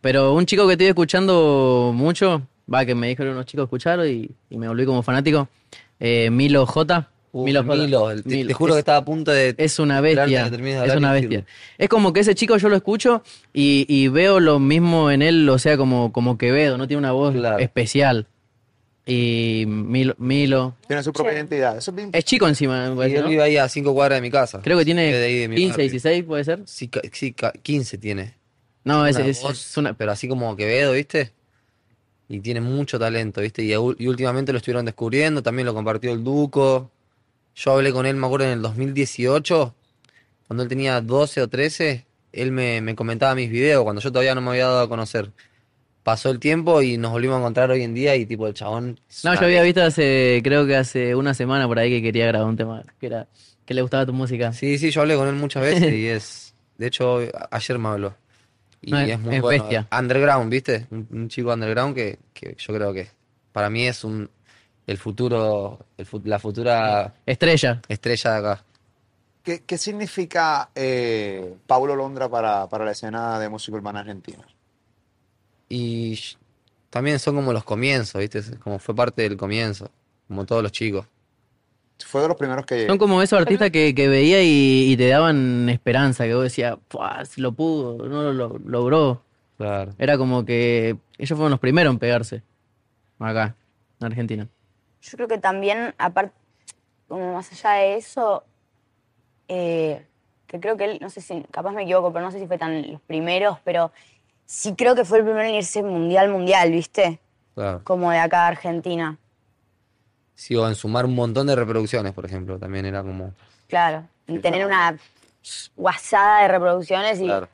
Pero 0.00 0.34
un 0.34 0.46
chico 0.46 0.66
que 0.66 0.72
estoy 0.72 0.86
escuchando 0.88 1.92
mucho, 1.94 2.42
va, 2.72 2.84
que 2.84 2.94
me 2.94 3.08
dijeron 3.08 3.32
unos 3.34 3.46
chicos 3.46 3.64
escuchar 3.64 4.06
y, 4.06 4.30
y 4.50 4.56
me 4.58 4.68
volví 4.68 4.84
como 4.84 5.02
fanático, 5.02 5.48
eh, 5.98 6.30
Milo 6.30 6.64
J. 6.66 7.08
Uf, 7.32 7.44
Milo 7.44 7.64
J. 7.64 7.74
Milo, 7.76 8.10
el- 8.12 8.22
te, 8.22 8.28
Milo. 8.30 8.48
te 8.48 8.54
juro 8.54 8.72
que 8.74 8.78
Es- 8.78 8.82
estaba 8.82 8.98
a 8.98 9.04
punto 9.04 9.32
de. 9.32 9.54
Es 9.58 9.78
una 9.80 10.00
bestia. 10.00 10.46
Es 10.46 10.96
una 10.96 11.12
bestia. 11.12 11.44
Es 11.76 11.88
como 11.88 12.12
que 12.12 12.20
ese 12.20 12.34
chico 12.36 12.56
yo 12.56 12.68
lo 12.68 12.76
escucho 12.76 13.22
y, 13.52 13.84
y 13.88 14.06
veo 14.08 14.38
lo 14.40 14.60
mismo 14.60 15.10
en 15.10 15.20
él, 15.22 15.48
o 15.48 15.58
sea, 15.58 15.76
como, 15.76 16.12
como 16.12 16.38
Quevedo, 16.38 16.78
no 16.78 16.86
tiene 16.86 16.98
una 17.00 17.12
voz 17.12 17.34
Claro. 17.34 17.58
especial. 17.58 18.26
Y 19.10 19.64
Milo, 19.66 20.14
Milo. 20.18 20.76
Tiene 20.86 21.02
su 21.02 21.14
propia 21.14 21.32
Sí. 21.32 21.36
identidad. 21.38 21.78
Eso 21.78 21.90
es 21.92 21.96
bien 21.96 22.10
Es 22.12 22.24
chico 22.26 22.46
encima, 22.46 22.88
me 22.90 22.92
Y 22.92 22.96
parece, 22.98 23.16
él 23.16 23.22
¿no? 23.22 23.28
vive 23.30 23.42
ahí 23.42 23.56
a 23.56 23.66
cinco 23.68 23.94
cuadras 23.94 24.18
de 24.18 24.20
mi 24.20 24.30
casa. 24.30 24.60
Creo 24.62 24.76
que 24.76 24.82
Es 24.82 24.86
de 24.86 25.00
ahí, 25.02 25.06
tiene 25.06 25.18
de 25.18 25.48
mi 25.48 25.56
15, 25.56 25.70
barrio. 25.72 25.84
16, 25.90 26.24
puede 26.24 26.44
ser. 26.44 26.60
Sí, 26.66 26.88
ca- 26.88 27.00
sí, 27.10 27.32
ca- 27.32 27.52
15 27.52 27.96
tiene. 27.96 28.34
No, 28.84 29.06
es, 29.06 29.16
Una 29.16 29.26
es- 29.26 29.42
voz, 29.42 29.52
es 29.70 29.76
una... 29.78 29.94
Pero 29.94 30.12
así 30.12 30.28
como 30.28 30.54
Quevedo, 30.56 30.92
¿viste? 30.92 31.32
Y 32.28 32.40
tiene 32.40 32.60
mucho 32.60 32.98
talento, 32.98 33.40
¿viste? 33.40 33.62
Y, 33.64 33.70
y 33.72 34.06
últimamente 34.06 34.52
lo 34.52 34.58
estuvieron 34.58 34.84
descubriendo, 34.84 35.42
también 35.42 35.64
lo 35.64 35.72
compartió 35.72 36.12
el 36.12 36.22
Duco. 36.22 36.90
Yo 37.56 37.72
hablé 37.72 37.92
con 37.92 38.04
él, 38.04 38.14
me 38.16 38.26
acuerdo, 38.26 38.44
en 38.44 38.52
el 38.52 38.62
2018, 38.62 39.74
cuando 40.46 40.62
él 40.62 40.68
tenía 40.68 41.00
12 41.00 41.40
o 41.40 41.48
13, 41.48 42.04
él 42.32 42.52
me, 42.52 42.82
me 42.82 42.94
comentaba 42.94 43.34
mis 43.34 43.48
videos, 43.50 43.84
cuando 43.84 44.02
yo 44.02 44.12
todavía 44.12 44.34
no 44.34 44.42
me 44.42 44.50
había 44.50 44.66
dado 44.66 44.80
a 44.82 44.88
conocer. 44.88 45.30
Pasó 46.08 46.30
el 46.30 46.38
tiempo 46.40 46.80
y 46.80 46.96
nos 46.96 47.12
volvimos 47.12 47.36
a 47.36 47.40
encontrar 47.40 47.70
hoy 47.70 47.82
en 47.82 47.92
día 47.92 48.16
y 48.16 48.24
tipo 48.24 48.46
el 48.46 48.54
chabón... 48.54 48.98
No, 49.24 49.34
yo 49.34 49.42
había 49.42 49.60
visto 49.62 49.82
hace, 49.82 50.40
creo 50.42 50.66
que 50.66 50.74
hace 50.74 51.14
una 51.14 51.34
semana 51.34 51.68
por 51.68 51.78
ahí 51.78 51.90
que 51.90 52.00
quería 52.00 52.26
grabar 52.28 52.48
un 52.48 52.56
tema, 52.56 52.82
que 52.98 53.08
era, 53.08 53.26
que 53.66 53.74
le 53.74 53.82
gustaba 53.82 54.06
tu 54.06 54.14
música. 54.14 54.50
Sí, 54.54 54.78
sí, 54.78 54.90
yo 54.90 55.02
hablé 55.02 55.16
con 55.16 55.28
él 55.28 55.34
muchas 55.34 55.62
veces 55.64 55.92
y 55.92 56.06
es... 56.08 56.54
De 56.78 56.86
hecho, 56.86 57.18
ayer 57.50 57.78
me 57.78 57.88
habló. 57.88 58.14
Y 58.80 58.92
No, 58.92 59.00
es- 59.00 59.10
es 59.10 59.20
muy 59.20 59.34
es 59.36 59.42
bueno. 59.42 59.64
bestia. 59.64 59.86
Underground, 59.98 60.50
¿viste? 60.50 60.86
Un, 60.90 61.06
un 61.12 61.28
chico 61.28 61.52
underground 61.52 61.94
que, 61.94 62.18
que 62.32 62.56
yo 62.58 62.72
creo 62.74 62.92
que 62.94 63.08
para 63.52 63.68
mí 63.68 63.86
es 63.86 64.02
un 64.02 64.30
el 64.86 64.96
futuro, 64.96 65.78
el 65.98 66.06
la 66.24 66.38
futura 66.38 67.12
Estrella. 67.26 67.82
estrella 67.86 68.30
de 68.32 68.38
acá. 68.38 68.64
¿Qué, 69.42 69.62
qué 69.66 69.76
significa 69.76 70.70
eh, 70.74 71.54
Paulo 71.66 71.94
Londra 71.94 72.30
para, 72.30 72.66
para 72.66 72.86
la 72.86 72.92
escena 72.92 73.38
de 73.38 73.50
música 73.50 73.76
urbana 73.76 74.00
argentina? 74.00 74.42
Y 75.68 76.18
también 76.90 77.18
son 77.18 77.34
como 77.36 77.52
los 77.52 77.64
comienzos, 77.64 78.20
¿viste? 78.20 78.38
Es 78.38 78.50
Como 78.62 78.78
fue 78.78 78.94
parte 78.94 79.22
del 79.22 79.36
comienzo, 79.36 79.90
como 80.26 80.44
todos 80.46 80.62
los 80.62 80.72
chicos. 80.72 81.06
Fue 82.06 82.22
de 82.22 82.28
los 82.28 82.36
primeros 82.36 82.64
que... 82.64 82.86
Son 82.86 82.96
como 82.96 83.20
esos 83.22 83.38
artistas 83.40 83.70
que, 83.70 83.94
que 83.94 84.08
veía 84.08 84.40
y, 84.42 84.92
y 84.92 84.96
te 84.96 85.08
daban 85.08 85.68
esperanza, 85.68 86.24
que 86.24 86.34
vos 86.34 86.44
decías, 86.44 86.76
"Fua, 86.88 87.24
si 87.24 87.40
lo 87.40 87.52
pudo, 87.52 87.98
no 88.08 88.22
lo, 88.22 88.32
lo- 88.32 88.58
logró. 88.64 89.22
Claro. 89.56 89.92
Era 89.98 90.16
como 90.16 90.44
que 90.44 90.96
ellos 91.18 91.36
fueron 91.36 91.50
los 91.50 91.58
primeros 91.60 91.92
en 91.92 91.98
pegarse 91.98 92.42
acá, 93.18 93.56
en 94.00 94.06
Argentina. 94.06 94.48
Yo 95.02 95.16
creo 95.16 95.26
que 95.28 95.38
también, 95.38 95.92
aparte, 95.98 96.32
como 97.08 97.32
más 97.34 97.50
allá 97.52 97.82
de 97.82 97.96
eso, 97.96 98.44
eh, 99.48 100.06
que 100.46 100.60
creo 100.60 100.76
que 100.76 100.84
él, 100.84 100.98
no 101.00 101.10
sé 101.10 101.20
si, 101.20 101.42
capaz 101.50 101.72
me 101.72 101.82
equivoco, 101.82 102.12
pero 102.12 102.24
no 102.24 102.30
sé 102.30 102.38
si 102.38 102.46
fue 102.46 102.58
tan 102.58 102.92
los 102.92 103.00
primeros, 103.02 103.58
pero 103.64 103.90
sí 104.48 104.74
creo 104.74 104.94
que 104.94 105.04
fue 105.04 105.18
el 105.18 105.24
primero 105.24 105.46
en 105.46 105.54
irse 105.56 105.82
mundial, 105.82 106.30
mundial, 106.30 106.72
¿viste? 106.72 107.20
Claro. 107.54 107.82
Como 107.84 108.10
de 108.10 108.18
acá 108.18 108.44
a 108.44 108.48
Argentina. 108.48 109.18
Sí, 110.34 110.56
o 110.56 110.66
en 110.66 110.74
sumar 110.74 111.04
un 111.04 111.14
montón 111.14 111.46
de 111.48 111.54
reproducciones, 111.54 112.12
por 112.14 112.24
ejemplo, 112.24 112.58
también 112.58 112.86
era 112.86 113.02
como... 113.02 113.34
Claro. 113.68 114.08
Y 114.26 114.38
tener 114.38 114.64
una 114.64 114.96
guasada 115.76 116.42
de 116.42 116.48
reproducciones 116.48 117.20
y, 117.20 117.24
Claro. 117.24 117.48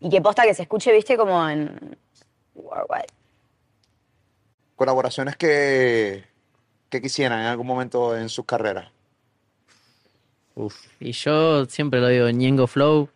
y 0.00 0.08
que 0.10 0.20
posta 0.20 0.44
que 0.44 0.54
se 0.54 0.62
escuche, 0.62 0.92
¿viste? 0.92 1.16
Como 1.16 1.48
en. 1.48 1.96
Worldwide. 2.54 3.06
Colaboraciones 4.76 5.36
que, 5.36 6.24
que 6.88 7.00
quisieran 7.02 7.40
en 7.40 7.46
algún 7.46 7.66
momento 7.66 8.16
en 8.16 8.28
sus 8.28 8.44
carreras. 8.44 8.90
Uf. 10.54 10.76
Y 11.00 11.12
yo 11.12 11.64
siempre 11.66 12.00
lo 12.00 12.08
digo, 12.08 12.28
Ñengo 12.30 12.66
Flow. 12.66 13.08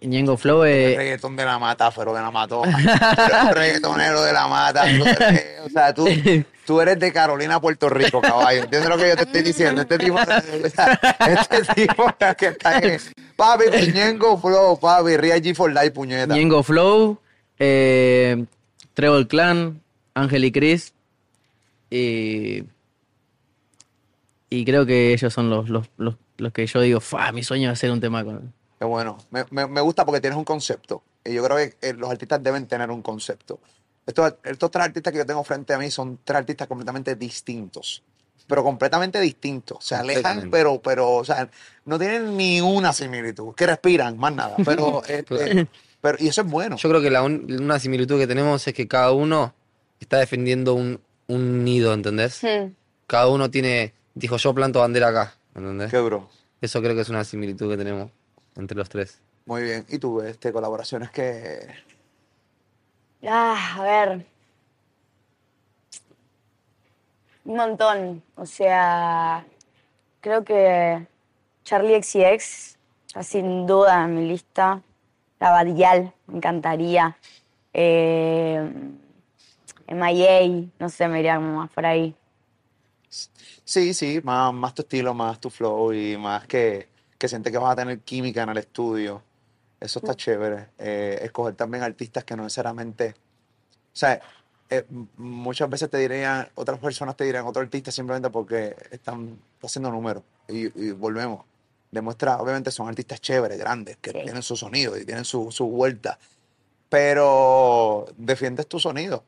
Ñengo 0.00 0.36
Flow 0.38 0.64
El 0.64 0.72
es... 0.92 0.96
reggaetón 0.96 1.36
de 1.36 1.44
la 1.44 1.58
mata, 1.58 1.90
pero 1.90 2.14
de 2.14 2.22
la 2.22 2.30
mató. 2.30 2.62
El 2.64 3.54
reggaetonero 3.54 4.22
de 4.22 4.32
la 4.32 4.48
mata. 4.48 4.88
Eres- 4.88 5.60
o 5.64 5.68
sea, 5.68 5.92
tú, 5.92 6.06
tú 6.64 6.80
eres 6.80 6.98
de 6.98 7.12
Carolina, 7.12 7.60
Puerto 7.60 7.90
Rico, 7.90 8.20
caballo. 8.22 8.62
¿Entiendes 8.62 8.88
lo 8.88 8.96
que 8.96 9.08
yo 9.10 9.16
te 9.16 9.22
estoy 9.24 9.42
diciendo? 9.42 9.82
Este 9.82 9.98
tipo, 9.98 10.16
o 10.16 10.24
sea, 10.24 10.98
este 11.28 11.74
tipo 11.74 12.06
que 12.38 12.46
está 12.46 12.78
en... 12.78 12.98
Papi, 13.36 13.64
Ñengo 13.92 14.38
Flow, 14.40 14.78
papi, 14.80 15.16
Real 15.18 15.42
G 15.42 15.54
for 15.54 15.70
Life, 15.70 15.90
puñeta. 15.90 16.34
Ñengo 16.34 16.62
Flow, 16.62 17.18
eh, 17.58 18.44
Trevor 18.94 19.26
Clan, 19.28 19.82
Ángel 20.14 20.44
y 20.46 20.52
Chris. 20.52 20.94
Y, 21.90 22.64
y 24.48 24.64
creo 24.64 24.86
que 24.86 25.12
ellos 25.12 25.32
son 25.32 25.50
los, 25.50 25.68
los, 25.68 25.90
los, 25.98 26.14
los 26.38 26.52
que 26.52 26.66
yo 26.66 26.80
digo, 26.80 27.00
"Fua, 27.00 27.30
mi 27.32 27.42
sueño 27.42 27.70
es 27.70 27.78
hacer 27.78 27.90
un 27.90 28.00
tema 28.00 28.24
con... 28.24 28.52
Qué 28.84 28.88
bueno. 28.88 29.16
Me, 29.30 29.44
me- 29.50 29.66
me 29.66 29.80
gusta 29.80 30.04
porque 30.04 30.20
tienes 30.20 30.36
un 30.36 30.44
concepto. 30.44 31.02
Y 31.24 31.32
yo 31.32 31.42
creo 31.44 31.56
que 31.56 31.74
eh, 31.80 31.94
los 31.94 32.10
artistas 32.10 32.42
deben 32.42 32.66
tener 32.66 32.90
un 32.90 33.00
concepto. 33.00 33.58
Estos, 34.06 34.34
estos 34.44 34.70
tres 34.70 34.84
artistas 34.84 35.10
que 35.12 35.18
yo 35.20 35.24
tengo 35.26 35.42
frente 35.42 35.72
a 35.72 35.78
mí 35.78 35.90
son 35.90 36.18
tres 36.22 36.38
artistas 36.40 36.68
completamente 36.68 37.16
distintos. 37.16 38.02
Pero 38.46 38.62
completamente 38.62 39.18
distintos. 39.20 39.78
Se 39.86 39.94
alejan, 39.94 40.50
pero, 40.50 40.82
pero, 40.82 41.12
o 41.12 41.24
sea, 41.24 41.48
no 41.86 41.98
tienen 41.98 42.36
ni 42.36 42.60
una 42.60 42.92
similitud. 42.92 43.54
Que 43.54 43.66
respiran, 43.66 44.18
más 44.18 44.34
nada. 44.34 44.56
Pero, 44.64 45.02
este, 45.06 45.66
pero 46.02 46.18
y 46.20 46.28
eso 46.28 46.42
es 46.42 46.46
bueno. 46.50 46.76
Yo 46.76 46.90
creo 46.90 47.00
que 47.00 47.10
la 47.10 47.22
un- 47.22 47.46
una 47.62 47.78
similitud 47.78 48.18
que 48.18 48.26
tenemos 48.26 48.66
es 48.68 48.74
que 48.74 48.86
cada 48.86 49.12
uno 49.12 49.54
está 49.98 50.18
defendiendo 50.18 50.74
un, 50.74 51.00
un 51.28 51.64
nido, 51.64 51.94
¿entendés? 51.94 52.42
Hmm. 52.42 52.72
Cada 53.06 53.28
uno 53.28 53.50
tiene, 53.50 53.94
dijo 54.14 54.36
yo 54.36 54.52
planto 54.52 54.80
bandera 54.80 55.08
acá, 55.08 55.34
¿entendés? 55.54 55.90
Qué 55.90 55.96
duro. 55.96 56.28
Eso 56.60 56.82
creo 56.82 56.94
que 56.94 57.00
es 57.00 57.08
una 57.08 57.24
similitud 57.24 57.70
que 57.70 57.78
tenemos 57.78 58.10
entre 58.56 58.76
los 58.76 58.88
tres. 58.88 59.20
Muy 59.46 59.62
bien. 59.62 59.84
¿Y 59.88 59.98
tú, 59.98 60.20
este, 60.20 60.52
colaboraciones 60.52 61.10
que... 61.10 61.66
Ah, 63.26 63.76
a 63.76 63.82
ver. 63.82 64.26
Un 67.44 67.56
montón. 67.56 68.22
O 68.36 68.46
sea, 68.46 69.46
creo 70.20 70.44
que 70.44 71.06
Charlie 71.64 72.02
XCX 72.02 72.78
está 73.06 73.22
sin 73.22 73.66
duda 73.66 74.04
en 74.04 74.14
mi 74.14 74.28
lista. 74.28 74.82
La 75.40 75.50
Badial, 75.50 76.12
me 76.26 76.36
encantaría. 76.38 77.16
Eh, 77.72 78.70
MIA, 79.88 80.70
no 80.78 80.88
sé, 80.88 81.08
me 81.08 81.20
iría 81.20 81.38
más 81.38 81.70
por 81.70 81.84
ahí. 81.84 82.14
Sí, 83.64 83.94
sí, 83.94 84.20
más, 84.22 84.52
más 84.52 84.74
tu 84.74 84.82
estilo, 84.82 85.14
más 85.14 85.38
tu 85.40 85.50
flow 85.50 85.92
y 85.92 86.16
más 86.16 86.46
que, 86.46 86.88
que 87.24 87.28
sientes 87.28 87.50
que 87.50 87.56
vas 87.58 87.72
a 87.72 87.76
tener 87.76 88.00
química 88.00 88.42
en 88.42 88.50
el 88.50 88.58
estudio. 88.58 89.22
Eso 89.80 89.98
está 89.98 90.14
chévere. 90.14 90.68
Eh, 90.78 91.20
escoger 91.22 91.54
también 91.54 91.82
artistas 91.82 92.22
que 92.22 92.36
no 92.36 92.42
necesariamente... 92.42 93.14
O 93.92 93.96
sea, 93.96 94.20
eh, 94.68 94.84
muchas 95.16 95.70
veces 95.70 95.88
te 95.88 95.96
dirían, 95.96 96.46
otras 96.54 96.78
personas 96.78 97.16
te 97.16 97.24
dirán 97.24 97.46
otro 97.46 97.62
artista 97.62 97.90
simplemente 97.90 98.28
porque 98.28 98.76
están 98.90 99.38
haciendo 99.62 99.90
números. 99.90 100.22
Y, 100.48 100.66
y 100.88 100.90
volvemos. 100.90 101.46
Demuestra, 101.90 102.36
obviamente 102.42 102.70
son 102.70 102.88
artistas 102.88 103.22
chéveres, 103.22 103.58
grandes, 103.58 103.96
que 104.02 104.10
Sí. 104.10 104.18
tienen 104.22 104.42
su 104.42 104.54
sonido 104.56 104.98
y 104.98 105.06
tienen 105.06 105.24
su, 105.24 105.50
su 105.50 105.66
vuelta. 105.66 106.18
Pero 106.90 108.06
defiendes 108.18 108.66
tu 108.66 108.78
sonido. 108.78 109.24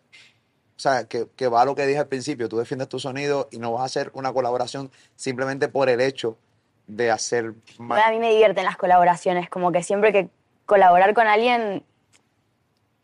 O 0.76 0.78
sea, 0.78 1.04
que, 1.04 1.28
que 1.34 1.48
va 1.48 1.62
a 1.62 1.64
lo 1.64 1.74
que 1.74 1.86
dije 1.86 1.98
al 2.00 2.08
principio, 2.08 2.48
tú 2.48 2.58
defiendes 2.58 2.88
tu 2.88 2.98
sonido 3.00 3.48
y 3.50 3.58
no 3.58 3.72
vas 3.72 3.82
a 3.82 3.84
hacer 3.86 4.10
una 4.12 4.32
colaboración 4.34 4.90
simplemente 5.14 5.68
por 5.68 5.88
el 5.88 6.02
hecho 6.02 6.36
de 6.86 7.10
hacer 7.10 7.52
más... 7.78 8.04
A 8.04 8.10
mí 8.10 8.18
me 8.18 8.30
divierten 8.30 8.64
las 8.64 8.76
colaboraciones, 8.76 9.48
como 9.48 9.72
que 9.72 9.82
siempre 9.82 10.12
que 10.12 10.28
colaborar 10.66 11.14
con 11.14 11.26
alguien 11.26 11.82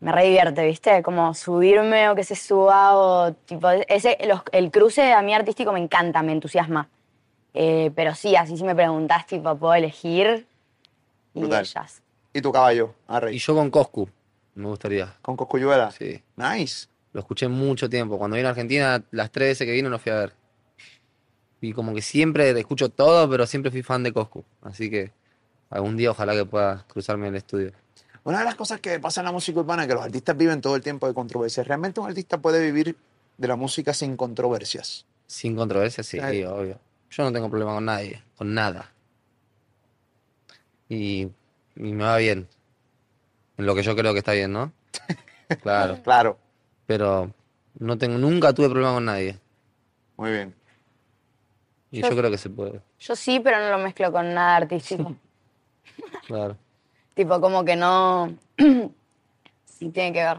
me 0.00 0.10
re 0.12 0.24
divierte, 0.24 0.66
¿viste? 0.66 1.02
Como 1.02 1.32
subirme 1.34 2.08
o 2.08 2.14
que 2.14 2.24
se 2.24 2.34
suba 2.34 2.96
o 2.96 3.32
tipo, 3.32 3.70
ese, 3.70 4.18
los- 4.26 4.42
el 4.52 4.70
cruce 4.70 5.12
a 5.12 5.22
mí 5.22 5.32
artístico 5.34 5.72
me 5.72 5.78
encanta, 5.80 6.22
me 6.22 6.32
entusiasma. 6.32 6.88
Eh, 7.54 7.90
pero 7.94 8.14
sí, 8.14 8.34
así 8.34 8.56
si 8.56 8.64
me 8.64 8.74
preguntás, 8.74 9.26
tipo, 9.26 9.54
puedo 9.56 9.74
elegir 9.74 10.46
y 11.34 11.40
Brutal. 11.40 11.60
ellas. 11.62 12.02
¿Y 12.32 12.40
tu 12.40 12.50
caballo, 12.50 12.94
Y 13.08 13.12
Arrey? 13.12 13.38
yo 13.38 13.54
con 13.54 13.70
Coscu, 13.70 14.08
me 14.54 14.66
gustaría. 14.68 15.14
Con 15.22 15.36
Coscuyuela. 15.36 15.90
Sí. 15.90 16.22
Nice. 16.36 16.88
Lo 17.12 17.20
escuché 17.20 17.46
mucho 17.46 17.90
tiempo. 17.90 18.18
Cuando 18.18 18.36
vino 18.36 18.48
a 18.48 18.52
Argentina, 18.52 19.02
las 19.10 19.30
tres 19.30 19.48
veces 19.50 19.66
que 19.66 19.72
vino 19.72 19.90
lo 19.90 19.98
fui 19.98 20.10
a 20.12 20.16
ver. 20.16 20.32
Y 21.62 21.72
como 21.72 21.94
que 21.94 22.02
siempre 22.02 22.50
escucho 22.58 22.88
todo, 22.88 23.30
pero 23.30 23.46
siempre 23.46 23.70
fui 23.70 23.82
fan 23.82 24.02
de 24.02 24.12
Coscu. 24.12 24.44
Así 24.62 24.90
que 24.90 25.12
algún 25.70 25.96
día 25.96 26.10
ojalá 26.10 26.34
que 26.34 26.44
pueda 26.44 26.84
cruzarme 26.88 27.28
en 27.28 27.34
el 27.34 27.38
estudio. 27.38 27.72
Una 28.24 28.40
de 28.40 28.44
las 28.44 28.56
cosas 28.56 28.80
que 28.80 28.98
pasa 28.98 29.20
en 29.20 29.26
la 29.26 29.32
música 29.32 29.60
urbana 29.60 29.82
es 29.82 29.88
que 29.88 29.94
los 29.94 30.02
artistas 30.04 30.36
viven 30.36 30.60
todo 30.60 30.74
el 30.74 30.82
tiempo 30.82 31.06
de 31.06 31.14
controversias. 31.14 31.66
¿Realmente 31.66 32.00
un 32.00 32.08
artista 32.08 32.38
puede 32.38 32.60
vivir 32.60 32.96
de 33.38 33.48
la 33.48 33.54
música 33.54 33.94
sin 33.94 34.16
controversias? 34.16 35.06
Sin 35.28 35.54
controversia, 35.54 36.02
sí, 36.02 36.18
obvio. 36.18 36.80
Yo 37.10 37.22
no 37.22 37.32
tengo 37.32 37.48
problema 37.48 37.74
con 37.74 37.84
nadie, 37.84 38.22
con 38.36 38.52
nada. 38.54 38.92
Y, 40.88 41.28
y 41.76 41.92
me 41.92 42.04
va 42.04 42.16
bien. 42.16 42.48
En 43.56 43.66
lo 43.66 43.74
que 43.76 43.82
yo 43.84 43.94
creo 43.94 44.12
que 44.12 44.18
está 44.18 44.32
bien, 44.32 44.52
¿no? 44.52 44.72
Claro. 45.62 46.02
Claro, 46.02 46.38
Pero 46.86 47.32
no 47.78 47.98
tengo, 47.98 48.18
nunca 48.18 48.52
tuve 48.52 48.68
problema 48.68 48.94
con 48.94 49.04
nadie. 49.04 49.38
muy 50.16 50.30
bien. 50.32 50.61
Y 51.92 52.00
Yo- 52.00 52.08
yo 52.10 52.16
creo 52.16 52.30
que 52.30 52.38
se 52.38 52.50
puede. 52.50 52.80
Yo 52.98 53.14
sí, 53.14 53.38
pero 53.38 53.60
no 53.60 53.70
lo 53.70 53.78
mezclo 53.78 54.10
con 54.10 54.32
nada 54.34 54.56
artístico. 54.56 55.14
Claro. 56.26 56.56
tipo, 57.14 57.40
como 57.40 57.64
que 57.64 57.76
no. 57.76 58.32
sí, 59.64 59.88
tiene 59.90 60.12
que 60.12 60.22
ver. 60.24 60.38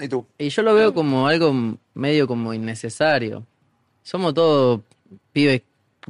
¿Y 0.00 0.08
tú? 0.08 0.24
Y 0.38 0.48
yo 0.48 0.62
lo 0.62 0.74
veo 0.74 0.94
como 0.94 1.26
algo 1.26 1.52
medio 1.94 2.26
como 2.26 2.54
innecesario. 2.54 3.44
Somos 4.02 4.32
todos 4.32 4.80
pibes, 5.32 5.62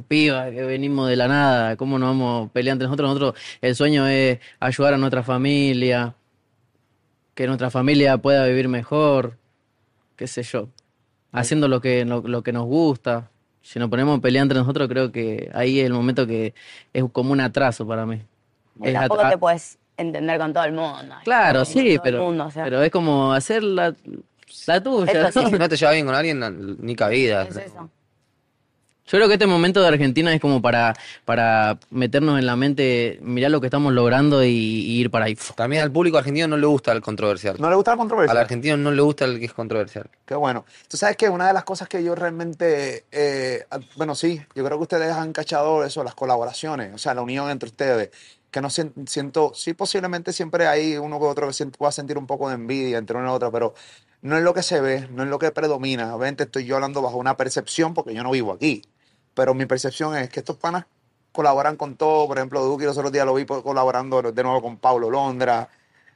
pibas 0.07 0.51
que 0.51 0.61
venimos 0.63 1.09
de 1.09 1.15
la 1.17 1.27
nada. 1.27 1.75
¿Cómo 1.75 1.99
nos 1.99 2.09
vamos 2.09 2.47
a 2.49 2.53
pelear 2.53 2.73
entre 2.75 2.87
nosotros? 2.87 3.09
Nosotros, 3.09 3.43
el 3.61 3.75
sueño 3.75 4.07
es 4.07 4.39
ayudar 4.59 4.93
a 4.93 4.97
nuestra 4.97 5.23
familia, 5.23 6.15
que 7.35 7.45
nuestra 7.47 7.69
familia 7.69 8.17
pueda 8.17 8.45
vivir 8.47 8.69
mejor, 8.69 9.37
qué 10.15 10.27
sé 10.27 10.43
yo. 10.43 10.69
Haciendo 11.33 11.67
lo 11.67 11.81
que, 11.81 12.05
lo, 12.05 12.21
lo 12.21 12.41
que 12.43 12.53
nos 12.53 12.65
gusta. 12.65 13.29
Si 13.63 13.79
nos 13.79 13.89
ponemos 13.89 14.19
a 14.19 14.21
pelear 14.21 14.43
entre 14.43 14.59
nosotros, 14.59 14.87
creo 14.89 15.11
que 15.11 15.49
ahí 15.53 15.79
es 15.79 15.85
el 15.85 15.93
momento 15.93 16.27
que 16.27 16.53
es 16.91 17.03
como 17.11 17.31
un 17.31 17.39
atraso 17.39 17.87
para 17.87 18.05
mí. 18.05 18.21
Es 18.81 18.93
Tampoco 18.93 19.29
te 19.29 19.37
puedes 19.37 19.79
entender 19.95 20.37
con 20.37 20.53
todo 20.53 20.65
el 20.65 20.73
mundo. 20.73 21.15
Claro, 21.23 21.63
sí, 21.63 21.97
pero, 22.03 22.25
mundo, 22.25 22.45
o 22.45 22.51
sea. 22.51 22.65
pero 22.65 22.83
es 22.83 22.91
como 22.91 23.31
hacer 23.31 23.63
la, 23.63 23.95
la 24.67 24.83
tuya. 24.83 25.11
Eso 25.11 25.31
sí. 25.31 25.45
¿no? 25.45 25.49
Si 25.49 25.57
no 25.57 25.69
te 25.69 25.77
llevas 25.77 25.93
bien 25.93 26.05
con 26.05 26.13
alguien, 26.13 26.77
ni 26.81 26.95
cabida. 26.95 27.43
Es 27.43 27.55
eso. 27.55 27.89
Yo 29.05 29.17
creo 29.17 29.27
que 29.27 29.33
este 29.33 29.47
momento 29.47 29.81
de 29.81 29.87
Argentina 29.89 30.33
es 30.33 30.39
como 30.39 30.61
para, 30.61 30.93
para 31.25 31.77
meternos 31.89 32.39
en 32.39 32.45
la 32.45 32.55
mente, 32.55 33.19
mirar 33.21 33.51
lo 33.51 33.59
que 33.59 33.67
estamos 33.67 33.91
logrando 33.93 34.43
y, 34.45 34.47
y 34.49 34.99
ir 35.01 35.11
para 35.11 35.25
ahí. 35.25 35.37
También 35.55 35.83
al 35.83 35.91
público 35.91 36.17
argentino 36.17 36.47
no 36.47 36.55
le 36.57 36.65
gusta 36.65 36.93
el 36.93 37.01
controversial. 37.01 37.57
¿No 37.59 37.69
le 37.69 37.75
gusta 37.75 37.91
la 37.91 37.97
controversia? 37.97 38.31
Al 38.31 38.37
argentino 38.37 38.77
no 38.77 38.91
le 38.91 39.01
gusta 39.01 39.25
el 39.25 39.39
que 39.39 39.45
es 39.45 39.53
controversial. 39.53 40.09
Qué 40.25 40.35
bueno. 40.35 40.65
Tú 40.87 40.95
sabes 40.95 41.17
que 41.17 41.27
una 41.29 41.47
de 41.47 41.53
las 41.53 41.65
cosas 41.65 41.89
que 41.89 42.01
yo 42.01 42.15
realmente, 42.15 43.03
eh, 43.11 43.65
bueno, 43.97 44.15
sí, 44.15 44.41
yo 44.55 44.63
creo 44.63 44.77
que 44.77 44.83
ustedes 44.83 45.11
han 45.11 45.33
cachado 45.33 45.83
eso, 45.83 46.01
las 46.03 46.15
colaboraciones, 46.15 46.93
o 46.95 46.97
sea, 46.97 47.13
la 47.13 47.21
unión 47.21 47.49
entre 47.49 47.67
ustedes, 47.69 48.09
que 48.51 48.61
no 48.61 48.69
sien- 48.69 48.93
siento, 49.05 49.51
sí, 49.53 49.73
posiblemente 49.73 50.31
siempre 50.31 50.65
hay 50.67 50.95
uno 50.97 51.19
que 51.19 51.25
otro 51.25 51.49
que 51.49 51.65
pueda 51.65 51.91
sentir 51.91 52.17
un 52.17 52.25
poco 52.25 52.47
de 52.47 52.55
envidia 52.55 52.99
entre 52.99 53.17
uno 53.17 53.27
y 53.27 53.35
otro, 53.35 53.51
pero 53.51 53.73
no 54.21 54.37
es 54.37 54.43
lo 54.43 54.53
que 54.53 54.63
se 54.63 54.79
ve, 54.79 55.09
no 55.11 55.23
es 55.23 55.29
lo 55.29 55.39
que 55.39 55.51
predomina. 55.51 56.15
Obviamente 56.15 56.43
estoy 56.43 56.63
yo 56.63 56.75
hablando 56.75 57.01
bajo 57.01 57.17
una 57.17 57.35
percepción 57.35 57.93
porque 57.93 58.13
yo 58.13 58.23
no 58.23 58.31
vivo 58.31 58.53
aquí, 58.53 58.81
pero 59.33 59.53
mi 59.53 59.65
percepción 59.65 60.15
es 60.15 60.29
que 60.29 60.39
estos 60.39 60.57
panas 60.57 60.85
colaboran 61.31 61.75
con 61.77 61.95
todo, 61.95 62.27
por 62.27 62.37
ejemplo, 62.37 62.63
Duki 62.63 62.85
los 62.85 62.97
otros 62.97 63.11
días 63.11 63.25
lo 63.25 63.33
vi 63.33 63.45
colaborando 63.45 64.21
de 64.21 64.43
nuevo 64.43 64.61
con 64.61 64.77
Pablo 64.77 65.09
Londra, 65.09 65.67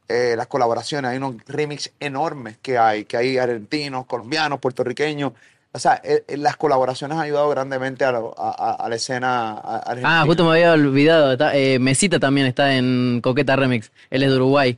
eh, 0.07 0.35
las 0.37 0.47
colaboraciones, 0.47 1.11
hay 1.11 1.17
unos 1.17 1.35
remix 1.47 1.91
enormes 1.99 2.57
que 2.61 2.77
hay, 2.77 3.05
que 3.05 3.17
hay 3.17 3.37
argentinos, 3.37 4.05
colombianos, 4.05 4.59
puertorriqueños. 4.59 5.33
O 5.73 5.79
sea, 5.79 5.99
eh, 6.03 6.23
eh, 6.27 6.37
las 6.37 6.55
colaboraciones 6.55 7.17
han 7.17 7.23
ayudado 7.25 7.49
grandemente 7.49 8.05
a, 8.05 8.11
lo- 8.13 8.33
a- 8.39 8.51
a- 8.51 8.73
a 8.85 8.89
la 8.89 8.95
escena 8.95 9.51
argentina. 9.57 10.21
Ah, 10.21 10.25
justo 10.25 10.45
me 10.45 10.51
había 10.51 10.71
olvidado. 10.73 11.33
está- 11.33 11.55
eh, 11.57 11.77
Mesita 11.77 12.19
también 12.19 12.47
está 12.47 12.73
en 12.75 13.19
Coqueta 13.21 13.55
Remix. 13.55 13.91
Él 14.09 14.23
es 14.23 14.29
de 14.29 14.35
Uruguay. 14.37 14.77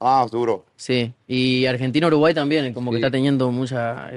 Ah, 0.00 0.26
duro. 0.30 0.64
Sí. 0.76 1.12
Y 1.26 1.66
Argentina-Uruguay 1.66 2.34
también, 2.34 2.72
como 2.72 2.90
que 2.92 2.98
está 2.98 3.10
teniendo 3.10 3.50
mucha, 3.50 4.10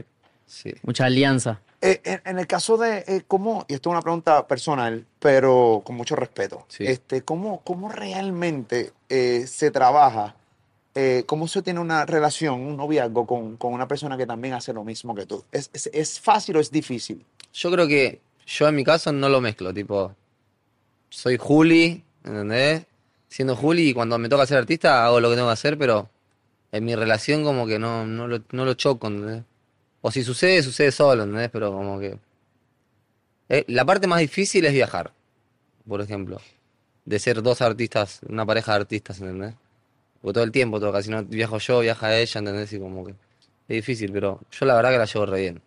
Sí. 0.46 0.74
mucha 0.84 1.06
alianza. 1.06 1.60
Eh, 1.82 2.02
en, 2.04 2.22
en 2.26 2.40
el 2.40 2.46
caso 2.48 2.76
de 2.78 3.06
eh, 3.08 3.22
cómo, 3.26 3.66
y 3.70 3.74
esto 3.76 3.90
es 3.90 3.94
una 3.94 4.02
pregunta 4.02 4.46
personal, 4.48 5.06
pero 5.20 5.82
con 5.86 5.96
mucho 5.96 6.16
respeto, 6.16 6.66
Sí. 6.68 6.86
este, 6.86 7.22
¿cómo, 7.22 7.62
cómo 7.64 7.90
realmente 7.90 8.92
eh, 9.08 9.46
se 9.48 9.72
trabaja, 9.72 10.36
eh, 10.96 11.24
cómo 11.26 11.48
se 11.48 11.62
tiene 11.62 11.80
una 11.80 12.06
relación, 12.06 12.60
un 12.62 12.76
noviazgo 12.76 13.26
con, 13.26 13.56
con 13.56 13.72
una 13.74 13.88
persona 13.88 14.18
que 14.18 14.26
también 14.26 14.56
hace 14.56 14.74
lo 14.74 14.84
mismo 14.84 15.16
que 15.16 15.26
tú? 15.26 15.44
¿Es, 15.54 15.70
es, 15.74 15.90
es 15.94 16.20
fácil 16.20 16.58
o 16.58 16.60
es 16.60 16.70
difícil? 16.70 17.26
Yo 17.54 17.72
creo 17.72 17.88
que 17.88 18.20
yo 18.46 18.68
en 18.68 18.76
mi 18.76 18.84
caso 18.84 19.14
no 19.14 19.30
lo 19.30 19.40
mezclo, 19.40 19.74
tipo, 19.74 20.14
soy 21.10 21.38
Juli, 21.38 22.04
¿entendés? 22.26 22.86
Siendo 23.30 23.56
Juli 23.56 23.90
y 23.90 23.94
cuando 23.94 24.18
me 24.18 24.28
toca 24.28 24.46
ser 24.46 24.58
artista 24.58 25.06
hago 25.06 25.20
lo 25.22 25.30
que 25.30 25.36
tengo 25.36 25.48
que 25.48 25.54
hacer, 25.54 25.78
pero 25.78 26.10
en 26.74 26.84
mi 26.84 26.94
relación 26.96 27.44
como 27.44 27.66
que 27.68 27.80
no, 27.80 28.06
no, 28.06 28.28
lo, 28.28 28.42
no 28.52 28.66
lo 28.66 28.74
choco, 28.74 29.08
¿entendés? 29.08 29.44
O 30.02 30.12
si 30.12 30.24
sucede, 30.24 30.64
sucede 30.64 30.92
solo, 30.92 31.24
¿entendés? 31.24 31.50
Pero 31.52 31.72
como 31.72 32.00
que... 32.00 32.18
Eh, 33.50 33.66
la 33.68 33.84
parte 33.84 34.08
más 34.08 34.20
difícil 34.20 34.66
es 34.66 34.74
viajar, 34.74 35.12
por 35.88 36.02
ejemplo, 36.02 36.40
de 37.06 37.20
ser 37.20 37.42
dos 37.42 37.62
artistas, 37.62 38.22
una 38.30 38.46
pareja 38.46 38.74
de 38.74 38.82
artistas, 38.82 39.20
¿entendés? 39.20 39.56
Porque 40.22 40.34
todo 40.34 40.44
el 40.44 40.52
tiempo 40.52 40.80
toca, 40.80 41.02
si 41.02 41.10
no 41.10 41.24
viajo 41.24 41.58
yo, 41.58 41.80
viaja 41.80 42.16
ella, 42.16 42.40
¿entendés? 42.40 42.72
Y 42.74 42.80
como 42.80 43.06
que 43.06 43.12
es 43.12 43.76
difícil, 43.76 44.12
pero 44.12 44.40
yo 44.52 44.66
la 44.66 44.76
verdad 44.76 44.92
que 44.92 44.98
la 45.00 45.06
llevo 45.06 45.26
re 45.26 45.42
bien. 45.42 45.62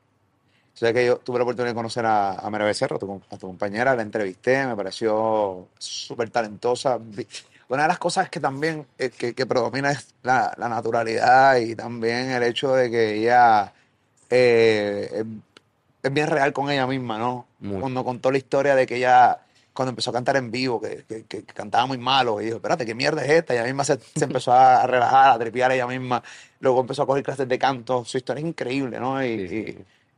O 0.74 0.76
sea 0.76 0.92
que 0.92 1.04
yo 1.04 1.18
tuve 1.18 1.38
la 1.38 1.42
oportunidad 1.42 1.72
de 1.72 1.74
conocer 1.74 2.06
a, 2.06 2.32
a 2.32 2.50
Mera 2.50 2.64
Becerra, 2.64 2.96
a 2.96 2.98
tu, 2.98 3.20
a 3.30 3.36
tu 3.36 3.46
compañera, 3.46 3.94
la 3.94 4.02
entrevisté, 4.02 4.64
me 4.66 4.76
pareció 4.76 5.68
súper 5.78 6.30
talentosa. 6.30 6.98
Una 7.68 7.82
de 7.82 7.88
las 7.88 7.98
cosas 7.98 8.30
que 8.30 8.40
también 8.40 8.86
eh, 8.98 9.10
que, 9.10 9.34
que 9.34 9.46
predomina 9.46 9.90
es 9.90 10.14
la, 10.22 10.54
la 10.56 10.68
naturalidad 10.68 11.56
y 11.56 11.74
también 11.74 12.30
el 12.30 12.42
hecho 12.44 12.74
de 12.74 12.90
que 12.90 13.16
ella 13.16 13.72
eh, 14.36 15.24
es, 16.02 16.12
bien 16.12 16.26
real 16.26 16.52
con 16.52 16.70
ella 16.70 16.86
misma, 16.86 17.18
¿no? 17.18 17.46
Muy. 17.60 17.80
Cuando 17.80 18.04
contó 18.04 18.30
la 18.30 18.38
historia 18.38 18.74
de 18.74 18.86
que 18.86 18.96
ella, 18.96 19.38
cuando 19.72 19.90
empezó 19.90 20.10
a 20.10 20.14
cantar 20.14 20.36
en 20.36 20.50
vivo, 20.50 20.80
que, 20.80 21.04
que- 21.08 21.24
que 21.24 21.42
cantaba 21.44 21.86
muy 21.86 21.98
malo, 21.98 22.40
y 22.40 22.46
dijo, 22.46 22.56
espérate, 22.56 22.84
¿qué 22.86 22.94
mierda 22.94 23.22
es 23.24 23.30
esta? 23.30 23.54
Y 23.54 23.58
ella 23.58 23.66
misma 23.66 23.84
se, 23.84 23.98
se 24.16 24.24
empezó 24.24 24.52
a 24.52 24.86
relajar, 24.86 25.30
a 25.30 25.38
tripear 25.38 25.70
ella 25.72 25.86
misma. 25.86 26.22
Luego 26.60 26.80
empezó 26.80 27.02
a 27.02 27.06
coger 27.06 27.22
clases 27.22 27.46
de 27.48 27.58
canto. 27.58 28.04
Su 28.04 28.16
historia 28.18 28.40
es 28.40 28.46
increíble, 28.48 28.98
¿no? 28.98 29.22
Y, 29.24 29.48
Sí, 29.48 29.48
sí, 29.48 29.56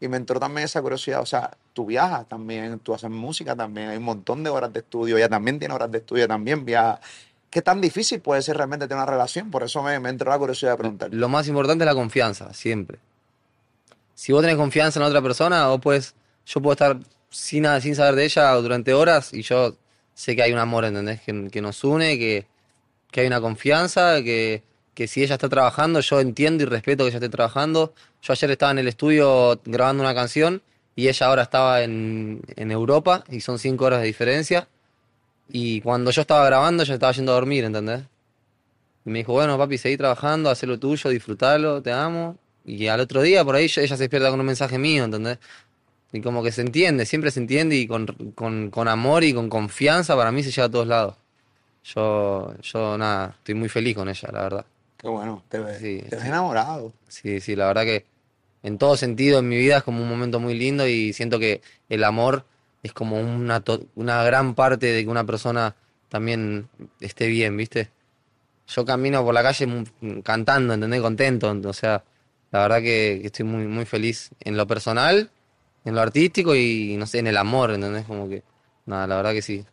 y- 0.00 0.04
y 0.06 0.08
me 0.08 0.16
entró 0.18 0.38
también 0.38 0.64
esa 0.66 0.82
curiosidad, 0.82 1.20
o 1.22 1.26
sea, 1.26 1.50
tú 1.72 1.86
viajas 1.86 2.28
también, 2.28 2.78
tú 2.80 2.92
haces 2.92 3.08
música 3.08 3.56
también, 3.56 3.88
hay 3.88 3.96
un 3.96 4.02
montón 4.02 4.42
de 4.44 4.50
horas 4.50 4.70
de 4.72 4.80
estudio, 4.80 5.16
ella 5.16 5.28
también 5.30 5.58
tiene 5.58 5.72
horas 5.74 5.90
de 5.90 5.98
estudio, 5.98 6.28
también 6.28 6.64
viaja. 6.64 7.00
¿Qué 7.48 7.62
tan 7.62 7.80
difícil 7.80 8.20
puede 8.20 8.42
ser 8.42 8.56
realmente 8.56 8.86
tener 8.86 9.02
una 9.02 9.10
relación? 9.10 9.50
Por 9.50 9.62
eso 9.62 9.82
me, 9.82 9.98
me 10.00 10.10
entró 10.10 10.30
la 10.30 10.38
curiosidad 10.38 10.72
de 10.72 10.76
preguntar. 10.78 11.08
Lo 11.14 11.28
más 11.28 11.46
importante 11.48 11.84
es 11.84 11.86
la 11.86 11.94
confianza, 11.94 12.52
siempre. 12.52 12.98
Si 14.14 14.32
vos 14.32 14.42
tenés 14.42 14.56
confianza 14.56 15.00
en 15.00 15.06
otra 15.06 15.22
persona, 15.22 15.68
vos 15.68 15.80
puedes, 15.80 16.14
yo 16.46 16.60
puedo 16.60 16.72
estar 16.72 16.98
sin, 17.30 17.66
sin 17.80 17.96
saber 17.96 18.14
de 18.14 18.24
ella 18.24 18.52
durante 18.54 18.94
horas 18.94 19.32
y 19.32 19.42
yo 19.42 19.76
sé 20.14 20.36
que 20.36 20.42
hay 20.42 20.52
un 20.52 20.58
amor, 20.58 20.84
¿entendés? 20.84 21.20
Que, 21.20 21.48
que 21.50 21.60
nos 21.60 21.82
une, 21.84 22.18
que, 22.18 22.46
que 23.10 23.20
hay 23.22 23.26
una 23.26 23.40
confianza, 23.40 24.22
que, 24.22 24.62
que 24.94 25.08
si 25.08 25.22
ella 25.22 25.34
está 25.34 25.48
trabajando, 25.48 26.00
yo 26.00 26.20
entiendo 26.20 26.62
y 26.62 26.66
respeto 26.66 27.04
que 27.04 27.08
ella 27.08 27.18
esté 27.18 27.28
trabajando. 27.28 27.92
Yo 28.22 28.32
ayer 28.32 28.50
estaba 28.50 28.72
en 28.72 28.78
el 28.78 28.88
estudio 28.88 29.60
grabando 29.64 30.02
una 30.02 30.14
canción 30.14 30.62
y 30.96 31.08
ella 31.08 31.26
ahora 31.26 31.42
estaba 31.42 31.82
en, 31.82 32.42
en 32.56 32.70
Europa 32.70 33.24
y 33.28 33.40
son 33.40 33.58
cinco 33.58 33.86
horas 33.86 34.00
de 34.00 34.06
diferencia. 34.06 34.68
Y 35.48 35.80
cuando 35.80 36.10
yo 36.10 36.22
estaba 36.22 36.46
grabando, 36.46 36.84
ella 36.84 36.94
estaba 36.94 37.12
yendo 37.12 37.32
a 37.32 37.34
dormir, 37.34 37.64
¿entendés? 37.64 38.02
Y 39.04 39.10
me 39.10 39.18
dijo, 39.18 39.32
bueno, 39.32 39.58
papi, 39.58 39.76
seguí 39.76 39.96
trabajando, 39.96 40.48
haz 40.48 40.62
lo 40.62 40.78
tuyo, 40.78 41.10
disfrutalo, 41.10 41.82
te 41.82 41.92
amo. 41.92 42.38
Y 42.64 42.86
al 42.88 43.00
otro 43.00 43.22
día, 43.22 43.44
por 43.44 43.56
ahí, 43.56 43.64
ella 43.64 43.86
se 43.86 43.96
despierta 43.96 44.30
con 44.30 44.40
un 44.40 44.46
mensaje 44.46 44.78
mío, 44.78 45.04
¿entendés? 45.04 45.38
Y 46.12 46.20
como 46.20 46.42
que 46.42 46.52
se 46.52 46.62
entiende, 46.62 47.06
siempre 47.06 47.30
se 47.30 47.40
entiende 47.40 47.76
y 47.76 47.86
con, 47.86 48.06
con, 48.34 48.70
con 48.70 48.88
amor 48.88 49.24
y 49.24 49.34
con 49.34 49.48
confianza 49.50 50.16
para 50.16 50.30
mí 50.32 50.42
se 50.42 50.50
llega 50.50 50.66
a 50.66 50.70
todos 50.70 50.86
lados. 50.86 51.16
Yo, 51.84 52.54
yo 52.62 52.96
nada, 52.96 53.34
estoy 53.38 53.54
muy 53.54 53.68
feliz 53.68 53.94
con 53.96 54.08
ella, 54.08 54.28
la 54.32 54.42
verdad. 54.42 54.66
Qué 54.96 55.08
bueno, 55.08 55.42
te 55.48 55.58
ves, 55.58 55.78
Sí, 55.78 56.02
te 56.08 56.16
ves 56.16 56.22
sí. 56.22 56.28
enamorado. 56.28 56.92
Sí, 57.08 57.40
sí, 57.40 57.56
la 57.56 57.66
verdad 57.66 57.82
que 57.84 58.06
en 58.62 58.78
todo 58.78 58.96
sentido 58.96 59.40
en 59.40 59.48
mi 59.48 59.58
vida 59.58 59.78
es 59.78 59.82
como 59.82 60.02
un 60.02 60.08
momento 60.08 60.40
muy 60.40 60.54
lindo 60.54 60.86
y 60.88 61.12
siento 61.12 61.38
que 61.38 61.60
el 61.90 62.02
amor 62.04 62.46
es 62.82 62.92
como 62.92 63.20
una, 63.20 63.62
una 63.96 64.22
gran 64.24 64.54
parte 64.54 64.86
de 64.86 65.02
que 65.04 65.10
una 65.10 65.24
persona 65.24 65.74
también 66.08 66.68
esté 67.00 67.26
bien, 67.26 67.56
¿viste? 67.56 67.90
Yo 68.68 68.84
camino 68.86 69.22
por 69.24 69.34
la 69.34 69.42
calle 69.42 69.66
cantando, 70.22 70.72
¿entendés? 70.72 71.02
Contento, 71.02 71.52
o 71.64 71.72
sea, 71.72 72.02
la 72.54 72.62
verdad 72.62 72.78
que, 72.78 73.18
que 73.20 73.26
estoy 73.26 73.44
muy, 73.44 73.66
muy 73.66 73.84
feliz 73.84 74.30
en 74.40 74.56
lo 74.56 74.66
personal, 74.66 75.28
en 75.84 75.94
lo 75.94 76.00
artístico 76.00 76.54
y, 76.54 76.96
no 76.96 77.06
sé, 77.06 77.18
en 77.18 77.26
el 77.26 77.36
amor, 77.36 77.72
¿entendés? 77.72 78.04
Como 78.06 78.28
que, 78.28 78.42
nada, 78.86 79.06
la 79.06 79.16
verdad 79.16 79.32
que 79.32 79.42
sí. 79.42 79.64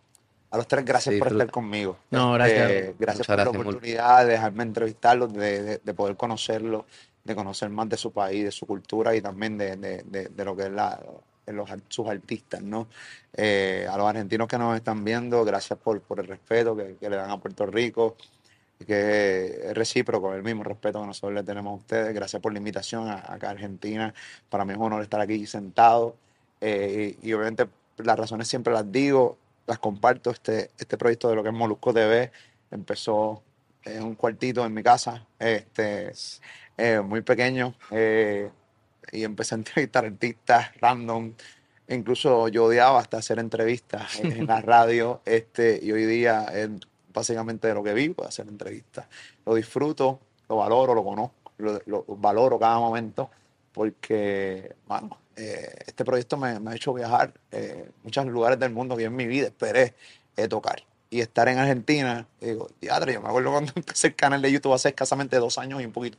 A 0.50 0.58
los 0.58 0.68
tres, 0.68 0.84
gracias 0.84 1.14
Se 1.14 1.20
por 1.20 1.28
estar 1.32 1.50
conmigo. 1.52 1.98
No, 2.10 2.34
gracias. 2.34 2.72
Eh, 2.72 2.96
gracias 3.00 3.20
Muchas 3.20 3.28
por 3.28 3.38
la 3.38 3.44
gracias, 3.44 3.64
Mul. 3.64 3.68
oportunidad 3.76 4.26
de 4.26 4.32
dejarme 4.32 4.64
entrevistarlos, 4.64 5.32
de, 5.34 5.64
de- 5.64 5.78
de 5.84 5.94
poder 5.94 6.18
conocerlos. 6.18 6.84
de 7.24 7.36
conocer 7.36 7.70
más 7.70 7.88
de 7.88 7.98
su 7.98 8.12
país, 8.12 8.44
de 8.46 8.52
su 8.52 8.66
cultura 8.66 9.16
y 9.16 9.22
también 9.22 9.56
de, 9.56 9.76
de- 9.78 10.02
de- 10.08 10.30
de 10.30 10.44
lo 10.44 10.56
que 10.56 10.64
es 10.64 10.72
la, 10.72 11.00
de 11.46 11.54
los, 11.54 11.70
sus 11.88 12.08
artistas, 12.08 12.64
¿no? 12.64 12.88
Eh, 13.38 13.86
a 13.88 13.96
los 13.96 14.08
argentinos 14.08 14.48
que 14.48 14.58
nos 14.58 14.76
están 14.76 15.04
viendo, 15.06 15.46
gracias 15.46 15.78
por, 15.78 16.02
por 16.02 16.20
el 16.20 16.26
respeto 16.26 16.76
que, 16.76 16.96
que 17.00 17.10
le 17.12 17.18
dan 17.18 17.30
a 17.30 17.38
Puerto 17.40 17.68
Rico, 17.68 18.18
que 18.86 19.70
es 19.70 19.74
recíproco, 19.74 20.34
el 20.34 20.44
mismo 20.44 20.64
respeto 20.64 21.02
que 21.02 21.08
nosotros 21.08 21.34
le 21.34 21.44
tenemos 21.44 21.74
a 21.74 21.76
ustedes. 21.76 22.14
Gracias 22.14 22.42
por 22.42 22.54
la 22.54 22.60
invitación 22.60 23.08
a, 23.08 23.34
acá 23.34 23.48
a 23.48 23.52
Argentina. 23.52 24.14
Para 24.50 24.66
mí 24.66 24.74
es 24.74 24.78
un 24.78 24.86
honor 24.86 25.04
estar 25.04 25.22
aquí 25.22 25.46
sentado. 25.46 26.16
Eh, 26.60 27.18
y, 27.22 27.30
y 27.30 27.34
obviamente 27.34 27.68
las 27.98 28.18
razones 28.18 28.48
siempre 28.48 28.74
las 28.74 28.92
digo, 28.92 29.38
las 29.68 29.80
comparto. 29.80 30.32
Este, 30.32 30.72
este 30.78 30.98
proyecto 30.98 31.30
de 31.30 31.36
lo 31.36 31.44
que 31.44 31.50
es 31.50 31.56
Molusco 31.56 31.94
TV 31.94 32.32
empezó 32.72 33.42
en 33.84 34.04
un 34.04 34.16
cuartito 34.16 34.66
en 34.66 34.74
mi 34.74 34.84
casa, 34.84 35.26
este, 35.40 36.12
eh, 36.78 37.02
muy 37.02 37.22
pequeño, 37.22 37.74
eh, 37.90 38.50
y 39.12 39.24
empecé 39.24 39.56
a 39.56 39.58
entrevistar 39.58 40.06
artistas 40.06 40.76
random. 40.80 41.34
Incluso 41.88 42.48
yo 42.48 42.66
odiaba 42.66 43.00
hasta 43.00 43.18
hacer 43.18 43.40
entrevistas 43.40 44.20
en, 44.20 44.46
la 44.46 44.62
radio, 44.62 45.22
este, 45.26 45.80
y 45.82 45.92
hoy 45.92 46.06
día 46.06 46.46
básicamente 47.14 47.68
de 47.68 47.74
lo 47.74 47.84
que 47.84 47.94
vivo, 47.94 48.24
de 48.24 48.30
hacer 48.30 48.48
entrevistas. 48.48 49.08
Lo 49.46 49.56
disfruto, 49.56 50.20
lo 50.50 50.58
valoro, 50.58 50.94
lo 50.96 51.04
conozco, 51.04 51.52
lo, 51.58 51.80
lo 51.86 52.06
valoro 52.08 52.60
cada 52.60 52.80
momento, 52.80 53.30
porque, 53.74 54.76
bueno, 54.88 55.18
eh, 55.36 55.74
este 55.88 56.04
proyecto 56.06 56.38
me, 56.38 56.60
me 56.60 56.72
ha 56.72 56.76
hecho 56.76 56.94
viajar 56.94 57.34
eh, 57.52 57.90
muchos 58.04 58.26
lugares 58.28 58.60
del 58.60 58.72
mundo 58.72 58.96
que 58.98 59.06
en 59.06 59.16
mi 59.16 59.26
vida 59.28 59.48
esperé 59.48 59.94
eh, 60.36 60.48
tocar. 60.48 60.84
Y 61.10 61.20
estar 61.22 61.48
en 61.50 61.58
Argentina, 61.58 62.26
digo, 62.40 62.70
teatro, 62.80 63.12
yo 63.12 63.22
me 63.22 63.28
acuerdo 63.30 63.52
cuando 63.52 63.72
empecé 63.76 64.08
el 64.08 64.16
canal 64.16 64.42
de 64.42 64.52
YouTube 64.52 64.74
hace 64.74 64.90
escasamente 64.90 65.38
dos 65.38 65.58
años 65.58 65.82
y 65.82 65.86
un 65.86 65.92
poquito. 65.92 66.18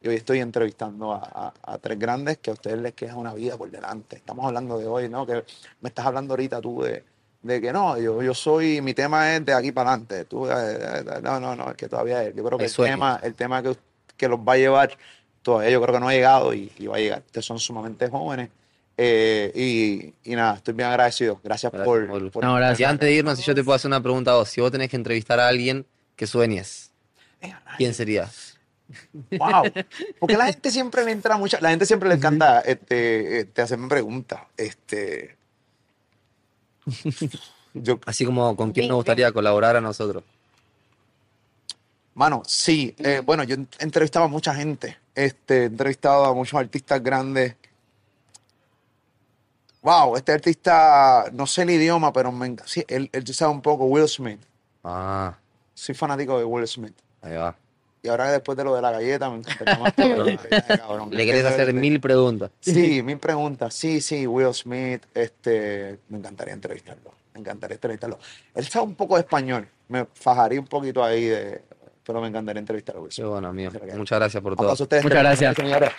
Y 0.00 0.08
hoy 0.08 0.16
estoy 0.16 0.40
entrevistando 0.40 1.12
a, 1.12 1.18
a- 1.64 1.74
a 1.74 1.78
tres 1.78 1.98
grandes 1.98 2.38
que 2.38 2.50
a 2.50 2.52
ustedes 2.54 2.78
les 2.78 2.94
queda 2.94 3.16
una 3.16 3.34
vida 3.34 3.56
por 3.56 3.70
delante. 3.70 4.16
Estamos 4.16 4.44
hablando 4.46 4.78
de 4.78 4.86
hoy, 4.86 5.08
¿no? 5.08 5.26
Que 5.26 5.44
me 5.80 5.88
estás 5.88 6.06
hablando 6.06 6.34
ahorita 6.34 6.60
tú 6.60 6.82
de, 6.82 7.04
de 7.42 7.60
que 7.60 7.72
no, 7.72 7.96
yo, 7.98 8.22
yo 8.22 8.34
soy, 8.34 8.80
mi 8.80 8.94
tema 8.94 9.34
es 9.36 9.44
de 9.44 9.52
aquí 9.54 9.72
para 9.72 9.90
adelante. 9.90 10.24
Tú, 10.24 10.46
eh, 10.46 10.52
eh, 10.54 11.04
no, 11.22 11.38
no, 11.40 11.54
no, 11.56 11.70
es 11.70 11.76
que 11.76 11.88
todavía 11.88 12.22
es. 12.24 12.34
Yo 12.34 12.44
creo 12.44 12.58
que 12.58 12.64
el 12.64 12.70
tema, 12.92 13.20
el 13.22 13.34
tema 13.34 13.62
que, 13.62 13.76
que 14.16 14.28
los 14.28 14.38
va 14.40 14.54
a 14.54 14.56
llevar, 14.56 14.96
todavía 15.42 15.70
yo 15.70 15.80
creo 15.80 15.94
que 15.94 16.00
no 16.00 16.08
ha 16.08 16.12
llegado 16.12 16.52
y, 16.54 16.72
y 16.78 16.86
va 16.86 16.96
a 16.96 17.00
llegar. 17.00 17.22
Ustedes 17.26 17.46
son 17.46 17.58
sumamente 17.58 18.08
jóvenes. 18.08 18.50
eh, 18.96 19.52
y, 19.54 20.12
y 20.32 20.34
nada, 20.34 20.56
estoy 20.56 20.74
bien 20.74 20.88
agradecido. 20.88 21.40
Gracias, 21.44 21.70
Gracias, 21.72 21.86
por, 21.86 22.30
por- 22.32 22.44
No, 22.44 22.54
gracias. 22.56 22.80
Y 22.80 22.84
antes 22.84 23.08
de 23.08 23.14
irnos, 23.14 23.38
si 23.38 23.44
yo 23.44 23.54
te 23.54 23.62
puedo 23.62 23.76
hacer 23.76 23.88
una 23.88 24.02
pregunta 24.02 24.32
a 24.32 24.34
vos, 24.34 24.48
si 24.48 24.60
vos 24.60 24.72
tenés 24.72 24.90
que 24.90 24.96
entrevistar 24.96 25.38
a 25.38 25.46
alguien 25.48 25.86
que 26.16 26.26
sueñes, 26.26 26.90
¿quién 27.76 27.94
sería? 27.94 28.28
Wow. 29.38 29.64
Porque 30.18 30.36
la 30.36 30.46
gente 30.46 30.70
siempre 30.70 31.04
le 31.04 31.12
entra 31.12 31.36
mucha, 31.36 31.60
la 31.60 31.70
gente 31.70 31.86
siempre 31.86 32.08
le 32.08 32.16
encanta 32.16 32.60
este, 32.60 33.40
este, 33.40 33.62
hacerme 33.62 33.86
preguntas. 33.88 34.40
Este, 34.56 35.36
yo, 37.74 37.98
Así 38.06 38.24
como 38.24 38.54
con 38.56 38.72
quién 38.72 38.88
nos 38.88 38.96
gustaría 38.96 39.30
colaborar 39.32 39.76
a 39.76 39.80
nosotros. 39.80 40.22
mano, 42.14 42.42
sí. 42.46 42.94
eh, 42.98 43.22
bueno, 43.24 43.44
yo 43.44 43.56
he 43.56 43.84
entrevistado 43.84 44.24
a 44.24 44.28
mucha 44.28 44.54
gente. 44.54 44.96
Este, 45.14 45.62
he 45.62 45.66
entrevistado 45.66 46.24
a 46.24 46.34
muchos 46.34 46.58
artistas 46.58 47.02
grandes. 47.02 47.54
Wow, 49.82 50.16
este 50.16 50.32
artista, 50.32 51.26
no 51.32 51.46
sé 51.46 51.62
el 51.62 51.70
idioma, 51.70 52.12
pero 52.12 52.32
me, 52.32 52.56
sí, 52.66 52.84
él, 52.88 53.08
él 53.12 53.26
sabe 53.34 53.52
un 53.52 53.62
poco, 53.62 53.84
Will 53.84 54.08
Smith. 54.08 54.40
Ah, 54.82 55.34
Soy 55.74 55.94
fanático 55.94 56.36
de 56.38 56.44
Will 56.44 56.66
Smith. 56.66 56.94
ahí 57.22 57.34
va. 57.36 57.54
Y 58.02 58.08
ahora 58.08 58.30
después 58.30 58.56
de 58.56 58.64
lo 58.64 58.74
de 58.74 58.82
la 58.82 58.90
galleta, 58.92 59.28
me 59.30 59.38
encantaría 59.38 59.78
más 59.80 59.92
cabrón. 59.94 61.10
Le 61.10 61.26
querés 61.26 61.44
hacer 61.44 61.72
mil 61.74 62.00
preguntas. 62.00 62.50
Sí, 62.60 63.02
mil 63.02 63.18
preguntas. 63.18 63.74
Sí, 63.74 64.00
sí, 64.00 64.26
Will 64.26 64.54
Smith, 64.54 65.02
este, 65.14 65.98
me 66.08 66.18
encantaría 66.18 66.54
entrevistarlo. 66.54 67.12
Me 67.34 67.40
encantaría 67.40 67.74
entrevistarlo. 67.74 68.18
Él 68.54 68.66
sabe 68.68 68.86
un 68.86 68.94
poco 68.94 69.16
de 69.16 69.22
español. 69.22 69.68
Me 69.88 70.06
fajaría 70.14 70.60
un 70.60 70.66
poquito 70.66 71.02
ahí 71.02 71.24
de, 71.26 71.62
pero 72.04 72.20
me 72.20 72.28
encantaría 72.28 72.60
entrevistarlo. 72.60 73.02
Will 73.02 73.10
Qué 73.10 73.16
Smith. 73.16 73.28
bueno, 73.28 73.48
amigo. 73.48 73.72
Muchas 73.96 74.18
gracias. 74.18 74.42
Por 74.42 74.54
todo. 74.54 74.62
Aplausos 74.66 74.80
a 74.80 74.84
ustedes 74.84 75.02
Muchas 75.04 75.18
gracias. 75.20 75.56
señores. 75.56 75.90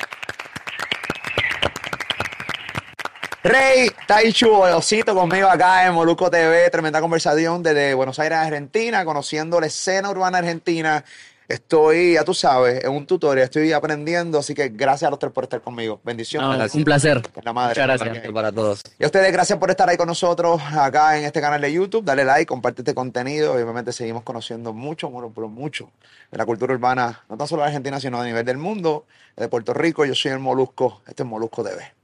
Rey 3.41 3.89
Taichu 4.05 4.51
Osito 4.51 5.15
conmigo 5.15 5.47
acá 5.47 5.85
en 5.87 5.93
Moluco 5.93 6.29
TV, 6.29 6.69
tremenda 6.69 6.99
conversación 6.99 7.63
desde 7.63 7.93
Buenos 7.93 8.19
Aires, 8.19 8.37
Argentina, 8.37 9.05
conociendo 9.05 9.61
la 9.61 9.67
escena 9.67 10.09
urbana 10.09 10.39
argentina. 10.39 11.05
Estoy, 11.49 12.13
ya 12.13 12.23
tú 12.23 12.33
sabes, 12.33 12.83
en 12.83 12.91
un 12.91 13.05
tutorial, 13.05 13.43
estoy 13.43 13.73
aprendiendo, 13.73 14.37
así 14.39 14.53
que 14.53 14.69
gracias 14.69 15.07
a 15.07 15.09
los 15.09 15.19
tres 15.19 15.33
por 15.33 15.43
estar 15.43 15.61
conmigo. 15.61 15.99
Bendiciones. 16.03 16.73
No, 16.73 16.79
un 16.79 16.83
placer. 16.85 17.21
La 17.43 17.53
madre. 17.53 17.69
Muchas 17.69 17.99
gracias. 17.99 18.17
Esto 18.17 18.33
para 18.33 18.51
todos. 18.51 18.83
Y 18.99 19.03
a 19.03 19.07
ustedes, 19.07 19.31
gracias 19.33 19.57
por 19.57 19.69
estar 19.71 19.89
ahí 19.89 19.97
con 19.97 20.07
nosotros 20.07 20.61
acá 20.71 21.17
en 21.17 21.25
este 21.25 21.41
canal 21.41 21.59
de 21.59 21.73
YouTube. 21.73 22.05
Dale 22.05 22.23
like, 22.23 22.45
comparte 22.45 22.81
este 22.81 22.93
contenido 22.93 23.49
obviamente 23.63 23.91
seguimos 23.91 24.23
conociendo 24.23 24.73
mucho, 24.73 25.11
pero 25.33 25.47
mucho 25.47 25.91
de 26.31 26.37
la 26.37 26.45
cultura 26.45 26.73
urbana, 26.73 27.23
no 27.29 27.37
tan 27.37 27.47
solo 27.47 27.63
de 27.63 27.69
Argentina, 27.69 27.99
sino 27.99 28.19
a 28.19 28.25
nivel 28.25 28.45
del 28.45 28.57
mundo, 28.57 29.05
de 29.35 29.47
Puerto 29.47 29.73
Rico. 29.73 30.05
Yo 30.05 30.15
soy 30.15 30.31
el 30.31 30.39
Molusco, 30.39 31.01
este 31.07 31.23
es 31.23 31.29
Molusco 31.29 31.63
TV. 31.63 31.98